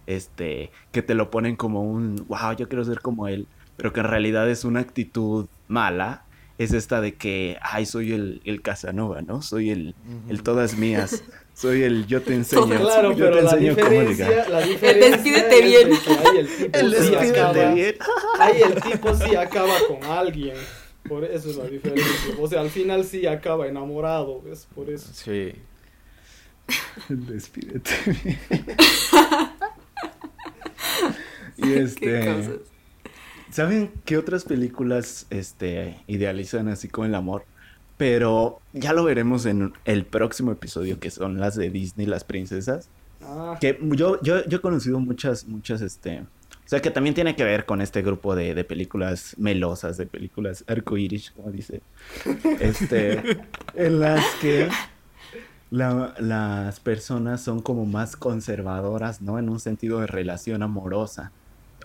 este, 0.08 0.72
que 0.90 1.00
te 1.00 1.14
lo 1.14 1.30
ponen 1.30 1.54
como 1.54 1.84
un, 1.84 2.26
wow, 2.26 2.56
yo 2.58 2.68
quiero 2.68 2.84
ser 2.84 3.00
como 3.00 3.28
él, 3.28 3.46
pero 3.76 3.92
que 3.92 4.00
en 4.00 4.06
realidad 4.06 4.50
es 4.50 4.64
una 4.64 4.80
actitud 4.80 5.46
mala, 5.68 6.24
es 6.58 6.72
esta 6.72 7.00
de 7.00 7.14
que, 7.14 7.58
ay, 7.60 7.84
soy 7.86 8.12
el, 8.12 8.40
el 8.44 8.62
Casanova, 8.62 9.22
¿no? 9.22 9.42
Soy 9.42 9.70
el, 9.70 9.94
el 10.28 10.42
todas 10.42 10.76
mías, 10.78 11.22
soy 11.54 11.82
el 11.82 12.06
yo 12.06 12.22
te 12.22 12.34
enseño, 12.34 12.66
Claro, 12.80 13.12
yo 13.12 13.26
pero 13.26 13.36
te 13.36 13.42
la 13.42 13.50
enseño 13.52 13.74
cómo 13.76 13.88
ligar. 13.90 14.08
diferencia, 14.08 14.48
la 14.48 14.60
diferencia 14.62 15.10
despídete 15.10 15.54
es 15.58 15.60
de 15.60 15.66
bien. 15.66 15.90
ahí 16.18 16.36
el 16.38 16.48
tipo 16.56 16.78
El 16.78 16.94
sí 16.94 17.00
despídete 17.10 17.40
acaba- 17.40 17.74
bien. 17.74 17.94
Ahí 18.38 18.62
el 18.62 18.82
tipo 18.82 19.14
sí 19.14 19.34
acaba 19.36 19.74
con 19.88 20.04
alguien. 20.10 20.56
Por 21.08 21.24
eso 21.24 21.50
es 21.50 21.56
la 21.56 21.64
diferencia. 21.66 22.34
O 22.40 22.48
sea, 22.48 22.60
al 22.62 22.70
final 22.70 23.04
sí 23.04 23.26
acaba 23.26 23.68
enamorado, 23.68 24.42
¿ves? 24.42 24.66
Por 24.74 24.90
eso. 24.90 25.08
Sí. 25.12 25.52
Despídete 27.08 27.90
bien. 28.24 28.38
y 31.58 31.62
Qué 31.62 31.80
este... 31.82 32.20
cosas. 32.24 32.75
¿Saben 33.56 33.90
qué 34.04 34.18
otras 34.18 34.44
películas 34.44 35.24
este, 35.30 35.98
idealizan 36.06 36.68
así 36.68 36.88
con 36.88 37.06
el 37.06 37.14
amor? 37.14 37.46
Pero 37.96 38.60
ya 38.74 38.92
lo 38.92 39.02
veremos 39.04 39.46
en 39.46 39.72
el 39.86 40.04
próximo 40.04 40.52
episodio, 40.52 41.00
que 41.00 41.10
son 41.10 41.40
las 41.40 41.56
de 41.56 41.70
Disney, 41.70 42.06
las 42.06 42.22
princesas. 42.24 42.90
Ah, 43.22 43.56
Que 43.58 43.78
yo, 43.92 44.20
yo, 44.20 44.44
yo 44.44 44.58
he 44.58 44.60
conocido 44.60 45.00
muchas, 45.00 45.46
muchas, 45.46 45.80
este... 45.80 46.20
O 46.20 46.68
sea, 46.68 46.82
que 46.82 46.90
también 46.90 47.14
tiene 47.14 47.34
que 47.34 47.44
ver 47.44 47.64
con 47.64 47.80
este 47.80 48.02
grupo 48.02 48.34
de, 48.36 48.52
de 48.54 48.62
películas 48.64 49.36
melosas, 49.38 49.96
de 49.96 50.04
películas 50.04 50.62
arcoíris, 50.66 51.30
como 51.30 51.50
dice. 51.50 51.80
Este, 52.60 53.22
en 53.74 54.00
las 54.00 54.22
que 54.42 54.68
la- 55.70 56.14
las 56.18 56.78
personas 56.80 57.40
son 57.40 57.62
como 57.62 57.86
más 57.86 58.16
conservadoras, 58.16 59.22
¿no? 59.22 59.38
En 59.38 59.48
un 59.48 59.60
sentido 59.60 60.00
de 60.00 60.08
relación 60.08 60.62
amorosa. 60.62 61.32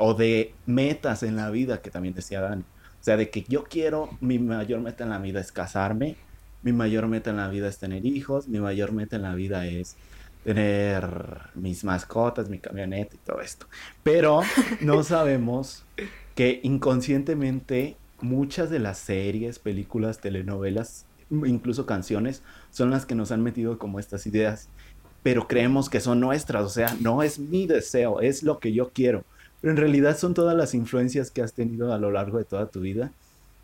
O 0.04 0.16
de 0.16 0.56
metas 0.66 1.22
en 1.22 1.36
la 1.36 1.52
vida, 1.52 1.82
que 1.82 1.91
también 1.91 2.16
decía 2.16 2.41
Dani. 2.41 2.64
O 2.64 3.04
sea, 3.04 3.18
de 3.18 3.30
que 3.30 3.43
yo 3.47 3.66
quiero, 3.66 4.10
mi 4.20 4.39
mayor 4.39 4.82
meta 4.82 5.04
en 5.04 5.12
la 5.12 5.20
vida 5.20 5.39
es 5.39 5.52
casarme, 5.52 6.16
mi 6.64 6.74
mayor 6.74 7.08
meta 7.08 7.30
en 7.30 7.38
la 7.38 7.49
vida 7.49 7.68
es 7.68 7.78
tener 7.78 8.06
hijos, 8.06 8.47
mi 8.47 8.60
mayor 8.60 8.93
meta 8.93 9.16
en 9.16 9.22
la 9.22 9.36
vida 9.36 9.68
es 9.68 9.95
tener 10.43 11.06
mis 11.54 11.84
mascotas, 11.84 12.49
mi 12.49 12.58
camioneta 12.58 13.16
y 13.16 13.20
todo 13.20 13.41
esto. 13.41 13.68
Pero 14.02 14.41
no 14.82 15.04
sabemos 15.04 15.84
que 16.36 16.60
inconscientemente 16.64 17.95
muchas 18.22 18.70
de 18.70 18.80
las 18.80 18.97
series, 18.97 19.60
películas, 19.60 20.20
telenovelas, 20.20 21.06
incluso 21.30 21.86
canciones, 21.86 22.41
son 22.72 22.89
las 22.89 23.06
que 23.06 23.16
nos 23.16 23.32
han 23.32 23.43
metido 23.43 23.78
como 23.78 23.99
estas 23.99 24.26
ideas. 24.26 24.70
Pero 25.24 25.47
creemos 25.47 25.89
que 25.89 25.99
son 26.02 26.20
nuestras, 26.20 26.64
o 26.64 26.70
sea, 26.70 26.95
no 26.99 27.22
es 27.22 27.38
mi 27.38 27.68
deseo, 27.68 28.22
es 28.22 28.41
lo 28.41 28.60
que 28.60 28.74
yo 28.74 28.89
quiero. 28.89 29.24
Pero 29.62 29.72
en 29.72 29.78
realidad 29.78 30.18
son 30.18 30.34
todas 30.34 30.57
las 30.57 30.74
influencias 30.74 31.32
que 31.32 31.41
has 31.41 31.53
tenido 31.53 31.93
a 31.93 31.97
lo 31.97 32.12
largo 32.12 32.38
de 32.38 32.45
toda 32.45 32.68
tu 32.68 32.82
vida 32.82 33.12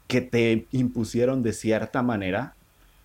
que 0.08 0.22
te 0.22 0.68
impusieron 0.72 1.43
de 1.43 1.54
cierta 1.54 2.02
manera 2.02 2.56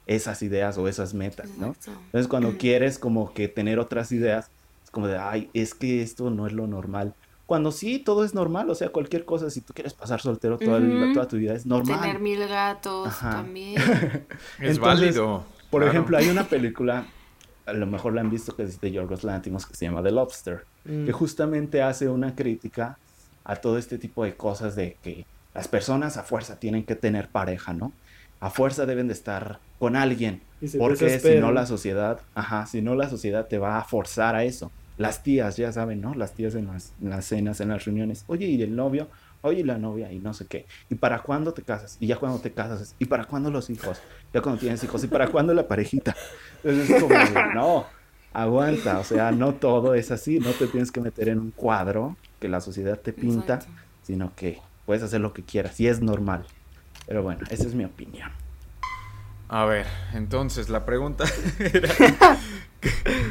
esas 0.07 0.43
ideas 0.43 0.79
o 0.79 0.89
esas 0.89 1.15
metas, 1.15 1.51
¿no? 1.59 1.69
Exacto. 1.69 2.01
Entonces 2.07 2.29
cuando 2.29 2.57
quieres 2.59 2.99
como 2.99 3.33
que 3.35 3.49
tener 3.49 3.79
otras 3.79 4.13
ideas, 4.13 4.51
es 4.85 4.91
como 4.91 5.09
de, 5.09 5.19
ay, 5.19 5.51
es 5.53 5.75
que 5.75 6.03
esto 6.03 6.31
no 6.31 6.47
es 6.47 6.53
lo 6.53 6.67
normal. 6.67 7.15
Cuando 7.47 7.73
sí, 7.73 7.99
todo 7.99 8.25
es 8.25 8.35
normal, 8.35 8.71
o 8.71 8.75
sea, 8.75 8.89
cualquier 8.91 9.25
cosa, 9.25 9.51
si 9.51 9.61
tú 9.61 9.75
quieres 9.75 9.95
pasar 9.95 10.21
soltero 10.21 10.59
toda, 10.59 10.81
toda 11.13 11.29
tu 11.29 11.37
vida, 11.37 11.55
es 11.55 11.67
normal. 11.67 12.01
Tener 12.01 12.19
mil 12.21 12.47
gatos 12.49 13.09
Ajá. 13.09 13.31
también. 13.31 13.77
Es 14.59 14.77
Entonces, 14.77 14.81
válido. 14.81 15.45
Por 15.71 15.83
claro. 15.83 15.93
ejemplo, 15.93 16.19
hay 16.19 16.29
una 16.29 16.45
película, 16.45 17.07
a 17.67 17.73
lo 17.73 17.87
mejor 17.87 18.15
la 18.15 18.21
han 18.21 18.31
visto, 18.31 18.55
que 18.57 18.65
es 18.65 18.81
de 18.81 18.91
Yorgos 18.91 19.25
Lanthimos, 19.25 19.67
que 19.67 19.75
se 19.75 19.85
llama 19.85 20.03
The 20.03 20.11
Lobster, 20.11 20.65
mm, 20.85 21.07
que 21.07 21.13
justamente 21.13 21.83
hace 21.83 22.09
una 22.09 22.35
crítica 22.35 22.99
a 23.45 23.57
todo 23.57 23.79
este 23.79 23.99
tipo 23.99 24.25
de 24.25 24.35
cosas 24.35 24.77
de 24.77 24.97
que 25.03 25.27
las 25.55 25.69
personas 25.69 26.17
a 26.17 26.23
fuerza 26.23 26.59
tienen 26.59 26.85
que 26.85 26.95
tener 26.97 27.29
pareja, 27.29 27.73
¿no? 27.73 27.93
A 28.41 28.51
fuerza 28.51 28.87
deben 28.87 29.07
de 29.07 29.13
estar 29.13 29.61
con 29.79 29.97
alguien, 29.97 30.43
porque 30.79 31.19
si 31.21 31.39
no 31.39 31.53
la 31.53 31.67
sociedad, 31.67 32.21
ajá, 32.35 32.67
si 32.67 32.83
no 32.83 32.95
la 32.95 33.09
sociedad 33.09 33.47
te 33.47 33.59
va 33.59 33.79
a 33.79 33.85
forzar 33.85 34.35
a 34.35 34.45
eso. 34.45 34.71
Las 34.99 35.23
tías, 35.23 35.57
ya 35.57 35.73
saben, 35.73 36.01
¿no? 36.01 36.15
Las 36.15 36.33
tías 36.33 36.55
en 36.55 36.67
las, 36.67 36.93
en 37.01 37.11
las 37.11 37.25
cenas, 37.25 37.61
en 37.61 37.69
las 37.69 37.85
reuniones. 37.85 38.25
Oye, 38.27 38.47
¿y 38.47 38.63
el 38.63 38.77
novio? 38.77 39.09
Oye, 39.43 39.61
¿y 39.61 39.63
la 39.65 39.77
novia? 39.77 40.13
Y 40.13 40.21
no 40.21 40.33
sé 40.35 40.47
qué. 40.47 40.67
¿Y 40.89 40.95
para 40.95 41.21
cuándo 41.23 41.53
te 41.53 41.63
casas? 41.63 41.97
Y 41.99 42.07
ya 42.07 42.17
cuando 42.17 42.39
te 42.39 42.53
casas, 42.53 42.95
¿y 42.99 43.07
para 43.07 43.25
cuándo 43.25 43.51
los 43.51 43.71
hijos? 43.71 44.01
Ya 44.33 44.41
cuando 44.41 44.61
tienes 44.61 44.83
hijos, 44.85 45.03
¿y 45.03 45.09
para 45.09 45.29
cuándo 45.29 45.53
la 45.53 45.67
parejita? 45.67 46.17
Entonces 46.63 46.91
es 46.91 47.03
como, 47.03 47.15
de, 47.15 47.55
no, 47.55 47.87
aguanta, 48.33 49.01
o 49.01 49.05
sea, 49.05 49.33
no 49.33 49.55
todo 49.55 49.95
es 49.95 50.13
así, 50.13 50.39
no 50.39 50.51
te 50.53 50.69
tienes 50.69 50.93
que 50.93 51.01
meter 51.01 51.29
en 51.29 51.41
un 51.41 51.51
cuadro 51.51 52.17
que 52.39 52.49
la 52.49 52.61
sociedad 52.61 52.99
te 52.99 53.13
pinta, 53.13 53.55
Exacto. 53.55 53.83
sino 54.03 54.33
que 54.37 54.61
puedes 54.87 55.03
hacer 55.03 55.21
lo 55.21 55.33
que 55.33 55.43
quieras 55.43 55.79
y 55.81 55.89
es 55.89 56.01
normal. 56.01 56.47
Pero 57.07 57.25
bueno, 57.25 57.41
esa 57.51 57.65
es 57.65 57.75
mi 57.75 57.85
opinión. 57.85 58.31
A 59.49 59.65
ver, 59.65 59.87
entonces 60.15 60.69
la 60.69 60.87
pregunta 60.87 61.25
era... 61.59 62.39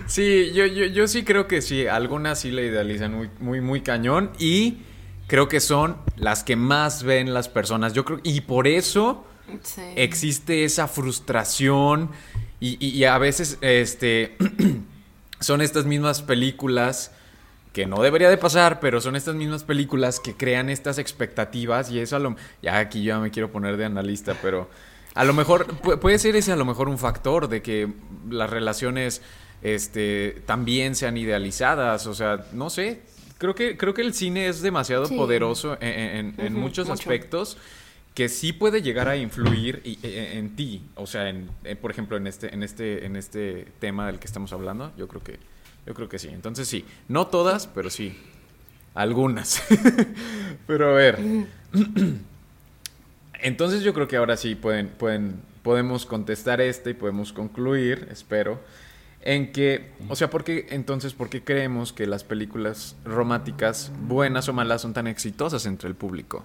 sí, 0.07 0.51
yo, 0.53 0.66
yo, 0.66 0.86
yo 0.88 1.07
sí 1.07 1.24
creo 1.24 1.47
que 1.47 1.62
sí, 1.62 1.88
algunas 1.88 2.39
sí 2.39 2.51
la 2.51 2.62
idealizan 2.62 3.14
muy, 3.14 3.30
muy, 3.39 3.62
muy 3.62 3.82
cañón 3.82 4.32
y 4.38 4.80
creo 5.32 5.47
que 5.47 5.61
son 5.61 5.95
las 6.17 6.43
que 6.43 6.57
más 6.57 7.03
ven 7.03 7.34
las 7.34 7.47
personas. 7.47 7.93
Yo 7.93 8.03
creo, 8.03 8.19
y 8.21 8.41
por 8.41 8.67
eso 8.67 9.25
Sí. 9.63 9.82
existe 9.95 10.65
esa 10.65 10.88
frustración 10.89 12.09
y, 12.59 12.77
y- 12.86 12.89
y 12.89 13.05
a 13.05 13.17
veces 13.17 13.57
este 13.61 14.36
son 15.39 15.61
estas 15.61 15.86
mismas 15.86 16.21
películas 16.21 17.11
que 17.71 17.86
no 17.86 18.01
debería 18.01 18.30
de 18.30 18.38
pasar, 18.38 18.81
pero 18.81 18.99
son 18.99 19.15
estas 19.15 19.35
mismas 19.35 19.64
películas 19.64 20.19
que 20.19 20.35
crean 20.35 20.69
estas 20.69 20.97
expectativas 20.97 21.89
y 21.91 21.99
eso 21.99 22.18
a 22.18 22.19
lo 22.19 22.35
ya 22.61 22.77
aquí 22.80 23.01
yo 23.03 23.15
ya 23.15 23.19
me 23.19 23.31
quiero 23.31 23.51
poner 23.53 23.77
de 23.77 23.85
analista, 23.85 24.35
pero 24.41 24.69
a 25.15 25.23
lo 25.23 25.34
mejor 25.34 25.65
pu- 25.81 25.97
puede 25.97 26.19
ser 26.19 26.35
ese 26.35 26.51
a 26.51 26.57
lo 26.57 26.65
mejor 26.65 26.89
un 26.89 26.97
factor 26.97 27.47
de 27.47 27.61
que 27.61 27.88
las 28.30 28.49
relaciones 28.49 29.22
este 29.64 30.41
también 30.45 30.95
sean 30.95 31.15
idealizadas, 31.18 32.06
o 32.07 32.14
sea, 32.14 32.45
no 32.51 32.69
sé, 32.69 33.01
creo 33.41 33.55
que 33.55 33.76
creo 33.76 33.93
que 33.95 34.01
el 34.03 34.13
cine 34.13 34.47
es 34.47 34.61
demasiado 34.61 35.07
Sí. 35.07 35.18
poderoso 35.18 35.76
en, 35.81 35.89
en- 35.89 36.35
en 36.38 36.53
Ujú, 36.53 36.61
muchos 36.61 36.88
mucho. 36.88 36.93
aspectos 37.01 37.57
que 38.13 38.30
sí 38.30 38.53
puede 38.53 38.81
llegar 38.84 39.07
a 39.07 39.18
influir 39.18 39.81
y- 39.84 39.97
e- 40.05 40.38
en, 40.38 40.55
ti, 40.55 40.84
o 40.95 41.07
sea, 41.07 41.27
en, 41.30 41.49
en- 41.63 41.77
por 41.77 41.89
ejemplo, 41.91 42.18
en 42.18 42.27
este, 42.27 42.53
en 42.53 42.61
este, 42.61 43.05
en 43.05 43.15
este 43.15 43.65
tema 43.80 44.05
del 44.07 44.19
que 44.19 44.27
estamos 44.27 44.53
hablando, 44.53 44.91
yo 44.95 45.07
creo 45.07 45.23
que, 45.23 45.39
yo 45.88 45.93
creo 45.95 46.07
que 46.07 46.19
sí. 46.19 46.27
Entonces 46.27 46.68
sí, 46.68 46.85
no 47.07 47.27
todas, 47.27 47.65
pero 47.68 47.89
sí, 47.89 48.15
algunas. 48.93 49.63
pero 50.68 50.89
a 50.91 50.93
ver, 50.93 51.18
entonces 53.41 53.81
yo 53.84 53.93
creo 53.93 54.07
que 54.07 54.18
ahora 54.18 54.38
sí 54.38 54.55
pueden, 54.55 54.89
pueden, 54.89 55.41
podemos 55.63 56.05
contestar 56.05 56.61
este 56.61 56.91
y 56.91 56.93
podemos 56.93 57.34
concluir, 57.34 58.07
espero, 58.11 58.59
en 59.23 59.52
que, 59.52 59.91
o 60.10 60.15
sea, 60.15 60.30
¿por 60.30 60.43
qué, 60.43 60.68
entonces, 60.72 61.14
por 61.14 61.30
qué 61.30 61.43
creemos 61.43 61.93
que 61.93 62.07
las 62.07 62.23
películas 62.23 62.95
románticas, 63.06 63.91
buenas 64.02 64.49
o 64.49 64.53
malas, 64.53 64.81
son 64.81 64.93
tan 64.93 65.07
exitosas 65.07 65.65
entre 65.65 65.89
el 65.89 65.95
público? 65.95 66.43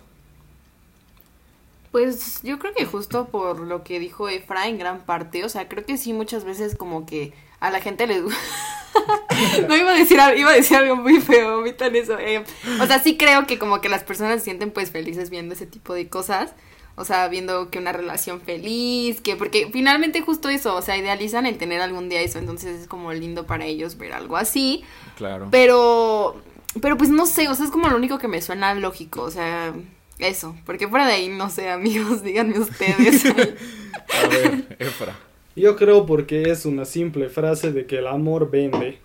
Pues 1.91 2.43
yo 2.43 2.59
creo 2.59 2.75
que 2.75 2.85
justo 2.85 3.29
por 3.29 3.61
lo 3.61 3.83
que 3.83 3.99
dijo 3.99 4.29
Efra 4.29 4.69
en 4.69 4.79
gran 4.79 5.01
parte, 5.01 5.45
o 5.45 5.49
sea, 5.49 5.69
creo 5.69 5.87
que 5.87 5.97
sí 5.97 6.13
muchas 6.13 6.45
veces 6.45 6.77
como 6.77 7.07
que 7.07 7.33
a 7.61 7.71
la 7.71 7.81
gente 7.81 8.07
le... 8.07 8.21
no 9.69 9.77
iba 9.77 9.91
a 9.91 9.95
decir 9.95 10.19
iba 10.37 10.51
a 10.51 10.55
decir 10.55 10.77
algo 10.77 10.97
muy 10.97 11.21
feo, 11.21 11.61
omitan 11.61 11.97
eso. 11.97 12.19
eh. 12.19 12.45
O 12.83 12.87
sea, 12.87 12.99
sí 12.99 13.17
creo 13.17 13.47
que 13.47 13.59
como 13.59 13.81
que 13.81 13.89
las 13.89 14.05
personas 14.05 14.41
se 14.41 14.45
sienten 14.45 14.71
pues 14.71 14.91
felices 14.91 15.31
viendo 15.31 15.55
ese 15.55 15.67
tipo 15.67 15.95
de 15.95 16.09
cosas. 16.09 16.53
O 16.97 17.05
sea, 17.05 17.29
viendo 17.29 17.71
que 17.71 17.79
una 17.79 17.93
relación 17.93 18.41
feliz, 18.41 19.21
que 19.21 19.37
porque 19.37 19.69
finalmente 19.71 20.23
justo 20.23 20.49
eso, 20.49 20.75
o 20.75 20.83
sea, 20.83 20.97
idealizan 20.97 21.45
el 21.47 21.59
tener 21.59 21.81
algún 21.81 22.09
día 22.09 22.23
eso, 22.23 22.39
entonces 22.39 22.81
es 22.81 22.89
como 22.89 23.13
lindo 23.13 23.47
para 23.47 23.67
ellos 23.67 23.99
ver 23.99 24.13
algo 24.15 24.37
así. 24.37 24.83
Claro. 25.17 25.49
Pero, 25.51 26.37
pero 26.81 26.97
pues 26.97 27.11
no 27.11 27.27
sé, 27.27 27.49
o 27.49 27.55
sea, 27.55 27.67
es 27.67 27.71
como 27.71 27.89
lo 27.89 27.97
único 27.97 28.19
que 28.19 28.29
me 28.29 28.41
suena 28.41 28.75
lógico, 28.75 29.23
o 29.23 29.31
sea, 29.31 29.75
eso, 30.19 30.57
porque 30.65 30.89
fuera 30.89 31.07
de 31.07 31.13
ahí, 31.13 31.29
no 31.29 31.51
sé, 31.51 31.69
amigos, 31.69 32.23
díganme 32.25 32.59
ustedes. 32.59 33.25
A 34.25 34.29
ver, 34.29 34.77
Efra. 34.79 35.17
Yo 35.55 35.77
creo 35.77 36.05
porque 36.05 36.51
es 36.51 36.67
una 36.67 36.85
simple 36.85 37.29
frase 37.31 37.73
de 37.73 37.87
que 37.87 37.99
el 37.99 38.07
amor 38.07 38.51
vende. 38.51 38.99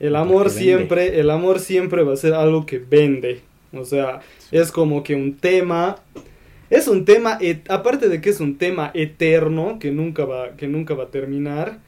El 0.00 0.16
amor 0.16 0.44
Porque 0.44 0.54
vende. 0.54 0.62
siempre, 0.64 1.20
el 1.20 1.30
amor 1.30 1.60
siempre 1.60 2.02
va 2.02 2.14
a 2.14 2.16
ser 2.16 2.32
algo 2.34 2.64
que 2.64 2.78
vende. 2.78 3.42
O 3.72 3.84
sea, 3.84 4.20
es 4.50 4.72
como 4.72 5.02
que 5.02 5.14
un 5.14 5.36
tema, 5.36 5.96
es 6.72 6.88
un 6.88 7.04
tema, 7.04 7.38
et- 7.40 7.70
aparte 7.70 8.08
de 8.08 8.20
que 8.20 8.30
es 8.30 8.40
un 8.40 8.56
tema 8.58 8.90
eterno 8.94 9.78
que 9.80 9.90
nunca 9.92 10.24
va, 10.24 10.56
que 10.56 10.68
nunca 10.68 10.94
va 10.94 11.04
a 11.04 11.10
terminar. 11.10 11.80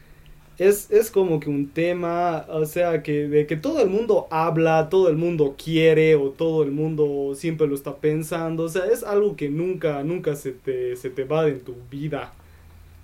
Es, 0.59 0.91
es 0.93 1.11
como 1.11 1.41
que 1.41 1.51
un 1.51 1.71
tema, 1.71 2.47
o 2.49 2.65
sea, 2.67 3.03
que 3.03 3.29
de 3.29 3.47
que 3.47 3.57
todo 3.57 3.83
el 3.83 3.91
mundo 3.91 4.29
habla, 4.31 4.89
todo 4.91 5.09
el 5.09 5.17
mundo 5.17 5.57
quiere 5.63 6.15
o 6.17 6.31
todo 6.31 6.63
el 6.63 6.71
mundo 6.71 7.33
siempre 7.35 7.67
lo 7.67 7.75
está 7.75 7.97
pensando. 7.97 8.65
O 8.65 8.69
sea, 8.69 8.87
es 8.87 9.03
algo 9.05 9.37
que 9.37 9.49
nunca, 9.51 10.05
nunca 10.05 10.37
se 10.37 10.53
te, 10.53 10.97
se 10.97 11.11
te 11.11 11.25
va 11.25 11.45
de 11.45 11.55
tu 11.55 11.75
vida. 11.91 12.35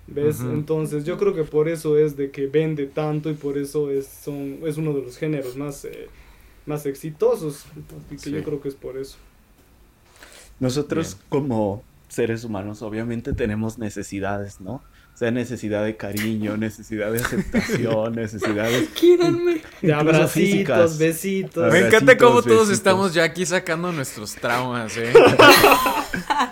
¿Ves? 0.07 0.41
Entonces 0.41 1.05
yo 1.05 1.17
creo 1.17 1.33
que 1.35 1.43
por 1.43 1.69
eso 1.69 1.97
es 1.97 2.17
de 2.17 2.31
que 2.31 2.47
vende 2.47 2.85
tanto 2.87 3.29
y 3.29 3.33
por 3.33 3.57
eso 3.57 3.91
es, 3.91 4.07
son, 4.07 4.59
es 4.65 4.77
uno 4.77 4.93
de 4.93 5.01
los 5.03 5.17
géneros 5.17 5.55
más, 5.57 5.85
eh, 5.85 6.07
más 6.65 6.85
exitosos. 6.85 7.65
Así 8.07 8.15
que 8.17 8.29
Sí. 8.29 8.31
yo 8.31 8.43
creo 8.43 8.61
que 8.61 8.69
es 8.69 8.75
por 8.75 8.97
eso. 8.97 9.17
Nosotros 10.61 11.15
Bien. 11.15 11.25
como 11.27 11.83
seres 12.07 12.43
humanos 12.43 12.81
obviamente 12.81 13.33
tenemos 13.33 13.77
necesidades, 13.77 14.61
¿no? 14.61 14.81
O 15.13 15.17
sea, 15.17 15.31
necesidad 15.31 15.83
de 15.83 15.97
cariño, 15.97 16.55
necesidad 16.55 17.11
de 17.11 17.19
aceptación, 17.19 18.15
necesidad 18.15 18.69
de... 18.69 18.85
Quírenme. 18.87 19.61
De 19.81 19.93
abracitos, 19.93 20.31
físicas. 20.31 20.97
besitos. 20.97 21.57
Me 21.57 21.63
Abracitos, 21.79 21.93
encanta 21.93 22.17
cómo 22.17 22.41
todos 22.41 22.69
besitos. 22.69 22.71
estamos 22.71 23.13
ya 23.13 23.23
aquí 23.23 23.45
sacando 23.45 23.91
nuestros 23.91 24.35
traumas, 24.35 24.95
¿eh? 24.97 25.11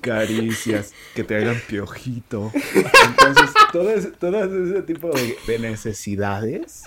caricias, 0.00 0.92
que 1.14 1.24
te 1.24 1.36
hagan 1.36 1.60
piojito. 1.68 2.50
Entonces, 2.74 3.50
todas, 3.72 4.08
todas 4.18 4.50
ese 4.50 4.82
tipo 4.82 5.10
de, 5.10 5.36
de 5.46 5.58
necesidades, 5.58 6.84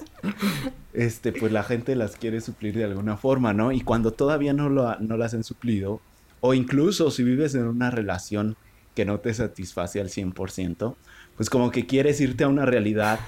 este, 0.93 1.31
pues 1.31 1.51
la 1.51 1.63
gente 1.63 1.95
las 1.95 2.17
quiere 2.17 2.41
suplir 2.41 2.75
de 2.75 2.83
alguna 2.83 3.17
forma, 3.17 3.53
¿no? 3.53 3.71
Y 3.71 3.81
cuando 3.81 4.11
todavía 4.11 4.53
no, 4.53 4.69
lo, 4.69 4.97
no 4.99 5.17
las 5.17 5.33
han 5.33 5.43
suplido, 5.43 6.01
o 6.45 6.53
incluso 6.53 7.09
si 7.09 7.23
vives 7.23 7.55
en 7.55 7.65
una 7.65 7.89
relación 7.89 8.55
que 8.93 9.03
no 9.03 9.19
te 9.19 9.33
satisface 9.33 9.99
al 9.99 10.09
100%, 10.09 10.95
pues 11.35 11.49
como 11.49 11.71
que 11.71 11.85
quieres 11.85 12.21
irte 12.21 12.43
a 12.43 12.47
una 12.47 12.65
realidad 12.65 13.19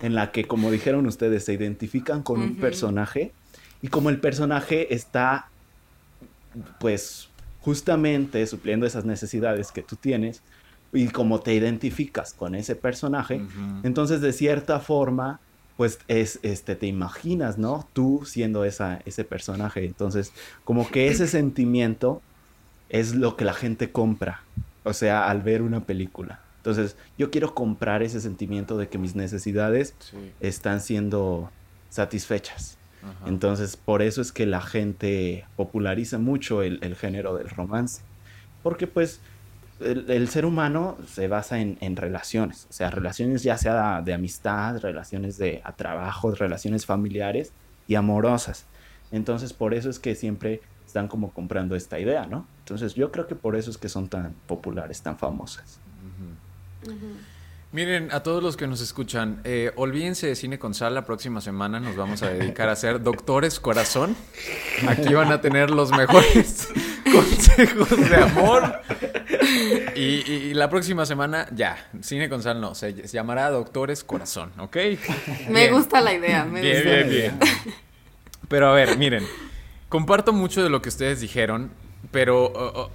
en 0.00 0.14
la 0.14 0.30
que, 0.30 0.44
como 0.44 0.70
dijeron 0.70 1.06
ustedes, 1.06 1.44
se 1.44 1.54
identifican 1.54 2.22
con 2.22 2.40
un 2.40 2.56
personaje 2.56 3.32
y 3.80 3.88
como 3.88 4.10
el 4.10 4.20
personaje 4.20 4.94
está, 4.94 5.48
pues, 6.78 7.28
justamente 7.60 8.46
supliendo 8.46 8.86
esas 8.86 9.04
necesidades 9.04 9.72
que 9.72 9.82
tú 9.82 9.96
tienes 9.96 10.42
y 10.92 11.08
como 11.08 11.40
te 11.40 11.54
identificas 11.54 12.34
con 12.34 12.54
ese 12.54 12.76
personaje, 12.76 13.40
entonces 13.82 14.20
de 14.20 14.32
cierta 14.32 14.80
forma, 14.80 15.40
pues 15.76 15.98
es, 16.08 16.38
este, 16.42 16.76
te 16.76 16.86
imaginas, 16.86 17.58
¿no? 17.58 17.88
Tú 17.92 18.22
siendo 18.24 18.64
esa, 18.64 19.00
ese 19.04 19.24
personaje. 19.24 19.84
Entonces, 19.84 20.32
como 20.64 20.88
que 20.88 21.08
ese 21.08 21.26
sentimiento 21.26 22.22
es 22.88 23.14
lo 23.14 23.36
que 23.36 23.44
la 23.44 23.52
gente 23.54 23.90
compra, 23.90 24.42
o 24.84 24.92
sea, 24.92 25.28
al 25.28 25.42
ver 25.42 25.62
una 25.62 25.80
película. 25.84 26.40
Entonces, 26.58 26.96
yo 27.16 27.30
quiero 27.30 27.54
comprar 27.54 28.02
ese 28.02 28.20
sentimiento 28.20 28.76
de 28.76 28.88
que 28.88 28.98
mis 28.98 29.14
necesidades 29.14 29.94
Sí. 29.98 30.32
están 30.40 30.80
siendo 30.80 31.50
satisfechas. 31.90 32.76
ajá. 33.02 33.28
Entonces, 33.28 33.76
por 33.76 34.02
eso 34.02 34.20
es 34.20 34.32
que 34.32 34.46
la 34.46 34.60
gente 34.60 35.46
populariza 35.56 36.18
mucho 36.18 36.62
el, 36.62 36.78
el 36.82 36.96
género 36.96 37.36
del 37.36 37.48
romance. 37.48 38.02
Porque 38.62 38.86
pues 38.86 39.20
el, 39.80 40.10
el 40.10 40.28
ser 40.28 40.44
humano 40.44 40.96
se 41.06 41.28
basa 41.28 41.60
en, 41.60 41.78
en 41.80 41.96
relaciones. 41.96 42.66
O 42.68 42.72
sea, 42.72 42.90
relaciones 42.90 43.42
ya 43.44 43.56
sea 43.58 44.02
de 44.02 44.12
amistad, 44.14 44.80
relaciones 44.80 45.38
de 45.38 45.60
a 45.64 45.72
trabajo, 45.72 46.32
relaciones 46.32 46.84
familiares 46.86 47.52
y 47.86 47.94
amorosas. 47.94 48.64
Entonces, 49.12 49.52
por 49.52 49.72
eso 49.72 49.88
es 49.88 50.00
que 50.00 50.16
siempre 50.16 50.60
están 50.96 51.08
como 51.08 51.30
comprando 51.30 51.76
esta 51.76 51.98
idea, 51.98 52.24
¿no? 52.26 52.46
Entonces, 52.60 52.94
yo 52.94 53.12
creo 53.12 53.26
que 53.26 53.34
por 53.34 53.54
eso 53.54 53.70
es 53.70 53.76
que 53.76 53.90
son 53.90 54.08
tan 54.08 54.32
populares, 54.46 55.02
tan 55.02 55.18
famosas. 55.18 55.78
Miren, 57.72 58.08
a 58.12 58.20
todos 58.22 58.42
los 58.42 58.56
que 58.56 58.66
nos 58.66 58.80
escuchan, 58.80 59.42
eh, 59.44 59.72
olvídense 59.76 60.26
de 60.26 60.34
Cine 60.36 60.58
con 60.58 60.72
Sal. 60.72 60.94
La 60.94 61.04
próxima 61.04 61.42
semana 61.42 61.80
nos 61.80 61.96
vamos 61.96 62.22
a 62.22 62.30
dedicar 62.30 62.70
a 62.70 62.76
ser 62.76 63.02
Doctores 63.02 63.60
Corazón. 63.60 64.16
Aquí 64.88 65.12
van 65.12 65.30
a 65.32 65.42
tener 65.42 65.68
los 65.70 65.90
mejores 65.90 66.68
consejos 67.12 67.90
de 68.08 68.16
amor. 68.16 68.80
Y, 69.94 70.00
y- 70.00 70.48
y 70.50 70.54
la 70.54 70.70
próxima 70.70 71.04
semana, 71.04 71.46
ya, 71.54 71.76
Cine 72.00 72.30
con 72.30 72.42
Sal 72.42 72.58
no, 72.58 72.74
se, 72.74 73.06
se 73.06 73.14
llamará 73.14 73.50
Doctores 73.50 74.02
Corazón, 74.02 74.50
¿ok? 74.58 74.76
Me 75.50 75.60
Bien. 75.62 75.72
gusta 75.74 76.00
la 76.00 76.14
idea, 76.14 76.46
me 76.46 76.62
Bien, 76.62 76.76
gusta. 76.82 76.90
bien, 76.96 77.08
bien. 77.10 77.38
Pero 78.48 78.68
a 78.68 78.72
ver, 78.74 78.96
miren, 78.96 79.24
comparto 79.88 80.32
mucho 80.32 80.62
de 80.62 80.70
lo 80.70 80.82
que 80.82 80.88
ustedes 80.88 81.20
dijeron, 81.20 81.70
pero 82.10 82.44
oh, 82.46 82.72
oh, 82.82 82.90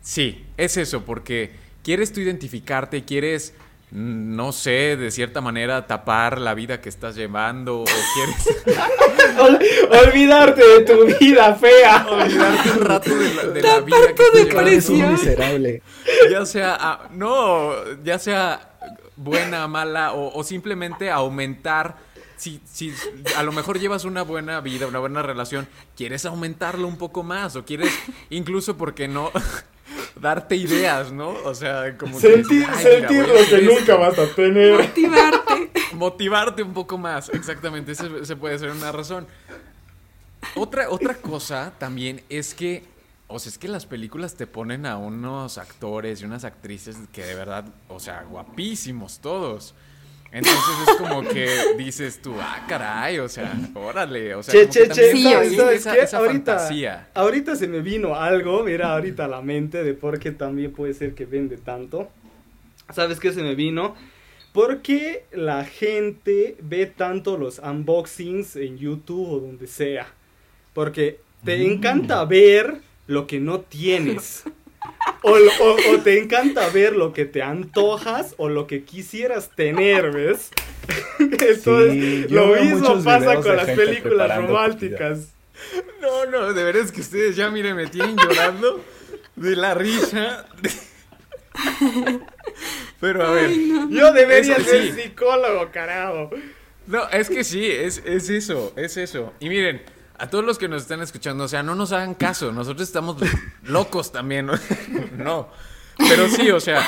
sí, 0.00 0.44
es 0.56 0.76
eso, 0.76 1.04
porque 1.04 1.52
quieres 1.82 2.12
tú 2.12 2.20
identificarte, 2.20 3.04
quieres, 3.04 3.54
mm, 3.90 4.36
no 4.36 4.52
sé, 4.52 4.96
de 4.96 5.10
cierta 5.10 5.40
manera 5.40 5.86
tapar 5.86 6.40
la 6.40 6.54
vida 6.54 6.80
que 6.80 6.88
estás 6.88 7.14
llevando, 7.16 7.80
o 7.82 7.84
quieres 7.84 8.58
Ol- 9.38 9.58
olvidarte 10.06 10.62
de 10.66 10.80
tu 10.84 11.04
vida 11.20 11.54
fea. 11.54 12.06
olvidarte 12.10 12.70
un 12.72 12.80
rato 12.84 13.14
de 13.14 13.34
la, 13.34 13.42
de 13.44 13.62
la 13.62 13.68
Tapar 13.68 13.84
vida 13.84 14.06
que 14.08 14.14
tu 14.14 14.38
estás 14.48 14.88
llevando. 14.88 15.12
miserable. 15.12 15.82
Ya 16.30 16.44
sea, 16.46 16.76
ah, 16.80 17.08
no, 17.12 17.70
ya 18.02 18.18
sea 18.18 18.72
buena, 19.16 19.68
mala, 19.68 20.12
o, 20.14 20.36
o 20.36 20.42
simplemente 20.42 21.10
aumentar. 21.10 22.07
Si, 22.38 22.60
si 22.64 22.94
a 23.36 23.42
lo 23.42 23.52
mejor 23.52 23.78
llevas 23.78 24.04
una 24.04 24.22
buena 24.22 24.60
vida, 24.60 24.86
una 24.86 25.00
buena 25.00 25.22
relación, 25.22 25.68
quieres 25.96 26.24
aumentarlo 26.24 26.88
un 26.88 26.96
poco 26.96 27.22
más, 27.22 27.56
o 27.56 27.64
quieres 27.64 27.92
incluso, 28.30 28.76
¿por 28.76 28.94
qué 28.94 29.08
no? 29.08 29.30
darte 30.20 30.56
ideas, 30.56 31.12
¿no? 31.12 31.30
O 31.44 31.54
sea, 31.54 31.96
como 31.98 32.16
que 32.18 32.20
Sentir, 32.20 32.66
decir, 32.66 32.68
"Ay, 32.70 32.84
mira, 32.84 33.08
sentir 33.08 33.28
lo 33.28 33.34
que 33.34 33.40
esto". 33.40 33.80
nunca 33.80 33.96
vas 33.96 34.18
a 34.18 34.26
tener. 34.34 34.80
Motivarte. 34.80 35.70
motivarte 35.94 36.62
un 36.62 36.74
poco 36.74 36.96
más, 36.98 37.28
exactamente, 37.28 37.92
ese, 37.92 38.08
ese 38.22 38.36
puede 38.36 38.58
ser 38.58 38.70
una 38.70 38.92
razón. 38.92 39.26
Otra, 40.54 40.90
otra 40.90 41.14
cosa 41.16 41.72
también 41.78 42.22
es 42.28 42.54
que, 42.54 42.84
o 43.26 43.38
sea, 43.38 43.50
es 43.50 43.58
que 43.58 43.68
las 43.68 43.86
películas 43.86 44.34
te 44.34 44.46
ponen 44.46 44.86
a 44.86 44.96
unos 44.96 45.58
actores 45.58 46.22
y 46.22 46.24
unas 46.24 46.44
actrices 46.44 46.96
que 47.12 47.24
de 47.24 47.34
verdad, 47.34 47.64
o 47.88 48.00
sea, 48.00 48.22
guapísimos 48.22 49.18
todos. 49.18 49.74
Entonces 50.30 50.62
es 50.88 50.94
como 50.96 51.22
que 51.26 51.48
dices 51.78 52.20
tú, 52.20 52.34
ah, 52.38 52.64
caray, 52.68 53.18
o 53.18 53.28
sea, 53.28 53.50
órale, 53.74 54.34
o 54.34 54.42
sea, 54.42 54.52
Che, 54.52 54.68
che, 54.68 54.88
che, 54.88 55.10
Sí, 55.12 55.22
¿sabes, 55.24 55.56
sabes 55.82 55.86
esa, 56.04 56.18
ahorita, 56.18 56.52
fantasía. 56.58 57.08
ahorita 57.14 57.56
se 57.56 57.66
me 57.66 57.80
vino 57.80 58.14
algo, 58.14 58.62
mira, 58.62 58.92
ahorita 58.92 59.24
a 59.24 59.28
la 59.28 59.40
mente 59.40 59.82
de 59.82 59.94
por 59.94 60.18
qué 60.18 60.30
también 60.30 60.72
puede 60.72 60.92
ser 60.92 61.14
que 61.14 61.24
vende 61.24 61.56
tanto. 61.56 62.10
¿Sabes 62.94 63.20
qué 63.20 63.32
se 63.32 63.42
me 63.42 63.54
vino? 63.54 63.94
¿Por 64.52 64.82
qué 64.82 65.24
la 65.32 65.64
gente 65.64 66.56
ve 66.60 66.86
tanto 66.86 67.36
los 67.38 67.58
unboxings 67.58 68.56
en 68.56 68.76
YouTube 68.78 69.30
o 69.32 69.40
donde 69.40 69.66
sea? 69.66 70.06
Porque 70.74 71.20
te 71.44 71.56
Mm. 71.58 71.72
encanta 71.72 72.24
ver 72.26 72.78
lo 73.06 73.26
que 73.26 73.40
no 73.40 73.60
tienes. 73.60 74.44
O, 75.22 75.36
lo- 75.36 75.52
o- 75.60 75.94
o 75.94 75.98
te 76.00 76.18
encanta 76.18 76.68
ver 76.68 76.94
lo 76.96 77.12
que 77.12 77.24
te 77.24 77.42
antojas 77.42 78.34
o 78.38 78.48
lo 78.48 78.66
que 78.66 78.84
quisieras 78.84 79.50
tener, 79.54 80.10
¿ves? 80.12 80.50
Entonces, 81.18 81.92
Sí, 81.92 82.26
lo 82.30 82.46
mismo 82.48 83.02
pasa 83.02 83.36
con 83.40 83.56
las 83.56 83.70
películas 83.70 84.36
románticas. 84.36 85.28
No, 86.00 86.26
no, 86.26 86.52
de 86.52 86.62
veras 86.64 86.92
que 86.92 87.00
ustedes 87.00 87.34
ya, 87.36 87.50
miren, 87.50 87.74
me 87.76 87.86
tienen 87.88 88.16
llorando 88.16 88.84
de 89.36 89.56
la 89.56 89.74
risa. 89.74 90.46
Pero 93.00 93.24
a 93.26 93.30
ver, 93.32 93.50
Yo 93.90 94.12
debería 94.12 94.56
Eso 94.56 94.64
ser 94.70 94.82
sí. 94.94 95.02
psicólogo, 95.02 95.70
carajo. 95.72 96.30
No, 96.86 97.08
es 97.10 97.28
que 97.28 97.44
sí, 97.44 97.66
es, 97.70 98.02
es 98.04 98.30
eso, 98.30 98.72
es 98.76 98.96
eso. 98.96 99.32
Y 99.40 99.48
miren, 99.48 99.82
a 100.18 100.28
todos 100.30 100.44
los 100.44 100.58
que 100.58 100.68
nos 100.68 100.82
están 100.82 101.00
escuchando, 101.02 101.44
o 101.44 101.48
sea, 101.48 101.62
no 101.62 101.74
nos 101.74 101.92
hagan 101.92 102.14
caso, 102.14 102.52
nosotros 102.52 102.88
estamos 102.88 103.16
locos 103.64 104.12
también, 104.12 104.46
¿no? 104.46 104.52
No, 105.16 105.48
pero 105.96 106.28
sí, 106.28 106.50
o 106.50 106.60
sea, 106.60 106.82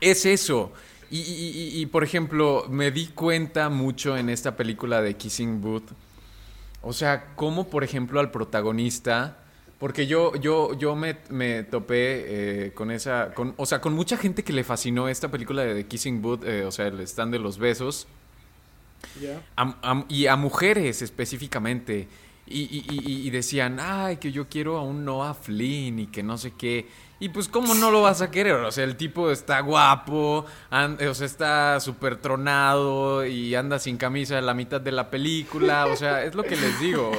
es 0.00 0.24
eso. 0.26 0.72
Y, 1.10 1.18
y- 1.20 1.80
y- 1.80 1.86
por 1.86 2.04
ejemplo, 2.04 2.66
me 2.70 2.90
di 2.92 3.08
cuenta 3.08 3.68
mucho 3.68 4.16
en 4.16 4.28
esta 4.30 4.56
película 4.56 5.02
de 5.02 5.16
Kissing 5.16 5.60
Booth, 5.60 5.90
o 6.82 6.92
sea, 6.92 7.34
cómo, 7.36 7.68
por 7.68 7.82
ejemplo, 7.84 8.20
al 8.20 8.30
protagonista 8.30 9.36
Porque 9.78 10.06
yo, 10.06 10.34
yo, 10.36 10.74
yo 10.78 10.94
me, 10.94 11.16
me 11.30 11.62
topé 11.64 12.66
eh, 12.66 12.72
con 12.74 12.90
esa, 12.90 13.32
con, 13.34 13.54
o 13.56 13.64
sea, 13.64 13.80
con 13.80 13.94
mucha 13.94 14.16
gente 14.18 14.44
que 14.44 14.52
le 14.52 14.62
fascinó 14.62 15.08
esta 15.08 15.30
película 15.30 15.62
de 15.64 15.74
The 15.74 15.86
Kissing 15.88 16.20
Booth, 16.22 16.44
eh, 16.44 16.64
o 16.66 16.70
sea, 16.70 16.86
el 16.88 17.00
stand 17.00 17.32
de 17.32 17.38
los 17.38 17.58
besos, 17.58 18.06
A- 19.56 19.76
a- 19.82 20.04
y 20.08 20.26
a 20.26 20.36
mujeres 20.36 21.02
específicamente. 21.02 22.08
Y, 22.46 22.62
y- 22.62 22.84
y- 22.90 23.26
y 23.28 23.30
decían, 23.30 23.78
ay, 23.80 24.16
que 24.16 24.32
yo 24.32 24.48
quiero 24.48 24.76
a 24.76 24.82
un 24.82 25.04
Noah 25.04 25.34
Flynn 25.34 26.00
y 26.00 26.06
que 26.08 26.22
no 26.24 26.36
sé 26.36 26.52
qué. 26.58 26.88
Y 27.20 27.28
pues, 27.28 27.46
¿cómo 27.48 27.74
no 27.74 27.90
lo 27.92 28.02
vas 28.02 28.22
a 28.22 28.30
querer? 28.32 28.54
O 28.54 28.72
sea, 28.72 28.82
el 28.84 28.96
tipo 28.96 29.30
está 29.30 29.60
guapo, 29.60 30.46
o 30.70 31.14
sea, 31.14 31.26
está 31.26 31.78
súper 31.78 32.16
tronado 32.16 33.24
y 33.24 33.54
anda 33.54 33.78
sin 33.78 33.96
camisa 33.98 34.38
en 34.38 34.46
la 34.46 34.54
mitad 34.54 34.80
de 34.80 34.90
la 34.90 35.10
película. 35.10 35.86
O 35.86 35.94
sea, 35.96 36.24
es 36.24 36.34
lo 36.34 36.42
que 36.42 36.56
les 36.56 36.80
digo. 36.80 37.12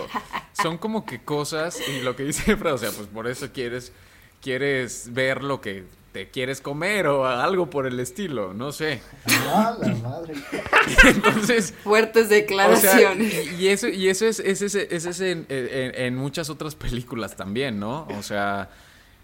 Son 0.61 0.77
como 0.77 1.05
que 1.05 1.23
cosas, 1.23 1.79
y 1.87 2.01
lo 2.01 2.15
que 2.15 2.23
dice 2.23 2.57
Fred, 2.57 2.73
o 2.73 2.77
sea, 2.77 2.89
pues 2.91 3.07
por 3.07 3.27
eso 3.27 3.47
quieres, 3.53 3.93
quieres 4.41 5.09
ver 5.13 5.43
lo 5.43 5.61
que 5.61 5.83
te 6.11 6.29
quieres 6.29 6.59
comer 6.59 7.07
o 7.07 7.25
algo 7.25 7.69
por 7.69 7.87
el 7.87 7.97
estilo, 7.99 8.53
no 8.53 8.73
sé. 8.73 9.01
Ah, 9.47 9.77
la 9.79 9.95
madre. 9.95 10.33
Entonces, 11.07 11.73
Fuertes 11.83 12.25
o 12.25 12.27
sea, 12.29 12.37
declaraciones. 12.37 13.59
y, 13.59 13.67
eso, 13.69 13.87
y 13.87 14.09
eso 14.09 14.25
es, 14.25 14.39
es, 14.39 14.61
ese- 14.61 14.93
es 14.93 15.05
ese 15.05 15.31
en, 15.31 15.45
en- 15.49 15.95
en 15.95 16.15
muchas 16.17 16.49
otras 16.49 16.75
películas 16.75 17.35
también, 17.37 17.79
¿no? 17.79 18.07
O 18.17 18.23
sea, 18.23 18.69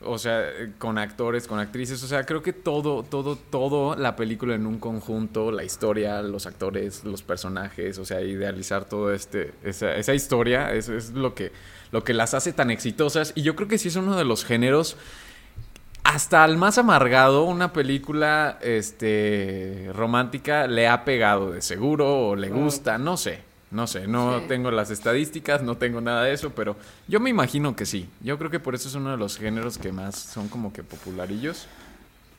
o 0.01 0.17
sea, 0.17 0.43
con 0.77 0.97
actores, 0.97 1.47
con 1.47 1.59
actrices, 1.59 2.01
o 2.03 2.07
sea, 2.07 2.23
creo 2.25 2.41
que 2.41 2.53
todo, 2.53 3.03
todo, 3.03 3.35
todo 3.35 3.95
la 3.95 4.15
película 4.15 4.55
en 4.55 4.65
un 4.67 4.77
conjunto, 4.79 5.51
la 5.51 5.63
historia, 5.65 6.21
los 6.21 6.45
actores, 6.45 7.03
los 7.03 7.21
personajes, 7.23 7.97
o 7.97 8.05
sea, 8.05 8.21
idealizar 8.21 8.85
todo 8.85 9.11
este, 9.13 9.51
esa, 9.63 9.95
esa 9.95 10.13
historia, 10.13 10.71
es, 10.73 10.87
es 10.87 11.09
lo 11.11 11.33
que, 11.33 11.51
lo 11.91 12.03
que 12.03 12.13
las 12.13 12.33
hace 12.33 12.53
tan 12.53 12.71
exitosas. 12.71 13.33
Y 13.35 13.41
yo 13.43 13.55
creo 13.55 13.67
que 13.67 13.77
sí 13.77 13.87
es 13.87 13.95
uno 13.95 14.15
de 14.17 14.25
los 14.25 14.43
géneros 14.45 14.97
hasta 16.03 16.43
al 16.43 16.57
más 16.57 16.77
amargado, 16.77 17.43
una 17.43 17.73
película 17.73 18.57
este, 18.61 19.91
romántica 19.93 20.65
le 20.67 20.87
ha 20.87 21.03
pegado 21.03 21.51
de 21.51 21.61
seguro 21.61 22.29
o 22.29 22.35
le 22.35 22.49
gusta, 22.49 22.97
no 22.97 23.17
sé. 23.17 23.45
No 23.69 23.85
sé, 23.85 24.07
no 24.07 24.39
Sí. 24.39 24.45
tengo 24.47 24.71
las 24.71 24.91
estadísticas, 24.91 25.61
no 25.61 25.75
tengo 25.75 25.99
nada 25.99 26.23
de 26.23 26.31
eso, 26.31 26.51
pero 26.51 26.77
yo 27.09 27.19
me 27.19 27.29
imagino 27.29 27.75
que 27.75 27.85
sí. 27.85 28.07
Yo 28.21 28.37
creo 28.37 28.49
que 28.49 28.61
por 28.61 28.73
eso 28.75 28.87
es 28.87 28.95
uno 28.95 29.11
de 29.11 29.17
los 29.17 29.37
géneros 29.37 29.77
que 29.77 29.91
más 29.91 30.15
son 30.15 30.47
como 30.47 30.71
que 30.71 30.83
popularillos. 30.83 31.67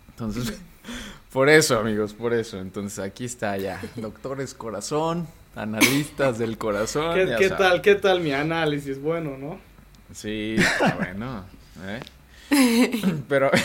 Entonces, 0.09 0.55
por 1.33 1.51
eso, 1.51 1.79
amigos, 1.79 2.15
por 2.15 2.33
eso. 2.33 2.59
Entonces, 2.59 2.99
aquí 2.99 3.27
está 3.27 3.59
ya. 3.59 3.79
Doctores 3.97 4.55
corazón, 4.55 5.29
analistas 5.55 6.39
del 6.39 6.59
corazón. 6.59 7.15
¿Qué, 7.15 7.27
ya 7.27 7.37
qué 7.37 7.49
saben. 7.49 7.67
tal, 7.67 7.83
qué 7.83 7.95
tal 7.95 8.21
mi 8.21 8.33
análisis? 8.33 9.01
Bueno, 9.01 9.37
¿no? 9.39 9.59
Sí, 10.13 10.57
está 10.59 10.95
bueno. 10.95 11.45
¿eh? 11.85 12.01
Pero. 13.29 13.51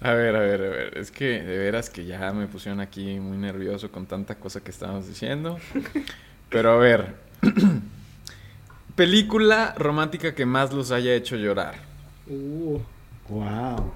a 0.00 0.12
ver, 0.12 0.36
a 0.36 0.40
ver, 0.40 0.62
a 0.62 0.68
ver. 0.68 0.98
Es 0.98 1.10
que 1.10 1.42
de 1.42 1.58
veras 1.58 1.90
que 1.90 2.04
ya 2.04 2.32
me 2.32 2.46
pusieron 2.46 2.80
aquí 2.80 3.18
muy 3.20 3.38
nervioso 3.38 3.90
con 3.90 4.06
tanta 4.06 4.36
cosa 4.36 4.60
que 4.60 4.70
estábamos 4.70 5.08
diciendo. 5.08 5.58
Pero 6.48 6.72
a 6.72 6.76
ver. 6.76 7.14
Película 8.96 9.74
romántica 9.78 10.34
que 10.34 10.44
más 10.44 10.72
los 10.72 10.90
haya 10.90 11.14
hecho 11.14 11.36
llorar. 11.36 11.76
Uh, 12.26 12.78
Wow. 13.28 13.92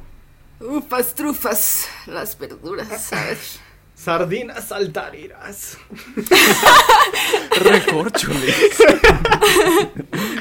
Ufas, 0.60 1.14
trufas, 1.14 1.88
las 2.06 2.38
verduras, 2.38 3.02
¿sabes? 3.02 3.60
Sardinas 3.96 4.68
saltarinas. 4.68 5.78
Recorcholes. 7.60 8.76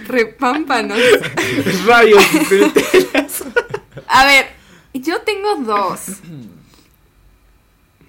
Repámpanos. 0.08 1.00
Rayos. 1.86 2.24
A 4.08 4.26
ver, 4.26 4.46
yo 4.94 5.22
tengo 5.22 5.56
dos. 5.56 6.02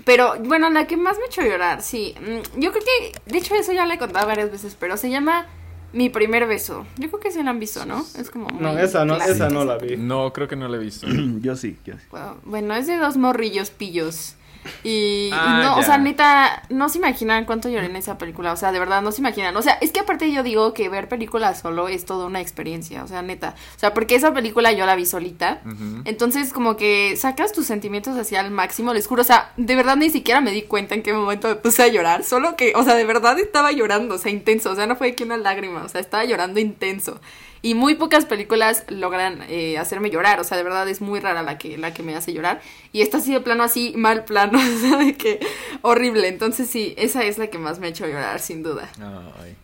Pero, 0.04 0.34
bueno, 0.44 0.70
la 0.70 0.86
que 0.86 0.96
más 0.96 1.16
me 1.18 1.24
ha 1.24 1.26
hecho 1.26 1.42
llorar, 1.42 1.82
sí. 1.82 2.14
Mm, 2.20 2.60
Yo 2.60 2.70
creo 2.70 2.84
que, 2.84 3.12
de 3.26 3.38
hecho, 3.38 3.56
eso 3.56 3.72
ya 3.72 3.86
la 3.86 3.94
he 3.94 3.98
contado 3.98 4.24
varias 4.26 4.52
veces, 4.52 4.76
pero 4.78 4.96
se 4.96 5.10
llama 5.10 5.46
Mi 5.92 6.10
primer 6.10 6.46
beso. 6.46 6.86
Yo 6.96 7.08
creo 7.08 7.18
que 7.18 7.32
sí 7.32 7.42
la 7.42 7.50
han 7.50 7.58
visto, 7.58 7.84
¿no? 7.86 8.04
Es 8.16 8.30
como. 8.30 8.48
No, 8.60 8.78
esa 8.78 9.04
no, 9.04 9.16
clásica 9.16 9.34
esa 9.34 9.48
no 9.48 9.64
la 9.64 9.78
vi. 9.78 9.96
No, 9.96 10.32
creo 10.32 10.46
que 10.46 10.54
no 10.54 10.68
la 10.68 10.76
he 10.76 10.80
visto. 10.80 11.08
yo 11.40 11.56
sí, 11.56 11.76
yo 11.84 11.94
sí. 11.94 12.04
Bueno, 12.10 12.36
Bueno, 12.44 12.74
es 12.76 12.86
de 12.86 12.98
dos 12.98 13.16
morrillos 13.16 13.70
pillos. 13.70 14.35
Y, 14.84 15.28
y 15.28 15.30
Ah, 15.32 15.60
no, 15.62 15.78
o 15.78 15.82
sea, 15.82 15.98
neta, 15.98 16.62
no 16.70 16.88
se 16.88 16.98
imaginan 16.98 17.44
cuánto 17.44 17.68
lloré 17.68 17.86
en 17.86 17.96
esa 17.96 18.18
película. 18.18 18.52
O 18.52 18.56
sea, 18.56 18.72
de 18.72 18.78
verdad, 18.78 19.02
no 19.02 19.12
se 19.12 19.20
imaginan. 19.20 19.56
O 19.56 19.62
sea, 19.62 19.74
es 19.80 19.92
que 19.92 20.00
aparte 20.00 20.30
yo 20.32 20.42
digo 20.42 20.74
que 20.74 20.88
ver 20.88 21.08
películas 21.08 21.60
solo 21.60 21.88
es 21.88 22.04
toda 22.04 22.26
una 22.26 22.40
experiencia. 22.40 23.04
O 23.04 23.08
sea, 23.08 23.22
neta. 23.22 23.54
O 23.76 23.78
sea, 23.78 23.94
porque 23.94 24.14
esa 24.14 24.32
película 24.32 24.72
yo 24.72 24.86
la 24.86 24.96
vi 24.96 25.06
solita. 25.06 25.60
Entonces, 26.04 26.52
como 26.52 26.76
que 26.76 27.16
sacas 27.16 27.52
tus 27.52 27.66
sentimientos 27.66 28.16
hacia 28.16 28.40
el 28.40 28.50
máximo, 28.50 28.94
les 28.94 29.06
juro. 29.06 29.22
O 29.22 29.24
sea, 29.24 29.52
de 29.56 29.76
verdad 29.76 29.96
ni 29.96 30.10
siquiera 30.10 30.40
me 30.40 30.50
di 30.50 30.62
cuenta 30.62 30.94
en 30.94 31.02
qué 31.02 31.12
momento 31.12 31.48
me 31.48 31.56
puse 31.56 31.82
a 31.82 31.88
llorar. 31.88 32.24
Solo 32.24 32.56
que, 32.56 32.72
o 32.74 32.84
sea, 32.84 32.94
de 32.94 33.04
verdad 33.04 33.38
estaba 33.38 33.72
llorando, 33.72 34.14
o 34.14 34.18
sea, 34.18 34.32
intenso. 34.32 34.70
O 34.70 34.74
sea, 34.74 34.86
no 34.86 34.96
fue 34.96 35.14
que 35.14 35.24
una 35.24 35.36
lágrima, 35.36 35.82
o 35.82 35.88
sea, 35.88 36.00
estaba 36.00 36.24
llorando 36.24 36.60
intenso. 36.60 37.20
Y 37.66 37.74
muy 37.74 37.96
pocas 37.96 38.26
películas 38.26 38.84
logran 38.88 39.40
eh, 39.48 39.76
hacerme 39.76 40.08
llorar. 40.10 40.38
O 40.38 40.44
sea, 40.44 40.56
de 40.56 40.62
verdad 40.62 40.88
es 40.88 41.00
muy 41.00 41.18
rara 41.18 41.42
la 41.42 41.58
que, 41.58 41.76
la 41.76 41.92
que 41.92 42.04
me 42.04 42.14
hace 42.14 42.32
llorar. 42.32 42.60
Y 42.92 43.00
esta 43.00 43.16
así 43.16 43.32
de 43.32 43.40
plano, 43.40 43.64
así, 43.64 43.92
mal 43.96 44.24
plano, 44.24 44.56
o 44.76 44.78
sea, 44.78 44.98
de 44.98 45.16
que 45.16 45.40
horrible. 45.82 46.28
Entonces, 46.28 46.70
sí, 46.70 46.94
esa 46.96 47.24
es 47.24 47.38
la 47.38 47.48
que 47.48 47.58
más 47.58 47.80
me 47.80 47.88
ha 47.88 47.90
hecho 47.90 48.06
llorar, 48.06 48.38
sin 48.38 48.62
duda. 48.62 48.88
Ay. 49.40 49.56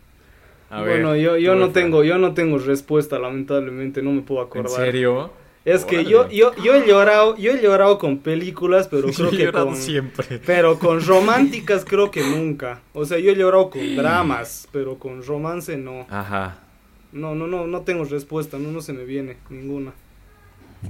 A 0.69 0.81
ver, 0.81 1.01
bueno, 1.01 1.15
yo, 1.15 1.37
yo 1.37 1.55
no 1.55 1.69
tengo, 1.69 2.03
yo 2.03 2.17
no 2.17 2.33
tengo 2.33 2.57
respuesta, 2.57 3.19
lamentablemente, 3.19 4.01
no 4.01 4.11
me 4.11 4.21
puedo 4.21 4.41
¿En 4.41 4.47
acordar. 4.47 4.71
serio? 4.85 5.31
Es 5.63 5.85
que 5.85 6.03
yo, 6.03 6.29
yo, 6.29 6.53
yo 6.61 6.75
he 6.75 6.85
llorado, 6.85 7.37
yo 7.37 7.53
he 7.53 7.61
llorado 7.61 7.99
con 7.99 8.17
películas, 8.17 8.89
pero 8.89 9.07
Yo 9.11 9.13
creo 9.13 9.27
he 9.29 9.37
que 9.37 9.43
llorado 9.45 9.67
con, 9.67 9.77
siempre. 9.77 10.41
pero 10.45 10.77
con 10.77 11.01
románticas 11.05 11.85
creo 11.85 12.11
que 12.11 12.21
nunca. 12.21 12.81
O 12.91 13.05
sea, 13.05 13.17
yo 13.17 13.31
he 13.31 13.35
llorado 13.35 13.69
con 13.69 13.95
dramas, 13.95 14.67
pero 14.73 14.99
con 14.99 15.23
romance 15.23 15.77
no. 15.77 16.05
Ajá. 16.09 16.57
No, 17.13 17.35
no, 17.35 17.47
no, 17.47 17.67
no 17.67 17.81
tengo 17.81 18.03
respuesta, 18.05 18.57
no, 18.57 18.71
no 18.71 18.81
se 18.81 18.93
me 18.93 19.03
viene 19.05 19.37
ninguna. 19.49 19.93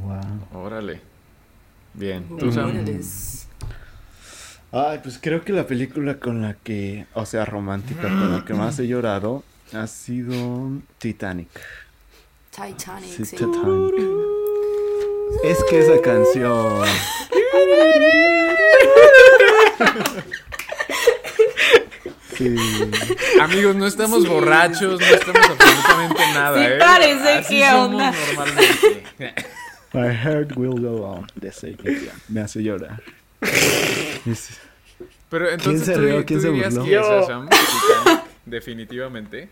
Wow. 0.02 0.64
Órale. 0.64 1.02
Bien. 1.94 2.26
¿Tú? 2.40 2.50
Órales. 2.50 3.48
Ay, 4.72 5.00
pues 5.04 5.20
creo 5.22 5.44
que 5.44 5.54
la 5.54 5.68
película 5.68 6.20
con 6.20 6.42
la 6.42 6.56
que, 6.56 7.06
o 7.14 7.26
sea, 7.28 7.46
romántica, 7.46 8.02
con 8.04 8.32
la 8.32 8.44
que 8.44 8.56
más 8.56 8.80
he 8.80 8.88
llorado 8.88 9.44
ha 9.72 9.86
sido 9.86 10.72
Titanic. 10.98 11.50
Titanic, 12.50 13.10
Sí, 13.10 13.26
sí. 13.26 13.36
Titanic. 13.36 13.94
Es 15.44 15.64
que 15.70 15.80
esa 15.80 16.02
canción. 16.02 16.88
Sí. 22.38 22.56
Amigos, 23.40 23.76
no 23.76 23.86
estamos 23.86 24.28
borrachos, 24.28 25.00
no 25.00 25.06
estamos 25.06 25.50
absolutamente 25.50 26.34
nada, 26.34 26.58
Sí 26.58 26.64
¿eh? 26.74 26.78
parece, 26.80 27.30
Así 27.34 27.58
¿qué 27.58 27.70
somos 27.70 27.94
onda? 27.94 28.12
normalmente. 28.12 29.04
My 29.94 30.08
heart 30.16 30.58
will 30.58 30.82
go 30.82 31.04
on. 31.06 31.28
De. 31.36 31.52
Me 32.30 32.42
hace 32.42 32.64
llorar. 32.64 33.02
Pero 35.30 35.50
entonces 35.50 35.86
se 35.86 35.94
tú, 35.94 36.00
rió? 36.00 36.26
¿Quién 36.26 36.42
se 36.42 36.50
burló? 36.50 36.84
que 36.84 37.00
Titanic, 37.00 38.24
definitivamente. 38.46 39.50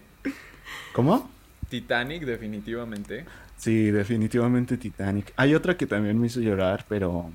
¿Cómo? 0.94 1.30
Titanic, 1.70 2.24
definitivamente. 2.24 3.26
Sí, 3.58 3.92
definitivamente 3.92 4.78
Titanic. 4.78 5.34
Hay 5.36 5.56
otra 5.56 5.78
que 5.78 5.86
también 5.86 6.20
me 6.20 6.28
hizo 6.28 6.40
llorar, 6.40 6.86
pero. 6.90 7.32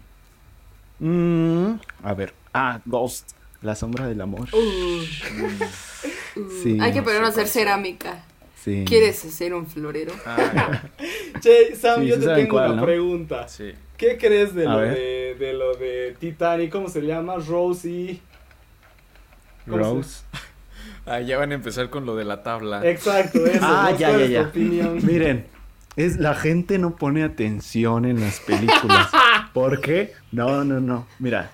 Mm, 0.98 1.74
a 2.02 2.14
ver. 2.14 2.35
Ah, 2.52 2.81
Ghost. 2.85 3.32
La 3.62 3.74
sombra 3.74 4.06
del 4.06 4.20
amor. 4.20 4.48
Uh, 4.52 5.02
Sí. 6.62 6.76
Hay 6.80 6.92
que 6.92 7.02
ponernos 7.02 7.30
a 7.30 7.32
hacer 7.32 7.48
cerámica. 7.48 8.22
Sí. 8.62 8.84
¿Quieres 8.86 9.16
ser 9.18 9.54
un 9.54 9.66
florero? 9.66 10.12
Ah, 10.26 10.82
Che, 11.40 11.74
Sam, 11.76 12.02
Sí, 12.02 12.08
yo 12.08 12.18
te 12.18 12.26
tengo 12.34 12.50
cuál, 12.56 12.72
una 12.72 12.80
¿no? 12.80 12.86
pregunta. 12.86 13.48
sí. 13.48 13.72
¿Qué 13.96 14.18
crees 14.18 14.54
de 14.54 14.66
A 14.66 14.70
lo 14.72 14.78
de, 14.80 15.36
de 15.38 15.52
lo 15.54 15.74
de 15.76 16.14
Titanic? 16.18 16.70
¿Cómo 16.70 16.88
se 16.88 17.00
llama? 17.00 17.36
Rosie. 17.36 18.20
¿Cómo 19.64 19.76
se- 19.78 19.82
Rose. 19.94 20.20
Ah, 21.08 21.20
ya 21.20 21.38
van 21.38 21.52
a 21.52 21.54
empezar 21.54 21.88
con 21.88 22.04
lo 22.04 22.16
de 22.16 22.24
la 22.24 22.42
tabla. 22.42 22.84
Exacto, 22.86 23.46
eso. 23.46 23.60
Ah, 23.62 23.90
¿no? 23.92 23.96
ya, 23.98 24.08
¿Cuál 24.08 24.18
ya, 24.18 24.24
es 24.24 24.28
tu 24.28 24.32
ya. 24.32 24.42
opinión? 24.42 25.06
Miren, 25.06 25.46
es 25.94 26.16
la 26.18 26.34
gente 26.34 26.78
no 26.78 26.96
pone 26.96 27.22
atención 27.22 28.04
en 28.04 28.20
las 28.20 28.40
películas. 28.40 29.08
¿Por 29.54 29.80
qué? 29.80 30.12
No, 30.32 30.64
no, 30.64 30.80
no. 30.80 31.06
Mira, 31.20 31.52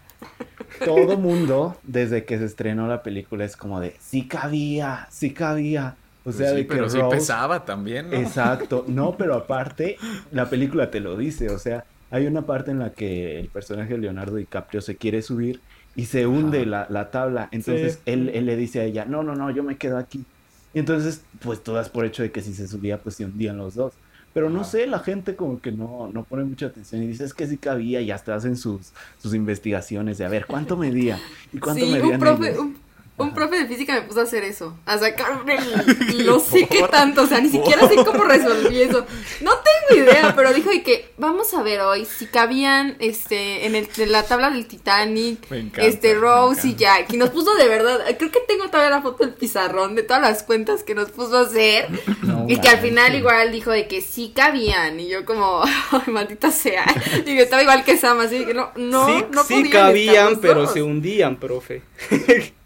todo 0.82 1.16
mundo 1.18 1.80
desde 1.82 2.24
que 2.24 2.38
se 2.38 2.44
estrenó 2.46 2.86
la 2.88 3.02
película 3.02 3.44
es 3.44 3.56
como 3.56 3.80
de 3.80 3.96
sí 4.00 4.28
cabía, 4.28 5.08
sí 5.10 5.32
cabía. 5.34 5.98
O 6.24 6.32
Pues 6.32 6.36
sea, 6.36 6.50
sí, 6.50 6.54
de 6.54 6.68
que 6.68 6.78
pero 6.78 6.88
sí 6.88 7.02
pesaba 7.04 7.64
también, 7.64 8.10
¿no? 8.10 8.20
Exacto, 8.20 8.84
no, 8.88 9.16
pero 9.16 9.34
aparte, 9.34 10.02
la 10.30 10.50
película 10.50 10.90
te 10.90 11.00
lo 11.00 11.16
dice, 11.16 11.48
o 11.50 11.58
sea, 11.58 11.86
hay 12.10 12.26
una 12.26 12.44
parte 12.44 12.70
en 12.70 12.78
la 12.78 12.94
que 12.94 13.40
el 13.40 13.50
personaje 13.50 13.94
de 13.94 13.98
Leonardo 14.00 14.36
DiCaprio 14.36 14.82
se 14.82 14.98
quiere 14.98 15.22
subir 15.22 15.64
y 15.94 16.06
se 16.06 16.26
hunde 16.26 16.66
la, 16.66 16.86
la 16.90 17.10
tabla, 17.10 17.48
entonces 17.52 18.02
Sí. 18.02 18.04
él, 18.04 18.28
él 18.34 18.44
le 18.46 18.56
dice 18.56 18.80
a 18.80 18.84
ella, 18.84 19.06
no, 19.06 19.22
no, 19.22 19.34
no, 19.34 19.50
yo 19.50 19.62
me 19.64 19.78
quedo 19.78 19.96
aquí. 19.96 20.28
Y 20.74 20.78
entonces, 20.80 21.28
pues 21.40 21.62
tú 21.62 21.72
das 21.72 21.88
por 21.90 22.04
hecho 22.04 22.22
de 22.22 22.32
que 22.32 22.42
si 22.42 22.52
se 22.54 22.68
subía, 22.68 23.02
pues 23.02 23.16
se 23.16 23.24
hundían 23.24 23.56
los 23.56 23.74
dos. 23.74 23.98
Pero 24.34 24.48
no 24.48 24.64
sé, 24.64 24.86
la 24.86 24.98
gente 24.98 25.36
como 25.36 25.60
que 25.60 25.72
no, 25.72 26.08
no 26.12 26.24
pone 26.24 26.44
mucha 26.44 26.66
atención 26.66 27.02
y 27.02 27.06
dice, 27.08 27.24
es 27.24 27.34
que 27.34 27.46
sí 27.46 27.58
cabía 27.58 28.00
y 28.00 28.10
hasta 28.10 28.34
hacen 28.34 28.56
sus, 28.56 28.92
sus 29.20 29.34
investigaciones 29.34 30.16
de 30.18 30.24
a 30.24 30.28
ver 30.28 30.46
cuánto 30.46 30.76
medía 30.76 31.18
y 31.52 31.58
cuánto 31.58 31.84
Sí, 31.84 31.92
medían 31.92 32.14
un 32.14 32.18
profe, 32.20 32.50
ellos?". 32.50 32.60
un, 32.60 32.76
un 33.18 33.34
profe 33.34 33.56
de 33.56 33.66
física 33.66 33.94
me 33.94 34.02
puso 34.02 34.20
a 34.20 34.22
hacer 34.24 34.42
eso, 34.42 34.76
a 34.86 34.98
sacar 34.98 35.42
el, 35.46 36.26
no 36.26 36.40
sé 36.40 36.66
qué 36.66 36.82
tanto, 36.90 37.22
o 37.22 37.26
sea, 37.26 37.40
ni 37.40 37.50
siquiera 37.50 37.86
sé 37.86 37.96
cómo 37.96 38.24
resolví 38.24 38.80
eso. 38.80 39.06
No 39.42 39.52
tengo 39.58 40.02
idea, 40.02 40.32
pero 40.34 40.52
dijo 40.52 40.72
y 40.72 40.82
que 40.82 41.12
vamos 41.18 41.52
a 41.54 41.62
ver 41.62 41.80
hoy 41.80 42.06
si 42.06 42.26
cabían 42.26 42.96
este 43.00 43.66
en, 43.66 43.74
el, 43.74 43.88
en 43.96 44.12
la 44.12 44.22
tabla 44.24 44.50
del 44.50 44.66
Titanic, 44.66 45.48
Me 45.50 45.58
encanta, 45.58 45.82
este 45.82 46.14
me 46.14 46.20
Rose 46.20 46.68
y. 46.68 46.74
Jack 46.74 47.12
y 47.12 47.16
nos 47.18 47.30
puso 47.30 47.54
de 47.54 47.68
verdad, 47.68 48.00
creo 48.18 48.30
que 48.30 48.40
tengo 48.48 48.68
todavía 48.68 48.90
la 48.90 49.02
foto 49.02 49.24
del 49.24 49.34
pizarrón 49.34 49.94
de 49.94 50.02
todas 50.02 50.22
las 50.22 50.42
cuentas 50.42 50.82
que 50.82 50.94
nos 50.94 51.10
puso 51.10 51.36
a 51.36 51.42
hacer 51.42 51.88
No 52.22 52.46
y 52.48 52.56
que 52.56 52.68
al 52.68 52.78
final 52.78 53.14
igual 53.14 53.52
dijo 53.52 53.70
de 53.70 53.86
que 53.88 54.00
sí 54.00 54.32
cabían 54.34 54.98
y 54.98 55.08
yo 55.08 55.24
como, 55.24 55.62
ay, 55.90 56.12
maldita 56.12 56.50
sea, 56.50 56.84
y 57.20 57.24
que 57.24 57.42
estaba 57.42 57.62
igual 57.62 57.84
que 57.84 57.96
Sam, 57.96 58.20
así 58.20 58.44
que 58.44 58.54
no, 58.54 58.70
no, 58.76 59.06
sí, 59.06 59.24
no 59.30 59.44
sí 59.44 59.70
cabían, 59.70 60.40
pero 60.40 60.62
dos. 60.62 60.72
se 60.72 60.82
hundían, 60.82 61.36
profe. 61.36 61.82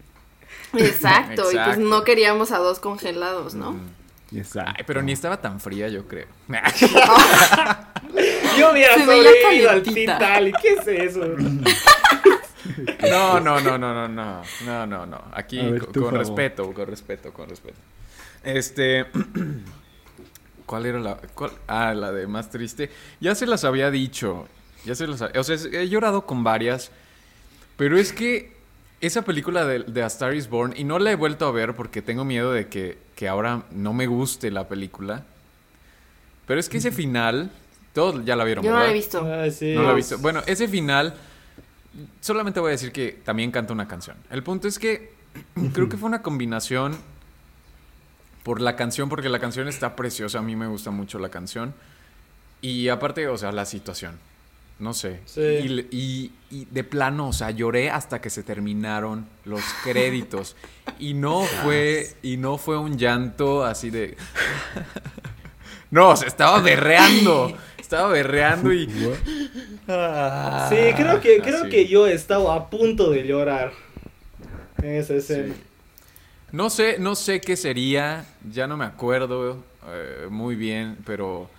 Exacto, 0.77 1.51
y 1.51 1.55
pues 1.55 1.77
no 1.77 2.03
queríamos 2.03 2.51
a 2.51 2.57
dos 2.57 2.79
congelados, 2.79 3.53
¿no? 3.53 3.73
Mm. 3.73 3.97
Exacto. 4.35 4.73
Ay, 4.77 4.83
pero 4.85 5.01
ni 5.01 5.13
estaba 5.13 5.39
tan 5.39 5.59
fría, 5.59 5.87
yo 5.87 6.07
creo. 6.07 6.27
Yo 8.57 8.71
hubiera 8.71 8.95
sobrevivido 8.95 9.69
al. 9.69 9.83
Titanic, 9.83 10.55
¿qué 10.61 10.69
es 10.73 10.87
eso? 10.87 11.21
No, 13.09 13.39
no, 13.39 13.59
no, 13.61 13.77
no, 13.77 13.93
no, 13.93 14.07
no, 14.07 14.41
no, 14.65 14.85
no, 14.85 15.05
no. 15.05 15.23
Aquí 15.33 15.57
ver, 15.57 15.87
con 15.87 16.13
respeto, 16.13 16.73
con 16.73 16.87
respeto, 16.87 17.31
con 17.31 17.49
respeto. 17.49 17.77
Este, 18.43 19.05
¿cuál 20.65 20.85
era 20.85 20.99
la? 20.99 21.17
cuál? 21.33 21.51
Ah, 21.67 21.93
la 21.93 22.11
de 22.11 22.27
más 22.27 22.49
triste. 22.49 22.91
Ya 23.19 23.35
se 23.35 23.47
las 23.47 23.63
había 23.63 23.89
dicho, 23.89 24.47
ya 24.85 24.95
se 24.95 25.07
las, 25.07 25.21
o 25.21 25.43
sea, 25.43 25.55
he 25.71 25.87
llorado 25.87 26.25
con 26.25 26.43
varias, 26.43 26.91
pero 27.77 27.97
es 27.97 28.11
que 28.11 28.56
esa 29.01 29.21
película 29.23 29.65
de, 29.65 29.79
de 29.79 30.03
A 30.03 30.07
Star 30.07 30.33
Is 30.33 30.49
Born 30.49 30.73
y 30.75 30.83
no 30.83 30.99
la 30.99 31.11
he 31.11 31.15
vuelto 31.15 31.47
a 31.47 31.51
ver 31.51 31.75
porque 31.75 32.01
tengo 32.01 32.25
miedo 32.25 32.51
de 32.51 32.67
que, 32.67 32.97
que 33.15 33.27
ahora 33.27 33.63
no 33.71 33.93
me 33.93 34.07
guste 34.07 34.49
la 34.51 34.67
película. 34.67 35.23
Pero 36.47 36.59
es 36.59 36.69
que 36.69 36.77
ese 36.77 36.91
final, 36.91 37.51
todos 37.93 38.23
ya 38.25 38.35
la 38.35 38.43
vieron, 38.43 38.63
Yo 38.63 38.71
no 38.71 38.77
lo 38.77 38.81
¿verdad? 38.81 38.95
he 38.95 38.97
visto. 38.97 39.19
Ah, 39.25 39.49
sí. 39.51 39.73
No 39.75 39.83
lo 39.83 39.91
he 39.91 39.95
visto. 39.95 40.17
Bueno, 40.17 40.41
ese 40.47 40.67
final, 40.67 41.13
solamente 42.21 42.59
voy 42.59 42.69
a 42.69 42.71
decir 42.71 42.91
que 42.91 43.11
también 43.23 43.51
canta 43.51 43.73
una 43.73 43.87
canción. 43.87 44.17
El 44.31 44.43
punto 44.43 44.67
es 44.67 44.79
que 44.79 45.11
creo 45.73 45.89
que 45.89 45.97
fue 45.97 46.07
una 46.07 46.21
combinación 46.21 46.97
por 48.43 48.61
la 48.61 48.75
canción, 48.77 49.09
porque 49.09 49.27
la 49.29 49.39
canción 49.39 49.67
está 49.67 49.95
preciosa, 49.95 50.39
a 50.39 50.41
mí 50.41 50.55
me 50.55 50.67
gusta 50.67 50.89
mucho 50.89 51.19
la 51.19 51.29
canción. 51.29 51.73
Y 52.61 52.87
aparte, 52.87 53.27
o 53.27 53.37
sea, 53.37 53.51
la 53.51 53.65
situación. 53.65 54.17
No 54.79 54.93
sé. 54.93 55.21
Sí. 55.25 55.41
Y, 55.41 55.67
le- 55.69 55.87
y- 55.91 56.31
y 56.51 56.65
de 56.65 56.83
plano, 56.83 57.29
o 57.29 57.33
sea, 57.33 57.51
lloré 57.51 57.89
hasta 57.89 58.21
que 58.21 58.29
se 58.29 58.43
terminaron 58.43 59.27
los 59.45 59.61
créditos. 59.83 60.55
Y 60.99 61.13
no 61.13 61.41
fue, 61.43 62.07
y 62.21 62.37
no 62.37 62.57
fue 62.57 62.77
un 62.77 62.97
llanto 62.97 63.63
así 63.65 63.89
de. 63.89 64.15
No, 65.89 66.09
o 66.09 66.15
sea, 66.17 66.27
estaba 66.27 66.59
berreando. 66.59 67.55
Estaba 67.77 68.09
berreando 68.09 68.73
y. 68.73 68.89
Ah, 69.87 70.67
Sí, 70.69 70.75
creo 70.97 71.21
que, 71.21 71.39
creo 71.39 71.61
así. 71.61 71.69
que 71.69 71.87
yo 71.87 72.07
estaba 72.07 72.55
a 72.55 72.69
punto 72.69 73.09
de 73.09 73.25
llorar 73.25 73.71
en 74.83 74.95
esa 74.95 75.13
escena. 75.15 75.55
No 76.51 76.69
sé, 76.69 76.97
no 76.99 77.15
sé 77.15 77.39
qué 77.39 77.55
sería, 77.55 78.25
ya 78.51 78.67
no 78.67 78.75
me 78.75 78.83
acuerdo 78.85 79.63
eh, 79.87 80.27
muy 80.29 80.55
bien, 80.55 80.97
pero 81.05 81.49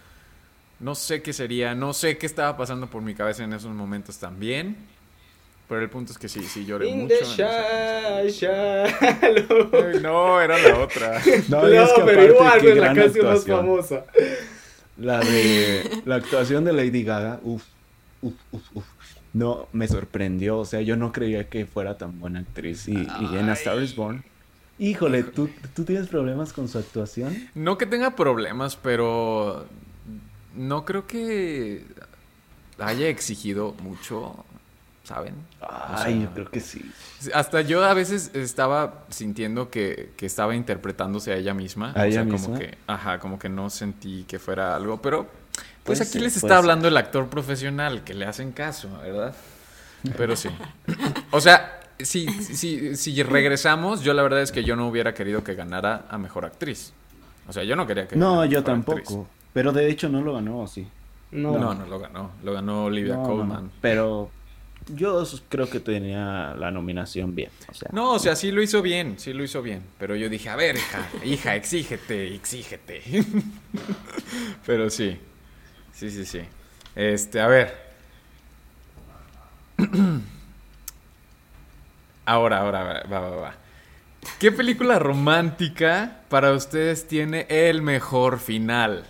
no 0.81 0.95
sé 0.95 1.23
qué 1.23 1.33
sería, 1.33 1.75
no 1.75 1.93
sé 1.93 2.19
qué 2.19 2.27
estaba 2.27 2.57
pasando 2.57 2.87
por 2.89 3.03
mi 3.03 3.15
cabeza 3.15 3.45
en 3.45 3.53
esos 3.53 3.73
momentos 3.75 4.19
también. 4.19 4.77
Pero 5.69 5.83
el 5.83 5.91
punto 5.91 6.13
es 6.13 6.19
que 6.19 6.29
sí, 6.31 6.43
sí 6.45 6.65
lloré 6.65 6.89
In 6.89 7.03
mucho. 7.03 7.15
the 7.15 8.31
shallow. 8.31 10.01
No, 10.01 10.41
era 10.41 10.59
la 10.59 10.79
otra. 10.79 11.21
No, 11.49 11.63
No, 11.63 11.67
es 11.69 11.93
que 11.93 12.03
pero 12.05 12.41
aparte, 12.41 12.59
igual 12.59 12.67
es 12.67 12.77
la 12.77 12.95
canción 12.95 13.27
más 13.27 13.45
famosa. 13.45 14.05
La 14.97 15.21
de 15.21 16.03
la 16.07 16.17
actuación 16.17 16.65
de 16.65 16.73
Lady 16.73 17.05
Gaga, 17.05 17.39
uff, 17.43 17.63
uff, 18.23 18.35
uff, 18.53 18.63
uff. 18.75 18.85
No, 19.35 19.69
me 19.73 19.87
sorprendió, 19.87 20.59
o 20.59 20.65
sea, 20.65 20.81
yo 20.81 20.97
no 20.97 21.13
creía 21.13 21.49
que 21.49 21.67
fuera 21.67 21.99
tan 21.99 22.19
buena 22.19 22.41
actriz. 22.41 22.89
Y, 22.89 22.95
y 22.95 23.37
en 23.37 23.51
A 23.51 23.53
Star 23.53 23.81
is 23.83 23.95
Born, 23.95 24.25
híjole, 24.79 25.23
¿tú, 25.23 25.51
¿tú 25.77 25.85
tienes 25.85 26.09
problemas 26.09 26.53
con 26.55 26.67
su 26.67 26.79
actuación? 26.79 27.49
No 27.55 27.77
que 27.77 27.85
tenga 27.87 28.17
problemas, 28.17 28.75
pero 28.77 29.67
no 30.59 30.85
creo 30.85 31.07
que 31.07 31.85
haya 32.79 33.09
exigido 33.09 33.75
mucho, 33.83 34.45
¿saben? 35.05 35.35
O 35.91 35.97
Ay, 35.97 35.97
sea, 35.97 36.11
yo 36.23 36.31
creo 36.35 36.51
que 36.51 36.61
sí. 36.61 36.95
Hasta 37.35 37.63
yo 37.63 37.85
a 37.85 37.95
veces 37.95 38.31
estaba 38.35 39.05
sintiendo 39.11 39.71
que, 39.71 40.13
que 40.17 40.27
estaba 40.27 40.55
interpretándose 40.55 41.33
a 41.33 41.37
ella 41.37 41.55
misma. 41.55 41.93
¿A 41.95 42.05
o 42.05 42.05
ella 42.05 42.25
sea, 42.25 42.25
misma? 42.25 42.47
como 42.47 42.59
que, 42.59 42.79
ajá, 42.87 43.19
como 43.19 43.39
que 43.39 43.49
no 43.49 43.71
sentí 43.71 44.25
que 44.29 44.39
fuera 44.39 44.77
algo, 44.77 45.03
pero 45.03 45.29
pues 45.85 46.01
aquí 46.01 46.19
les 46.19 46.37
está 46.37 46.59
hablando 46.59 46.89
el 46.89 46.97
actor 46.97 47.29
profesional, 47.29 48.05
que 48.05 48.15
le 48.15 48.27
hacen 48.27 48.53
caso, 48.53 48.89
¿verdad? 49.03 49.35
Pero 50.17 50.37
sí. 50.37 50.51
O 51.31 51.41
sea, 51.41 51.81
si, 51.99 52.29
si, 52.43 52.97
si 52.97 53.23
regresamos, 53.23 54.03
yo 54.03 54.15
la 54.15 54.23
verdad 54.23 54.43
es 54.43 54.53
que 54.53 54.65
yo 54.65 54.77
no 54.77 54.89
hubiera 54.89 55.15
querido 55.15 55.43
que 55.45 55.55
ganara 55.55 56.07
a 56.11 56.19
mejor 56.19 56.45
actriz. 56.45 56.93
O 57.49 57.53
sea, 57.53 57.65
yo 57.65 57.77
no 57.77 57.87
quería 57.87 58.07
que 58.07 58.17
No, 58.17 58.45
yo 58.45 58.63
tampoco. 58.63 58.99
actriz. 58.99 59.38
Pero 59.59 59.73
de 59.73 59.91
hecho 59.91 60.09
no 60.09 60.23
lo 60.23 60.35
ganó, 60.35 60.61
¿o 60.61 60.67
sí. 60.69 60.87
No. 61.33 61.59
No, 61.59 61.75
no 61.75 61.85
lo 61.85 61.99
ganó. 61.99 62.31
Lo 62.45 62.53
ganó 62.53 62.85
Olivia 62.85 63.15
No, 63.17 63.23
no, 63.23 63.29
Colman. 63.29 63.65
no. 63.65 63.71
Pero 63.81 64.31
yo 64.95 65.25
creo 65.49 65.69
que 65.69 65.81
tenía 65.81 66.55
la 66.57 66.71
nominación 66.71 67.35
bien. 67.35 67.51
O 67.69 67.75
sea, 67.75 67.89
No, 67.93 68.13
o 68.13 68.19
sea, 68.21 68.37
sí 68.37 68.53
lo 68.53 68.63
hizo 68.63 68.83
bien, 68.83 69.19
sí 69.19 69.33
lo 69.33 69.43
hizo 69.43 69.61
bien. 69.61 69.83
Pero 69.99 70.15
yo 70.15 70.29
dije, 70.29 70.49
a 70.49 70.55
ver, 70.55 70.77
hija, 70.77 71.09
hija, 71.25 71.57
exígete, 71.57 72.37
exígete. 72.37 73.03
Pero 74.65 74.91
sí, 74.91 75.19
sí, 75.93 76.09
sí, 76.09 76.25
sí. 76.25 76.43
Este, 76.95 77.41
a 77.41 77.49
ver. 77.49 77.75
Ahora, 82.27 82.59
ahora, 82.59 83.03
va, 83.11 83.21
va, 83.21 83.31
va. 83.37 83.55
¿Qué 84.39 84.53
película 84.53 85.01
romántica 85.01 86.21
para 86.29 86.53
ustedes 86.53 87.09
tiene 87.09 87.47
el 87.49 87.83
mejor 87.83 88.39
final? 88.39 89.05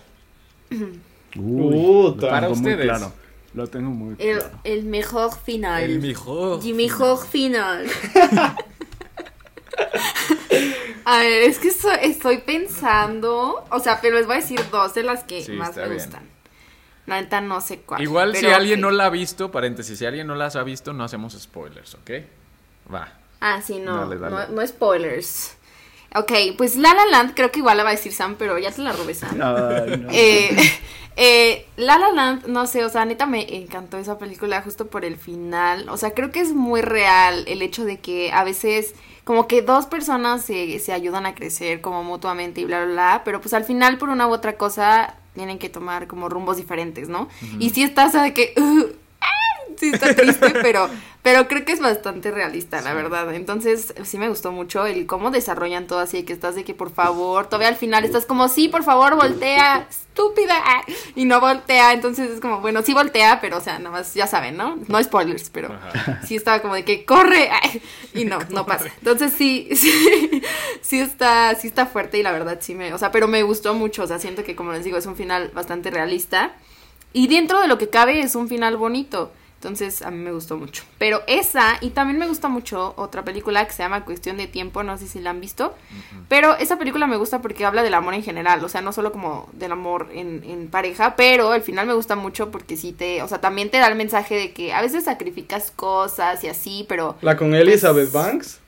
Uy, 1.35 2.15
Para 2.19 2.49
ustedes. 2.49 2.85
claro. 2.85 3.13
Lo 3.53 3.67
tengo 3.67 3.89
muy 3.89 4.15
El, 4.19 4.39
claro. 4.39 4.59
el 4.63 4.83
mejor 4.85 5.35
final. 5.35 5.83
El 5.83 5.99
mejor. 6.01 6.59
Y 6.63 6.73
mejor 6.73 7.25
final. 7.25 7.87
A 11.05 11.17
ver, 11.19 11.43
es 11.43 11.57
que 11.59 11.69
esto- 11.69 11.91
estoy 11.91 12.39
pensando, 12.39 13.65
o 13.71 13.79
sea, 13.79 13.99
pero 14.01 14.17
les 14.17 14.25
voy 14.27 14.35
a 14.35 14.39
decir 14.39 14.59
dos 14.71 14.93
de 14.93 15.03
las 15.03 15.23
que 15.23 15.41
Sí, 15.43 15.53
más 15.53 15.75
me 15.75 15.83
bien. 15.83 15.93
gustan. 15.95 16.23
La 17.07 17.19
neta 17.21 17.41
no 17.41 17.59
sé 17.61 17.79
cuál. 17.79 18.01
Igual 18.03 18.35
si 18.35 18.45
alguien 18.45 18.81
no 18.81 18.91
la 18.91 19.05
ha 19.05 19.09
visto, 19.09 19.49
paréntesis, 19.51 19.97
si 19.97 20.05
alguien 20.05 20.27
no 20.27 20.35
las 20.35 20.55
ha 20.55 20.61
visto, 20.63 20.93
no 20.93 21.03
hacemos 21.03 21.33
spoilers, 21.33 21.95
¿ok? 21.95 22.11
Va. 22.93 23.11
Ah, 23.41 23.61
sí, 23.63 23.79
no, 23.79 23.97
Dale, 24.05 24.17
dale. 24.19 24.35
no, 24.35 24.61
no 24.61 24.67
spoilers. 24.67 25.55
Ok, 26.15 26.31
pues 26.57 26.75
La 26.75 26.93
La 26.93 27.05
Land 27.05 27.33
creo 27.35 27.51
que 27.51 27.59
igual 27.59 27.77
la 27.77 27.83
va 27.83 27.89
a 27.89 27.93
decir 27.93 28.11
Sam, 28.13 28.35
pero 28.37 28.57
ya 28.57 28.71
te 28.71 28.81
la 28.81 28.93
robé 28.93 29.13
Sam. 29.13 29.31
Ay, 29.41 29.97
no. 29.97 30.09
Eh, 30.11 30.57
eh, 31.17 31.65
La 31.77 31.97
La 31.99 32.11
Land, 32.11 32.47
no 32.47 32.65
sé, 32.67 32.83
o 32.83 32.89
sea, 32.89 33.05
neta 33.05 33.25
me 33.25 33.55
encantó 33.57 33.97
esa 33.97 34.17
película 34.17 34.61
justo 34.61 34.87
por 34.87 35.05
el 35.05 35.17
final. 35.17 35.87
O 35.89 35.97
sea, 35.97 36.11
creo 36.11 36.31
que 36.31 36.39
es 36.39 36.53
muy 36.53 36.81
real 36.81 37.43
el 37.47 37.61
hecho 37.61 37.85
de 37.85 37.99
que 37.99 38.31
a 38.31 38.43
veces 38.43 38.95
como 39.23 39.47
que 39.47 39.61
dos 39.61 39.85
personas 39.85 40.43
se, 40.43 40.79
se 40.79 40.91
ayudan 40.91 41.27
a 41.27 41.35
crecer 41.35 41.81
como 41.81 42.03
mutuamente 42.03 42.61
y 42.61 42.65
bla, 42.65 42.83
bla, 42.85 42.93
bla, 42.93 43.21
pero 43.23 43.39
pues 43.41 43.53
al 43.53 43.63
final 43.63 43.99
por 43.99 44.09
una 44.09 44.27
u 44.27 44.31
otra 44.31 44.57
cosa 44.57 45.15
tienen 45.35 45.59
que 45.59 45.69
tomar 45.69 46.07
como 46.07 46.29
rumbos 46.29 46.57
diferentes, 46.57 47.07
¿no? 47.09 47.29
Y 47.59 47.69
sí 47.69 47.83
estás 47.83 48.13
de 48.13 48.33
que... 48.33 48.53
"Uh, 48.57 48.85
ah", 48.87 48.93
sí 49.77 49.91
está 49.93 50.13
triste, 50.15 50.49
pero, 50.61 50.89
pero 51.21 51.47
creo 51.47 51.65
que 51.65 51.73
es 51.73 51.79
bastante 51.79 52.31
realista, 52.31 52.81
la 52.81 52.93
verdad. 52.93 53.33
Entonces, 53.33 53.93
sí 54.03 54.17
me 54.17 54.29
gustó 54.29 54.51
mucho 54.51 54.85
el 54.85 55.05
cómo 55.05 55.31
desarrollan 55.31 55.87
todo 55.87 55.99
así, 55.99 56.23
que 56.23 56.33
estás 56.33 56.55
de 56.55 56.63
que 56.63 56.73
por 56.73 56.91
favor, 56.91 57.47
todavía 57.47 57.67
al 57.67 57.75
final 57.75 58.03
estás 58.05 58.25
como, 58.25 58.47
sí, 58.47 58.67
por 58.67 58.83
favor, 58.83 59.15
voltea, 59.15 59.87
estúpida, 59.89 60.55
ah", 60.63 60.81
y 61.15 61.25
no 61.25 61.39
voltea. 61.39 61.93
Entonces 61.93 62.29
es 62.31 62.39
como, 62.39 62.61
bueno, 62.61 62.81
sí 62.81 62.93
voltea, 62.93 63.39
pero 63.41 63.57
o 63.57 63.61
sea, 63.61 63.79
nada 63.79 63.91
más, 63.91 64.13
ya 64.13 64.27
saben, 64.27 64.57
¿no? 64.57 64.77
No 64.87 65.03
spoilers, 65.03 65.49
pero 65.49 65.73
Ajá. 65.73 66.21
sí 66.25 66.35
estaba 66.35 66.61
como 66.61 66.75
de 66.75 66.85
que 66.85 67.05
corre, 67.05 67.49
ah", 67.51 67.61
y 68.13 68.25
no, 68.25 68.39
no 68.49 68.65
pasa. 68.65 68.85
Entonces 68.97 69.33
sí, 69.33 69.69
sí, 69.75 70.41
sí 70.81 70.99
está, 70.99 71.55
sí 71.55 71.67
está 71.67 71.85
fuerte 71.85 72.17
y 72.17 72.23
la 72.23 72.31
verdad 72.31 72.59
sí 72.61 72.75
me, 72.75 72.93
o 72.93 72.97
sea, 72.97 73.11
pero 73.11 73.27
me 73.27 73.43
gustó 73.43 73.73
mucho, 73.73 74.03
o 74.03 74.07
sea, 74.07 74.19
siento 74.19 74.43
que 74.43 74.55
como 74.55 74.71
les 74.71 74.83
digo, 74.83 74.97
es 74.97 75.05
un 75.05 75.15
final 75.15 75.51
bastante 75.53 75.91
realista. 75.91 76.53
Y 77.11 77.27
dentro 77.27 77.59
de 77.59 77.67
lo 77.67 77.77
que 77.77 77.89
cabe 77.89 78.19
es 78.21 78.35
un 78.35 78.47
final 78.47 78.77
bonito. 78.77 79.31
Entonces 79.59 80.03
a 80.03 80.09
mí 80.09 80.17
me 80.17 80.31
gustó 80.31 80.55
mucho. 80.55 80.83
Pero 80.97 81.21
esa, 81.27 81.79
y 81.81 81.89
también 81.89 82.17
me 82.17 82.29
gusta 82.29 82.47
mucho 82.47 82.93
otra 82.95 83.25
película 83.25 83.65
que 83.67 83.73
se 83.73 83.83
llama 83.83 84.05
Cuestión 84.05 84.37
de 84.37 84.47
Tiempo, 84.47 84.83
no 84.83 84.97
sé 84.97 85.05
si 85.05 85.19
la 85.19 85.31
han 85.31 85.41
visto. 85.41 85.75
Pero 86.29 86.55
esa 86.55 86.77
película 86.77 87.07
me 87.07 87.17
gusta 87.17 87.41
porque 87.41 87.65
habla 87.65 87.83
del 87.83 87.93
amor 87.93 88.13
en 88.13 88.23
general, 88.23 88.63
o 88.63 88.69
sea, 88.69 88.79
no 88.79 88.93
solo 88.93 89.11
como 89.11 89.49
del 89.51 89.73
amor 89.73 90.07
en, 90.13 90.45
en 90.45 90.69
pareja, 90.69 91.17
pero 91.17 91.51
al 91.51 91.61
final 91.61 91.87
me 91.87 91.93
gusta 91.93 92.15
mucho 92.15 92.51
porque 92.51 92.77
sí 92.77 92.93
te, 92.93 93.21
o 93.21 93.27
sea, 93.27 93.41
también 93.41 93.69
te 93.69 93.79
da 93.79 93.87
el 93.87 93.95
mensaje 93.95 94.35
de 94.35 94.53
que 94.53 94.71
a 94.73 94.81
veces 94.81 95.03
sacrificas 95.03 95.71
cosas 95.71 96.41
y 96.45 96.47
así, 96.47 96.85
pero... 96.87 97.17
La 97.19 97.35
con 97.35 97.53
Elizabeth 97.53 98.13
Banks. 98.13 98.61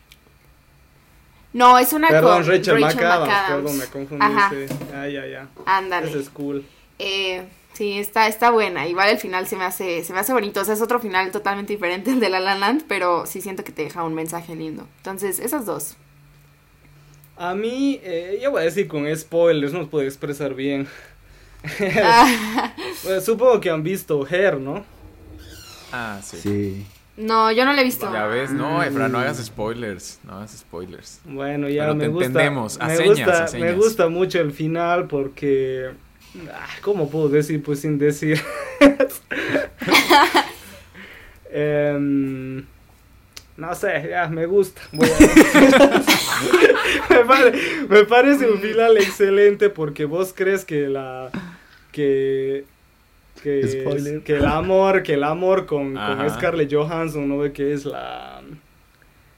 No, 1.54 1.80
es 1.80 1.94
una 1.94 2.10
Perdón, 2.10 2.44
con 2.44 2.48
Rachel, 2.48 2.82
Rachel 2.82 2.98
McAdams. 2.98 3.28
McAdams. 3.30 3.50
Perdón, 3.50 3.78
me 3.78 3.86
confundí. 3.86 4.26
Ajá, 4.26 4.50
sí. 4.50 4.76
Ah, 4.94 5.08
ya, 5.08 5.26
ya. 5.26 5.48
ándale. 5.66 6.20
Es 6.20 6.30
cool. 6.30 6.66
Eh, 7.00 7.48
sí, 7.74 7.98
está, 8.00 8.28
está 8.28 8.52
buena. 8.52 8.88
Igual 8.88 9.10
el 9.10 9.18
final 9.20 9.48
se 9.48 9.56
me 9.58 9.64
hace, 9.66 10.04
se 10.04 10.14
me 10.14 10.20
hace 10.20 10.34
bonito. 10.34 10.62
O 10.62 10.66
sea, 10.66 10.74
es 10.74 10.82
otro 10.82 11.00
final 11.00 11.32
totalmente 11.32 11.74
diferente 11.74 12.12
al 12.12 12.20
de 12.20 12.30
La 12.30 12.40
La 12.40 12.56
Land, 12.56 12.86
pero 12.88 13.26
sí 13.26 13.42
siento 13.42 13.64
que 13.64 13.72
te 13.72 13.84
deja 13.84 14.04
un 14.04 14.14
mensaje 14.14 14.56
lindo. 14.56 14.88
Entonces, 14.98 15.40
esas 15.40 15.66
dos. 15.66 15.98
A 17.36 17.56
mí, 17.56 18.00
eh, 18.04 18.40
yo 18.42 18.52
voy 18.52 18.62
a 18.62 18.66
decir 18.66 18.88
con 18.88 19.06
spoilers, 19.16 19.74
no 19.74 19.90
puedo 19.90 20.06
expresar 20.06 20.54
bien. 20.54 20.88
Ah, 22.02 22.36
Bueno, 23.04 23.22
supongo 23.22 23.60
que 23.60 23.70
han 23.70 23.84
visto 23.84 24.26
Her, 24.28 24.60
¿no? 24.60 24.86
Ah, 25.92 26.22
sí. 26.24 26.38
Sí. 26.38 26.92
no, 27.16 27.52
yo 27.52 27.66
no 27.66 27.74
la 27.74 27.82
he 27.82 27.84
visto. 27.84 28.08
Ya 28.12 28.26
ves, 28.28 28.52
no, 28.52 28.84
Efra, 28.84 29.10
no 29.10 29.20
hagas 29.20 29.38
spoilers. 29.44 30.20
No 30.24 30.34
hagas 30.38 30.52
spoilers. 30.58 31.22
Bueno, 31.24 31.70
ya 31.70 31.94
me 31.94 32.06
te 32.06 32.08
gusta. 32.08 32.44
entendemos, 32.44 32.80
a 32.80 32.88
me, 32.88 32.98
señas, 32.98 33.06
gusta 33.26 33.44
a 33.44 33.48
señas. 33.48 33.70
me 33.70 33.74
gusta 33.74 34.10
mucho 34.10 34.40
el 34.42 34.52
final 34.54 35.08
porque. 35.08 35.92
Ah, 36.52 36.68
¿Cómo 36.82 37.10
puedo 37.10 37.30
decir? 37.30 37.62
Pues 37.64 37.80
sin 37.82 37.98
decir. 37.98 38.40
Em, 41.54 42.58
no 43.58 43.76
sé, 43.76 44.08
ya 44.10 44.28
me 44.28 44.46
gusta. 44.46 44.82
Me, 47.10 47.26
pare- 47.26 47.54
me 47.90 48.04
parece 48.06 48.50
un 48.50 48.60
final 48.60 48.98
excelente 48.98 49.70
porque 49.70 50.06
vos 50.06 50.34
crees 50.36 50.66
que 50.66 50.88
la. 50.88 51.30
que. 51.92 52.66
Que, 53.44 53.68
Spoiler. 53.68 54.22
que 54.22 54.36
el 54.38 54.46
amor, 54.46 55.04
que 55.04 55.14
el 55.16 55.24
amor 55.24 55.66
con. 55.66 55.98
Scarlett 56.30 56.72
Johansson, 56.74 57.28
¿no 57.28 57.38
ve 57.40 57.52
que 57.54 57.74
es 57.74 57.86
la, 57.86 58.42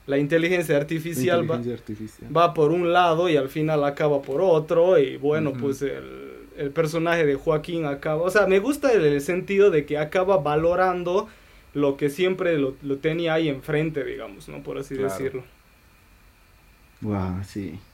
la 0.07 0.17
inteligencia 0.17 0.77
artificial? 0.77 1.39
va- 1.49 1.55
Inteligencia 1.55 1.73
artificial. 1.73 2.35
va 2.35 2.53
por 2.53 2.71
un 2.71 2.91
lado 2.93 3.29
y 3.29 3.37
al 3.37 3.49
final 3.49 3.83
acaba 3.83 4.21
por 4.21 4.41
otro 4.41 4.97
y 4.99 5.17
bueno 5.17 5.53
pues 5.53 5.81
el, 5.81 6.32
el 6.57 6.71
personaje 6.71 7.25
de 7.25 7.35
Joaquín 7.35 7.85
acaba 7.85 8.21
o 8.23 8.29
sea 8.29 8.47
me 8.47 8.59
gusta 8.59 8.91
el, 8.93 9.05
el 9.05 9.21
sentido 9.21 9.71
de 9.71 9.85
que 9.85 9.97
acaba 9.97 10.37
valorando 10.37 11.29
lo 11.73 11.97
que 11.97 12.09
siempre 12.09 12.57
lo, 12.57 12.77
lo 12.81 12.99
tenía 12.99 13.33
ahí 13.35 13.49
enfrente 13.49 14.03
digamos 14.03 14.47
no 14.49 14.63
por 14.63 14.77
así 14.77 14.95
Claro. 14.95 14.97
decirlo 14.97 15.43
Wow, 17.01 17.43
sí. 17.43 17.87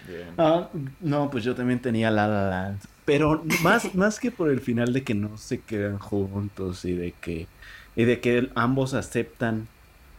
Bien. 0.00 0.38
Ah, 0.38 0.70
no, 0.98 1.30
pues 1.30 1.44
yo 1.44 1.54
también 1.54 1.80
tenía 1.80 2.10
La 2.10 2.26
La 2.26 2.48
Land. 2.50 2.84
Pero 3.04 3.44
más, 3.56 3.94
más 3.94 4.18
que 4.18 4.32
por 4.32 4.50
el 4.50 4.60
final 4.60 4.92
de 4.92 5.04
que 5.04 5.14
no 5.14 5.36
se 5.38 5.64
quedan 5.64 5.98
juntos 5.98 6.84
y 6.84 6.94
de 6.94 7.18
que, 7.18 7.50
y 7.94 8.04
de 8.04 8.20
que 8.20 8.50
ambos 8.56 8.94
aceptan 8.94 9.70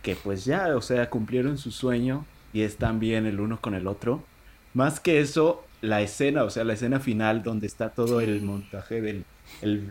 que 0.01 0.15
pues 0.15 0.45
ya, 0.45 0.75
o 0.77 0.81
sea, 0.81 1.09
cumplieron 1.09 1.57
su 1.57 1.71
sueño 1.71 2.31
y 2.51 2.61
están 2.61 2.99
bien 2.99 3.25
el 3.25 3.39
uno 3.41 3.59
con 3.61 3.75
el 3.75 3.87
otro. 3.87 4.29
Más 4.73 4.99
que 5.01 5.19
eso, 5.19 5.64
la 5.85 6.01
escena, 6.01 6.43
o 6.43 6.49
sea, 6.49 6.63
la 6.63 6.73
escena 6.73 6.99
final 6.99 7.43
donde 7.43 7.67
está 7.67 7.89
todo 7.89 8.19
el 8.21 8.41
montaje 8.41 9.01
del 9.01 9.23
el- 9.61 9.89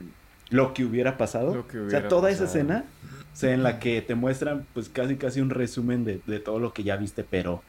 lo 0.50 0.74
que 0.74 0.84
hubiera 0.84 1.16
pasado. 1.16 1.54
Lo 1.54 1.66
que 1.66 1.78
o 1.78 1.90
sea, 1.90 2.08
toda 2.08 2.30
esa 2.30 2.44
escena, 2.44 2.84
o 3.32 3.36
sea, 3.36 3.52
en 3.54 3.62
la 3.62 3.78
que 3.78 4.02
te 4.02 4.14
muestran 4.14 4.66
pues 4.74 4.88
casi 4.88 5.16
casi 5.16 5.40
un 5.40 5.50
resumen 5.50 6.04
de, 6.04 6.20
de 6.26 6.38
todo 6.40 6.58
lo 6.58 6.72
que 6.72 6.82
ya 6.82 6.96
viste, 6.96 7.24
pero 7.24 7.62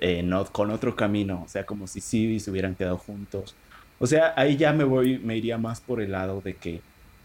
eh, 0.00 0.22
no, 0.22 0.44
con 0.46 0.70
otro 0.70 0.94
camino, 0.96 1.42
o 1.44 1.48
sea, 1.48 1.64
como 1.66 1.86
si 1.86 2.00
sí 2.00 2.38
se 2.40 2.50
hubieran 2.50 2.74
quedado 2.74 2.98
juntos. 2.98 3.54
O 3.98 4.06
sea, 4.06 4.34
ahí 4.36 4.56
ya 4.56 4.72
me 4.72 4.84
voy, 4.84 5.18
me 5.18 5.36
iría 5.36 5.56
más 5.58 5.80
por 5.80 6.00
el 6.00 6.12
lado 6.12 6.40
de 6.40 6.54
que, 6.56 6.82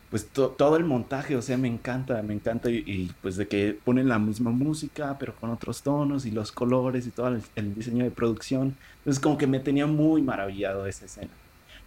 pues 0.10 0.27
to- 0.30 0.49
todo 0.49 0.76
el 0.77 0.86
montaje, 0.86 1.36
o 1.36 1.41
sea, 1.41 1.57
me 1.57 1.68
encanta, 1.68 2.22
me 2.23 2.34
encanta 2.34 2.69
y, 2.72 2.77
y, 2.86 3.11
pues 3.22 3.36
de 3.38 3.48
que 3.48 3.77
ponen 3.84 4.07
la 4.10 4.18
misma 4.19 4.49
música, 4.52 5.18
pero 5.19 5.36
con 5.36 5.49
otros 5.52 5.84
tonos 5.84 6.26
y 6.26 6.31
los 6.31 6.52
colores 6.52 7.06
y 7.06 7.11
todo 7.11 7.27
el, 7.27 7.41
el 7.56 7.76
diseño 7.76 8.03
de 8.03 8.11
producción. 8.11 8.76
Entonces 8.99 9.22
como 9.22 9.38
que 9.38 9.45
me 9.48 9.60
tenía 9.60 9.86
muy 9.86 10.22
maravillado 10.22 10.88
esa 10.88 11.06
escena. 11.06 11.30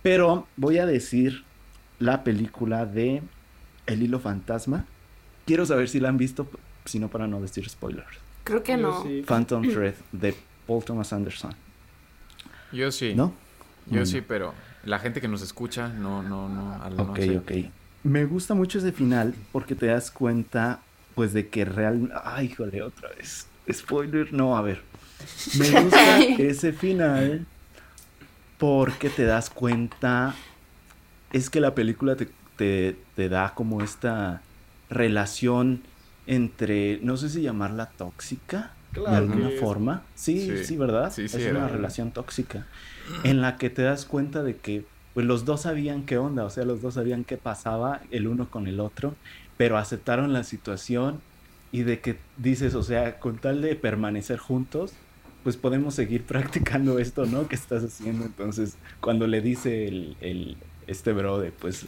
Pero 0.02 0.46
voy 0.56 0.78
a 0.78 0.86
decir 0.86 1.44
la 1.98 2.22
película 2.24 2.86
de 2.86 3.22
El 3.86 4.02
hilo 4.02 4.20
fantasma. 4.20 4.84
Quiero 5.46 5.66
saber 5.66 5.88
si 5.88 5.98
la 5.98 6.08
han 6.08 6.16
visto, 6.16 6.48
si 6.84 6.98
no 7.00 7.08
para 7.08 7.26
no 7.26 7.40
decir 7.40 7.68
spoilers. 7.68 8.18
Creo 8.44 8.62
que 8.62 8.72
Yo 8.72 8.78
no. 8.78 9.02
sí. 9.02 9.22
Phantom 9.26 9.62
Thread 9.68 9.94
de 10.12 10.34
Paul 10.66 10.84
Thomas 10.84 11.12
Anderson. 11.12 11.52
Yo 12.72 12.90
sí. 12.92 13.14
¿No? 13.14 13.32
Yo 13.86 13.90
Bueno. 13.90 14.06
sí, 14.06 14.20
pero 14.20 14.54
la 14.84 14.98
gente 15.00 15.20
que 15.20 15.26
nos 15.28 15.42
escucha, 15.42 15.88
no, 15.88 16.22
no, 16.22 16.48
no. 16.48 16.80
al- 16.82 16.96
no 16.96 17.02
Ok, 17.04 17.18
ok. 17.38 17.52
Me 18.04 18.24
gusta 18.24 18.54
mucho 18.54 18.78
ese 18.78 18.92
final 18.92 19.34
porque 19.52 19.74
te 19.74 19.86
das 19.86 20.10
cuenta, 20.10 20.80
pues, 21.14 21.32
de 21.32 21.48
que 21.48 21.64
realmente... 21.64 22.14
Ay, 22.24 22.46
híjole, 22.46 22.82
otra 22.82 23.08
vez. 23.10 23.46
Spoiler. 23.70 24.32
No, 24.32 24.56
a 24.56 24.62
ver. 24.62 24.82
Me 25.58 25.70
gusta 25.82 26.18
ese 26.38 26.72
final 26.72 27.46
porque 28.58 29.08
te 29.10 29.24
das 29.24 29.50
cuenta... 29.50 30.34
Es 31.32 31.48
que 31.48 31.60
la 31.60 31.74
película 31.74 32.16
te, 32.16 32.28
te, 32.56 32.96
te 33.14 33.28
da 33.28 33.54
como 33.54 33.82
esta 33.82 34.42
relación 34.90 35.82
entre... 36.26 36.98
No 37.02 37.16
sé 37.16 37.28
si 37.30 37.40
llamarla 37.42 37.86
tóxica. 37.86 38.72
de 38.92 39.00
Claro 39.00 39.16
alguna 39.16 39.48
que 39.48 39.54
es. 39.54 39.60
forma. 39.60 40.02
Sí, 40.14 40.46
Sí. 40.58 40.64
sí, 40.64 40.76
¿verdad? 40.76 41.12
Sí, 41.12 41.28
sí, 41.28 41.36
es 41.38 41.42
era. 41.44 41.60
una 41.60 41.68
relación 41.68 42.10
tóxica 42.10 42.66
en 43.24 43.40
la 43.40 43.56
que 43.56 43.70
te 43.70 43.82
das 43.82 44.04
cuenta 44.04 44.42
de 44.42 44.56
que 44.56 44.84
pues 45.14 45.26
los 45.26 45.44
dos 45.44 45.62
sabían 45.62 46.04
qué 46.04 46.18
onda, 46.18 46.44
o 46.44 46.50
sea, 46.50 46.64
los 46.64 46.80
dos 46.80 46.94
sabían 46.94 47.24
qué 47.24 47.36
pasaba 47.36 48.00
el 48.10 48.26
uno 48.26 48.48
con 48.48 48.66
el 48.66 48.80
otro, 48.80 49.14
pero 49.56 49.76
aceptaron 49.76 50.32
la 50.32 50.42
situación 50.44 51.20
y 51.70 51.82
de 51.82 52.00
que 52.00 52.16
dices, 52.36 52.74
o 52.74 52.82
sea, 52.82 53.18
con 53.18 53.38
tal 53.38 53.62
de 53.62 53.74
permanecer 53.76 54.38
juntos, 54.38 54.92
pues 55.44 55.56
podemos 55.56 55.94
seguir 55.94 56.22
practicando 56.26 56.98
esto, 56.98 57.26
¿no? 57.26 57.48
Que 57.48 57.56
estás 57.56 57.84
haciendo. 57.84 58.24
Entonces, 58.24 58.76
cuando 59.00 59.26
le 59.26 59.40
dice 59.40 59.86
el, 59.86 60.16
el 60.20 60.56
este 60.86 61.12
brother, 61.12 61.52
pues 61.52 61.86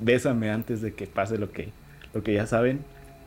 bésame 0.00 0.50
antes 0.50 0.80
de 0.80 0.94
que 0.94 1.06
pase 1.06 1.38
lo 1.38 1.52
que 1.52 1.72
lo 2.12 2.22
que 2.22 2.32
ya 2.32 2.46
saben, 2.46 2.84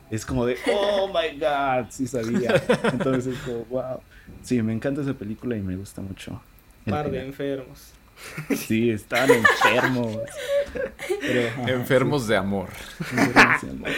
es 0.09 0.25
como 0.25 0.45
de, 0.45 0.57
oh 0.73 1.07
my 1.07 1.37
god, 1.37 1.89
sí 1.89 2.07
sabía. 2.07 2.61
Entonces 2.91 3.35
es 3.35 3.39
como, 3.43 3.65
wow. 3.65 3.99
Sí, 4.41 4.61
me 4.61 4.73
encanta 4.73 5.01
esa 5.01 5.13
película 5.13 5.57
y 5.57 5.61
me 5.61 5.75
gusta 5.75 6.01
mucho. 6.01 6.41
par 6.85 7.11
de 7.11 7.25
enfermos 7.25 7.96
Sí, 8.55 8.89
están 8.91 9.29
enfermos. 9.31 10.17
Pero, 11.21 11.47
ajá, 11.49 11.71
Enfermos 11.71 12.27
de 12.27 12.35
amor. 12.37 12.69
sí, 13.09 13.15
enfermos 13.17 13.61
de 13.61 13.69
amor. 13.69 13.89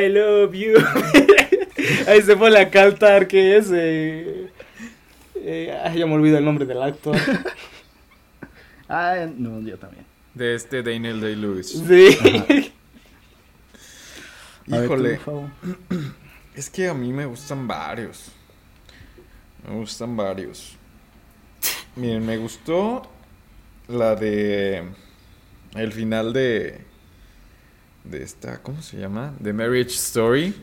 I 0.00 0.08
love 0.08 0.54
you 0.54 0.74
ahí 2.08 2.22
se 2.22 2.36
pone 2.36 2.58
a 2.58 2.70
cantar 2.70 3.26
que 3.28 3.56
es 3.56 3.70
eh, 3.72 4.48
eh, 5.36 5.78
ay, 5.84 5.98
ya 5.98 6.06
me 6.06 6.14
olvido 6.14 6.38
el 6.38 6.44
nombre 6.44 6.64
del 6.66 6.82
actor 6.82 7.16
Ah, 8.88 9.26
no, 9.36 9.60
yo 9.60 9.76
también. 9.78 10.06
De 10.32 10.54
este 10.54 10.82
Daniel 10.82 11.20
Day-Lewis. 11.20 11.68
sí 11.86 12.18
A 14.70 14.78
ver, 14.78 14.88
tú, 14.88 14.94
Híjole. 14.94 15.20
Es 16.54 16.68
que 16.70 16.88
a 16.88 16.94
mí 16.94 17.12
me 17.12 17.24
gustan 17.26 17.68
varios. 17.68 18.32
Me 19.66 19.74
gustan 19.76 20.16
varios. 20.16 20.76
Miren, 21.94 22.24
me 22.26 22.36
gustó 22.36 23.08
la 23.88 24.14
de. 24.14 24.84
El 25.74 25.92
final 25.92 26.32
de. 26.32 26.80
De 28.04 28.22
esta. 28.22 28.62
¿Cómo 28.62 28.80
se 28.82 28.96
llama? 28.98 29.34
De 29.40 29.52
Marriage 29.52 29.90
Story. 29.94 30.54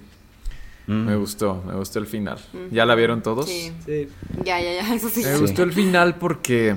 Me 0.88 1.16
Mm. 1.16 1.20
gustó, 1.20 1.64
me 1.66 1.74
gustó 1.74 1.98
el 2.00 2.06
final. 2.06 2.38
¿Ya 2.72 2.86
la 2.86 2.94
vieron 2.94 3.24
todos? 3.24 3.48
Sí. 3.48 3.72
sí 3.86 4.08
Ya, 4.44 4.62
ya, 4.62 4.74
ya, 4.82 4.94
eso 4.96 5.10
sí. 5.10 5.24
Me 5.24 5.34
Sí. 5.36 5.42
gustó 5.42 5.64
el 5.64 5.74
final 5.74 6.16
porque. 6.16 6.76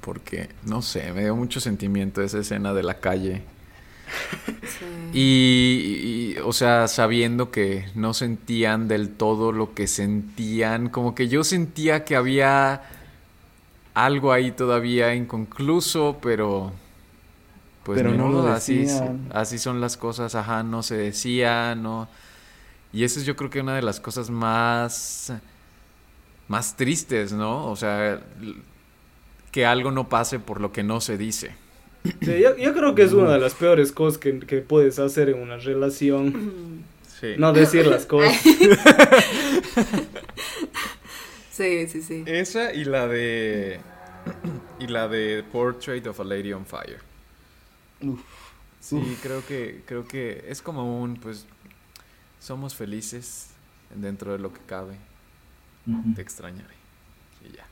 Porque, 0.00 0.48
no 0.64 0.82
sé, 0.82 1.12
me 1.12 1.22
dio 1.22 1.34
mucho 1.34 1.58
sentimiento 1.60 2.22
esa 2.22 2.38
escena 2.38 2.72
de 2.74 2.82
la 2.84 3.00
calle. 3.00 3.42
Sí. 4.62 4.84
Y, 5.12 6.34
y, 6.34 6.38
o 6.44 6.52
sea, 6.52 6.86
sabiendo 6.86 7.50
que 7.50 7.86
no 7.96 8.14
sentían 8.14 8.86
del 8.86 9.10
todo 9.10 9.50
lo 9.50 9.74
que 9.74 9.88
sentían, 9.88 10.90
como 10.90 11.16
que 11.16 11.26
yo 11.26 11.42
sentía 11.42 12.04
que 12.04 12.14
había 12.14 12.82
algo 13.96 14.30
ahí 14.30 14.50
todavía 14.50 15.14
inconcluso, 15.14 16.18
pero 16.20 16.70
pues 17.82 17.96
Pero 17.96 18.10
ni 18.10 18.18
no 18.18 18.46
así, 18.48 18.84
así 19.32 19.58
son 19.58 19.80
las 19.80 19.96
cosas, 19.96 20.34
ajá, 20.34 20.62
no 20.62 20.82
se 20.82 20.98
decía, 20.98 21.74
no. 21.74 22.06
Y 22.92 23.04
eso 23.04 23.18
es 23.18 23.24
yo 23.24 23.36
creo 23.36 23.48
que 23.48 23.60
una 23.60 23.74
de 23.74 23.80
las 23.80 23.98
cosas 23.98 24.28
más 24.28 25.32
más 26.46 26.76
tristes, 26.76 27.32
¿no? 27.32 27.70
O 27.70 27.74
sea, 27.74 28.20
que 29.50 29.64
algo 29.64 29.90
no 29.90 30.10
pase 30.10 30.40
por 30.40 30.60
lo 30.60 30.72
que 30.72 30.82
no 30.82 31.00
se 31.00 31.16
dice. 31.16 31.54
Sí, 32.20 32.38
yo, 32.38 32.54
yo 32.54 32.74
creo 32.74 32.94
que 32.94 33.02
es 33.02 33.14
una 33.14 33.32
de 33.32 33.38
las 33.38 33.54
peores 33.54 33.92
cosas 33.92 34.18
que, 34.18 34.40
que 34.40 34.58
puedes 34.58 34.98
hacer 34.98 35.30
en 35.30 35.40
una 35.40 35.56
relación. 35.56 36.84
Sí. 37.18 37.28
No 37.38 37.54
decir 37.54 37.86
las 37.86 38.04
cosas. 38.06 38.38
Sí, 41.56 41.88
sí, 41.88 42.02
sí. 42.02 42.22
Esa 42.26 42.74
y 42.74 42.84
la 42.84 43.06
de. 43.06 43.80
Y 44.78 44.88
la 44.88 45.08
de 45.08 45.42
Portrait 45.42 46.06
of 46.06 46.20
a 46.20 46.24
Lady 46.24 46.52
on 46.52 46.66
Fire. 46.66 47.00
Sí, 48.78 49.18
creo 49.22 49.44
que, 49.46 49.82
creo 49.86 50.06
que 50.06 50.44
es 50.48 50.60
como 50.60 51.00
un, 51.00 51.16
pues, 51.16 51.46
somos 52.40 52.74
felices 52.74 53.48
dentro 53.94 54.32
de 54.32 54.38
lo 54.38 54.52
que 54.52 54.60
cabe. 54.66 54.98
Te 56.14 56.20
extrañaré. 56.20 56.74
Y 57.42 57.56
ya. 57.56 57.66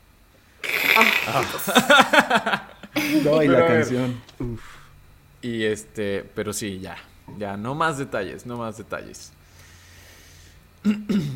No, 3.25 3.43
y 3.43 3.49
Pero 3.49 3.59
la 3.59 3.67
canción. 3.67 4.23
Uf. 4.39 4.63
Y 5.43 5.65
este, 5.65 6.23
pero 6.35 6.53
sí, 6.53 6.79
ya. 6.79 6.97
Ya, 7.39 7.57
no 7.57 7.75
más 7.75 7.99
detalles, 7.99 8.47
no 8.47 8.57
más 8.57 8.79
detalles. 8.79 9.33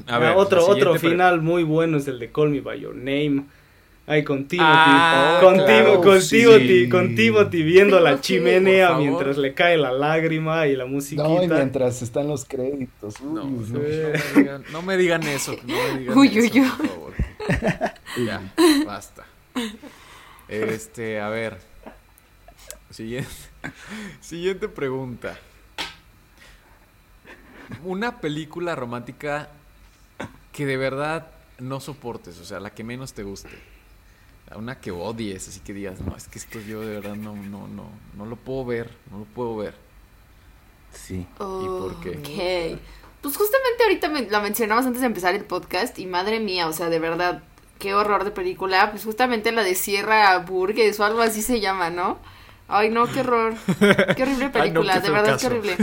A 0.07 0.17
Ah, 0.17 0.19
ver, 0.19 0.33
otro 0.37 0.67
otro 0.67 0.95
final 0.97 1.41
muy 1.41 1.63
bueno 1.63 1.97
es 1.97 2.07
el 2.09 2.19
de 2.19 2.31
Call 2.31 2.51
Me 2.51 2.61
By 2.61 2.81
Your 2.81 2.95
Name. 2.95 3.45
Ay, 4.07 4.25
con 4.25 4.49
Timothy, 4.49 4.71
Ah, 4.73 5.39
con, 5.43 5.57
claro, 5.57 6.01
con 6.01 6.23
sí. 6.23 6.39
Timothy, 6.39 6.89
con 6.89 7.15
Timothy 7.15 7.63
viendo 7.63 8.01
la 8.01 8.21
chimenea 8.23 8.95
mientras 8.97 9.37
le 9.37 9.53
cae 9.53 9.77
la 9.77 9.93
lágrima 9.93 10.67
y 10.67 10.77
la 10.77 10.87
musiquita. 10.87 11.25
No, 11.29 11.43
y 11.43 11.47
mientras 11.49 12.01
están 12.01 12.27
los 12.27 12.47
créditos. 12.47 13.17
Uy, 13.21 13.35
No, 13.35 13.45
no, 13.45 13.51
no. 13.51 13.69
no 13.69 13.79
me 13.79 14.41
digan, 14.41 14.65
no 14.73 14.83
me 14.83 14.97
digan 14.97 15.23
eso. 15.25 15.57
No 15.67 15.75
me 15.93 15.99
digan 16.01 16.17
Uy, 16.19 16.29
eso, 16.29 16.39
uy, 16.41 16.51
uy. 16.55 16.69
por 16.79 16.87
favor. 16.89 17.13
Ya, 18.25 18.55
basta. 18.87 19.27
Este, 20.49 21.21
a 21.21 21.29
ver. 21.29 21.59
Siguiente, 22.91 23.29
siguiente 24.23 24.69
pregunta. 24.69 25.39
Una 27.85 28.21
película 28.21 28.75
romántica 28.75 29.49
que 30.53 30.67
de 30.67 30.77
verdad 30.77 31.27
no 31.59 31.81
soportes, 31.81 32.39
o 32.39 32.45
sea, 32.45 32.61
la 32.61 32.71
que 32.71 32.85
menos 32.85 33.13
te 33.13 33.23
guste. 33.23 33.51
Una 34.57 34.81
que 34.81 34.91
odies, 34.91 35.47
así 35.49 35.61
que 35.61 35.75
digas, 35.75 36.01
no, 36.01 36.17
es 36.17 36.27
que 36.29 36.39
esto 36.39 36.59
yo 36.61 36.81
de 36.81 36.95
verdad 37.01 37.17
no, 37.17 37.37
no, 37.37 37.69
no, 37.69 37.85
no 38.17 38.27
lo 38.27 38.37
puedo 38.37 38.65
ver, 38.65 38.91
no 39.11 39.19
lo 39.19 39.25
puedo 39.27 39.57
ver. 39.57 39.75
Sí. 40.93 41.27
por 41.37 42.01
qué? 42.01 42.79
Pues 43.21 43.37
justamente 43.37 43.83
ahorita 43.83 44.09
me- 44.09 44.31
la 44.31 44.41
mencionamos 44.41 44.87
antes 44.87 45.01
de 45.03 45.07
empezar 45.07 45.35
el 45.35 45.45
podcast 45.45 45.99
y 45.99 46.07
madre 46.07 46.41
mía, 46.41 46.67
o 46.67 46.73
sea, 46.73 46.89
de 46.89 46.99
verdad, 46.99 47.43
qué 47.79 47.93
horror 47.95 48.25
de 48.25 48.31
película. 48.31 48.91
Pues 48.91 49.05
justamente 49.05 49.53
la 49.53 49.63
de 49.65 49.75
Sierra 49.75 50.39
Burgess 50.39 50.99
o 51.01 51.05
algo 51.05 51.21
así 51.21 51.43
se 51.43 51.61
llama, 51.61 51.91
¿no? 51.91 52.19
Ay, 52.71 52.91
no, 52.91 53.11
qué 53.11 53.21
horror. 53.21 53.55
Qué 54.15 54.23
horrible 54.25 54.51
Ay, 54.55 54.71
no, 54.73 54.85
película, 54.85 54.95
qué 54.95 55.01
de 55.01 55.11
verdad, 55.11 55.33
caso. 55.33 55.39
qué 55.39 55.47
horrible. 55.47 55.81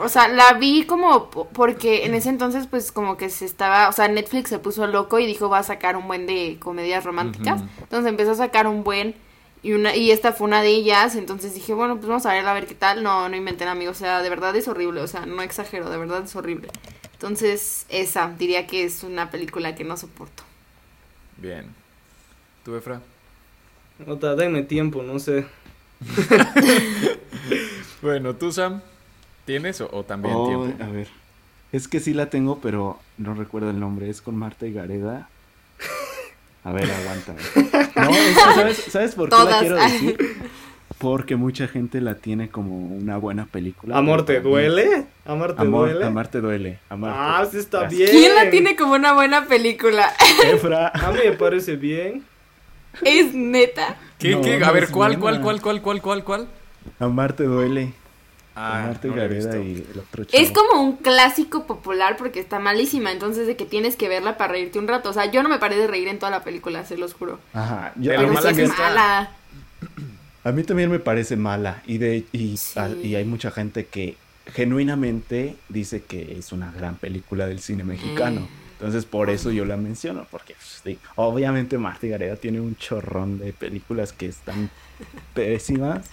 O 0.00 0.08
sea, 0.08 0.26
la 0.28 0.54
vi 0.54 0.84
como 0.84 1.30
po- 1.30 1.48
porque 1.50 2.06
en 2.06 2.14
ese 2.14 2.28
entonces 2.28 2.66
pues 2.66 2.90
como 2.90 3.16
que 3.16 3.30
se 3.30 3.44
estaba, 3.44 3.88
o 3.88 3.92
sea, 3.92 4.08
Netflix 4.08 4.48
se 4.50 4.58
puso 4.58 4.86
loco 4.88 5.18
y 5.20 5.26
dijo 5.26 5.48
va 5.48 5.58
a 5.58 5.62
sacar 5.62 5.96
un 5.96 6.08
buen 6.08 6.26
de 6.26 6.56
comedias 6.60 7.04
románticas. 7.04 7.62
Entonces 7.80 8.08
empezó 8.10 8.32
a 8.32 8.34
sacar 8.34 8.66
un 8.66 8.82
buen 8.82 9.14
y 9.62 9.72
una 9.72 9.94
y 9.94 10.10
esta 10.10 10.32
fue 10.32 10.46
una 10.48 10.62
de 10.62 10.70
ellas, 10.70 11.14
entonces 11.16 11.54
dije, 11.54 11.72
bueno, 11.74 11.96
pues 11.96 12.08
vamos 12.08 12.26
a 12.26 12.32
verla 12.32 12.50
a 12.50 12.54
ver 12.54 12.66
qué 12.66 12.74
tal. 12.74 13.02
No, 13.04 13.28
no 13.28 13.36
inventen, 13.36 13.68
amigos, 13.68 13.96
o 13.98 14.00
sea, 14.00 14.20
de 14.22 14.28
verdad 14.30 14.54
es 14.56 14.66
horrible, 14.68 15.00
o 15.02 15.06
sea, 15.08 15.24
no 15.26 15.42
exagero, 15.42 15.88
de 15.90 15.98
verdad 15.98 16.22
es 16.24 16.34
horrible. 16.34 16.68
Entonces, 17.12 17.86
esa 17.88 18.32
diría 18.38 18.66
que 18.66 18.84
es 18.84 19.02
una 19.04 19.30
película 19.30 19.74
que 19.76 19.84
no 19.84 19.96
soporto. 19.96 20.42
Bien. 21.36 21.66
¿Tú, 22.64 22.76
Efra? 22.76 23.00
Nota, 24.06 24.34
denme 24.36 24.62
tiempo, 24.62 25.02
no 25.02 25.18
sé. 25.18 25.46
Bueno, 28.02 28.34
¿tú, 28.34 28.52
Sam? 28.52 28.80
¿Tienes 29.44 29.80
o, 29.80 29.88
o 29.92 30.04
también 30.04 30.34
Oh, 30.36 30.46
tiempo? 30.46 30.84
a 30.84 30.86
ver. 30.88 31.08
Es 31.72 31.88
que 31.88 32.00
sí 32.00 32.14
la 32.14 32.30
tengo, 32.30 32.60
pero 32.60 32.98
no 33.18 33.34
recuerdo 33.34 33.70
el 33.70 33.80
nombre. 33.80 34.08
Es 34.08 34.20
con 34.22 34.36
Marta 34.36 34.66
y 34.66 34.72
Gareda. 34.72 35.28
A 36.64 36.72
ver, 36.72 36.88
aguanta. 36.90 37.34
No, 37.96 38.10
es 38.10 38.36
que 38.36 38.52
¿sabes, 38.54 38.84
¿sabes 38.88 39.14
por 39.14 39.30
qué 39.30 39.36
la 39.36 39.58
quiero 39.58 39.76
decir? 39.76 40.16
Porque 40.98 41.36
mucha 41.36 41.66
gente 41.68 42.00
la 42.00 42.14
tiene 42.16 42.48
como 42.48 42.76
una 42.96 43.16
buena 43.16 43.46
película. 43.46 43.96
¿Amor 43.96 44.24
te 44.24 44.40
duele? 44.40 45.04
¿Amor 45.26 45.54
te 45.54 45.62
Amor, 45.62 45.88
duele? 45.90 46.04
Amar 46.04 46.28
te 46.28 46.40
duele. 46.40 46.78
Amar 46.90 47.12
te- 47.12 47.18
Ah, 47.20 47.46
sí 47.50 47.58
está 47.58 47.80
Gracias. 47.80 47.98
bien. 47.98 48.10
¿Quién 48.10 48.34
la 48.34 48.50
tiene 48.50 48.76
como 48.76 48.94
una 48.94 49.12
buena 49.12 49.46
película? 49.46 50.12
Efra. 50.44 50.88
A 50.88 51.10
mí 51.12 51.18
me 51.24 51.32
parece 51.32 51.76
bien. 51.76 52.24
¿Es 53.02 53.34
neta? 53.34 53.96
¿Qué, 54.18 54.30
No, 54.32 54.40
qué? 54.42 54.58
no 54.58 54.66
A 54.66 54.72
ver, 54.72 54.84
es 54.84 54.90
¿cuál, 54.90 55.18
cuál, 55.18 55.40
cuál, 55.40 55.60
cuál, 55.60 55.80
cuál, 55.82 56.02
cuál, 56.02 56.24
cuál? 56.24 56.48
Amar 56.98 57.34
te 57.34 57.44
duele. 57.44 57.92
Ah, 58.56 58.82
Amar 58.82 59.00
te 59.00 59.06
no 59.08 59.14
Gareda 59.14 59.56
y 59.58 59.86
el 59.92 60.00
otro 60.00 60.24
chavo. 60.24 60.42
Es 60.42 60.50
como 60.50 60.82
un 60.82 60.96
clásico 60.96 61.64
popular 61.66 62.16
porque 62.16 62.40
está 62.40 62.58
malísima, 62.58 63.12
entonces 63.12 63.46
de 63.46 63.54
que 63.56 63.64
tienes 63.66 63.94
que 63.94 64.08
verla 64.08 64.36
para 64.36 64.52
reírte 64.52 64.80
un 64.80 64.88
rato. 64.88 65.10
O 65.10 65.12
sea, 65.12 65.26
yo 65.30 65.42
no 65.44 65.48
me 65.48 65.58
paré 65.58 65.76
de 65.76 65.86
reír 65.86 66.08
en 66.08 66.18
toda 66.18 66.30
la 66.32 66.42
película, 66.42 66.84
se 66.84 66.98
los 66.98 67.14
juro. 67.14 67.38
Ajá. 67.52 67.92
yo- 67.96 68.10
Pero 68.10 68.22
a, 68.22 68.26
mí 68.26 68.34
mala 68.34 68.50
sí 68.50 68.56
que 68.56 68.62
es 68.64 68.68
también, 68.70 68.88
está. 68.88 68.88
mala. 69.00 69.30
a 70.42 70.52
mí 70.52 70.62
también 70.64 70.90
me 70.90 70.98
parece 70.98 71.36
mala. 71.36 71.82
Y, 71.86 71.98
de, 71.98 72.24
y, 72.32 72.56
Sí. 72.56 72.78
a- 72.80 72.88
y 72.88 73.14
hay 73.14 73.24
mucha 73.24 73.52
gente 73.52 73.86
que 73.86 74.16
genuinamente 74.52 75.54
dice 75.68 76.02
que 76.02 76.36
es 76.38 76.50
una 76.52 76.72
gran 76.72 76.96
película 76.96 77.46
del 77.46 77.60
cine 77.60 77.84
mexicano. 77.84 78.40
Mm. 78.40 78.48
Entonces 78.78 79.04
por 79.04 79.28
eso 79.28 79.50
yo 79.50 79.64
la 79.64 79.76
menciono. 79.76 80.26
Porque 80.30 80.54
pues, 80.54 80.80
sí, 80.84 80.98
obviamente 81.16 81.76
Marta 81.78 82.06
y 82.06 82.10
Gareda 82.10 82.36
tiene 82.36 82.60
un 82.60 82.76
chorrón 82.76 83.38
de 83.38 83.52
películas 83.52 84.12
que 84.12 84.26
están 84.26 84.70
pésimas. 85.34 86.08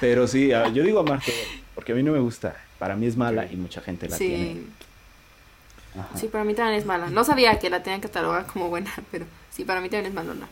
Pero 0.00 0.26
sí, 0.26 0.52
a- 0.52 0.68
yo 0.68 0.82
digo 0.82 1.00
a 1.00 1.02
Marta 1.02 1.30
porque 1.74 1.92
a 1.92 1.94
mí 1.94 2.02
no 2.02 2.12
me 2.12 2.20
gusta. 2.20 2.56
Para 2.78 2.96
mí 2.96 3.06
es 3.06 3.16
mala 3.16 3.46
y 3.50 3.56
mucha 3.56 3.80
gente 3.82 4.08
la 4.08 4.16
tiene. 4.16 4.36
Sí, 4.54 4.66
Ajá. 5.98 6.08
sí, 6.18 6.26
para 6.28 6.44
mí 6.44 6.54
también 6.54 6.78
es 6.78 6.86
mala. 6.86 7.08
No 7.10 7.22
sabía 7.24 7.58
que 7.58 7.68
la 7.70 7.82
tenían 7.82 8.00
catalogada 8.00 8.46
como 8.46 8.68
buena, 8.68 8.92
pero 9.10 9.26
sí, 9.50 9.64
para 9.64 9.80
mí 9.80 9.88
también 9.88 10.06
es 10.06 10.14
malona. 10.14 10.48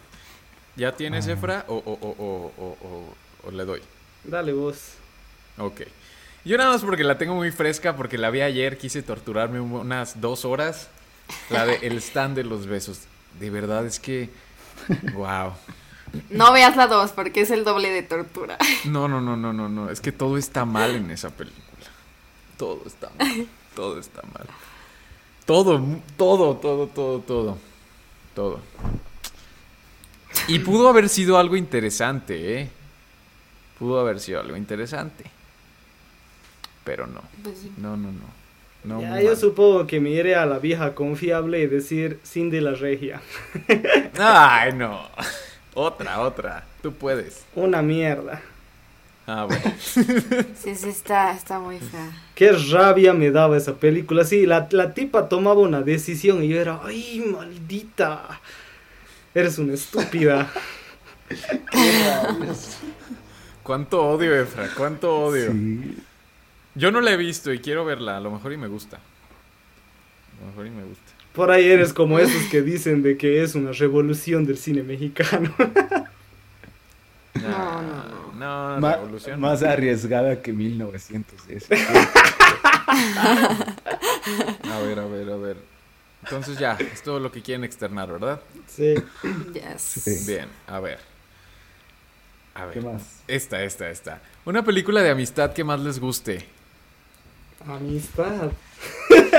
¿Ya 0.76 0.92
tienes, 0.92 1.28
Ah. 1.28 1.32
Efra? 1.32 1.64
O, 1.68 1.74
o, 1.76 1.92
o, 1.92 2.09
o, 2.18 2.52
o, 2.59 2.86
o- 2.86 3.14
o 3.48 3.50
le 3.50 3.64
doy? 3.64 3.80
Dale 4.24 4.52
vos. 4.52 4.94
Ok. 5.59 5.82
Yo 6.44 6.56
nada 6.59 6.72
más 6.72 6.82
porque 6.82 7.04
la 7.04 7.18
tengo 7.18 7.34
muy 7.34 7.50
fresca, 7.52 7.94
porque 7.96 8.18
la 8.18 8.30
vi 8.30 8.40
ayer, 8.40 8.76
quise 8.78 9.02
torturarme 9.02 9.60
un- 9.60 9.72
unas 9.72 10.20
dos 10.20 10.44
horas. 10.44 10.88
La 11.50 11.66
de 11.66 11.76
El 11.82 11.98
stand 11.98 12.36
de 12.36 12.44
los 12.44 12.66
besos. 12.66 13.00
De 13.38 13.50
verdad 13.50 13.86
es 13.86 13.98
que... 13.98 14.30
Wow. 15.14 15.52
No 16.30 16.52
veas 16.52 16.76
la 16.76 16.86
2 16.86 17.12
porque 17.12 17.42
es 17.42 17.50
el 17.50 17.64
doble 17.64 17.90
de 17.90 18.02
tortura. 18.02 18.59
No, 18.84 19.09
no, 19.09 19.20
no, 19.20 19.36
no, 19.36 19.52
no, 19.52 19.68
no. 19.68 19.90
Es 19.90 20.00
que 20.00 20.12
todo 20.12 20.36
está 20.36 20.64
mal 20.64 20.94
en 20.94 21.10
esa 21.10 21.30
película. 21.30 21.62
Todo 22.59 22.82
está 22.86 23.10
mal. 23.18 23.46
Todo 23.74 23.98
está 23.98 24.22
mal. 24.22 24.46
Todo, 25.46 25.80
todo, 26.16 26.56
todo, 26.56 26.86
todo, 26.88 27.18
todo. 27.20 27.59
Todo. 28.34 28.60
Y 30.48 30.59
pudo 30.60 30.88
haber 30.88 31.09
sido 31.09 31.38
algo 31.38 31.56
interesante, 31.56 32.60
¿eh? 32.60 32.70
Pudo 33.78 34.00
haber 34.00 34.20
sido 34.20 34.40
algo 34.40 34.56
interesante. 34.56 35.24
Pero 36.84 37.06
no. 37.06 37.22
Pues. 37.42 37.64
No, 37.76 37.96
no, 37.96 38.12
no. 38.12 38.41
No, 38.84 39.00
ya, 39.00 39.20
yo 39.20 39.28
mal. 39.28 39.36
supongo 39.36 39.86
que 39.86 40.00
me 40.00 40.10
iré 40.10 40.34
a 40.34 40.46
la 40.46 40.59
vieja 40.59 40.94
confiable 40.94 41.60
y 41.60 41.66
decir 41.66 42.18
Cindy 42.24 42.60
la 42.60 42.72
regia. 42.72 43.20
Ay, 44.18 44.72
no. 44.72 45.09
Otra, 45.74 46.20
otra. 46.20 46.64
Tú 46.82 46.92
puedes. 46.92 47.44
Una 47.54 47.82
mierda. 47.82 48.40
Ah, 49.26 49.46
bueno. 49.46 49.62
Sí, 50.56 50.74
sí, 50.74 50.88
está, 50.88 51.32
está 51.32 51.60
muy 51.60 51.78
fea. 51.78 52.10
Qué 52.34 52.52
rabia 52.52 53.12
me 53.12 53.30
daba 53.30 53.56
esa 53.56 53.76
película. 53.76 54.24
Sí, 54.24 54.46
la, 54.46 54.66
la 54.72 54.94
tipa 54.94 55.28
tomaba 55.28 55.60
una 55.60 55.82
decisión 55.82 56.42
y 56.42 56.48
yo 56.48 56.60
era, 56.60 56.80
ay, 56.84 57.22
maldita. 57.24 58.40
Eres 59.34 59.59
una 59.59 59.74
estúpida. 59.74 60.50
¿Cuánto 63.62 64.02
odio, 64.04 64.34
Efra? 64.34 64.68
¿Cuánto 64.76 65.16
odio? 65.26 65.52
Sí. 65.52 65.96
Yo 66.74 66.90
no 66.90 67.00
la 67.00 67.12
he 67.12 67.16
visto 67.16 67.52
y 67.52 67.58
quiero 67.60 67.84
verla. 67.84 68.16
A 68.16 68.20
lo 68.20 68.30
mejor 68.30 68.52
y 68.52 68.56
me 68.56 68.66
gusta. 68.68 68.96
A 68.96 70.40
lo 70.40 70.46
mejor 70.50 70.66
y 70.66 70.70
me 70.70 70.84
gusta. 70.84 71.04
Por 71.34 71.50
ahí 71.50 71.70
eres 71.70 71.92
como 71.94 72.18
esos 72.18 72.42
que 72.50 72.60
dicen 72.62 73.02
de 73.02 73.16
que 73.16 73.42
es 73.42 73.54
una 73.54 73.72
revolución 73.72 74.44
del 74.44 74.58
cine 74.58 74.82
mexicano. 74.82 75.54
No, 77.34 77.82
no, 77.82 78.32
No, 78.74 78.80
Ma- 78.80 78.96
revolución. 78.96 79.40
más 79.40 79.62
arriesgada 79.62 80.42
que 80.42 80.52
1910. 80.52 81.68
A 84.70 84.78
ver, 84.80 84.98
a 84.98 85.06
ver, 85.06 85.30
a 85.30 85.36
ver. 85.36 85.56
Entonces 86.24 86.58
ya, 86.58 86.76
es 86.92 87.02
todo 87.02 87.18
lo 87.20 87.32
que 87.32 87.42
quieren 87.42 87.64
externar, 87.64 88.10
¿verdad? 88.12 88.40
Sí. 88.68 88.94
Yes. 89.52 89.80
Sí. 89.82 90.24
Bien, 90.26 90.48
a 90.66 90.80
ver. 90.80 90.98
A 92.54 92.66
ver. 92.66 92.74
¿Qué 92.74 92.80
más? 92.80 93.02
Esta, 93.26 93.62
esta, 93.64 93.88
esta. 93.90 94.20
Una 94.44 94.62
película 94.64 95.02
de 95.02 95.10
amistad 95.10 95.52
que 95.52 95.64
más 95.64 95.80
les 95.80 95.98
guste. 95.98 96.44
Amistad. 97.66 98.51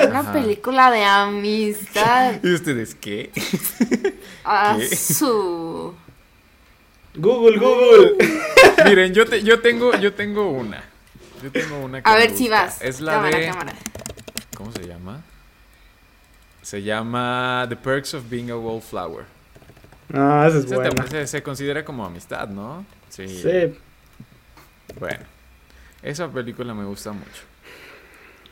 Una 0.08 0.20
Ajá. 0.20 0.34
película 0.34 0.91
de 0.91 1.04
amistad. 1.04 2.36
¿Y 2.44 2.54
ustedes 2.54 2.95
qué? 2.95 3.32
¿Qué? 4.78 4.95
su. 4.95 5.94
Google, 7.16 7.60
Google. 7.60 8.16
Miren, 8.86 9.14
yo, 9.14 9.26
te, 9.26 9.44
yo, 9.44 9.60
tengo, 9.62 9.95
yo 9.98 10.14
tengo 10.14 10.50
una. 10.50 10.84
Yo 11.44 11.52
tengo 11.52 11.80
una 11.80 12.02
que 12.02 12.10
A 12.10 12.16
ver 12.16 12.32
si 12.36 12.48
vas. 12.50 12.82
Es 12.82 13.02
la 13.02 13.14
cámara, 13.14 13.38
de... 13.38 13.45
cámara. 13.48 13.74
¿Cómo 14.56 14.72
se 14.72 14.88
llama? 14.88 15.22
Se 16.62 16.82
llama 16.82 17.66
The 17.70 17.76
Perks 17.76 18.14
of 18.14 18.30
Being 18.30 18.50
a 18.52 18.56
Wallflower. 18.58 19.26
Ah, 20.14 20.45
esa 20.48 20.60
es 20.60 20.66
Esa 20.66 20.76
buena. 20.76 20.90
también 20.91 21.28
se, 21.28 21.28
se 21.28 21.44
considera 21.44 21.84
como 21.84 22.06
amistad, 22.06 22.48
¿no? 22.48 22.86
Sí. 23.10 23.28
Sí. 23.28 23.78
Bueno, 25.00 25.26
esa 26.02 26.30
película 26.30 26.74
me 26.74 26.86
gusta 26.86 27.12
mucho. 27.12 27.53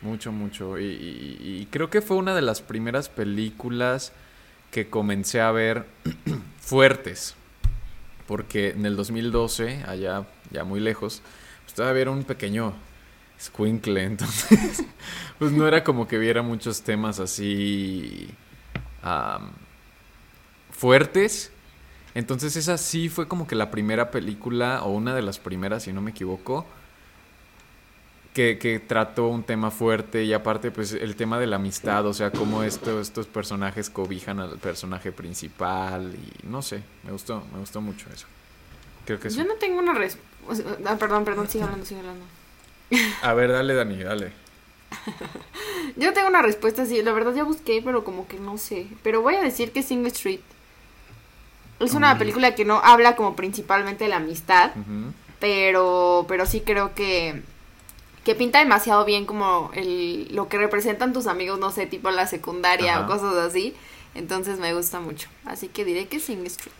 Mucho, 0.02 0.32
mucho. 0.32 0.80
Y, 0.80 0.86
y- 0.86 1.68
creo 1.69 1.90
que 1.90 2.02
fue 2.02 2.18
una 2.18 2.34
de 2.36 2.41
las 2.41 2.61
primeras 2.61 3.07
películas 3.10 4.14
que 4.72 4.90
comencé 4.90 5.41
a 5.41 5.52
ver 5.52 5.86
fuertes. 6.60 7.36
Porque 8.28 8.69
en 8.72 8.86
el 8.86 8.95
2012, 8.95 9.84
allá, 9.88 10.26
ya 10.52 10.64
muy 10.64 10.80
lejos, 10.80 11.22
pues 11.64 11.76
todavía 11.76 12.03
era 12.03 12.11
un 12.11 12.23
pequeño 12.23 12.73
squinkle. 13.40 14.03
Entonces, 14.06 14.86
pues 15.40 15.52
no 15.52 15.68
era 15.68 15.84
como 15.84 16.07
que 16.07 16.18
viera 16.19 16.41
muchos 16.44 16.82
temas 16.84 17.19
así 17.19 18.30
am, 19.03 19.52
fuertes. 20.72 21.52
Entonces 22.15 22.56
esa 22.56 22.78
sí 22.78 23.10
fue 23.10 23.28
como 23.28 23.48
que 23.48 23.56
la 23.56 23.72
primera 23.72 24.11
película, 24.11 24.84
o 24.84 24.91
una 24.91 25.15
de 25.15 25.22
las 25.22 25.40
primeras, 25.40 25.84
si 25.84 25.94
no 25.94 26.02
me 26.02 26.11
equivoco, 26.11 26.65
que, 28.33 28.57
que 28.57 28.79
trató 28.79 29.27
un 29.27 29.43
tema 29.43 29.71
fuerte 29.71 30.23
y 30.23 30.31
aparte 30.33 30.71
pues 30.71 30.93
el 30.93 31.15
tema 31.15 31.37
de 31.39 31.47
la 31.47 31.57
amistad, 31.57 32.05
o 32.05 32.13
sea, 32.13 32.31
cómo 32.31 32.63
esto- 32.63 33.01
estos 33.01 33.27
personajes 33.27 33.89
cobijan 33.89 34.39
al 34.39 34.57
personaje 34.57 35.11
principal 35.11 36.15
y 36.15 36.47
no 36.47 36.61
sé, 36.61 36.81
me 37.03 37.11
gustó, 37.11 37.43
me 37.53 37.59
gustó 37.59 37.81
mucho 37.81 38.05
eso. 38.13 38.25
Creo 39.05 39.19
que 39.19 39.29
sí. 39.29 39.37
Yo 39.37 39.43
no 39.43 39.55
tengo 39.55 39.79
una 39.79 39.93
respuesta. 39.93 40.63
Ah, 40.85 40.95
perdón, 40.97 41.25
perdón, 41.25 41.49
sigue 41.49 41.63
hablando, 41.65 41.85
sigue 41.85 41.99
hablando. 41.99 42.25
A 43.21 43.33
ver, 43.33 43.51
dale 43.51 43.73
Dani, 43.73 44.01
dale. 44.03 44.31
Yo 45.97 46.07
no 46.07 46.13
tengo 46.13 46.27
una 46.29 46.41
respuesta 46.41 46.83
así, 46.83 47.01
la 47.01 47.11
verdad 47.11 47.33
ya 47.33 47.43
busqué, 47.43 47.81
pero 47.83 48.03
como 48.03 48.27
que 48.27 48.37
no 48.39 48.57
sé. 48.57 48.87
Pero 49.03 49.21
voy 49.21 49.35
a 49.35 49.41
decir 49.41 49.71
que 49.71 49.83
Sing 49.83 50.05
Street 50.07 50.39
es 51.79 51.93
una 51.93 52.17
película 52.19 52.53
que 52.55 52.63
no 52.65 52.79
habla 52.83 53.15
como 53.15 53.35
principalmente 53.35 54.03
de 54.05 54.09
la 54.09 54.17
amistad, 54.17 54.71
pero, 55.39 56.25
pero 56.27 56.45
sí 56.45 56.61
creo 56.61 56.93
que, 56.93 57.41
que 58.23 58.35
pinta 58.35 58.60
demasiado 58.60 59.03
bien 59.06 59.26
como 59.26 59.72
el, 59.73 60.27
lo 60.35 60.48
que 60.48 60.57
representan 60.57 61.14
tus 61.14 61.27
amigos, 61.27 61.60
no 61.60 61.72
sé, 61.72 61.85
tipo 61.88 62.11
la 62.11 62.27
secundaria 62.27 62.98
Ajá. 62.98 63.06
o 63.06 63.07
cosas 63.07 63.35
así. 63.35 63.73
Entonces 64.14 64.60
me 64.60 64.73
gusta 64.73 64.99
mucho. 64.99 65.30
Así 65.45 65.68
que 65.69 65.85
diré 65.85 66.07
que 66.07 66.19
Sing 66.19 66.45
Street. 66.45 66.73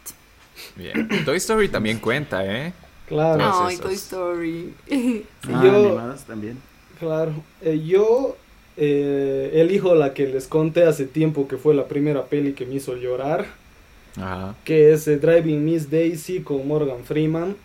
Bien. 0.76 1.08
Toy 1.26 1.38
Story 1.38 1.70
también 1.70 2.00
cuenta, 2.00 2.46
¿eh? 2.46 2.74
Claro. 3.08 3.38
No, 3.38 3.70
esas. 3.70 3.82
Toy 3.82 3.94
Story. 3.96 4.74
Ah, 5.48 5.62
Yo- 5.64 5.76
animadas 5.88 6.26
también. 6.26 6.58
Claro. 7.00 7.34
Eh, 7.62 7.82
yo 7.86 8.38
eh, 8.78 9.52
elijo 9.56 9.96
la 9.96 10.14
que 10.14 10.28
les 10.28 10.48
conté 10.48 10.84
hace 10.84 11.06
tiempo 11.06 11.48
que 11.48 11.58
fue 11.58 11.74
la 11.74 11.88
primera 11.88 12.26
peli 12.26 12.54
que 12.54 12.66
me 12.66 12.76
hizo 12.76 12.96
llorar, 12.96 13.48
Ajá. 14.18 14.56
que 14.66 14.92
es 14.94 15.08
eh, 15.08 15.18
Driving 15.18 15.66
Miss 15.66 15.90
Daisy 15.90 16.42
con 16.42 16.68
Morgan 16.68 17.04
Freeman. 17.04 17.56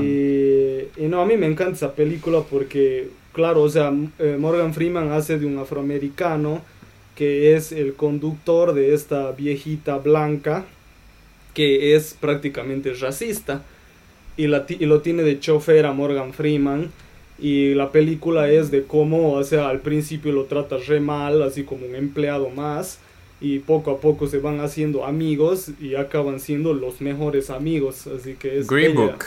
Y, 0.00 0.84
y 0.96 1.08
no, 1.08 1.20
a 1.20 1.26
mí 1.26 1.36
me 1.36 1.46
encanta 1.46 1.74
esa 1.74 1.94
película 1.94 2.42
porque, 2.48 3.08
claro, 3.32 3.62
o 3.62 3.68
sea, 3.68 3.92
eh, 4.18 4.36
Morgan 4.38 4.72
Freeman 4.72 5.10
hace 5.10 5.38
de 5.38 5.46
un 5.46 5.58
afroamericano 5.58 6.62
que 7.16 7.56
es 7.56 7.72
el 7.72 7.94
conductor 7.94 8.74
de 8.74 8.94
esta 8.94 9.32
viejita 9.32 9.98
blanca 9.98 10.66
que 11.54 11.96
es 11.96 12.14
prácticamente 12.20 12.92
racista 12.92 13.62
y, 14.36 14.46
la, 14.46 14.66
y 14.68 14.84
lo 14.84 15.00
tiene 15.00 15.22
de 15.22 15.40
chofer 15.40 15.86
a 15.86 15.92
Morgan 15.92 16.34
Freeman 16.34 16.92
y 17.38 17.74
la 17.74 17.90
película 17.90 18.50
es 18.50 18.70
de 18.70 18.84
cómo, 18.84 19.32
o 19.32 19.44
sea, 19.44 19.68
al 19.68 19.80
principio 19.80 20.32
lo 20.32 20.44
trata 20.44 20.76
re 20.76 21.00
mal, 21.00 21.42
así 21.42 21.64
como 21.64 21.86
un 21.86 21.94
empleado 21.94 22.50
más 22.50 22.98
y 23.40 23.58
poco 23.58 23.90
a 23.90 24.00
poco 24.00 24.26
se 24.26 24.38
van 24.38 24.60
haciendo 24.60 25.04
amigos 25.04 25.70
y 25.80 25.94
acaban 25.94 26.40
siendo 26.40 26.72
los 26.74 27.00
mejores 27.00 27.50
amigos, 27.50 28.06
así 28.06 28.34
que 28.34 28.58
es 28.58 28.66
Green. 28.66 28.94
Book. 28.94 29.24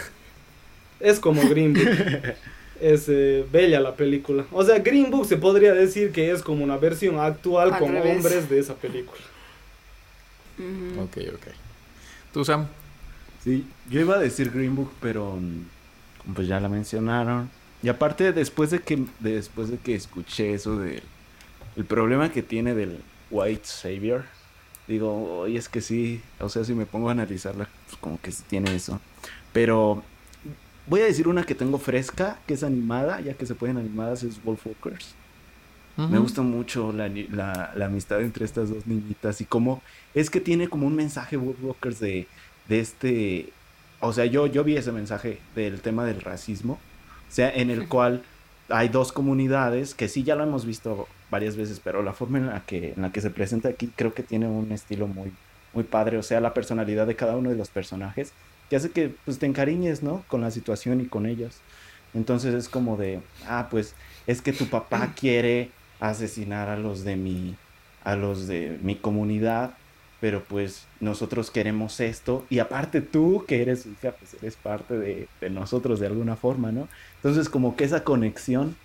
Es 1.00 1.20
como 1.20 1.48
Green 1.50 1.74
Book. 1.74 1.86
es 2.82 3.06
eh, 3.08 3.46
bella 3.52 3.80
la 3.80 3.96
película. 3.96 4.46
O 4.52 4.64
sea, 4.64 4.80
Green 4.80 5.12
Book 5.12 5.26
se 5.26 5.38
podría 5.38 5.74
decir 5.74 6.12
que 6.12 6.32
es 6.32 6.42
como 6.42 6.64
una 6.64 6.78
versión 6.78 7.20
actual 7.20 7.74
Al 7.74 7.80
con 7.80 7.92
revés. 7.94 8.16
hombres 8.16 8.50
de 8.50 8.60
esa 8.60 8.76
película. 8.76 9.22
Ok, 11.02 11.18
ok. 11.34 11.48
¿Tú, 12.34 12.44
Sam? 12.44 12.68
Sí, 13.44 13.66
yo 13.90 14.02
iba 14.02 14.16
a 14.16 14.20
decir 14.20 14.52
Green 14.52 14.76
Book, 14.76 14.92
pero 15.02 15.38
mm, 15.38 16.34
pues 16.34 16.48
ya 16.48 16.60
la 16.60 16.68
mencionaron. 16.68 17.50
Y 17.82 17.88
aparte, 17.88 18.34
después 18.34 18.72
de 18.72 18.80
que, 18.80 19.06
después 19.20 19.70
de 19.70 19.78
que 19.78 19.96
escuché 19.96 20.54
eso 20.54 20.78
del 20.78 21.02
el 21.78 21.86
problema 21.86 22.30
que 22.32 22.44
tiene 22.44 22.76
del 22.76 23.00
White 23.32 23.64
Savior, 23.64 24.26
digo, 24.88 25.40
oye, 25.40 25.58
es 25.58 25.70
que 25.70 25.80
sí, 25.80 26.22
o 26.40 26.50
sea, 26.50 26.66
si 26.66 26.74
me 26.74 26.86
pongo 26.86 27.08
a 27.08 27.14
analizarla, 27.14 27.70
pues 27.86 27.98
como 28.02 28.20
que 28.20 28.32
sí 28.34 28.44
tiene 28.50 28.76
eso. 28.76 29.00
Pero 29.54 30.04
voy 30.90 31.02
a 31.02 31.06
decir 31.06 31.28
una 31.28 31.44
que 31.44 31.56
tengo 31.56 31.78
fresca, 31.78 32.40
que 32.48 32.56
es 32.56 32.64
animada, 32.64 33.22
ya 33.22 33.34
que 33.34 33.46
se 33.46 33.56
pueden 33.56 33.78
animadas, 33.78 34.24
es 34.24 34.44
Wolfwalkers. 34.44 35.16
Me 35.98 36.18
gusta 36.18 36.42
mucho 36.44 36.94
la, 36.94 37.10
la, 37.10 37.74
la 37.76 37.86
amistad 37.88 38.22
entre 38.22 38.46
estas 38.46 38.70
dos 38.70 38.88
niñitas 38.88 39.42
y 39.42 39.46
cómo 39.46 39.82
es 40.14 40.30
que 40.30 40.40
tiene 40.40 40.70
como 40.70 40.88
un 40.88 40.96
mensaje 40.96 41.36
Woodwalkers 41.36 42.00
de, 42.00 42.26
de 42.70 42.80
este, 42.80 43.50
o 44.00 44.14
sea, 44.14 44.24
yo, 44.26 44.48
yo 44.48 44.64
vi 44.64 44.78
ese 44.78 44.94
mensaje 44.94 45.40
del 45.56 45.82
tema 45.82 46.06
del 46.06 46.22
racismo, 46.22 46.74
o 47.28 47.32
sea, 47.32 47.54
en 47.54 47.70
el 47.70 47.90
cual 47.90 48.24
hay 48.70 48.88
dos 48.88 49.12
comunidades 49.12 49.94
que 49.94 50.08
sí 50.08 50.24
ya 50.24 50.36
lo 50.36 50.44
hemos 50.44 50.66
visto 50.66 51.06
varias 51.30 51.58
veces, 51.58 51.82
pero 51.84 52.02
la 52.02 52.14
forma 52.14 52.38
en 52.38 52.48
la 52.48 52.62
que, 52.66 52.94
en 52.96 53.02
la 53.02 53.12
que 53.12 53.20
se 53.20 53.30
presenta 53.30 53.68
aquí 53.68 53.92
creo 53.94 54.14
que 54.14 54.24
tiene 54.24 54.48
un 54.48 54.72
estilo 54.72 55.06
muy, 55.06 55.34
muy 55.74 55.84
padre, 55.84 56.18
o 56.18 56.24
sea, 56.24 56.40
la 56.40 56.54
personalidad 56.54 57.08
de 57.08 57.18
cada 57.18 57.36
uno 57.36 57.50
de 57.50 57.58
los 57.58 57.68
personajes 57.68 58.32
que 58.70 58.76
hace 58.76 58.92
que 58.92 59.14
pues 59.26 59.40
te 59.40 59.46
encariñes, 59.46 60.04
¿no? 60.04 60.24
Con 60.28 60.42
la 60.42 60.52
situación 60.52 61.02
y 61.02 61.06
con 61.06 61.26
ellos. 61.26 61.58
Entonces 62.14 62.54
es 62.54 62.70
como 62.70 62.98
de, 62.98 63.22
ah, 63.48 63.68
pues 63.70 63.94
es 64.28 64.42
que 64.42 64.54
tu 64.54 64.68
papá 64.68 65.14
quiere 65.16 65.72
asesinar 66.00 66.70
a 66.70 66.78
los 66.78 67.04
de 67.04 67.16
mi 67.16 67.56
a 68.04 68.16
los 68.16 68.48
de 68.48 68.80
mi 68.82 68.96
comunidad, 68.96 69.74
pero 70.22 70.44
pues 70.44 70.86
nosotros 71.00 71.52
queremos 71.52 72.00
esto 72.00 72.46
y 72.50 72.60
aparte 72.60 73.02
tú 73.02 73.44
que 73.48 73.62
eres 73.62 73.86
hija, 73.86 74.12
pues 74.12 74.36
eres 74.36 74.56
parte 74.56 74.98
de, 74.98 75.28
de 75.42 75.50
nosotros 75.50 76.00
de 76.00 76.08
alguna 76.08 76.36
forma, 76.36 76.72
¿no? 76.72 76.88
Entonces 77.18 77.50
como 77.50 77.76
que 77.76 77.84
esa 77.84 78.04
conexión 78.04 78.76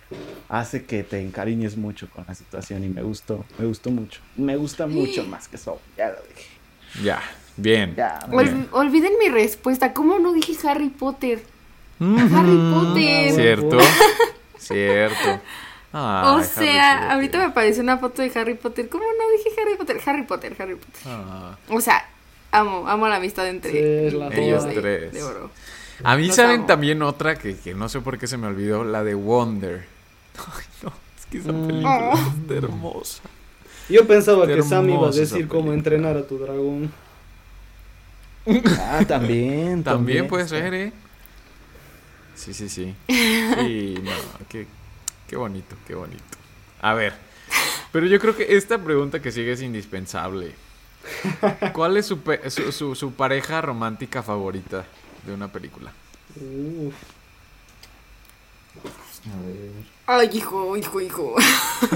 hace 0.48 0.84
que 0.84 1.04
te 1.04 1.20
encariñes 1.20 1.76
mucho 1.76 2.08
con 2.10 2.24
la 2.26 2.34
situación 2.34 2.84
y 2.84 2.88
me 2.88 3.02
gustó, 3.02 3.44
me 3.58 3.66
gustó 3.66 3.90
mucho. 3.90 4.20
Me 4.36 4.56
gusta 4.56 4.86
mucho 4.86 5.24
más 5.28 5.48
que 5.48 5.56
eso, 5.56 5.80
ya 5.96 6.08
lo 6.08 6.16
dije. 6.28 6.48
Ya, 7.02 7.20
bien. 7.56 7.94
Ya, 7.96 8.20
Ol- 8.32 8.44
Bien. 8.44 8.68
olviden 8.72 9.12
mi 9.18 9.28
respuesta. 9.28 9.92
¿Cómo 9.92 10.18
no 10.18 10.32
dije 10.32 10.54
Harry 10.68 10.88
Potter? 10.88 11.42
Harry 12.00 12.56
Potter. 12.72 13.32
Cierto, 13.32 13.78
cierto. 14.58 15.40
Ay, 15.92 16.40
o 16.40 16.42
sea, 16.42 17.12
ahorita 17.12 17.38
me 17.38 17.44
apareció 17.44 17.82
una 17.82 17.98
foto 17.98 18.20
de 18.22 18.32
Harry 18.38 18.54
Potter. 18.54 18.88
¿Cómo 18.88 19.04
no 19.04 19.36
dije 19.38 19.50
Harry 19.60 19.76
Potter? 19.76 20.00
Harry 20.04 20.22
Potter, 20.24 20.56
Harry 20.58 20.74
Potter. 20.74 21.00
Ah. 21.06 21.56
O 21.68 21.80
sea, 21.80 22.04
amo, 22.50 22.88
amo 22.88 23.06
la 23.08 23.16
amistad 23.16 23.46
entre 23.48 23.70
Sí, 23.70 23.78
es 23.78 24.12
la 24.14 24.28
Ellos 24.28 24.64
de, 24.64 24.72
tres. 24.74 25.12
de 25.12 25.22
oro. 25.22 25.50
A 26.02 26.16
mí 26.16 26.26
Los 26.26 26.36
saben 26.36 26.56
amo. 26.60 26.66
también 26.66 27.00
otra 27.02 27.36
que, 27.36 27.56
que 27.56 27.74
no 27.74 27.88
sé 27.88 28.00
por 28.00 28.18
qué 28.18 28.26
se 28.26 28.36
me 28.36 28.48
olvidó, 28.48 28.82
la 28.82 29.04
de 29.04 29.14
Wonder. 29.14 29.84
Ay, 30.38 30.64
no, 30.82 30.92
es 31.16 31.26
que 31.26 31.38
esa 31.38 31.52
Mm. 31.52 31.66
película 31.68 32.10
Oh. 32.12 32.18
es 32.18 32.56
hermosa. 32.64 33.22
Yo 33.88 34.04
pensaba 34.06 34.46
que 34.48 34.62
Sam 34.62 34.88
iba 34.90 35.06
a 35.08 35.10
decir 35.12 35.46
cómo 35.46 35.72
entrenar 35.72 36.16
a 36.16 36.26
tu 36.26 36.38
dragón. 36.38 36.90
Ah, 38.76 39.04
también, 39.08 39.82
También 39.82 40.26
puede 40.26 40.44
está. 40.44 40.56
ser, 40.56 40.74
¿eh? 40.74 40.92
Sí, 42.34 42.52
sí, 42.54 42.68
sí. 42.68 42.94
Sí, 43.54 43.94
no, 44.02 44.12
qué, 44.48 44.66
qué 45.28 45.36
bonito, 45.36 45.76
qué 45.86 45.94
bonito. 45.94 46.24
A 46.80 46.94
ver, 46.94 47.14
pero 47.92 48.06
yo 48.06 48.18
creo 48.20 48.36
que 48.36 48.56
esta 48.56 48.78
pregunta 48.82 49.22
que 49.22 49.32
sigue 49.32 49.52
es 49.52 49.62
indispensable. 49.62 50.54
¿Cuál 51.72 51.96
es 51.96 52.06
su, 52.06 52.20
pe- 52.20 52.48
su, 52.50 52.72
su- 52.72 52.94
su 52.94 53.12
pareja 53.14 53.60
romántica 53.60 54.22
favorita 54.22 54.86
de 55.26 55.32
una 55.34 55.48
película? 55.52 55.92
Uf. 56.36 56.94
Ay, 60.06 60.28
hijo, 60.34 60.76
hijo, 60.76 61.00
hijo. 61.00 61.34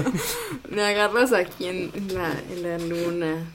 me 0.71 0.81
agarras 0.83 1.31
aquí 1.33 1.67
en 1.67 1.91
la, 2.13 2.33
en 2.49 2.63
la 2.63 2.77
luna. 2.79 3.45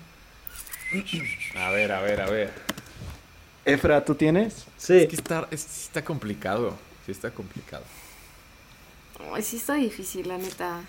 A 1.57 1.71
ver, 1.71 1.93
a 1.93 2.01
ver, 2.01 2.21
a 2.21 2.27
ver. 2.31 2.53
Efra, 3.65 4.05
¿tú 4.05 4.15
tienes? 4.15 4.67
Sí, 4.77 4.99
Es 4.99 5.09
que 5.09 5.17
está, 5.17 5.47
es- 5.51 5.61
sí 5.63 5.83
está 5.87 6.05
complicado. 6.05 6.77
Sí 7.07 7.13
está 7.13 7.31
complicado. 7.31 7.85
Ay, 9.33 9.43
sí 9.43 9.57
está 9.57 9.75
difícil, 9.75 10.29
la 10.29 10.39
neta. 10.39 10.81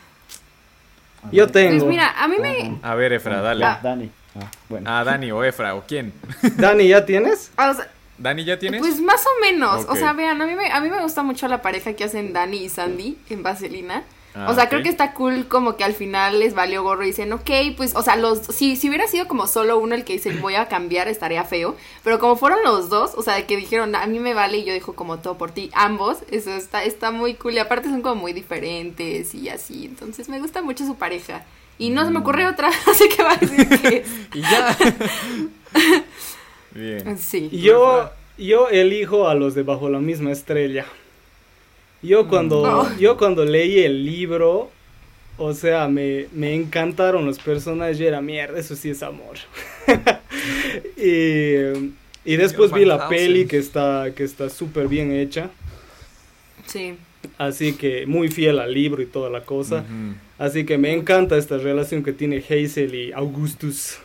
yo 1.31 1.47
tengo. 1.49 1.79
Pues 1.85 1.89
mira, 1.89 2.11
a 2.21 2.27
mí 2.27 2.35
me... 2.39 2.77
A 2.81 2.95
ver, 2.95 3.13
Efra, 3.13 3.41
dale. 3.41 3.65
Ah. 3.65 3.79
Dani. 3.81 4.11
Ah, 4.39 4.51
bueno. 4.69 4.89
Ah, 4.89 5.03
Dani 5.03 5.31
o 5.31 5.43
Efra, 5.43 5.75
¿o 5.75 5.83
quién? 5.87 6.13
Dani, 6.57 6.87
¿ya 6.89 7.05
tienes? 7.05 7.51
o 7.57 7.73
sea, 7.73 7.89
Dani, 8.17 8.43
¿ya 8.45 8.59
tienes? 8.59 8.79
Pues 8.81 8.99
más 9.01 9.25
o 9.25 9.41
menos. 9.41 9.85
O 9.89 9.95
sea, 9.95 10.13
vean, 10.13 10.41
a 10.41 10.45
mí, 10.45 10.55
me, 10.55 10.71
a 10.71 10.79
mí 10.81 10.89
me 10.89 11.01
gusta 11.01 11.23
mucho 11.23 11.47
la 11.47 11.61
pareja 11.61 11.93
que 11.93 12.03
hacen 12.03 12.33
Dani 12.33 12.57
y 12.57 12.69
Sandy 12.69 13.17
en 13.29 13.43
Vaselina. 13.43 14.03
Ah, 14.35 14.47
o 14.51 14.53
sea, 14.55 14.67
creo 14.67 14.83
que 14.83 14.89
está 14.89 15.13
cool 15.13 15.47
como 15.47 15.77
que 15.77 15.85
al 15.85 15.93
final 15.93 16.39
les 16.39 16.53
valió 16.53 16.83
gorro 16.83 17.03
y 17.03 17.07
dicen, 17.07 17.31
ok, 17.31 17.49
pues, 17.77 17.95
o 17.95 18.01
sea, 18.01 18.17
los, 18.17 18.39
si, 18.39 18.75
si 18.75 18.89
hubiera 18.89 19.07
sido 19.07 19.27
como 19.29 19.47
solo 19.47 19.77
uno 19.79 19.95
el 19.95 20.03
que 20.03 20.13
dice 20.13 20.33
voy 20.41 20.55
a 20.55 20.67
cambiar, 20.67 21.07
estaría 21.07 21.43
feo. 21.45 21.75
Pero 22.03 22.19
como 22.19 22.35
fueron 22.35 22.59
los 22.65 22.89
dos, 22.89 23.11
o 23.15 23.21
sea, 23.23 23.35
de 23.35 23.45
que 23.45 23.55
dijeron, 23.55 23.95
a 23.95 24.05
mí 24.07 24.19
me 24.19 24.33
vale 24.33 24.57
y 24.57 24.65
yo 24.65 24.73
dijo 24.73 24.93
como 24.93 25.19
todo 25.19 25.37
por 25.37 25.51
ti, 25.51 25.69
ambos, 25.73 26.17
eso 26.29 26.51
está, 26.53 26.83
está 26.83 27.11
muy 27.11 27.35
cool. 27.35 27.53
Y 27.53 27.59
aparte 27.59 27.87
son 27.89 28.01
como 28.01 28.15
muy 28.21 28.33
diferentes 28.33 29.33
y 29.33 29.47
así. 29.49 29.85
Entonces 29.85 30.27
me 30.27 30.39
gusta 30.41 30.61
mucho 30.61 30.85
su 30.85 30.95
pareja. 30.95 31.45
Y 31.77 31.89
no 31.89 32.03
se 32.05 32.11
me 32.11 32.19
Mm. 32.19 32.21
ocurre 32.21 32.47
otra, 32.47 32.67
así 32.91 33.07
que 33.09 33.23
va 33.23 33.31
a 33.33 33.37
decir 33.37 33.67
que 33.79 33.97
es. 33.97 34.07
Y 34.33 34.41
ya. 34.41 34.77
Bien. 36.71 37.17
Sí. 37.17 37.49
Yo, 37.51 38.09
yo 38.37 38.67
elijo 38.69 39.27
a 39.29 39.35
los 39.35 39.55
de 39.55 39.63
Bajo 39.63 39.89
la 39.89 39.99
misma 39.99 40.31
estrella. 40.31 40.85
Yo 42.05 42.27
cuando, 42.27 42.61
Oh. 42.63 42.87
yo 42.99 43.17
cuando 43.17 43.43
leí 43.45 43.79
el 43.79 44.05
libro, 44.05 44.69
o 45.37 45.53
sea, 45.53 45.87
me, 45.87 46.27
me 46.33 46.53
encantaron 46.53 47.25
los 47.25 47.39
personajes 47.39 47.99
y 47.99 48.05
era 48.05 48.21
mierda, 48.21 48.59
eso 48.59 48.75
sí 48.75 48.89
es 48.89 49.03
amor. 49.03 49.35
y, 50.97 51.91
y 52.25 52.35
después 52.37 52.71
vi 52.71 52.85
la 52.85 53.07
peli 53.09 53.45
que 53.45 53.57
está 53.57 54.11
que 54.15 54.23
está 54.23 54.49
súper 54.49 54.87
bien 54.87 55.11
hecha, 55.11 55.49
Sí. 56.65 56.95
así 57.37 57.73
que 57.73 58.05
muy 58.07 58.29
fiel 58.29 58.59
al 58.59 58.73
libro 58.73 59.01
y 59.01 59.05
toda 59.05 59.29
la 59.29 59.41
cosa. 59.41 59.83
Así 60.37 60.65
que 60.65 60.77
me 60.77 60.91
encanta 60.93 61.37
esta 61.37 61.57
relación 61.57 62.03
que 62.03 62.11
tiene 62.13 62.37
Hazel 62.37 62.93
y 62.95 63.11
Augustus. 63.13 63.97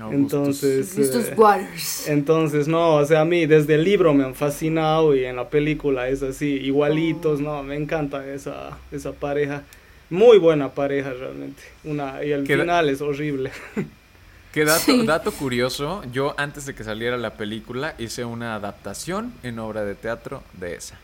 Augustus. 0.00 0.32
Entonces, 0.32 0.98
Estos 0.98 1.24
eh, 1.28 1.34
Waters. 1.36 2.08
Entonces, 2.08 2.68
no, 2.68 2.94
o 2.96 3.04
sea, 3.04 3.20
a 3.22 3.24
mí 3.24 3.46
desde 3.46 3.74
el 3.74 3.84
libro 3.84 4.14
me 4.14 4.24
han 4.24 4.34
fascinado 4.34 5.14
y 5.14 5.24
en 5.24 5.36
la 5.36 5.48
película 5.48 6.08
es 6.08 6.22
así, 6.22 6.46
igualitos, 6.46 7.40
no, 7.40 7.62
me 7.62 7.76
encanta 7.76 8.26
esa, 8.32 8.78
esa 8.92 9.12
pareja. 9.12 9.62
Muy 10.10 10.38
buena 10.38 10.70
pareja 10.70 11.12
realmente. 11.12 11.62
Una, 11.84 12.24
y 12.24 12.32
el 12.32 12.46
final 12.46 12.88
es 12.88 13.00
horrible. 13.00 13.50
Que 14.52 14.64
dato, 14.64 14.80
Sí. 14.80 15.04
dato 15.04 15.30
curioso, 15.30 16.02
yo 16.10 16.34
antes 16.38 16.64
de 16.64 16.74
que 16.74 16.82
saliera 16.82 17.18
la 17.18 17.34
película 17.34 17.94
hice 17.98 18.24
una 18.24 18.54
adaptación 18.54 19.34
en 19.42 19.58
obra 19.58 19.84
de 19.84 19.94
teatro 19.94 20.42
de 20.54 20.74
esa. 20.74 20.98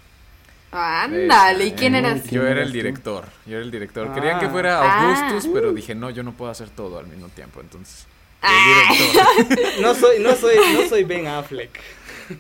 Ándale, 0.73 1.67
¿y 1.67 1.73
quién 1.73 1.95
eras? 1.95 2.23
¿Quién 2.23 2.41
Yo 2.41 2.47
era 2.49 2.63
el 2.63 2.73
director, 2.73 3.25
yo 3.47 3.57
era 3.57 3.65
el 3.65 3.71
director. 3.71 4.09
Ah. 4.11 4.15
Querían 4.15 4.41
que 4.41 4.49
fuera 4.49 4.81
Ah. 4.83 5.03
Augustus, 5.29 5.51
pero 5.53 5.73
dije, 5.75 5.95
no, 5.95 6.09
yo 6.11 6.23
no 6.23 6.33
puedo 6.33 6.51
hacer 6.51 6.71
todo 6.71 6.99
al 6.99 7.07
mismo 7.07 7.29
tiempo, 7.29 7.61
entonces... 7.61 8.07
Ah. 8.45 8.91
El 9.39 9.49
director. 9.49 9.73
No 9.83 9.95
soy, 9.95 10.19
no 10.21 10.35
soy, 10.35 10.57
no 10.75 10.89
soy 10.89 11.05
Ben 11.05 11.27
Affleck. 11.27 11.81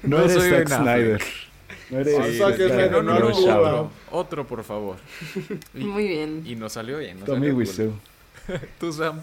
No, 0.03 0.19
No 0.19 0.25
eres 0.25 0.33
soy 0.35 0.51
Zack 0.51 0.69
Ben. 0.69 0.79
Snyder. 0.79 1.23
No 1.91 1.99
eres 2.01 2.15
no, 2.91 3.03
no, 3.03 3.21
no, 3.21 3.91
otro, 4.11 4.47
por 4.47 4.65
favor. 4.65 4.97
Y, 5.75 5.85
Muy 5.85 6.09
bien. 6.09 6.43
y 6.47 6.57
nos 6.57 6.73
salió 6.73 6.99
bien, 6.99 7.19
nos 7.21 7.27
Tommy. 7.27 7.51
Wiseau. 7.51 7.93
Tú, 8.81 8.93
Sam. 8.93 9.23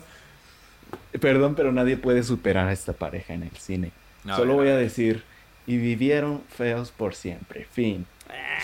Perdón, 1.19 1.55
pero 1.55 1.71
nadie 1.71 1.97
puede 1.97 2.23
superar 2.23 2.67
a 2.67 2.73
esta 2.73 2.93
pareja 2.93 3.33
en 3.33 3.43
el 3.43 3.57
cine. 3.57 3.91
Solo 4.35 4.53
voy 4.53 4.69
a 4.69 4.77
decir, 4.77 5.23
y 5.65 5.77
vivieron 5.77 6.41
feos 6.49 6.91
por 6.91 7.15
siempre. 7.15 7.65
Fin. 7.71 8.05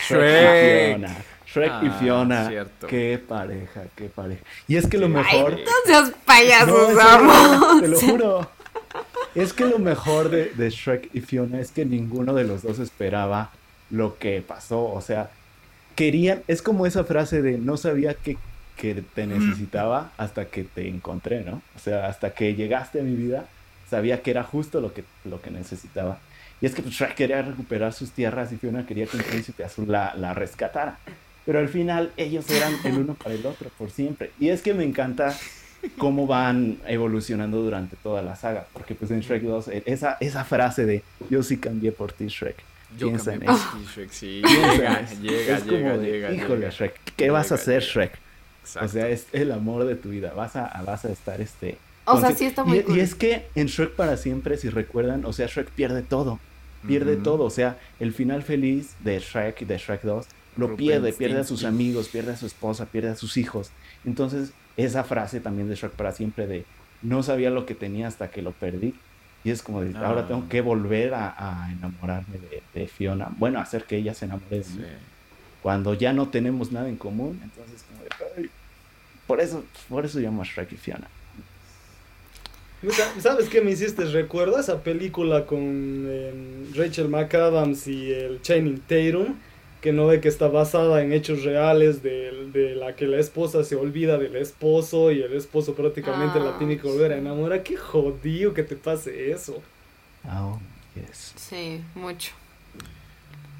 Shrek. 0.08 1.06
Shrek 1.52 1.82
y 1.82 1.86
Ah, 1.86 1.96
Fiona. 1.98 2.48
cierto. 2.48 2.86
Qué 2.86 3.18
pareja, 3.26 3.84
qué 3.96 4.08
pareja. 4.08 4.42
Y 4.66 4.76
es 4.76 4.86
que 4.86 4.98
lo 4.98 5.08
mejor. 5.08 5.52
No 5.52 5.70
seas 5.86 6.12
payaso, 6.24 6.92
No, 6.92 7.80
te 7.80 7.88
lo 7.88 7.98
juro. 8.00 8.50
Es 9.34 9.52
que 9.52 9.64
lo 9.66 9.78
mejor 9.78 10.30
de, 10.30 10.46
de 10.54 10.70
Shrek 10.70 11.10
y 11.14 11.20
Fiona 11.20 11.60
es 11.60 11.70
que 11.70 11.84
ninguno 11.84 12.34
de 12.34 12.44
los 12.44 12.62
dos 12.62 12.78
esperaba 12.78 13.50
lo 13.90 14.18
que 14.18 14.42
pasó. 14.42 14.84
O 14.92 15.00
sea, 15.00 15.30
querían. 15.94 16.42
Es 16.48 16.60
como 16.62 16.86
esa 16.86 17.04
frase 17.04 17.40
de 17.42 17.56
no 17.58 17.76
sabía 17.76 18.14
que, 18.14 18.36
que 18.76 19.02
te 19.14 19.26
necesitaba 19.26 20.10
hasta 20.18 20.46
que 20.46 20.64
te 20.64 20.88
encontré, 20.88 21.44
¿no? 21.44 21.62
O 21.76 21.78
sea, 21.78 22.06
hasta 22.08 22.30
que 22.34 22.54
llegaste 22.54 23.00
a 23.00 23.02
mi 23.04 23.14
vida, 23.14 23.46
sabía 23.88 24.22
que 24.22 24.30
era 24.32 24.44
justo 24.44 24.80
lo 24.80 24.92
que, 24.92 25.04
lo 25.24 25.40
que 25.40 25.50
necesitaba. 25.50 26.18
Y 26.60 26.66
es 26.66 26.74
que 26.74 26.82
pues, 26.82 26.94
Shrek 26.94 27.14
quería 27.14 27.40
recuperar 27.42 27.92
sus 27.92 28.10
tierras 28.10 28.52
y 28.52 28.56
Fiona 28.56 28.84
quería 28.84 29.06
que 29.06 29.16
un 29.16 29.22
príncipe 29.22 29.64
azul 29.64 29.86
la, 29.90 30.14
la 30.16 30.34
rescatara. 30.34 30.98
Pero 31.48 31.60
al 31.60 31.70
final 31.70 32.12
ellos 32.18 32.44
eran 32.50 32.74
el 32.84 32.98
uno 32.98 33.14
para 33.14 33.34
el 33.34 33.46
otro 33.46 33.70
por 33.78 33.90
siempre. 33.90 34.32
Y 34.38 34.50
es 34.50 34.60
que 34.60 34.74
me 34.74 34.84
encanta 34.84 35.34
cómo 35.96 36.26
van 36.26 36.76
evolucionando 36.86 37.62
durante 37.62 37.96
toda 37.96 38.20
la 38.20 38.36
saga. 38.36 38.66
Porque 38.74 38.94
pues 38.94 39.10
en 39.12 39.20
Shrek 39.20 39.44
2, 39.44 39.68
eh, 39.68 39.82
esa, 39.86 40.18
esa 40.20 40.44
frase 40.44 40.84
de 40.84 41.02
yo 41.30 41.42
sí 41.42 41.56
cambié 41.56 41.90
por 41.90 42.12
ti, 42.12 42.26
Shrek. 42.26 42.56
Yo 42.98 43.06
Piensa 43.08 43.30
cambié 43.30 43.48
en 43.48 43.54
por 43.54 43.62
eso. 43.62 43.78
ti, 43.78 43.84
Shrek, 43.94 44.10
sí. 44.10 44.42
Llega, 44.42 45.08
llega, 45.22 45.56
es 45.56 45.62
como 45.62 45.72
llega, 45.78 45.96
de, 45.96 46.10
llega, 46.12 46.32
híjole, 46.34 46.56
llega. 46.56 46.70
Shrek, 46.70 47.00
¿qué 47.16 47.30
vas 47.30 47.46
a 47.50 47.54
Llega, 47.54 47.62
hacer, 47.62 47.80
llega. 47.82 47.92
Shrek? 47.94 48.18
Exacto. 48.64 48.86
O 48.86 48.88
sea, 48.92 49.08
es 49.08 49.26
el 49.32 49.50
amor 49.50 49.84
de 49.86 49.94
tu 49.94 50.10
vida. 50.10 50.34
Vas 50.34 50.54
a, 50.54 50.82
vas 50.84 51.06
a 51.06 51.10
estar 51.10 51.40
este. 51.40 51.78
O 52.04 52.20
sea, 52.20 52.32
sí 52.32 52.44
está 52.44 52.60
y- 52.60 52.68
muy 52.68 52.78
y, 52.80 52.82
cool. 52.82 52.98
es 52.98 53.14
que 53.14 53.46
en 53.54 53.68
Shrek 53.68 53.92
para 53.94 54.18
siempre, 54.18 54.58
si 54.58 54.68
recuerdan, 54.68 55.24
o 55.24 55.32
sea, 55.32 55.46
Shrek 55.46 55.70
pierde 55.70 56.02
todo. 56.02 56.40
Pierde 56.86 57.16
todo. 57.16 57.44
O 57.44 57.50
sea, 57.50 57.78
el 58.00 58.12
final 58.12 58.42
feliz 58.42 58.90
de 59.00 59.18
Shrek 59.18 59.62
y 59.62 59.64
de 59.64 59.78
Shrek 59.78 60.02
2 60.02 60.26
lo 60.58 60.76
pierde, 60.76 61.12
pierde 61.14 61.40
a 61.40 61.44
sus 61.44 61.64
amigos, 61.64 62.08
pierde 62.08 62.32
a 62.32 62.36
su 62.36 62.44
esposa, 62.46 62.84
pierde 62.86 63.10
a 63.10 63.16
sus 63.16 63.36
hijos. 63.38 63.70
Entonces, 64.04 64.52
esa 64.76 65.04
frase 65.04 65.40
también 65.40 65.68
de 65.70 65.74
Shrek 65.76 65.92
para 65.92 66.12
siempre 66.12 66.46
de 66.46 66.64
no 67.00 67.22
sabía 67.22 67.48
lo 67.50 67.64
que 67.64 67.74
tenía 67.74 68.08
hasta 68.08 68.30
que 68.30 68.42
lo 68.42 68.52
perdí. 68.52 68.94
Y 69.44 69.50
es 69.50 69.62
como 69.62 69.80
de, 69.82 69.96
Ah. 69.96 70.06
ahora 70.08 70.26
tengo 70.26 70.48
que 70.48 70.60
volver 70.60 71.14
a, 71.14 71.34
a 71.66 71.72
enamorarme 71.72 72.38
de, 72.38 72.62
de 72.74 72.86
Fiona. 72.88 73.28
Bueno, 73.38 73.60
hacer 73.60 73.84
que 73.84 73.96
ella 73.96 74.12
se 74.12 74.24
enamore 74.26 74.58
de 74.58 74.64
Sí. 74.64 74.78
mí. 74.78 74.84
Cuando 75.62 75.94
ya 75.94 76.12
no 76.12 76.28
tenemos 76.28 76.70
nada 76.72 76.88
en 76.88 76.96
común, 76.96 77.40
entonces 77.42 77.84
como 77.88 78.02
de, 78.02 78.08
ay, 78.42 78.50
por 79.26 79.40
eso, 79.40 79.64
por 79.88 80.04
eso 80.04 80.18
llamo 80.18 80.42
a 80.42 80.44
Shrek 80.44 80.72
y 80.72 80.76
Fiona. 80.76 81.08
¿Sabes 83.18 83.48
qué 83.48 83.60
me 83.60 83.72
hiciste 83.72 84.04
recuerdo? 84.04 84.58
Esa 84.58 84.82
película 84.84 85.46
con 85.46 85.58
em, 85.60 86.72
Rachel 86.74 87.08
McAdams 87.08 87.88
y 87.88 88.12
el 88.12 88.40
Channing 88.40 88.78
Tatum, 88.80 89.34
que 89.80 89.92
no 89.92 90.06
ve 90.06 90.20
que 90.20 90.28
está 90.28 90.48
basada 90.48 91.02
en 91.02 91.12
hechos 91.12 91.44
reales 91.44 92.02
de, 92.02 92.50
de 92.52 92.74
la 92.74 92.96
que 92.96 93.06
la 93.06 93.18
esposa 93.18 93.62
se 93.64 93.76
olvida 93.76 94.18
del 94.18 94.36
esposo 94.36 95.12
y 95.12 95.22
el 95.22 95.32
esposo 95.34 95.74
prácticamente 95.74 96.40
la 96.40 96.50
Ah, 96.50 96.58
tiene 96.58 96.78
que 96.78 96.88
volver 96.88 97.12
a 97.12 97.16
enamorar. 97.18 97.62
Qué 97.62 97.76
jodido 97.76 98.54
que 98.54 98.64
te 98.64 98.74
pase 98.76 99.30
eso. 99.30 99.62
Oh, 100.24 100.58
yes. 100.94 101.32
Sí, 101.36 101.80
mucho. 101.94 102.32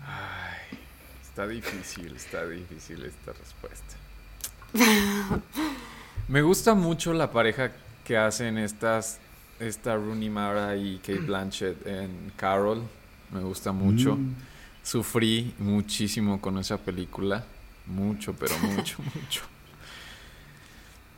Ay, 0.05 0.78
está 1.23 1.47
difícil, 1.47 2.16
está 2.16 2.47
difícil 2.47 3.05
esta 3.05 3.32
respuesta. 3.32 3.95
Me 6.28 6.43
gusta 6.43 6.74
mucho 6.74 7.12
la 7.12 7.31
pareja 7.31 7.73
que 8.05 8.16
hacen 8.16 8.59
estas, 8.59 9.19
esta 9.61 9.97
Rooney 9.97 10.31
Mara 10.31 10.77
y 10.77 10.99
Kate 10.99 11.20
Blanchett 11.20 11.86
en 11.86 12.32
Carol. 12.36 12.82
Me 13.32 13.40
gusta 13.40 13.73
mucho. 13.73 14.16
Mm. 14.16 14.35
Sufrí 14.89 15.52
muchísimo 15.59 16.40
con 16.40 16.56
esa 16.59 16.78
película. 16.78 17.44
Mucho, 17.86 18.32
pero 18.32 18.56
mucho, 18.62 18.97
mucho. 19.15 19.43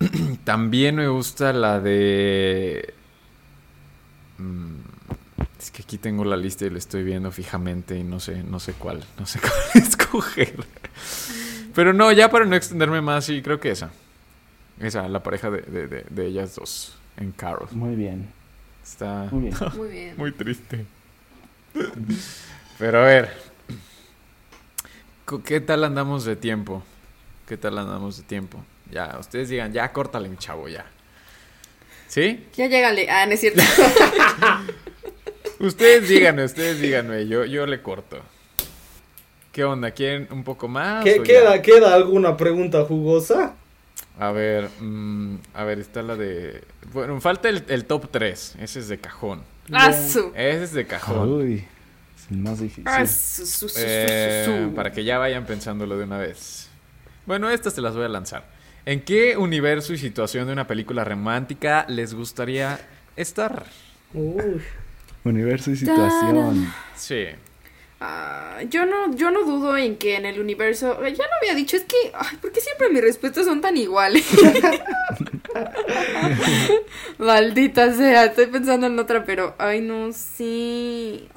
También 0.45 0.97
me 0.97 1.07
gusta 1.07 1.53
la 1.53 1.79
de... 1.79 2.95
Mm, 4.39 4.75
Es 5.59 5.71
que 5.71 5.83
aquí 5.83 5.99
tengo 5.99 6.25
la 6.25 6.37
lista 6.37 6.65
y 6.67 6.71
la 6.71 6.79
estoy 6.79 7.05
viendo 7.05 7.31
fijamente 7.31 7.97
y 7.97 8.03
no 8.03 8.19
sé, 8.19 8.43
no 8.43 8.59
sé 8.59 8.73
cuál, 8.73 9.05
no 9.19 9.27
sé 9.27 9.39
cuál 9.75 9.85
escoger. 9.85 10.65
Pero 11.73 11.93
no, 11.93 12.11
ya 12.11 12.29
para 12.29 12.47
no 12.47 12.57
extenderme 12.57 13.01
más, 13.01 13.25
sí, 13.27 13.41
creo 13.41 13.61
que 13.61 13.71
esa. 13.71 13.91
Esa, 14.81 15.07
la 15.09 15.23
pareja 15.23 15.49
de, 15.51 15.61
de- 15.63 15.87
de- 15.87 16.07
de 16.11 16.27
ellas 16.27 16.57
dos 16.57 16.97
en 17.19 17.31
Carol. 17.31 17.69
Muy 17.71 17.95
bien, 17.95 18.29
Está 18.83 19.29
muy 19.31 19.43
bien. 19.43 19.55
Muy 19.77 19.89
bien. 19.89 20.15
muy 20.17 20.33
triste. 20.33 20.87
Pero 22.79 22.99
a 23.03 23.05
ver. 23.05 23.50
¿Qué 25.39 25.61
tal 25.61 25.85
andamos 25.85 26.25
de 26.25 26.37
tiempo? 26.37 26.83
¿Qué 27.47 27.57
tal 27.57 27.79
andamos 27.79 28.17
de 28.17 28.23
tiempo? 28.25 28.63
Ya, 28.91 29.17
ustedes 29.21 29.49
digan, 29.49 29.73
ya 29.73 29.93
córtale, 29.93 30.29
mi 30.29 30.37
chavo, 30.37 30.69
ya. 30.69 30.85
¿Sí? 32.09 32.45
Ya 32.57 32.67
llégale. 32.67 33.09
Ah, 33.09 33.25
no 33.27 33.33
es 33.33 33.41
cierto. 33.41 33.63
Ustedes 35.61 36.09
díganme, 36.09 36.45
ustedes 36.45 36.81
díganme, 36.81 37.27
yo, 37.29 37.45
yo 37.45 37.67
le 37.67 37.83
corto. 37.83 38.19
¿Qué 39.53 39.63
onda? 39.65 39.91
¿Quieren 39.91 40.27
un 40.31 40.43
poco 40.43 40.69
más? 40.69 41.05
¿Qué- 41.05 41.19
ya? 41.19 41.23
queda, 41.23 41.63
¿Queda 41.63 41.95
alguna 41.95 42.37
pregunta 42.37 42.85
jugosa? 42.85 43.55
A 44.19 44.33
ver, 44.33 44.71
mm, 44.81 45.37
a 45.55 45.65
ver, 45.65 45.79
está 45.79 46.03
la 46.03 46.17
de... 46.17 46.63
Bueno, 46.95 47.21
falta 47.21 47.49
el, 47.51 47.65
el 47.69 47.85
top 47.85 48.09
3. 48.11 48.57
Ese 48.59 48.79
es 48.81 48.89
de 48.89 48.99
cajón. 48.99 49.43
Ah. 49.71 49.91
Ese 49.91 50.33
es 50.35 50.73
de 50.73 50.87
cajón. 50.87 51.29
Uy, 51.31 51.65
más 52.31 52.61
difícil. 52.61 52.85
Ah, 52.87 53.07
su, 53.07 53.45
su, 53.45 53.47
su, 53.47 53.69
su, 53.69 53.75
Eh, 53.79 54.71
para 54.75 54.93
que 54.93 55.05
ya 55.05 55.19
vayan 55.19 55.47
pensándolo 55.47 55.99
de 55.99 56.05
una 56.05 56.19
vez. 56.19 56.69
Bueno, 57.27 57.51
estas 57.51 57.75
te 57.75 57.81
las 57.81 57.95
voy 57.95 58.05
a 58.05 58.09
lanzar. 58.09 58.45
¿En 58.87 59.03
qué 59.03 59.37
universo 59.37 59.93
y 59.93 59.99
situación 59.99 60.47
de 60.47 60.53
una 60.53 60.67
película 60.67 61.05
romántica 61.05 61.85
les 61.89 62.15
gustaría 62.15 62.81
estar? 63.17 63.67
Uy. 64.15 64.63
Universo 65.25 65.71
y 65.71 65.77
situación. 65.77 66.73
Sí. 66.97 67.27
Ah, 68.01 68.61
yo 68.71 68.87
no, 68.87 69.15
yo 69.15 69.31
no 69.31 69.45
dudo 69.45 69.77
en 69.77 69.97
que 69.97 70.17
en 70.17 70.25
el 70.25 70.41
universo, 70.41 71.05
eh, 71.05 71.15
ya 71.15 71.25
lo 71.25 71.31
había 71.43 71.55
dicho, 71.55 71.77
es 71.77 71.85
que, 71.85 71.97
ay, 72.15 72.39
¿por 72.41 72.51
qué 72.51 72.63
siempre 72.63 72.89
mis 72.89 73.03
respuestas 73.03 73.45
son 73.45 73.61
tan 73.61 73.77
iguales? 73.77 74.25
Maldita 77.19 77.95
sea, 77.95 78.25
estoy 78.25 78.47
pensando 78.47 78.87
en 78.87 78.99
otra, 78.99 79.25
pero, 79.25 79.55
ay, 79.59 79.83
no, 79.83 80.11
sí. 80.15 81.29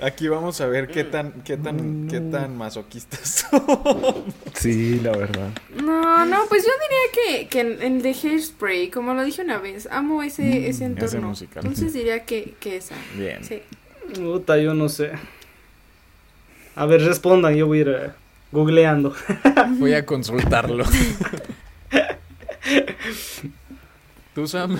Aquí 0.00 0.26
vamos 0.26 0.60
a 0.60 0.66
ver 0.66 0.88
qué 0.88 1.04
tan, 1.04 1.32
qué 1.44 1.56
tan, 1.56 2.08
qué 2.08 2.20
tan 2.20 2.58
masoquistas 2.58 3.46
son. 3.50 4.24
Sí, 4.54 4.98
la 5.00 5.12
verdad. 5.12 5.50
No, 5.82 6.26
no, 6.26 6.40
pues 6.48 6.64
yo 6.64 6.70
diría 6.82 7.38
que, 7.38 7.48
que 7.48 7.60
en, 7.60 7.80
en 7.82 8.02
The 8.02 8.12
Hairspray, 8.12 8.90
como 8.90 9.14
lo 9.14 9.22
dije 9.22 9.42
una 9.42 9.58
vez, 9.58 9.86
amo 9.90 10.22
ese, 10.24 10.68
ese 10.68 10.86
entorno. 10.86 11.28
musical. 11.28 11.64
Entonces 11.64 11.92
diría 11.92 12.24
que, 12.24 12.54
que 12.58 12.76
esa. 12.78 12.96
Bien. 13.16 13.44
Sí. 13.44 13.62
Puta, 14.16 14.58
yo 14.58 14.74
no 14.74 14.88
sé. 14.88 15.12
A 16.74 16.86
ver, 16.86 17.00
respondan, 17.02 17.54
yo 17.54 17.68
voy 17.68 17.78
a 17.78 17.80
ir 17.82 17.88
eh, 17.88 18.10
googleando. 18.50 19.14
Voy 19.78 19.94
a 19.94 20.04
consultarlo. 20.06 20.84
¿Tú, 24.34 24.48
Sam? 24.48 24.76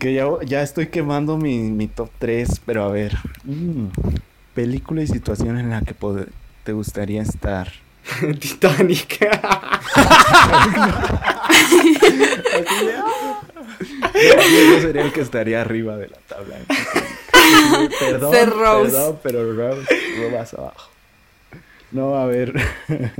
Que 0.00 0.14
ya, 0.14 0.24
ya 0.46 0.62
estoy 0.62 0.86
quemando 0.86 1.36
mi, 1.36 1.58
mi 1.58 1.86
top 1.86 2.08
3, 2.18 2.62
pero 2.64 2.84
a 2.84 2.88
ver. 2.88 3.16
mm, 3.44 3.88
película 4.54 5.02
y 5.02 5.06
situación 5.06 5.58
en 5.58 5.68
la 5.68 5.82
que 5.82 5.94
te 6.64 6.72
gustaría 6.72 7.20
estar. 7.20 7.68
Titanic. 8.40 9.18
Yo 14.14 14.80
sería 14.80 15.02
el 15.02 15.12
que 15.12 15.20
estaría 15.20 15.60
arriba 15.60 15.96
de 15.98 16.08
la 16.08 16.16
tabla. 16.26 16.56
Perdón, 18.00 18.32
Ser 18.32 18.48
Rose. 18.50 18.90
perdón, 18.92 19.18
pero 19.22 19.52
Rose, 19.54 19.86
Rose 20.16 20.34
vas 20.34 20.54
abajo. 20.54 20.90
No, 21.92 22.14
a 22.14 22.24
ver. 22.24 22.54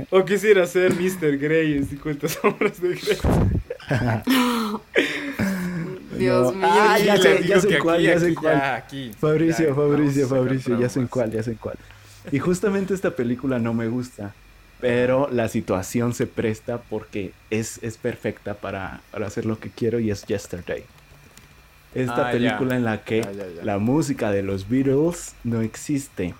o 0.09 0.25
quisiera 0.25 0.65
ser 0.65 0.93
Mr. 0.95 1.37
Grey 1.37 1.77
en 1.77 1.85
50 1.87 2.27
sombras 2.27 2.81
de 2.81 2.89
Grey. 2.95 3.17
Dios 6.21 6.47
No. 6.47 6.51
mío. 6.53 6.67
Ah, 6.69 6.99
ya 6.99 7.17
sé, 7.17 7.43
ya 7.47 7.79
cuál, 7.79 8.01
ya 8.01 8.19
sé 8.19 8.33
cuál. 8.35 8.83
Fabricio, 9.19 9.67
Ya, 9.69 9.75
Fabricio, 9.75 10.27
Fabricio, 10.27 10.79
ya 10.79 10.89
sé 10.89 11.05
cuál, 11.07 11.31
ya 11.31 11.43
sé 11.43 11.55
cuál. 11.55 11.77
Y 12.31 12.39
justamente 12.39 12.93
esta 12.93 13.11
película 13.15 13.59
no 13.59 13.73
me 13.73 13.87
gusta, 13.87 14.33
pero 14.79 15.27
la 15.31 15.47
situación 15.47 16.13
se 16.13 16.27
presta 16.27 16.79
porque 16.81 17.33
es, 17.49 17.79
es 17.81 17.97
perfecta 17.97 18.53
para, 18.55 19.01
para 19.11 19.27
hacer 19.27 19.45
lo 19.45 19.59
que 19.59 19.69
quiero 19.69 19.99
y 19.99 20.11
es 20.11 20.25
Yesterday. 20.25 20.83
Esta 21.93 22.13
Ah, 22.13 22.25
ya. 22.27 22.31
película 22.31 22.75
en 22.77 22.85
la 22.85 23.03
que 23.03 23.21
Ya, 23.21 23.31
ya, 23.31 23.47
ya. 23.57 23.63
la 23.65 23.77
música 23.77 24.31
de 24.31 24.43
los 24.43 24.69
Beatles 24.69 25.33
no 25.43 25.61
existe. 25.61 26.33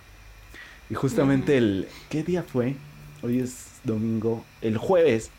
Y 0.90 0.94
justamente 0.94 1.58
el... 1.58 1.88
¿Qué 2.10 2.24
día 2.24 2.44
fue? 2.44 2.76
Hoy 3.22 3.40
es 3.40 3.66
domingo. 3.84 4.46
El 4.62 4.78
jueves. 4.78 5.30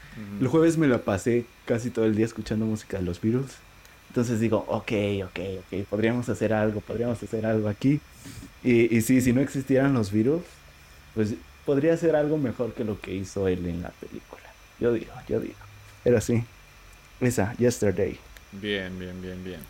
El 0.40 0.46
jueves 0.48 0.76
me 0.76 0.86
la 0.88 0.98
pasé 0.98 1.46
casi 1.64 1.88
todo 1.88 2.04
el 2.04 2.14
día 2.14 2.26
escuchando 2.26 2.66
música 2.66 2.98
de 2.98 3.04
los 3.04 3.20
Beatles. 3.20 3.52
Entonces 4.12 4.40
digo, 4.40 4.62
ok, 4.68 4.92
ok, 5.24 5.40
ok, 5.60 5.86
podríamos 5.88 6.28
hacer 6.28 6.52
algo, 6.52 6.82
podríamos 6.82 7.22
hacer 7.22 7.46
algo 7.46 7.66
aquí. 7.66 7.98
Y, 8.62 8.94
y 8.94 9.00
sí, 9.00 9.22
si 9.22 9.32
no 9.32 9.40
existieran 9.40 9.94
los 9.94 10.12
Beatles, 10.12 10.42
pues 11.14 11.32
podría 11.64 11.96
ser 11.96 12.14
algo 12.14 12.36
mejor 12.36 12.74
que 12.74 12.84
lo 12.84 13.00
que 13.00 13.14
hizo 13.14 13.48
él 13.48 13.66
en 13.66 13.80
la 13.80 13.88
película. 13.88 14.42
Yo 14.78 14.92
digo, 14.92 15.14
yo 15.26 15.40
digo. 15.40 15.54
Pero 16.04 16.20
sí, 16.20 16.44
esa, 17.22 17.54
Yesterday. 17.56 18.18
Bien, 18.52 18.98
bien, 18.98 19.22
bien, 19.22 19.42
bien. 19.42 19.60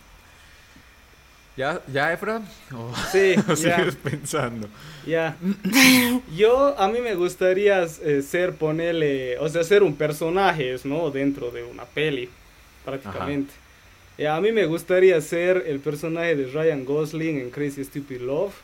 ¿Ya, 1.56 1.81
ya 1.86 2.12
Efra? 2.12 2.43
¿O 2.74 2.93
Sí, 3.12 3.36
o 3.48 3.55
ya. 3.55 3.77
sigues 3.77 3.94
pensando? 3.94 4.69
Ya. 5.06 5.36
Yo, 6.36 6.77
a 6.77 6.89
mí 6.89 6.98
me 7.01 7.14
gustaría 7.14 7.85
eh, 7.85 8.23
ser, 8.23 8.56
ponerle, 8.56 9.39
o 9.39 9.48
sea, 9.48 9.62
ser 9.62 9.85
un 9.85 9.94
personaje, 9.94 10.74
¿no? 10.82 11.12
Dentro 11.12 11.52
de 11.52 11.62
una 11.62 11.85
peli, 11.85 12.28
prácticamente. 12.85 13.61
Eh, 14.18 14.28
a 14.28 14.40
mí 14.40 14.52
me 14.52 14.66
gustaría 14.66 15.20
ser 15.20 15.64
el 15.66 15.80
personaje 15.80 16.36
de 16.36 16.47
Ryan 16.47 16.84
Gosling 16.84 17.39
en 17.39 17.51
Crazy 17.51 17.84
Stupid 17.84 18.20
Love, 18.20 18.55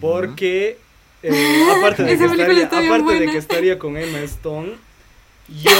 porque, 0.00 0.78
eh, 1.22 1.64
aparte, 1.78 2.04
de 2.04 2.18
que, 2.18 2.24
estaría, 2.26 2.64
está 2.64 2.80
bien 2.80 2.92
aparte 2.92 3.14
de 3.14 3.26
buena. 3.26 3.32
que 3.32 3.38
estaría 3.38 3.78
con 3.78 3.96
Emma 3.96 4.20
Stone, 4.22 4.78
yo, 5.48 5.72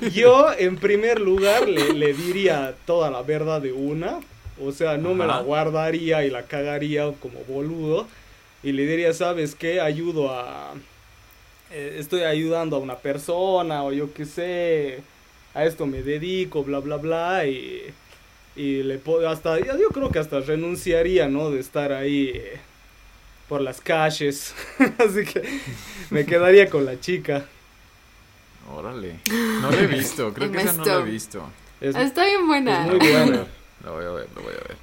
yo 0.14 0.52
en 0.58 0.78
primer 0.78 1.20
lugar 1.20 1.68
le, 1.68 1.92
le 1.92 2.14
diría 2.14 2.76
toda 2.86 3.10
la 3.10 3.22
verdad 3.22 3.60
de 3.60 3.72
una, 3.72 4.20
o 4.58 4.72
sea, 4.72 4.96
no 4.98 5.14
me 5.14 5.26
la 5.26 5.40
guardaría 5.40 6.24
y 6.24 6.30
la 6.30 6.44
cagaría 6.46 7.12
como 7.20 7.40
boludo, 7.44 8.08
y 8.62 8.72
le 8.72 8.86
diría, 8.86 9.12
¿sabes 9.14 9.54
qué? 9.54 9.80
Ayudo 9.80 10.30
a... 10.32 10.74
eh, 11.70 11.96
estoy 11.98 12.22
ayudando 12.22 12.76
a 12.76 12.80
una 12.80 12.96
persona, 12.98 13.84
o 13.84 13.92
yo 13.92 14.12
qué 14.14 14.24
sé, 14.26 15.04
a 15.56 15.64
esto 15.64 15.86
me 15.86 16.02
dedico, 16.02 16.62
bla, 16.64 16.78
bla, 16.80 16.96
bla, 16.98 17.46
y... 17.46 17.82
Y 18.58 18.82
le 18.82 18.96
puedo, 18.96 19.28
hasta, 19.28 19.58
yo 19.58 19.76
yo 19.78 19.88
creo 19.90 20.10
que 20.10 20.18
hasta 20.18 20.40
renunciaría, 20.40 21.28
¿no? 21.28 21.50
De 21.50 21.60
estar 21.60 21.92
ahí 21.92 22.30
eh, 22.34 22.58
por 23.50 23.60
las 23.60 23.82
calles. 23.82 24.54
Así 24.98 25.26
que 25.30 25.42
me 26.08 26.24
quedaría 26.24 26.70
con 26.70 26.86
la 26.86 26.98
chica. 26.98 27.44
Órale. 28.74 29.16
No 29.60 29.70
lo 29.70 29.76
he 29.78 29.86
visto, 29.86 30.32
creo 30.32 30.50
que 30.50 30.56
esa 30.62 30.72
no 30.72 30.86
lo 30.86 31.00
he 31.00 31.10
visto. 31.10 31.46
Es, 31.82 31.94
Está 31.96 32.24
bien 32.24 32.46
buena. 32.46 32.86
es 32.86 32.92
muy 32.92 32.92
Lo 32.94 32.98
voy 32.98 33.08
a 33.12 33.18
buena. 33.24 33.36
ver, 33.36 33.46
lo 33.84 33.92
voy 33.92 34.04
a 34.06 34.10
ver, 34.10 34.28
lo 34.34 34.40
voy 34.42 34.52
a 34.54 34.68
ver. 34.68 34.76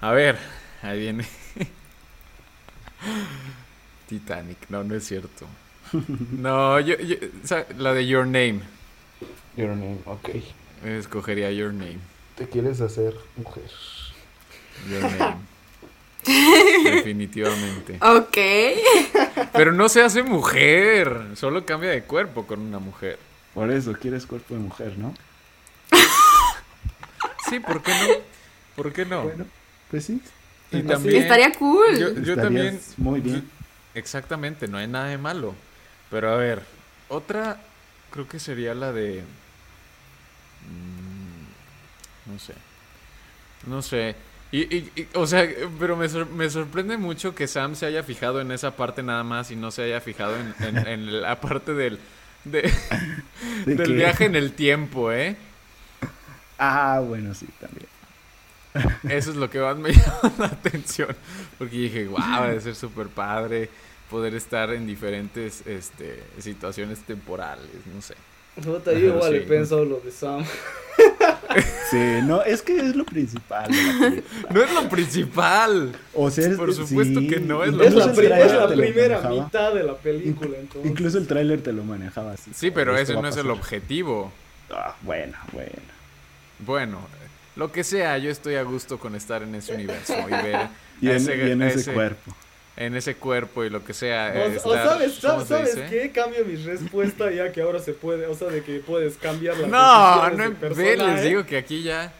A 0.00 0.12
ver, 0.12 0.38
ahí 0.82 0.98
viene. 1.00 1.26
Titanic, 4.08 4.58
no, 4.68 4.84
no 4.84 4.94
es 4.94 5.04
cierto. 5.04 5.46
No, 6.30 6.80
yo, 6.80 6.96
yo- 6.98 7.16
o 7.44 7.46
sea, 7.46 7.66
la 7.76 7.92
de 7.92 8.06
Your 8.06 8.24
Name. 8.24 8.60
Your 9.56 9.70
name, 9.70 9.98
ok. 10.06 10.30
Escogería 10.84 11.50
Your 11.50 11.72
Name. 11.72 11.98
Te 12.36 12.48
quieres 12.48 12.80
hacer 12.80 13.14
mujer. 13.36 13.70
Your 14.88 15.02
Name. 15.02 15.36
Definitivamente. 16.84 17.98
Ok. 18.00 18.38
Pero 19.52 19.72
no 19.72 19.88
se 19.88 20.02
hace 20.02 20.22
mujer, 20.22 21.28
solo 21.34 21.64
cambia 21.66 21.90
de 21.90 22.02
cuerpo 22.04 22.46
con 22.46 22.60
una 22.60 22.78
mujer. 22.78 23.18
Por 23.54 23.70
eso, 23.70 23.92
quieres 23.92 24.26
cuerpo 24.26 24.54
de 24.54 24.60
mujer, 24.60 24.96
¿no? 24.98 25.14
Sí, 27.48 27.60
¿por 27.60 27.82
qué 27.82 27.92
no? 27.92 28.06
¿Por 28.76 28.92
qué 28.92 29.04
no? 29.04 29.24
Bueno, 29.24 29.44
pues 29.90 30.06
sí. 30.06 30.22
y 30.70 30.82
también 30.82 31.22
Estaría 31.22 31.52
cool. 31.52 32.24
yo, 32.24 32.34
también 32.34 32.80
Muy 32.96 33.20
bien. 33.20 33.48
Exactamente, 33.94 34.68
no 34.68 34.78
hay 34.78 34.86
nada 34.86 35.08
de 35.08 35.18
malo. 35.18 35.54
Pero 36.10 36.30
a 36.30 36.36
ver, 36.36 36.62
otra 37.08 37.60
creo 38.12 38.28
que 38.28 38.40
sería 38.40 38.74
la 38.74 38.92
de... 38.92 39.24
mm, 40.62 41.46
no 42.32 42.38
sé. 42.38 42.54
No 43.66 43.82
sé. 43.82 44.16
Y, 44.50 44.62
y- 44.76 44.92
y, 44.96 45.08
o 45.14 45.26
sea, 45.26 45.48
pero 45.78 45.96
me, 45.96 46.08
sor- 46.08 46.28
me 46.30 46.50
sorprende 46.50 46.98
mucho 46.98 47.34
que 47.34 47.46
Sam 47.48 47.74
se 47.74 47.86
haya 47.86 48.02
fijado 48.02 48.40
en 48.40 48.50
esa 48.52 48.76
parte 48.76 49.02
nada 49.02 49.24
más 49.24 49.50
y 49.50 49.56
no 49.56 49.70
se 49.70 49.82
haya 49.84 50.00
fijado 50.00 50.36
en, 50.38 50.54
en- 50.60 50.86
en 50.86 51.22
la 51.22 51.40
parte 51.40 51.72
del, 51.74 52.00
de- 52.44 52.70
¿De 53.64 53.76
del 53.76 53.94
qué? 53.94 53.94
viaje 53.94 54.26
en 54.26 54.36
el 54.36 54.52
tiempo, 54.54 55.12
¿eh? 55.12 55.36
Ah, 56.58 57.00
bueno, 57.04 57.34
sí, 57.34 57.46
también. 57.58 57.88
Eso 59.06 59.30
es 59.30 59.36
lo 59.36 59.50
que 59.50 59.58
más 59.60 59.76
me 59.76 59.92
llama 59.92 60.34
la 60.38 60.46
atención. 60.46 61.16
Porque 61.58 61.76
dije, 61.76 62.06
wow, 62.08 62.44
debe 62.46 62.60
ser 62.60 62.74
súper 62.74 63.08
padre 63.08 63.70
poder 64.12 64.34
estar 64.36 64.70
en 64.72 64.86
diferentes 64.86 65.66
este, 65.66 66.22
situaciones 66.38 67.00
temporales, 67.00 67.66
no 67.92 68.00
sé. 68.00 68.14
Puta, 68.62 68.92
yo 68.92 68.98
igual 69.16 69.30
Sí. 69.32 69.38
he 69.38 69.40
pensado 69.40 69.84
lo 69.84 69.98
de 70.00 70.12
Sam. 70.12 70.44
Sí, 71.90 71.98
no, 72.24 72.40
es 72.42 72.62
que 72.62 72.76
es 72.78 72.96
lo 72.96 73.04
principal. 73.04 73.70
No 74.50 74.62
es 74.62 74.72
lo 74.72 74.88
principal. 74.88 75.92
O 76.14 76.30
sea, 76.30 76.48
es- 76.48 76.56
Por 76.56 76.72
supuesto 76.72 77.20
sí, 77.20 77.26
que 77.26 77.40
no 77.40 77.62
es 77.64 77.72
lo 77.74 77.82
Es 77.82 77.92
incluso 77.92 78.22
la, 78.22 78.40
es 78.40 78.52
la 78.52 78.68
te 78.68 78.76
primera 78.76 79.20
mitad 79.28 79.74
de 79.74 79.82
la 79.82 79.94
película, 79.96 80.56
entonces. 80.58 80.90
Incluso 80.90 81.18
el 81.18 81.26
tráiler 81.26 81.60
te 81.60 81.72
lo 81.72 81.84
manejaba 81.84 82.32
así. 82.32 82.50
Sí, 82.54 82.70
pero 82.70 82.96
ese 82.96 83.12
no 83.14 83.28
es 83.28 83.36
el 83.36 83.50
objetivo. 83.50 84.32
Ah, 84.70 84.96
bueno, 85.02 85.36
bueno. 85.52 85.70
Bueno, 86.60 86.98
lo 87.56 87.70
que 87.70 87.84
sea, 87.84 88.16
yo 88.16 88.30
estoy 88.30 88.54
a 88.54 88.62
gusto 88.62 88.98
con 88.98 89.14
estar 89.14 89.42
en 89.42 89.54
ese 89.54 89.74
universo 89.74 90.14
y 90.28 90.30
ver 90.30 90.68
Y 91.02 91.08
en, 91.10 91.16
ese- 91.16 91.36
y 91.36 91.50
en 91.50 91.62
ese, 91.62 91.80
ese- 91.80 91.92
cuerpo. 91.92 92.34
En 92.76 92.96
ese 92.96 93.14
cuerpo 93.16 93.64
y 93.64 93.70
lo 93.70 93.84
que 93.84 93.92
sea. 93.94 94.32
O, 94.34 94.38
eh, 94.38 94.60
o 94.64 94.74
estar- 94.74 94.88
sabes, 94.88 95.18
¿cómo 95.20 95.44
sabes, 95.44 95.70
se 95.70 95.74
¿sabes 95.76 95.90
qué? 95.90 96.10
Cambio 96.10 96.44
mi 96.44 96.56
respuesta 96.56 97.30
ya 97.30 97.52
que 97.52 97.60
ahora 97.62 97.78
se 97.80 97.92
puede, 97.92 98.26
o 98.26 98.34
sea, 98.34 98.48
de 98.48 98.62
que 98.62 98.78
puedes 98.80 99.16
cambiar 99.16 99.56
las 99.58 99.68
No, 99.70 100.30
no, 100.30 100.36
del 100.44 100.52
ve, 100.54 100.58
les 100.70 100.76
personaje. 100.76 101.28
digo 101.28 101.44
que 101.46 101.56
aquí 101.58 101.82
ya. 101.82 102.12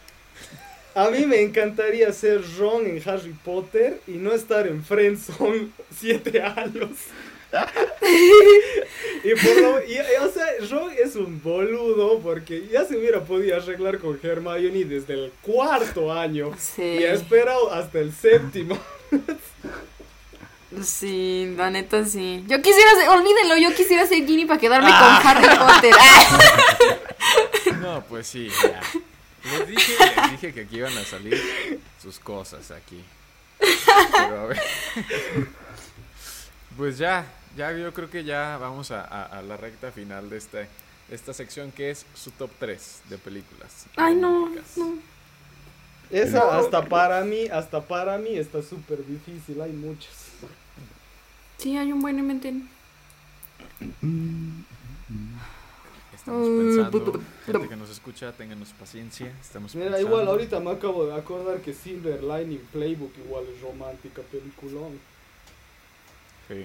A 0.94 1.08
mí 1.08 1.24
me 1.24 1.40
encantaría 1.40 2.12
ser 2.12 2.42
Ron 2.58 2.86
en 2.86 3.02
Harry 3.08 3.34
Potter 3.44 4.00
y 4.06 4.12
no 4.12 4.32
estar 4.32 4.66
en 4.66 4.84
Friendzone 4.84 5.68
siete 5.94 6.42
años. 6.42 6.90
Y, 9.24 9.34
por 9.34 9.60
lo- 9.60 9.84
y- 9.84 9.92
y, 9.94 10.24
o 10.24 10.30
sea, 10.32 10.46
Ron 10.70 10.90
es 10.98 11.14
un 11.16 11.40
boludo 11.42 12.18
porque 12.20 12.66
ya 12.72 12.84
se 12.84 12.96
hubiera 12.96 13.20
podido 13.20 13.56
arreglar 13.56 13.98
con 13.98 14.18
Hermione 14.22 14.84
desde 14.84 15.14
el 15.14 15.32
cuarto 15.42 16.12
año. 16.12 16.50
Sí. 16.58 16.82
Y 16.82 17.04
ha 17.04 17.12
esperado 17.12 17.70
hasta 17.72 17.98
el 18.00 18.12
séptimo. 18.12 18.78
Sí, 20.84 21.54
la 21.56 21.70
neta 21.70 22.04
sí. 22.04 22.44
Yo 22.48 22.60
quisiera 22.62 22.90
ser, 22.94 23.08
olvídenlo, 23.08 23.56
yo 23.58 23.74
quisiera 23.74 24.06
ser 24.06 24.26
Ginny 24.26 24.46
para 24.46 24.58
quedarme 24.60 24.88
Ah. 24.90 25.20
con 25.22 25.28
Harry 25.28 25.56
Potter. 25.58 25.94
Ah. 27.24 27.76
No, 27.80 28.04
pues 28.08 28.26
sí, 28.26 28.48
ya. 28.62 28.80
Les 29.50 29.68
dije, 29.68 29.92
les 30.16 30.30
dije 30.32 30.52
que 30.54 30.60
aquí 30.62 30.76
iban 30.76 30.96
a 30.96 31.04
salir 31.04 31.40
sus 32.00 32.18
cosas 32.18 32.70
aquí. 32.70 33.02
Pero 33.58 34.40
a 34.40 34.46
ver. 34.46 34.60
Pues 36.76 36.98
ya, 36.98 37.26
ya 37.56 37.72
yo 37.72 37.92
creo 37.92 38.08
que 38.10 38.24
ya 38.24 38.56
vamos 38.60 38.90
a, 38.90 39.02
a- 39.02 39.24
a 39.38 39.42
la 39.42 39.56
recta 39.56 39.90
final 39.92 40.30
de 40.30 40.38
este, 40.38 40.68
esta 41.10 41.32
sección 41.34 41.70
que 41.72 41.90
es 41.90 42.06
su 42.14 42.30
top 42.32 42.50
3 42.58 43.02
de 43.08 43.18
películas. 43.18 43.86
Ay, 43.96 44.14
no, 44.14 44.48
no. 44.76 44.94
Esa 46.10 46.58
hasta 46.58 46.82
para 46.84 47.22
mí, 47.22 47.46
hasta 47.48 47.80
para 47.80 48.18
mí 48.18 48.36
está 48.36 48.62
súper 48.62 49.04
difícil, 49.06 49.60
hay 49.60 49.72
muchas. 49.72 50.12
Sí, 51.62 51.76
hay 51.76 51.92
un 51.92 52.00
buen 52.02 52.18
inventen. 52.18 52.68
Estamos 56.14 56.48
pensando, 56.48 57.04
bu- 57.12 57.20
gente 57.46 57.68
que 57.68 57.76
nos 57.76 57.90
escucha, 57.90 58.32
ténganos 58.32 58.68
paciencia. 58.70 59.32
Estamos 59.40 59.74
Mira, 59.74 59.90
pensando. 59.92 60.08
igual 60.08 60.28
ahorita 60.28 60.60
me 60.60 60.70
acabo 60.70 61.06
de 61.06 61.14
acordar 61.14 61.60
que 61.60 61.72
Silver 61.72 62.22
Lining 62.22 62.60
Playbook 62.72 63.12
igual 63.24 63.44
es 63.54 63.60
romántica 63.60 64.22
peliculón. 64.30 64.98
Sí. 66.48 66.64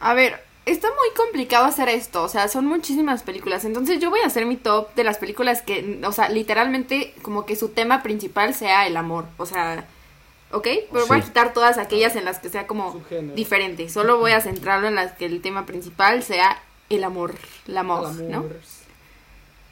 A 0.00 0.14
ver, 0.14 0.42
está 0.66 0.88
muy 0.88 1.14
complicado 1.16 1.64
hacer 1.64 1.88
esto, 1.88 2.22
o 2.24 2.28
sea, 2.28 2.48
son 2.48 2.66
muchísimas 2.66 3.22
películas, 3.22 3.64
entonces 3.64 4.00
yo 4.00 4.10
voy 4.10 4.20
a 4.20 4.26
hacer 4.26 4.46
mi 4.46 4.56
top 4.56 4.94
de 4.94 5.04
las 5.04 5.18
películas 5.18 5.62
que, 5.62 6.00
o 6.04 6.12
sea, 6.12 6.28
literalmente 6.28 7.14
como 7.22 7.46
que 7.46 7.56
su 7.56 7.68
tema 7.70 8.02
principal 8.02 8.54
sea 8.54 8.86
el 8.86 8.96
amor, 8.96 9.26
o 9.38 9.46
sea, 9.46 9.86
¿ok? 10.52 10.68
Pero 10.92 11.06
voy 11.06 11.18
a 11.18 11.22
quitar 11.22 11.52
todas 11.52 11.78
aquellas 11.78 12.14
en 12.16 12.24
las 12.24 12.38
que 12.38 12.48
sea 12.48 12.66
como 12.66 12.92
Subgénero. 12.92 13.34
diferente, 13.34 13.88
solo 13.88 14.18
voy 14.18 14.32
a 14.32 14.40
centrarlo 14.40 14.88
en 14.88 14.94
las 14.94 15.12
que 15.12 15.26
el 15.26 15.40
tema 15.40 15.66
principal 15.66 16.22
sea 16.22 16.60
el 16.90 17.04
amor, 17.04 17.34
el 17.66 17.76
amor, 17.76 18.12
¿no? 18.14 18.44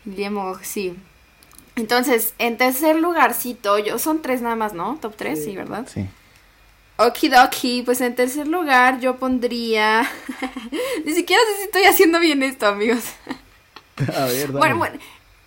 El 0.07 0.24
amor, 0.24 0.59
sí. 0.62 0.97
Entonces, 1.77 2.35
en 2.39 2.57
tercer 2.57 2.97
lugarcito, 2.97 3.78
yo, 3.78 3.98
son 3.98 4.23
tres 4.23 4.43
nada 4.43 4.57
más, 4.57 4.73
¿no? 4.73 4.98
Top 5.01 5.15
tres, 5.16 5.39
Sí. 5.39 5.51
sí, 5.51 5.57
¿verdad? 5.57 5.86
Sí. 5.93 6.07
Okidoki, 6.97 7.82
pues 7.82 8.01
en 8.02 8.15
tercer 8.15 8.47
lugar 8.47 9.01
yo 9.01 9.16
pondría... 9.16 10.07
Ni 11.05 11.12
siquiera 11.15 11.40
sé 11.52 11.57
si 11.59 11.62
estoy 11.65 11.85
haciendo 11.85 12.19
bien 12.20 12.43
esto, 12.43 12.66
amigos. 12.66 13.02
A 14.16 14.24
ver, 14.27 14.48
dale. 14.48 14.59
Bueno, 14.59 14.77
bueno. 14.78 14.98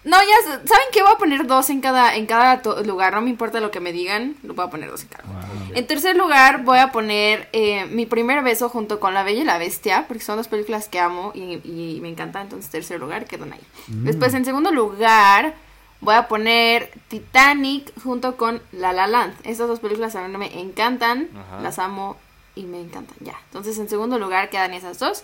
No, 0.05 0.17
ya, 0.21 0.51
¿saben 0.51 0.87
qué? 0.91 1.01
Voy 1.01 1.13
a 1.13 1.17
poner 1.17 1.47
dos 1.47 1.69
en 1.69 1.79
cada, 1.79 2.15
en 2.15 2.25
cada 2.25 2.61
lugar, 2.83 3.13
no 3.13 3.21
me 3.21 3.29
importa 3.29 3.61
lo 3.61 3.71
que 3.71 3.79
me 3.79 3.93
digan, 3.93 4.35
lo 4.43 4.53
voy 4.53 4.65
a 4.65 4.69
poner 4.69 4.89
dos 4.91 5.03
en 5.03 5.07
cada. 5.07 5.23
Ah, 5.29 5.45
En 5.73 5.87
tercer 5.87 6.17
lugar 6.17 6.63
voy 6.63 6.79
a 6.79 6.91
poner 6.91 7.47
eh, 7.53 7.85
Mi 7.85 8.05
primer 8.05 8.43
beso 8.43 8.67
junto 8.67 8.99
con 8.99 9.13
La 9.13 9.23
Bella 9.23 9.41
y 9.41 9.45
la 9.45 9.57
Bestia, 9.57 10.05
porque 10.07 10.23
son 10.23 10.35
dos 10.35 10.49
películas 10.49 10.89
que 10.89 10.99
amo 10.99 11.31
y, 11.33 11.61
y 11.63 11.99
me 12.01 12.09
encantan, 12.09 12.43
entonces 12.43 12.69
tercer 12.69 12.99
lugar 12.99 13.25
quedan 13.25 13.53
ahí. 13.53 13.61
Mm. 13.87 14.03
Después 14.03 14.33
en 14.33 14.43
segundo 14.43 14.71
lugar 14.71 15.55
voy 16.01 16.15
a 16.15 16.27
poner 16.27 16.91
Titanic 17.07 17.93
junto 18.03 18.35
con 18.35 18.61
La 18.73 18.91
La 18.91 19.07
Land. 19.07 19.33
Estas 19.45 19.69
dos 19.69 19.79
películas 19.79 20.15
a 20.17 20.27
mí 20.27 20.37
me 20.37 20.59
encantan, 20.59 21.29
Ajá. 21.33 21.61
las 21.61 21.79
amo 21.79 22.17
y 22.55 22.63
me 22.63 22.81
encantan, 22.81 23.15
ya. 23.21 23.35
Entonces 23.45 23.77
en 23.79 23.87
segundo 23.87 24.19
lugar 24.19 24.49
quedan 24.49 24.73
esas 24.73 24.99
dos. 24.99 25.23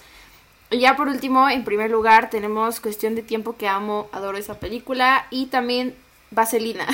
Y 0.71 0.79
ya 0.79 0.95
por 0.95 1.07
último, 1.07 1.49
en 1.49 1.63
primer 1.63 1.89
lugar 1.89 2.29
tenemos 2.29 2.79
Cuestión 2.79 3.15
de 3.15 3.23
Tiempo 3.23 3.55
que 3.57 3.67
amo, 3.67 4.07
adoro 4.11 4.37
esa 4.37 4.59
película 4.59 5.25
y 5.31 5.47
también 5.47 5.95
Vaselina. 6.31 6.85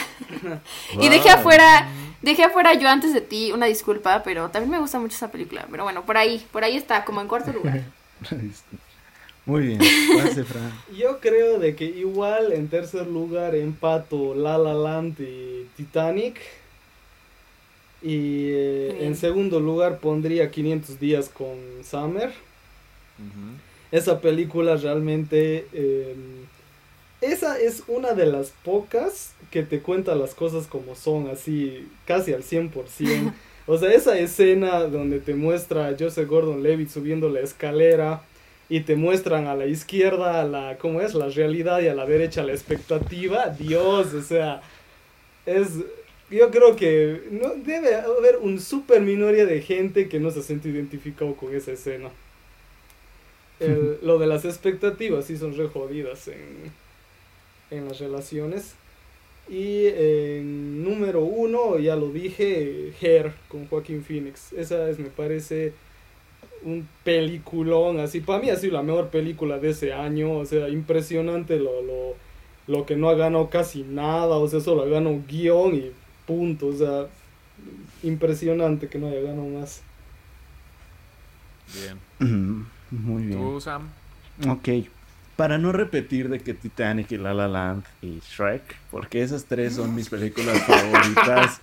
y 1.02 1.10
dejé 1.10 1.30
Wow. 1.30 1.40
afuera, 1.40 1.88
dejé 2.22 2.44
afuera 2.46 2.74
yo 2.74 2.88
antes 2.90 3.14
de 3.14 3.22
ti, 3.22 3.52
una 3.52 3.66
disculpa, 3.66 4.24
pero 4.24 4.50
también 4.50 4.72
me 4.72 4.80
gusta 4.80 5.00
mucho 5.00 5.16
esa 5.16 5.32
película. 5.32 5.68
Pero 5.70 5.84
bueno, 5.84 6.06
por 6.06 6.18
ahí, 6.18 6.46
por 6.52 6.64
ahí 6.64 6.78
está, 6.78 7.04
como 7.04 7.22
en 7.22 7.28
cuarto 7.28 7.52
lugar. 7.52 7.82
Muy 9.46 9.68
bien. 9.68 9.80
Pase, 10.18 10.44
Fran. 10.44 10.84
Yo 10.98 11.20
creo 11.20 11.60
de 11.60 11.76
que 11.76 11.86
igual 11.86 12.52
en 12.54 12.68
tercer 12.70 13.08
lugar 13.08 13.56
empato 13.56 14.34
La 14.36 14.58
La 14.58 14.74
Land 14.74 15.20
y 15.20 15.70
Titanic. 15.76 16.40
Y 18.02 18.50
eh, 18.52 19.06
en 19.06 19.16
segundo 19.16 19.60
lugar 19.60 20.00
pondría 20.00 20.52
500 20.52 21.00
días 21.00 21.30
con 21.30 21.58
Summer. 21.84 22.34
Esa 23.92 24.22
película 24.22 24.76
realmente... 24.76 25.68
eh, 25.74 26.16
esa 27.22 27.60
es 27.60 27.84
una 27.88 28.14
de 28.14 28.26
las 28.26 28.52
pocas 28.64 29.34
que 29.50 29.64
te 29.64 29.80
cuenta 29.80 30.16
las 30.16 30.36
cosas 30.36 30.68
como 30.68 30.96
son, 30.96 31.30
así 31.30 31.88
casi 32.06 32.34
al 32.34 32.44
100%. 32.44 33.34
O 33.68 33.80
sea, 33.80 33.92
esa 33.92 34.16
escena 34.20 34.82
donde 34.82 35.20
te 35.20 35.34
muestra 35.34 35.88
a 35.88 35.96
Joseph 35.98 36.30
Gordon-Levitt 36.30 36.90
subiendo 36.90 37.30
la 37.30 37.40
escalera 37.40 38.22
y 38.70 38.82
te 38.82 38.96
muestran 38.96 39.48
a 39.48 39.56
la 39.56 39.66
izquierda 39.66 40.44
la 40.44 40.78
cómo 40.78 41.02
es 41.02 41.16
la 41.16 41.30
realidad 41.30 41.82
y 41.82 41.88
a 41.88 41.96
la 41.96 42.06
derecha 42.06 42.44
la 42.44 42.52
expectativa, 42.52 43.50
Dios, 43.50 44.14
o 44.14 44.22
sea, 44.22 44.62
es 45.48 45.70
yo 46.30 46.52
creo 46.52 46.76
que 46.76 47.24
no 47.32 47.56
debe 47.56 47.96
haber 47.96 48.38
un 48.38 48.60
super 48.60 49.02
minoría 49.02 49.48
de 49.48 49.62
gente 49.62 50.10
que 50.10 50.20
no 50.20 50.30
se 50.30 50.44
siente 50.44 50.70
identificado 50.70 51.36
con 51.36 51.56
esa 51.56 51.72
escena. 51.72 52.10
El- 53.60 54.00
lo 54.04 54.20
de 54.20 54.28
las 54.28 54.46
expectativas 54.46 55.26
sí 55.26 55.38
son 55.38 55.56
re 55.58 55.68
jodidas 55.68 56.28
en, 56.28 56.74
en 57.72 57.88
las 57.88 58.00
relaciones. 58.00 58.76
Y 59.50 59.88
en 59.88 60.84
número 60.84 61.22
uno, 61.22 61.78
ya 61.80 61.96
lo 61.96 62.10
dije, 62.12 62.94
Hair 63.02 63.34
con 63.48 63.68
Joaquín 63.68 64.04
Phoenix. 64.04 64.54
Esa 64.54 64.90
es, 64.90 65.00
me 65.00 65.10
parece, 65.10 65.74
un 66.64 66.88
peliculón. 67.04 68.00
Así, 68.00 68.22
para 68.22 68.40
mí 68.42 68.50
ha 68.50 68.58
sido 68.58 68.74
la 68.74 68.84
mejor 68.84 69.10
película 69.10 69.60
de 69.60 69.72
ese 69.72 69.94
año. 69.94 70.34
O 70.38 70.46
sea, 70.46 70.70
impresionante 70.70 71.60
lo, 71.60 71.82
lo, 71.84 72.18
lo 72.68 72.86
que 72.86 72.96
no 72.98 73.10
ha 73.10 73.16
ganado 73.16 73.50
casi 73.50 73.84
nada. 73.84 74.38
O 74.38 74.48
sea, 74.48 74.62
solo 74.62 74.84
ha 74.84 74.88
ganado 74.88 75.22
guion 75.28 75.76
y 75.76 75.92
punto. 76.26 76.68
O 76.68 76.74
sea, 76.74 77.08
impresionante 78.04 78.90
que 78.90 79.00
no 79.00 79.08
haya 79.10 79.22
ganado 79.22 79.48
más. 79.48 79.86
Bien. 81.74 82.02
Muy 83.04 83.24
bien. 83.24 83.40
¿Tú, 83.40 83.60
Sam? 83.62 83.90
Ok. 84.48 84.70
Para 85.36 85.58
no 85.58 85.72
repetir 85.72 86.30
de 86.30 86.40
que 86.40 86.54
Titanic 86.54 87.12
y 87.12 87.18
La 87.18 87.34
La 87.34 87.48
Land 87.48 87.84
y 88.02 88.20
Shrek, 88.22 88.62
porque 88.90 89.22
esas 89.22 89.46
tres 89.46 89.76
son 89.76 89.94
mis 89.94 90.08
películas 90.10 90.62
favoritas 90.64 91.60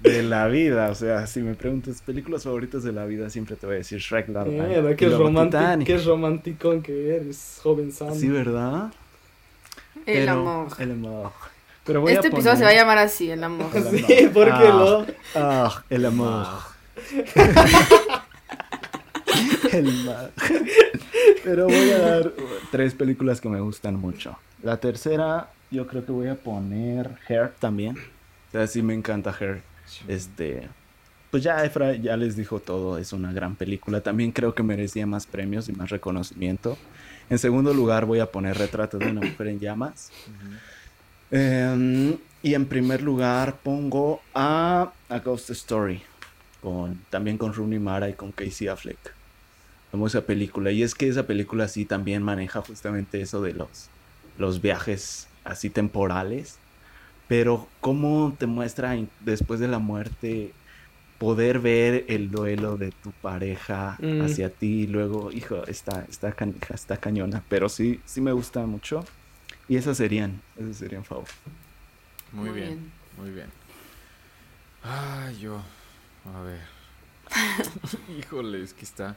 de 0.00 0.22
la 0.22 0.46
vida. 0.46 0.90
O 0.90 0.94
sea, 0.94 1.26
si 1.26 1.40
me 1.40 1.54
preguntas 1.54 2.00
películas 2.02 2.44
favoritas 2.44 2.84
de 2.84 2.92
la 2.92 3.04
vida, 3.06 3.28
siempre 3.28 3.56
te 3.56 3.66
voy 3.66 3.74
a 3.74 3.78
decir 3.78 3.98
Shrek, 3.98 4.28
La 4.28 4.44
La 4.44 4.68
Land. 4.68 4.96
Qué, 4.96 5.08
romántico, 5.98 6.70
qué 6.74 6.80
que 6.82 7.16
eres, 7.16 7.58
joven 7.62 7.90
Sam. 7.90 8.14
Sí, 8.14 8.28
¿verdad? 8.28 8.92
El 10.06 10.20
Pero- 10.26 10.32
amor. 10.32 10.68
El 10.78 10.90
amor. 10.92 11.32
Pero 11.84 12.00
voy 12.00 12.12
Este 12.12 12.28
a 12.28 12.30
episodio 12.30 12.56
se 12.56 12.64
va 12.64 12.70
a 12.70 12.74
llamar 12.74 12.98
así, 12.98 13.30
el 13.30 13.42
amor. 13.42 13.68
El 13.74 13.86
amor. 13.86 14.00
Sí, 14.06 14.30
porque 14.32 14.50
Ah, 14.52 14.62
lo... 14.72 15.06
ah, 15.36 15.84
el 15.90 16.04
amor. 16.04 16.46
El 19.78 20.04
mar. 20.04 20.32
Pero 21.44 21.66
voy 21.66 21.90
a 21.90 21.98
dar 21.98 22.32
tres 22.70 22.94
películas 22.94 23.40
que 23.40 23.48
me 23.48 23.60
gustan 23.60 23.96
mucho. 23.96 24.36
La 24.62 24.78
tercera, 24.78 25.50
yo 25.70 25.86
creo 25.86 26.04
que 26.04 26.12
voy 26.12 26.28
a 26.28 26.34
poner 26.34 27.10
Hair 27.28 27.52
también. 27.58 27.96
O 28.48 28.52
sea, 28.52 28.66
sí 28.66 28.82
me 28.82 28.94
encanta 28.94 29.34
Hair. 29.38 29.62
Este, 30.08 30.68
pues 31.30 31.42
ya 31.42 31.64
Efra 31.64 31.94
ya 31.94 32.16
les 32.16 32.36
dijo 32.36 32.60
todo, 32.60 32.98
es 32.98 33.12
una 33.12 33.32
gran 33.32 33.56
película. 33.56 34.00
También 34.00 34.32
creo 34.32 34.54
que 34.54 34.62
merecía 34.62 35.06
más 35.06 35.26
premios 35.26 35.68
y 35.68 35.72
más 35.72 35.90
reconocimiento. 35.90 36.78
En 37.28 37.38
segundo 37.38 37.74
lugar 37.74 38.06
voy 38.06 38.20
a 38.20 38.30
poner 38.30 38.56
Retrato 38.56 38.98
de 38.98 39.10
una 39.10 39.20
mujer 39.20 39.48
en 39.48 39.58
llamas. 39.58 40.10
Em, 41.30 42.16
y 42.42 42.54
en 42.54 42.66
primer 42.66 43.02
lugar 43.02 43.56
pongo 43.62 44.20
a, 44.32 44.92
a 45.08 45.18
Ghost 45.18 45.50
Story, 45.50 46.00
con, 46.62 47.00
también 47.10 47.36
con 47.36 47.52
Rooney 47.52 47.80
Mara 47.80 48.08
y 48.08 48.14
con 48.14 48.30
Casey 48.30 48.68
Affleck. 48.68 49.15
Amo 49.92 50.06
esa 50.06 50.22
película. 50.22 50.70
Y 50.72 50.82
es 50.82 50.94
que 50.94 51.08
esa 51.08 51.26
película 51.26 51.68
sí 51.68 51.84
también 51.84 52.22
maneja 52.22 52.60
justamente 52.62 53.20
eso 53.20 53.40
de 53.42 53.54
los, 53.54 53.88
los 54.38 54.60
viajes 54.60 55.28
así 55.44 55.70
temporales. 55.70 56.58
Pero 57.28 57.68
cómo 57.80 58.34
te 58.38 58.46
muestra 58.46 58.96
después 59.20 59.58
de 59.60 59.68
la 59.68 59.78
muerte 59.78 60.52
poder 61.18 61.60
ver 61.60 62.04
el 62.08 62.30
duelo 62.30 62.76
de 62.76 62.90
tu 62.92 63.10
pareja 63.10 63.96
Mm. 64.00 64.20
hacia 64.22 64.50
ti 64.50 64.82
y 64.82 64.86
luego, 64.86 65.32
hijo, 65.32 65.66
está, 65.66 66.04
está 66.10 66.32
canija, 66.32 66.74
está 66.74 66.98
cañona. 66.98 67.42
Pero 67.48 67.68
sí, 67.68 68.00
sí 68.04 68.20
me 68.20 68.32
gusta 68.32 68.66
mucho. 68.66 69.04
Y 69.68 69.76
esas 69.76 69.96
serían, 69.96 70.40
esas 70.56 70.76
serían 70.76 71.04
favor. 71.04 71.24
Muy, 72.32 72.50
Muy 72.50 72.60
bien, 72.60 72.68
bien. 72.68 72.92
muy 73.18 73.30
bien. 73.30 73.46
Ay, 74.82 75.38
yo. 75.40 75.60
A 76.34 76.40
ver. 76.42 76.60
Híjole, 78.18 78.62
es 78.62 78.74
que 78.74 78.84
está. 78.84 79.16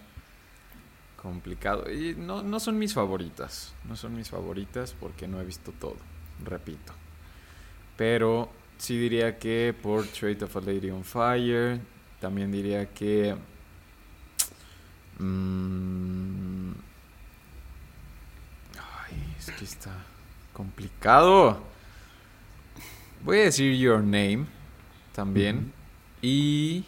Complicado. 1.21 1.91
Y 1.91 2.15
no, 2.15 2.41
no 2.41 2.59
son 2.59 2.77
mis 2.77 2.93
favoritas. 2.93 3.73
No 3.87 3.95
son 3.95 4.15
mis 4.15 4.29
favoritas 4.29 4.95
porque 4.99 5.27
no 5.27 5.39
he 5.39 5.45
visto 5.45 5.71
todo. 5.71 5.97
Repito. 6.43 6.93
Pero 7.97 8.49
sí 8.77 8.97
diría 8.97 9.37
que 9.37 9.75
Portrait 9.79 10.41
of 10.41 10.55
a 10.55 10.61
Lady 10.61 10.89
on 10.89 11.03
Fire. 11.03 11.79
También 12.19 12.51
diría 12.51 12.91
que. 12.93 13.35
mm, 15.19 16.71
ay, 18.77 19.35
es 19.37 19.51
que 19.51 19.65
está 19.65 19.91
complicado. 20.53 21.61
Voy 23.23 23.39
a 23.39 23.43
decir 23.43 23.75
Your 23.77 23.99
Name 24.01 24.45
también. 25.13 25.73
Y. 26.21 26.85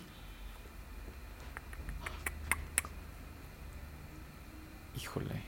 Híjole. 5.11 5.41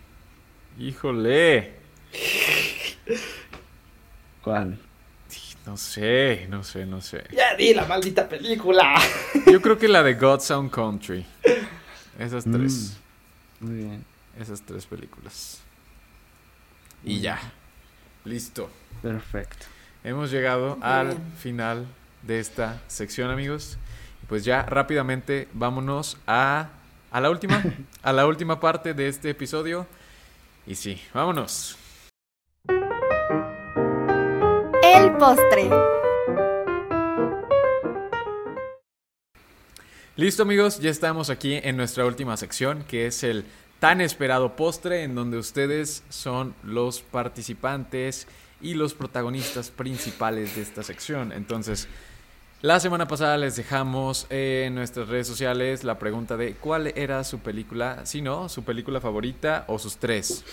Híjole. 0.77 1.73
¿Cuál? 4.43 4.77
No 5.65 5.77
sé, 5.77 6.47
no 6.49 6.65
sé, 6.65 6.85
no 6.85 6.99
sé. 6.99 7.23
Ya 7.31 7.55
di 7.55 7.73
la 7.73 7.85
maldita 7.85 8.27
película. 8.27 8.95
Yo 9.49 9.61
creo 9.61 9.77
que 9.77 9.87
la 9.87 10.03
de 10.03 10.15
God 10.15 10.41
Sound 10.41 10.69
Country. 10.69 11.25
Esas 12.19 12.43
tres. 12.43 12.97
Muy 13.61 13.75
bien. 13.75 14.05
Esas 14.37 14.61
tres 14.61 14.85
películas. 14.85 15.61
Y 17.05 17.21
ya. 17.21 17.39
Listo. 18.25 18.69
Perfecto. 19.01 19.65
Hemos 20.03 20.29
llegado 20.29 20.77
al 20.81 21.17
final 21.37 21.87
de 22.21 22.39
esta 22.39 22.81
sección, 22.87 23.31
amigos. 23.31 23.77
Y 24.21 24.25
pues 24.25 24.43
ya 24.43 24.63
rápidamente 24.63 25.47
vámonos 25.53 26.17
a, 26.27 26.69
a 27.13 27.21
la 27.21 27.29
última, 27.29 27.63
a 28.01 28.11
la 28.11 28.25
última 28.25 28.59
parte 28.59 28.93
de 28.93 29.07
este 29.07 29.29
episodio. 29.29 29.87
Y 30.65 30.75
sí, 30.75 30.99
vámonos. 31.13 31.77
El 34.81 35.11
postre. 35.17 35.69
Listo 40.15 40.43
amigos, 40.43 40.79
ya 40.79 40.89
estamos 40.89 41.29
aquí 41.29 41.59
en 41.63 41.77
nuestra 41.77 42.05
última 42.05 42.35
sección, 42.35 42.83
que 42.87 43.07
es 43.07 43.23
el 43.23 43.45
tan 43.79 44.01
esperado 44.01 44.55
postre, 44.55 45.03
en 45.03 45.13
donde 45.13 45.37
ustedes 45.37 46.03
son 46.09 46.55
los 46.63 47.01
participantes 47.01 48.27
y 48.61 48.73
los 48.73 48.93
protagonistas 48.93 49.69
principales 49.69 50.55
de 50.55 50.63
esta 50.63 50.81
sección. 50.81 51.31
Entonces, 51.31 51.87
la 52.63 52.79
semana 52.79 53.09
pasada 53.09 53.37
les 53.37 53.57
dejamos 53.57 54.25
en 54.29 54.73
nuestras 54.73 55.09
redes 55.09 55.27
sociales 55.27 55.83
la 55.83 55.99
pregunta 55.99 56.37
de 56.37 56.53
cuál 56.53 56.87
era 56.95 57.25
su 57.25 57.39
película, 57.39 58.05
si 58.05 58.21
no, 58.21 58.47
su 58.47 58.63
película 58.63 59.01
favorita 59.01 59.65
o 59.67 59.77
sus 59.77 59.97
tres. 59.97 60.45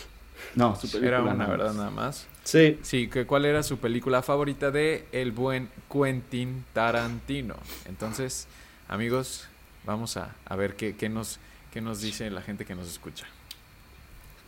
No, 0.56 0.74
su 0.74 0.88
película. 0.90 1.06
Era 1.06 1.22
una, 1.22 1.34
nada 1.34 1.50
¿verdad? 1.50 1.66
más. 1.66 1.76
Nada 1.76 1.90
más. 1.90 2.26
Sí. 2.42 2.80
Sí, 2.82 3.08
que 3.08 3.26
cuál 3.26 3.44
era 3.44 3.62
su 3.62 3.78
película 3.78 4.22
favorita 4.22 4.72
de 4.72 5.06
el 5.12 5.30
buen 5.30 5.68
Quentin 5.88 6.64
Tarantino. 6.72 7.54
Entonces, 7.86 8.48
amigos, 8.88 9.46
vamos 9.84 10.16
a, 10.16 10.34
a 10.46 10.56
ver 10.56 10.74
qué, 10.74 10.96
qué 10.96 11.08
nos, 11.08 11.38
qué 11.72 11.80
nos 11.80 12.00
dice 12.00 12.28
la 12.30 12.42
gente 12.42 12.64
que 12.64 12.74
nos 12.74 12.88
escucha. 12.88 13.26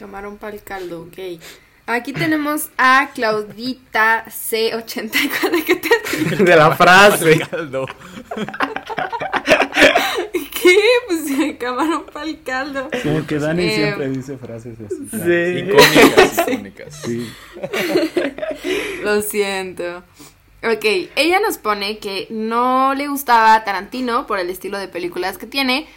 Camarón 0.00 0.36
para 0.36 0.56
el 0.56 0.64
caldo, 0.64 1.02
ok. 1.02 1.40
Aquí 1.86 2.12
tenemos 2.12 2.68
a 2.78 3.10
Claudita 3.12 4.24
C84. 4.26 5.64
¿Qué 5.66 5.76
te 5.76 6.44
De 6.44 6.56
la 6.56 6.76
frase. 6.76 7.40
¿Qué? 10.32 10.78
Pues 11.08 11.26
sí, 11.26 11.56
camarón 11.58 12.04
para 12.12 12.24
el 12.26 12.40
caldo. 12.42 12.88
Como 13.02 13.26
que 13.26 13.38
Dani 13.38 13.64
Eh, 13.64 13.74
siempre 13.74 14.08
dice 14.10 14.38
frases 14.38 14.78
así. 14.86 15.08
Sí. 15.10 15.58
Icónicas, 15.58 16.38
icónicas. 16.48 17.02
Sí. 17.04 17.32
Lo 19.02 19.20
siento. 19.22 20.04
Ok, 20.62 20.84
ella 21.16 21.40
nos 21.40 21.58
pone 21.58 21.98
que 21.98 22.28
no 22.30 22.94
le 22.94 23.08
gustaba 23.08 23.64
Tarantino 23.64 24.28
por 24.28 24.38
el 24.38 24.48
estilo 24.48 24.78
de 24.78 24.86
películas 24.86 25.36
que 25.36 25.46
tiene, 25.46 25.88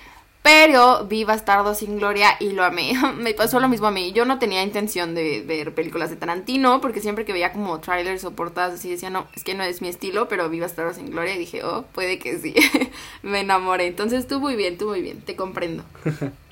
pero 0.46 1.06
vi 1.06 1.24
Bastardo 1.24 1.74
sin 1.74 1.98
Gloria 1.98 2.38
y 2.40 2.52
lo 2.52 2.64
amé. 2.64 2.94
Me 3.18 3.34
pasó 3.34 3.60
lo 3.60 3.68
mismo 3.68 3.88
a 3.88 3.92
mí. 3.92 4.12
Yo 4.12 4.26
no 4.26 4.38
tenía 4.38 4.62
intención 4.62 5.16
de 5.16 5.42
ver 5.42 5.74
películas 5.74 6.12
de 6.12 6.18
Tarantino, 6.18 6.82
porque 6.82 7.02
siempre 7.02 7.26
que 7.26 7.34
veía 7.34 7.52
como 7.52 7.80
trailers 7.80 8.24
o 8.26 8.32
portadas 8.36 8.76
así 8.76 8.92
decía, 8.92 9.10
no, 9.10 9.26
es 9.34 9.44
que 9.44 9.56
no 9.56 9.64
es 9.64 9.82
mi 9.82 9.88
estilo, 9.88 10.28
pero 10.28 10.48
vi 10.48 10.60
Bastardo 10.60 10.94
sin 10.94 11.10
Gloria 11.10 11.34
y 11.34 11.40
dije, 11.40 11.64
oh, 11.64 11.86
puede 11.94 12.20
que 12.20 12.38
sí. 12.38 12.54
Me 13.24 13.40
enamoré. 13.40 13.88
Entonces 13.88 14.28
tú 14.28 14.40
muy 14.40 14.56
bien, 14.56 14.78
tú 14.78 14.88
muy 14.88 15.02
bien, 15.02 15.20
te 15.22 15.36
comprendo. 15.36 15.84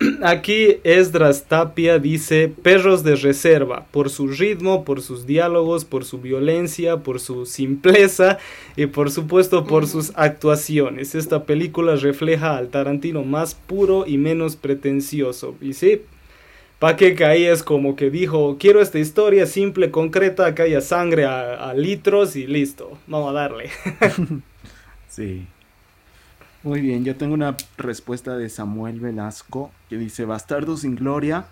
Aquí 0.22 0.78
Esdras 0.84 1.44
Tapia 1.44 1.98
dice 1.98 2.48
perros 2.48 3.04
de 3.04 3.16
reserva, 3.16 3.86
por 3.90 4.10
su 4.10 4.28
ritmo, 4.28 4.84
por 4.84 5.00
sus 5.02 5.26
diálogos, 5.26 5.84
por 5.84 6.04
su 6.04 6.18
violencia, 6.18 6.98
por 6.98 7.20
su 7.20 7.46
simpleza 7.46 8.38
y 8.76 8.86
por 8.86 9.10
supuesto 9.10 9.64
por 9.64 9.86
sus 9.86 10.12
actuaciones. 10.16 11.14
Esta 11.14 11.44
película 11.44 11.96
refleja 11.96 12.56
al 12.56 12.68
Tarantino 12.68 13.22
más 13.22 13.54
puro 13.54 14.04
y 14.06 14.18
menos 14.18 14.56
pretencioso. 14.56 15.54
Y 15.60 15.74
sí, 15.74 16.02
pa' 16.78 16.96
que 16.96 17.24
ahí 17.24 17.44
es 17.44 17.62
como 17.62 17.94
que 17.94 18.10
dijo, 18.10 18.56
quiero 18.58 18.80
esta 18.80 18.98
historia 18.98 19.46
simple, 19.46 19.90
concreta, 19.90 20.54
que 20.54 20.62
haya 20.62 20.80
sangre 20.80 21.24
a, 21.24 21.70
a 21.70 21.74
litros 21.74 22.36
y 22.36 22.46
listo, 22.46 22.98
vamos 23.06 23.30
a 23.30 23.32
darle. 23.32 23.70
Sí. 25.08 25.46
Muy 26.64 26.80
bien, 26.80 27.04
yo 27.04 27.14
tengo 27.14 27.34
una 27.34 27.58
respuesta 27.76 28.38
de 28.38 28.48
Samuel 28.48 28.98
Velasco 28.98 29.70
que 29.90 29.98
dice 29.98 30.24
Bastardo 30.24 30.78
sin 30.78 30.96
gloria. 30.96 31.44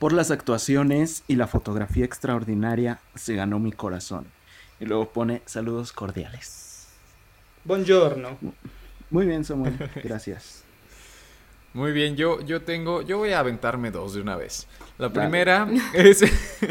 Por 0.00 0.12
las 0.12 0.32
actuaciones 0.32 1.22
y 1.28 1.36
la 1.36 1.46
fotografía 1.46 2.04
extraordinaria 2.04 2.98
se 3.14 3.36
ganó 3.36 3.60
mi 3.60 3.70
corazón. 3.70 4.26
Y 4.80 4.86
luego 4.86 5.10
pone 5.10 5.40
saludos 5.46 5.92
cordiales. 5.92 6.88
Buongiorno. 7.62 8.36
Muy 9.08 9.24
bien, 9.24 9.44
Samuel. 9.44 9.78
Gracias. 10.02 10.64
Muy 11.72 11.92
bien, 11.92 12.16
yo, 12.16 12.40
yo 12.40 12.62
tengo, 12.62 13.02
yo 13.02 13.18
voy 13.18 13.30
a 13.30 13.38
aventarme 13.38 13.92
dos 13.92 14.14
de 14.14 14.20
una 14.20 14.34
vez. 14.34 14.66
La 14.98 15.10
Dale. 15.10 15.28
primera 15.28 15.68
es, 15.94 16.24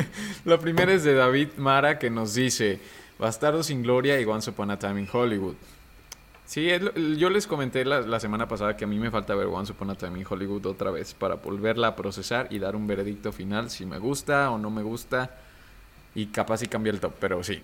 la 0.44 0.60
primera 0.60 0.91
es 0.91 1.06
de 1.06 1.14
David 1.14 1.48
Mara 1.56 1.98
que 1.98 2.10
nos 2.10 2.34
dice 2.34 2.82
Bastardo 3.18 3.64
sin 3.64 3.84
Gloria 3.84 4.20
y 4.20 4.26
Once 4.26 4.49
Upon 4.49 4.72
a 4.72 4.78
Time 4.78 4.99
in 4.99 5.08
Hollywood. 5.10 5.56
Sí, 6.52 6.68
yo 7.18 7.30
les 7.30 7.48
comenté 7.48 7.86
la, 7.86 8.02
la 8.02 8.19
semana 8.19 8.45
pasada 8.45 8.76
que 8.76 8.84
a 8.84 8.88
mí 8.88 8.99
me 8.99 9.10
falta 9.10 9.34
ver 9.36 9.48
Once 9.48 9.72
Upon 9.72 9.90
a 9.91 9.95
Time 9.95 10.19
in 10.19 10.26
Hollywood 10.30 10.65
otra 10.65 10.91
vez 10.91 11.14
para 11.14 11.36
volverla 11.36 11.88
a 11.88 11.95
procesar 11.95 12.48
y 12.49 12.60
dar 12.60 12.76
un 12.76 12.88
veredicto 12.88 13.32
final 13.32 13.69
si 13.69 13.86
me 13.86 13.99
gusta 13.99 14.52
o 14.52 14.57
no 14.57 14.69
me 14.69 14.84
gusta 14.84 15.38
y 16.14 16.26
capaz 16.26 16.61
y 16.64 16.68
cambia 16.68 16.91
el 16.91 16.99
top, 16.99 17.14
pero 17.22 17.41
sí. 17.41 17.61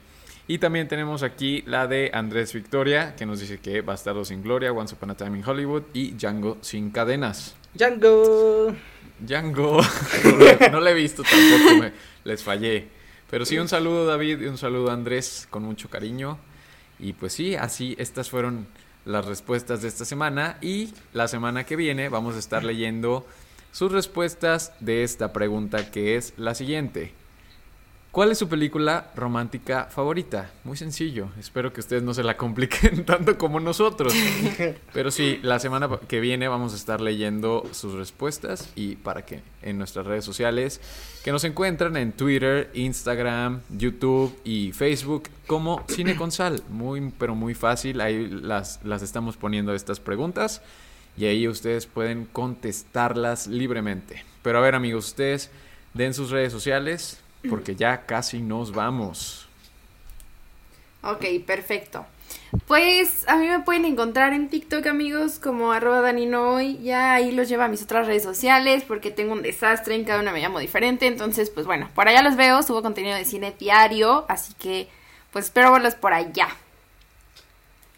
Y 0.47 0.59
también 0.59 0.88
tenemos 0.88 1.22
aquí 1.22 1.64
la 1.68 1.85
de 1.88 2.11
Andrés 2.14 2.53
Victoria 2.53 3.14
que 3.18 3.26
nos 3.26 3.41
dice 3.41 3.59
que 3.59 3.81
Bastardo 3.81 4.23
sin 4.23 4.41
Gloria, 4.41 4.72
Once 4.72 4.95
Upon 4.95 5.09
a 5.11 5.15
Time 5.18 5.38
in 5.39 5.43
Hollywood 5.45 5.84
y 5.93 6.11
Django 6.11 6.57
sin 6.61 6.89
cadenas. 6.91 7.57
Django. 7.73 8.73
Django. 9.19 9.81
No, 10.23 10.38
la- 10.38 10.69
no 10.69 10.80
la 10.80 10.91
he 10.91 10.93
visto 10.93 11.23
tampoco, 11.23 11.81
me- 11.81 11.91
les 12.23 12.41
fallé. 12.41 12.88
Pero 13.30 13.43
sí, 13.43 13.57
un 13.59 13.68
saludo 13.68 14.05
David 14.05 14.39
y 14.39 14.45
un 14.45 14.57
saludo 14.57 14.91
Andrés 14.91 15.45
con 15.49 15.64
mucho 15.64 15.89
cariño. 15.89 16.38
Y 16.99 17.14
pues 17.14 17.34
sí, 17.34 17.53
así 17.55 17.95
estas 17.99 18.30
fueron 18.31 18.65
las 19.07 19.25
respuestas 19.25 19.81
de 19.81 19.88
esta 19.88 20.05
semana. 20.05 20.57
Y 20.61 20.93
la 21.13 21.27
semana 21.27 21.63
que 21.65 21.75
viene 21.75 22.09
vamos 22.09 22.35
a 22.35 22.39
estar 22.39 22.63
leyendo 22.63 23.25
sus 23.71 23.91
respuestas 23.91 24.73
de 24.79 25.03
esta 25.03 25.34
pregunta 25.34 25.89
que 25.89 26.15
es 26.15 26.34
la 26.38 26.53
siguiente. 26.53 27.13
¿Cuál 28.18 28.31
es 28.31 28.39
su 28.39 28.49
película 28.49 29.11
romántica 29.15 29.89
favorita? 29.91 30.49
Muy 30.64 30.76
sencillo. 30.76 31.30
Espero 31.39 31.72
que 31.72 31.81
ustedes 31.81 32.02
no 32.02 32.15
se 32.15 32.23
la 32.23 32.35
compliquen 32.35 33.06
tanto 33.06 33.38
como 33.38 33.60
nosotros. 33.60 34.11
Pero 34.94 35.11
sí, 35.11 35.39
la 35.44 35.60
semana 35.60 35.88
que 36.07 36.19
viene 36.19 36.48
vamos 36.48 36.73
a 36.73 36.77
estar 36.77 36.99
leyendo 36.99 37.64
sus 37.73 37.94
respuestas 37.94 38.72
y 38.73 38.95
para 38.95 39.23
que 39.23 39.41
en 39.61 39.77
nuestras 39.77 40.07
redes 40.07 40.26
sociales 40.26 40.81
que 41.23 41.31
nos 41.31 41.44
encuentran 41.44 41.95
en 41.95 42.11
Twitter, 42.11 42.72
Instagram, 42.73 43.61
YouTube 43.69 44.35
y 44.44 44.72
Facebook 44.72 45.30
como 45.45 45.84
Cine 45.88 46.15
con 46.15 46.31
Sal. 46.31 46.64
Muy, 46.72 47.14
pero 47.19 47.35
muy 47.35 47.53
fácil. 47.53 48.02
Ahí 48.02 48.26
las, 48.26 48.80
las 48.84 49.03
estamos 49.03 49.38
poniendo 49.38 49.76
estas 49.76 49.99
preguntas 49.99 50.64
y 51.18 51.26
ahí 51.26 51.48
ustedes 51.48 51.85
pueden 51.85 52.26
contestarlas 52.26 53.45
libremente. 53.45 54.26
Pero 54.41 54.57
a 54.57 54.61
ver 54.61 54.73
amigos, 54.73 55.06
ustedes 55.06 55.52
den 55.94 56.15
sus 56.15 56.31
redes 56.31 56.52
sociales 56.52 57.22
porque 57.49 57.76
ya 57.76 58.05
casi 58.05 58.41
nos 58.41 58.72
vamos. 58.72 59.47
Ok, 61.03 61.26
perfecto. 61.45 62.05
Pues 62.65 63.27
a 63.27 63.38
mí 63.38 63.47
me 63.47 63.59
pueden 63.59 63.85
encontrar 63.85 64.34
en 64.34 64.49
TikTok, 64.49 64.85
amigos, 64.88 65.39
como 65.39 65.72
arroba 65.72 66.01
daninoy. 66.01 66.77
Ya 66.81 67.14
ahí 67.14 67.31
los 67.31 67.47
llevo 67.49 67.64
a 67.64 67.68
mis 67.68 67.84
otras 67.84 68.07
redes 68.07 68.23
sociales 68.23 68.84
porque 68.88 69.11
tengo 69.11 69.34
un 69.34 69.41
desastre, 69.41 69.95
en 69.95 70.03
cada 70.03 70.22
una 70.22 70.31
me 70.31 70.41
llamo 70.41 70.59
diferente. 70.59 71.07
Entonces, 71.07 71.49
pues 71.49 71.65
bueno, 71.65 71.89
por 71.93 72.07
allá 72.07 72.22
los 72.23 72.35
veo, 72.35 72.61
subo 72.64 72.81
contenido 72.81 73.15
de 73.15 73.26
cine 73.26 73.53
diario, 73.57 74.26
así 74.27 74.53
que 74.59 74.88
pues 75.31 75.45
espero 75.45 75.72
verlos 75.72 75.95
por 75.95 76.14
allá. 76.14 76.47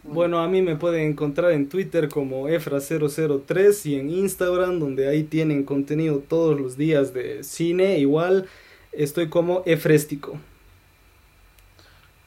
Bueno, 0.04 0.40
a 0.40 0.48
mí 0.48 0.62
me 0.62 0.76
pueden 0.76 1.12
encontrar 1.12 1.52
en 1.52 1.68
Twitter 1.68 2.10
como 2.10 2.48
Efra003 2.48 3.86
y 3.86 3.96
en 3.96 4.10
Instagram, 4.10 4.80
donde 4.80 5.08
ahí 5.08 5.24
tienen 5.24 5.64
contenido 5.64 6.20
todos 6.20 6.60
los 6.60 6.78
días 6.78 7.14
de 7.14 7.44
cine. 7.44 8.00
Igual 8.00 8.48
estoy 8.92 9.30
como 9.30 9.64
Efréstico. 9.66 10.38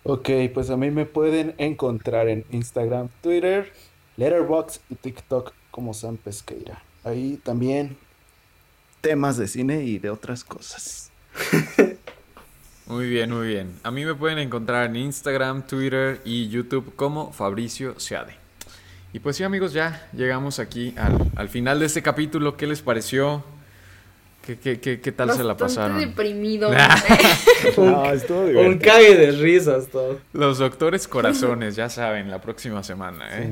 Ok, 0.05 0.30
pues 0.52 0.70
a 0.70 0.76
mí 0.76 0.90
me 0.90 1.06
pueden 1.06 1.55
encontrar 1.59 2.28
en 2.28 2.44
Instagram, 2.51 3.09
Twitter, 3.20 3.72
Letterboxd 4.16 4.80
y 4.90 4.97
TikTok 4.97 5.52
como 5.70 5.94
Sam 5.94 6.16
Pesqueira. 6.16 6.82
Ahí 7.05 7.39
también 7.43 7.97
temas 9.01 9.36
de 9.36 9.47
cine 9.47 9.84
y 9.84 9.98
de 9.98 10.10
otras 10.10 10.44
cosas. 10.44 11.10
Muy 12.86 13.09
bien, 13.09 13.30
muy 13.30 13.47
bien. 13.47 13.72
A 13.84 13.90
mí 13.93 14.05
me 14.05 14.14
pueden 14.14 14.39
encontrar 14.39 14.90
en 14.90 14.97
Instagram, 14.97 15.66
Twitter 15.66 16.20
y 16.24 16.48
YouTube 16.48 16.94
como 16.97 17.32
Fabricio 17.32 17.98
Seade. 17.98 18.34
Y 19.12 19.20
pues 19.20 19.36
sí, 19.36 19.44
amigos, 19.44 19.72
ya 19.72 20.09
llegamos 20.12 20.59
aquí 20.59 20.93
al, 20.98 21.30
al 21.36 21.48
final 21.48 21.78
de 21.78 21.86
este 21.86 22.02
capítulo. 22.02 22.56
¿Qué 22.56 22.66
les 22.66 22.82
pareció? 22.82 23.44
¿Qué, 24.44 24.59
qué, 24.59 24.81
qué, 24.81 25.01
qué 25.01 25.12
tal 25.12 25.32
se 25.32 25.44
la 25.44 25.56
pasaron? 25.56 25.98
deprimido. 26.01 26.70
No, 27.77 28.12
estuvo 28.12 28.40
Un 28.60 28.78
cague 28.78 29.14
de 29.16 29.31
risas 29.32 29.86
todo. 29.86 30.19
Los 30.32 30.59
doctores 30.59 31.06
corazones, 31.06 31.77
ya 31.77 31.89
saben, 31.89 32.28
la 32.31 32.40
próxima 32.40 32.82
semana, 32.82 33.24
¿eh? 33.40 33.51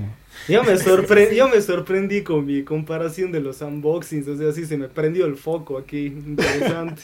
Yo 0.48 0.64
me, 0.64 0.72
sorpre- 0.74 1.32
yo 1.34 1.48
me 1.48 1.60
sorprendí 1.60 2.22
con 2.22 2.44
mi 2.44 2.64
comparación 2.64 3.30
de 3.30 3.40
los 3.40 3.60
unboxings, 3.60 4.26
o 4.26 4.36
sea, 4.36 4.52
sí 4.52 4.66
se 4.66 4.76
me 4.76 4.88
prendió 4.88 5.26
el 5.26 5.36
foco 5.36 5.78
aquí, 5.78 6.06
interesante. 6.06 7.02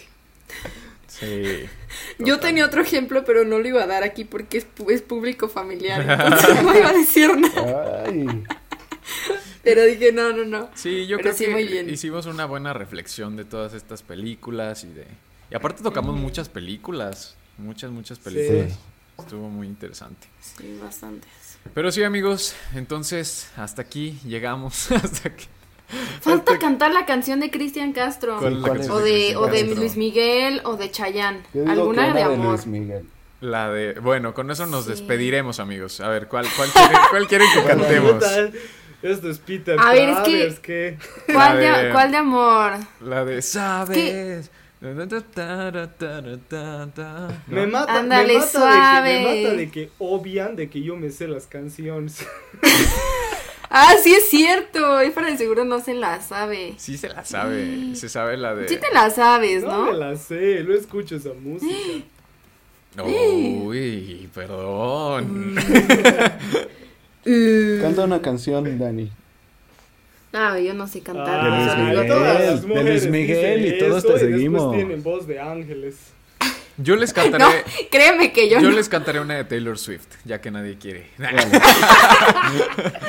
Sí. 1.06 1.66
Yo 2.18 2.40
tenía 2.40 2.66
otro 2.66 2.82
ejemplo, 2.82 3.24
pero 3.24 3.44
no 3.44 3.58
lo 3.58 3.68
iba 3.68 3.82
a 3.84 3.86
dar 3.86 4.02
aquí 4.02 4.24
porque 4.24 4.58
es, 4.58 4.66
pu- 4.76 4.90
es 4.90 5.00
público 5.02 5.48
familiar. 5.48 6.00
Entonces 6.02 6.62
no 6.62 6.76
iba 6.76 6.88
a 6.88 6.92
decir 6.92 7.30
nada. 7.38 8.04
Ay, 8.06 8.26
Pero 9.66 9.84
dije, 9.84 10.12
no, 10.12 10.32
no, 10.32 10.44
no. 10.44 10.70
Sí, 10.74 11.06
yo 11.08 11.16
Pero 11.16 11.30
creo 11.30 11.34
sí, 11.38 11.44
que 11.46 11.50
muy 11.50 11.64
bien. 11.66 11.90
hicimos 11.90 12.26
una 12.26 12.46
buena 12.46 12.72
reflexión 12.72 13.36
de 13.36 13.44
todas 13.44 13.74
estas 13.74 14.02
películas 14.02 14.84
y 14.84 14.88
de... 14.88 15.06
Y 15.50 15.54
aparte 15.56 15.82
tocamos 15.82 16.14
muchas 16.16 16.48
películas, 16.48 17.36
muchas, 17.58 17.90
muchas 17.90 18.18
películas. 18.20 18.78
Estuvo 19.18 19.48
muy 19.48 19.66
interesante. 19.66 20.28
Sí, 20.40 20.78
bastantes. 20.80 21.28
Pero 21.74 21.90
sí, 21.90 22.04
amigos, 22.04 22.54
entonces 22.76 23.50
hasta 23.56 23.82
aquí 23.82 24.18
llegamos. 24.24 24.90
hasta 24.92 25.30
aquí. 25.30 25.46
Falta 26.20 26.58
cantar 26.58 26.92
la 26.92 27.04
canción 27.06 27.40
de 27.40 27.50
Cristian 27.50 27.92
Castro. 27.92 28.38
¿Cuál 28.38 28.52
es 28.54 28.58
la 28.60 28.68
¿cuál 28.68 28.78
canción 28.78 28.96
O 28.96 29.00
de, 29.00 29.36
o 29.36 29.46
de? 29.48 29.74
Luis 29.74 29.96
Miguel 29.96 30.60
o 30.64 30.76
de 30.76 30.90
Chayanne. 30.92 31.42
Alguna 31.66 32.12
de 32.14 32.24
de. 32.28 32.36
Luis 32.36 32.66
Miguel. 32.66 33.04
La 33.40 33.68
de... 33.70 33.92
Bueno, 34.00 34.32
con 34.32 34.50
eso 34.50 34.64
nos 34.66 34.84
Sí. 34.84 34.90
despediremos, 34.92 35.60
amigos. 35.60 36.00
A 36.00 36.08
ver, 36.08 36.26
¿cuál, 36.28 36.46
cuál, 36.56 36.70
quieren, 36.70 36.96
cuál 37.10 37.26
quieren 37.28 37.48
que 37.54 37.62
cantemos? 37.64 38.24
Esto 39.10 39.30
es 39.30 39.38
Peter 39.38 39.76
A 39.78 39.92
ver, 39.92 40.08
es 40.10 40.18
que- 40.60 40.96
que... 41.26 41.32
¿Cuál 41.32 41.58
de, 41.58 41.70
de- 41.70 41.90
¿Cuál 41.92 42.10
de 42.10 42.16
amor? 42.16 42.72
La 43.00 43.24
de 43.24 43.40
¿Sabes? 43.42 44.50
Me, 44.80 44.92
mata, 47.66 47.98
Ándale, 47.98 48.32
me, 48.34 48.38
mata 48.38 48.46
suave. 48.50 49.10
De 49.10 49.18
que, 49.18 49.24
me 49.24 49.42
mata 49.42 49.54
de 49.56 49.70
que 49.70 49.90
obvian 49.98 50.54
de 50.56 50.68
que 50.68 50.82
yo 50.82 50.96
me 50.96 51.10
sé 51.10 51.28
las 51.28 51.46
canciones. 51.46 52.26
Ah, 53.68 53.94
sí 54.02 54.14
es 54.14 54.30
cierto. 54.30 55.00
Efra 55.00 55.26
de 55.26 55.36
seguro 55.36 55.64
no 55.64 55.80
se 55.80 55.92
la 55.92 56.22
sabe. 56.22 56.74
Sí 56.78 56.96
se 56.96 57.08
la 57.08 57.24
sabe. 57.24 57.96
Se 57.96 58.08
sabe 58.08 58.36
la 58.36 58.54
de... 58.54 58.68
Sí 58.68 58.76
te 58.76 58.94
la 58.94 59.10
sabes, 59.10 59.64
No 59.64 59.82
me 59.82 59.90
¿no? 59.90 59.98
la 59.98 60.16
sé, 60.16 60.62
no 60.66 60.72
escucho 60.72 61.16
esa 61.16 61.30
música. 61.34 61.74
Uy, 63.04 64.30
perdón. 64.32 65.56
Uh. 67.26 67.80
Canta 67.82 68.04
una 68.04 68.22
canción, 68.22 68.78
Dani. 68.78 69.10
Ah, 70.32 70.58
yo 70.58 70.74
no 70.74 70.86
sé 70.86 71.00
cantar. 71.00 71.40
Ah, 71.40 71.74
De 71.74 71.82
Luis 71.82 71.96
Miguel. 71.96 72.06
todas 72.08 72.62
de 72.62 72.82
Luis 72.84 73.06
Miguel 73.08 73.66
y 73.66 73.78
todos 73.78 74.04
eso 74.04 74.14
te 74.14 74.20
seguimos. 74.20 74.74
tienen 74.74 75.02
voz 75.02 75.26
de 75.26 75.40
ángeles. 75.40 75.96
Yo 76.76 76.94
les 76.96 77.10
No, 77.16 77.22
cantaré... 77.22 77.64
créeme 77.90 78.32
que 78.32 78.50
yo, 78.50 78.60
Yo 78.60 78.70
no. 78.70 78.76
les 78.76 78.88
cantaré 78.90 79.20
una 79.20 79.34
de 79.34 79.44
Taylor 79.44 79.78
Swift, 79.78 80.06
ya 80.24 80.40
que 80.42 80.50
nadie 80.50 80.76
quiere. 80.78 81.06
Va, 81.18 81.30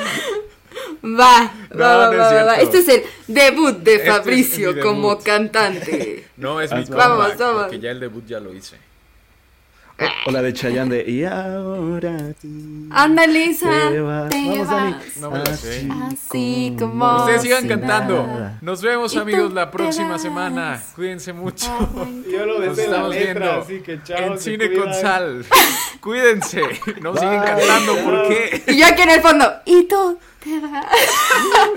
No, 1.02 1.18
va, 1.18 1.52
va, 1.98 2.12
no 2.12 2.18
va, 2.18 2.42
va. 2.44 2.54
Este 2.56 2.78
es 2.78 2.88
el 2.88 3.02
debut 3.26 3.76
de 3.78 3.94
Este 3.96 4.08
es 4.08 4.14
Fabricio 4.16 4.80
como 4.80 5.18
cantante. 5.18 6.24
No, 6.36 6.60
es 6.60 6.70
mi 6.72 6.84
Vamos, 6.84 6.88
comeback, 6.88 7.38
vamos. 7.38 7.62
porque 7.64 7.78
ya 7.78 7.90
el 7.90 8.00
debut 8.00 8.26
ya 8.26 8.40
lo 8.40 8.54
hice. 8.54 8.76
O 10.26 10.30
la 10.30 10.42
de 10.42 10.52
Chayanne 10.52 10.94
de 10.94 11.10
Y 11.10 11.24
ahora 11.24 12.16
tú 12.40 12.46
Ándale, 12.90 13.46
esa. 13.46 13.68
te 13.90 14.00
vas. 14.00 14.28
te 14.28 14.36
Vamos, 14.48 14.68
Dani. 14.70 14.94
No 15.20 15.30
me 15.30 15.38
la 15.40 15.56
sé. 15.56 15.88
Así 16.06 16.76
como. 16.78 17.16
Ustedes 17.16 17.42
sigan 17.42 17.62
si 17.62 17.68
cantando. 17.68 18.26
nada. 18.26 18.58
Nos 18.60 18.80
vemos, 18.82 19.16
amigos, 19.16 19.52
la 19.52 19.70
próxima 19.70 20.18
semana. 20.18 20.80
Cuídense 20.94 21.32
mucho. 21.32 21.66
Yo 22.30 22.46
lo 22.46 22.60
Nos 22.60 22.76
la 22.76 22.82
estamos 22.84 23.10
letra, 23.14 23.32
viendo 23.34 23.60
así 23.62 23.80
que 23.80 24.02
chao. 24.04 24.18
en 24.32 24.38
Cine 24.38 24.72
con. 24.74 24.94
Sal. 24.94 25.44
Cuídense. 26.00 26.62
No 27.02 27.14
siguen 27.16 27.40
Bye. 27.40 27.44
cantando, 27.50 27.96
¿por 28.04 28.28
qué? 28.28 28.62
Y 28.68 28.78
yo 28.78 28.86
aquí 28.86 29.02
en 29.02 29.10
el 29.10 29.20
fondo. 29.20 29.52
Y 29.64 29.82
tú 29.84 30.18
te 30.44 30.60
vas. 30.60 30.86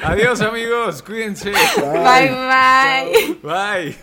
Adiós, 0.04 0.42
amigos. 0.42 1.02
Cuídense. 1.02 1.52
Bye, 1.52 2.30
bye. 2.32 3.38
Bye. 3.42 3.96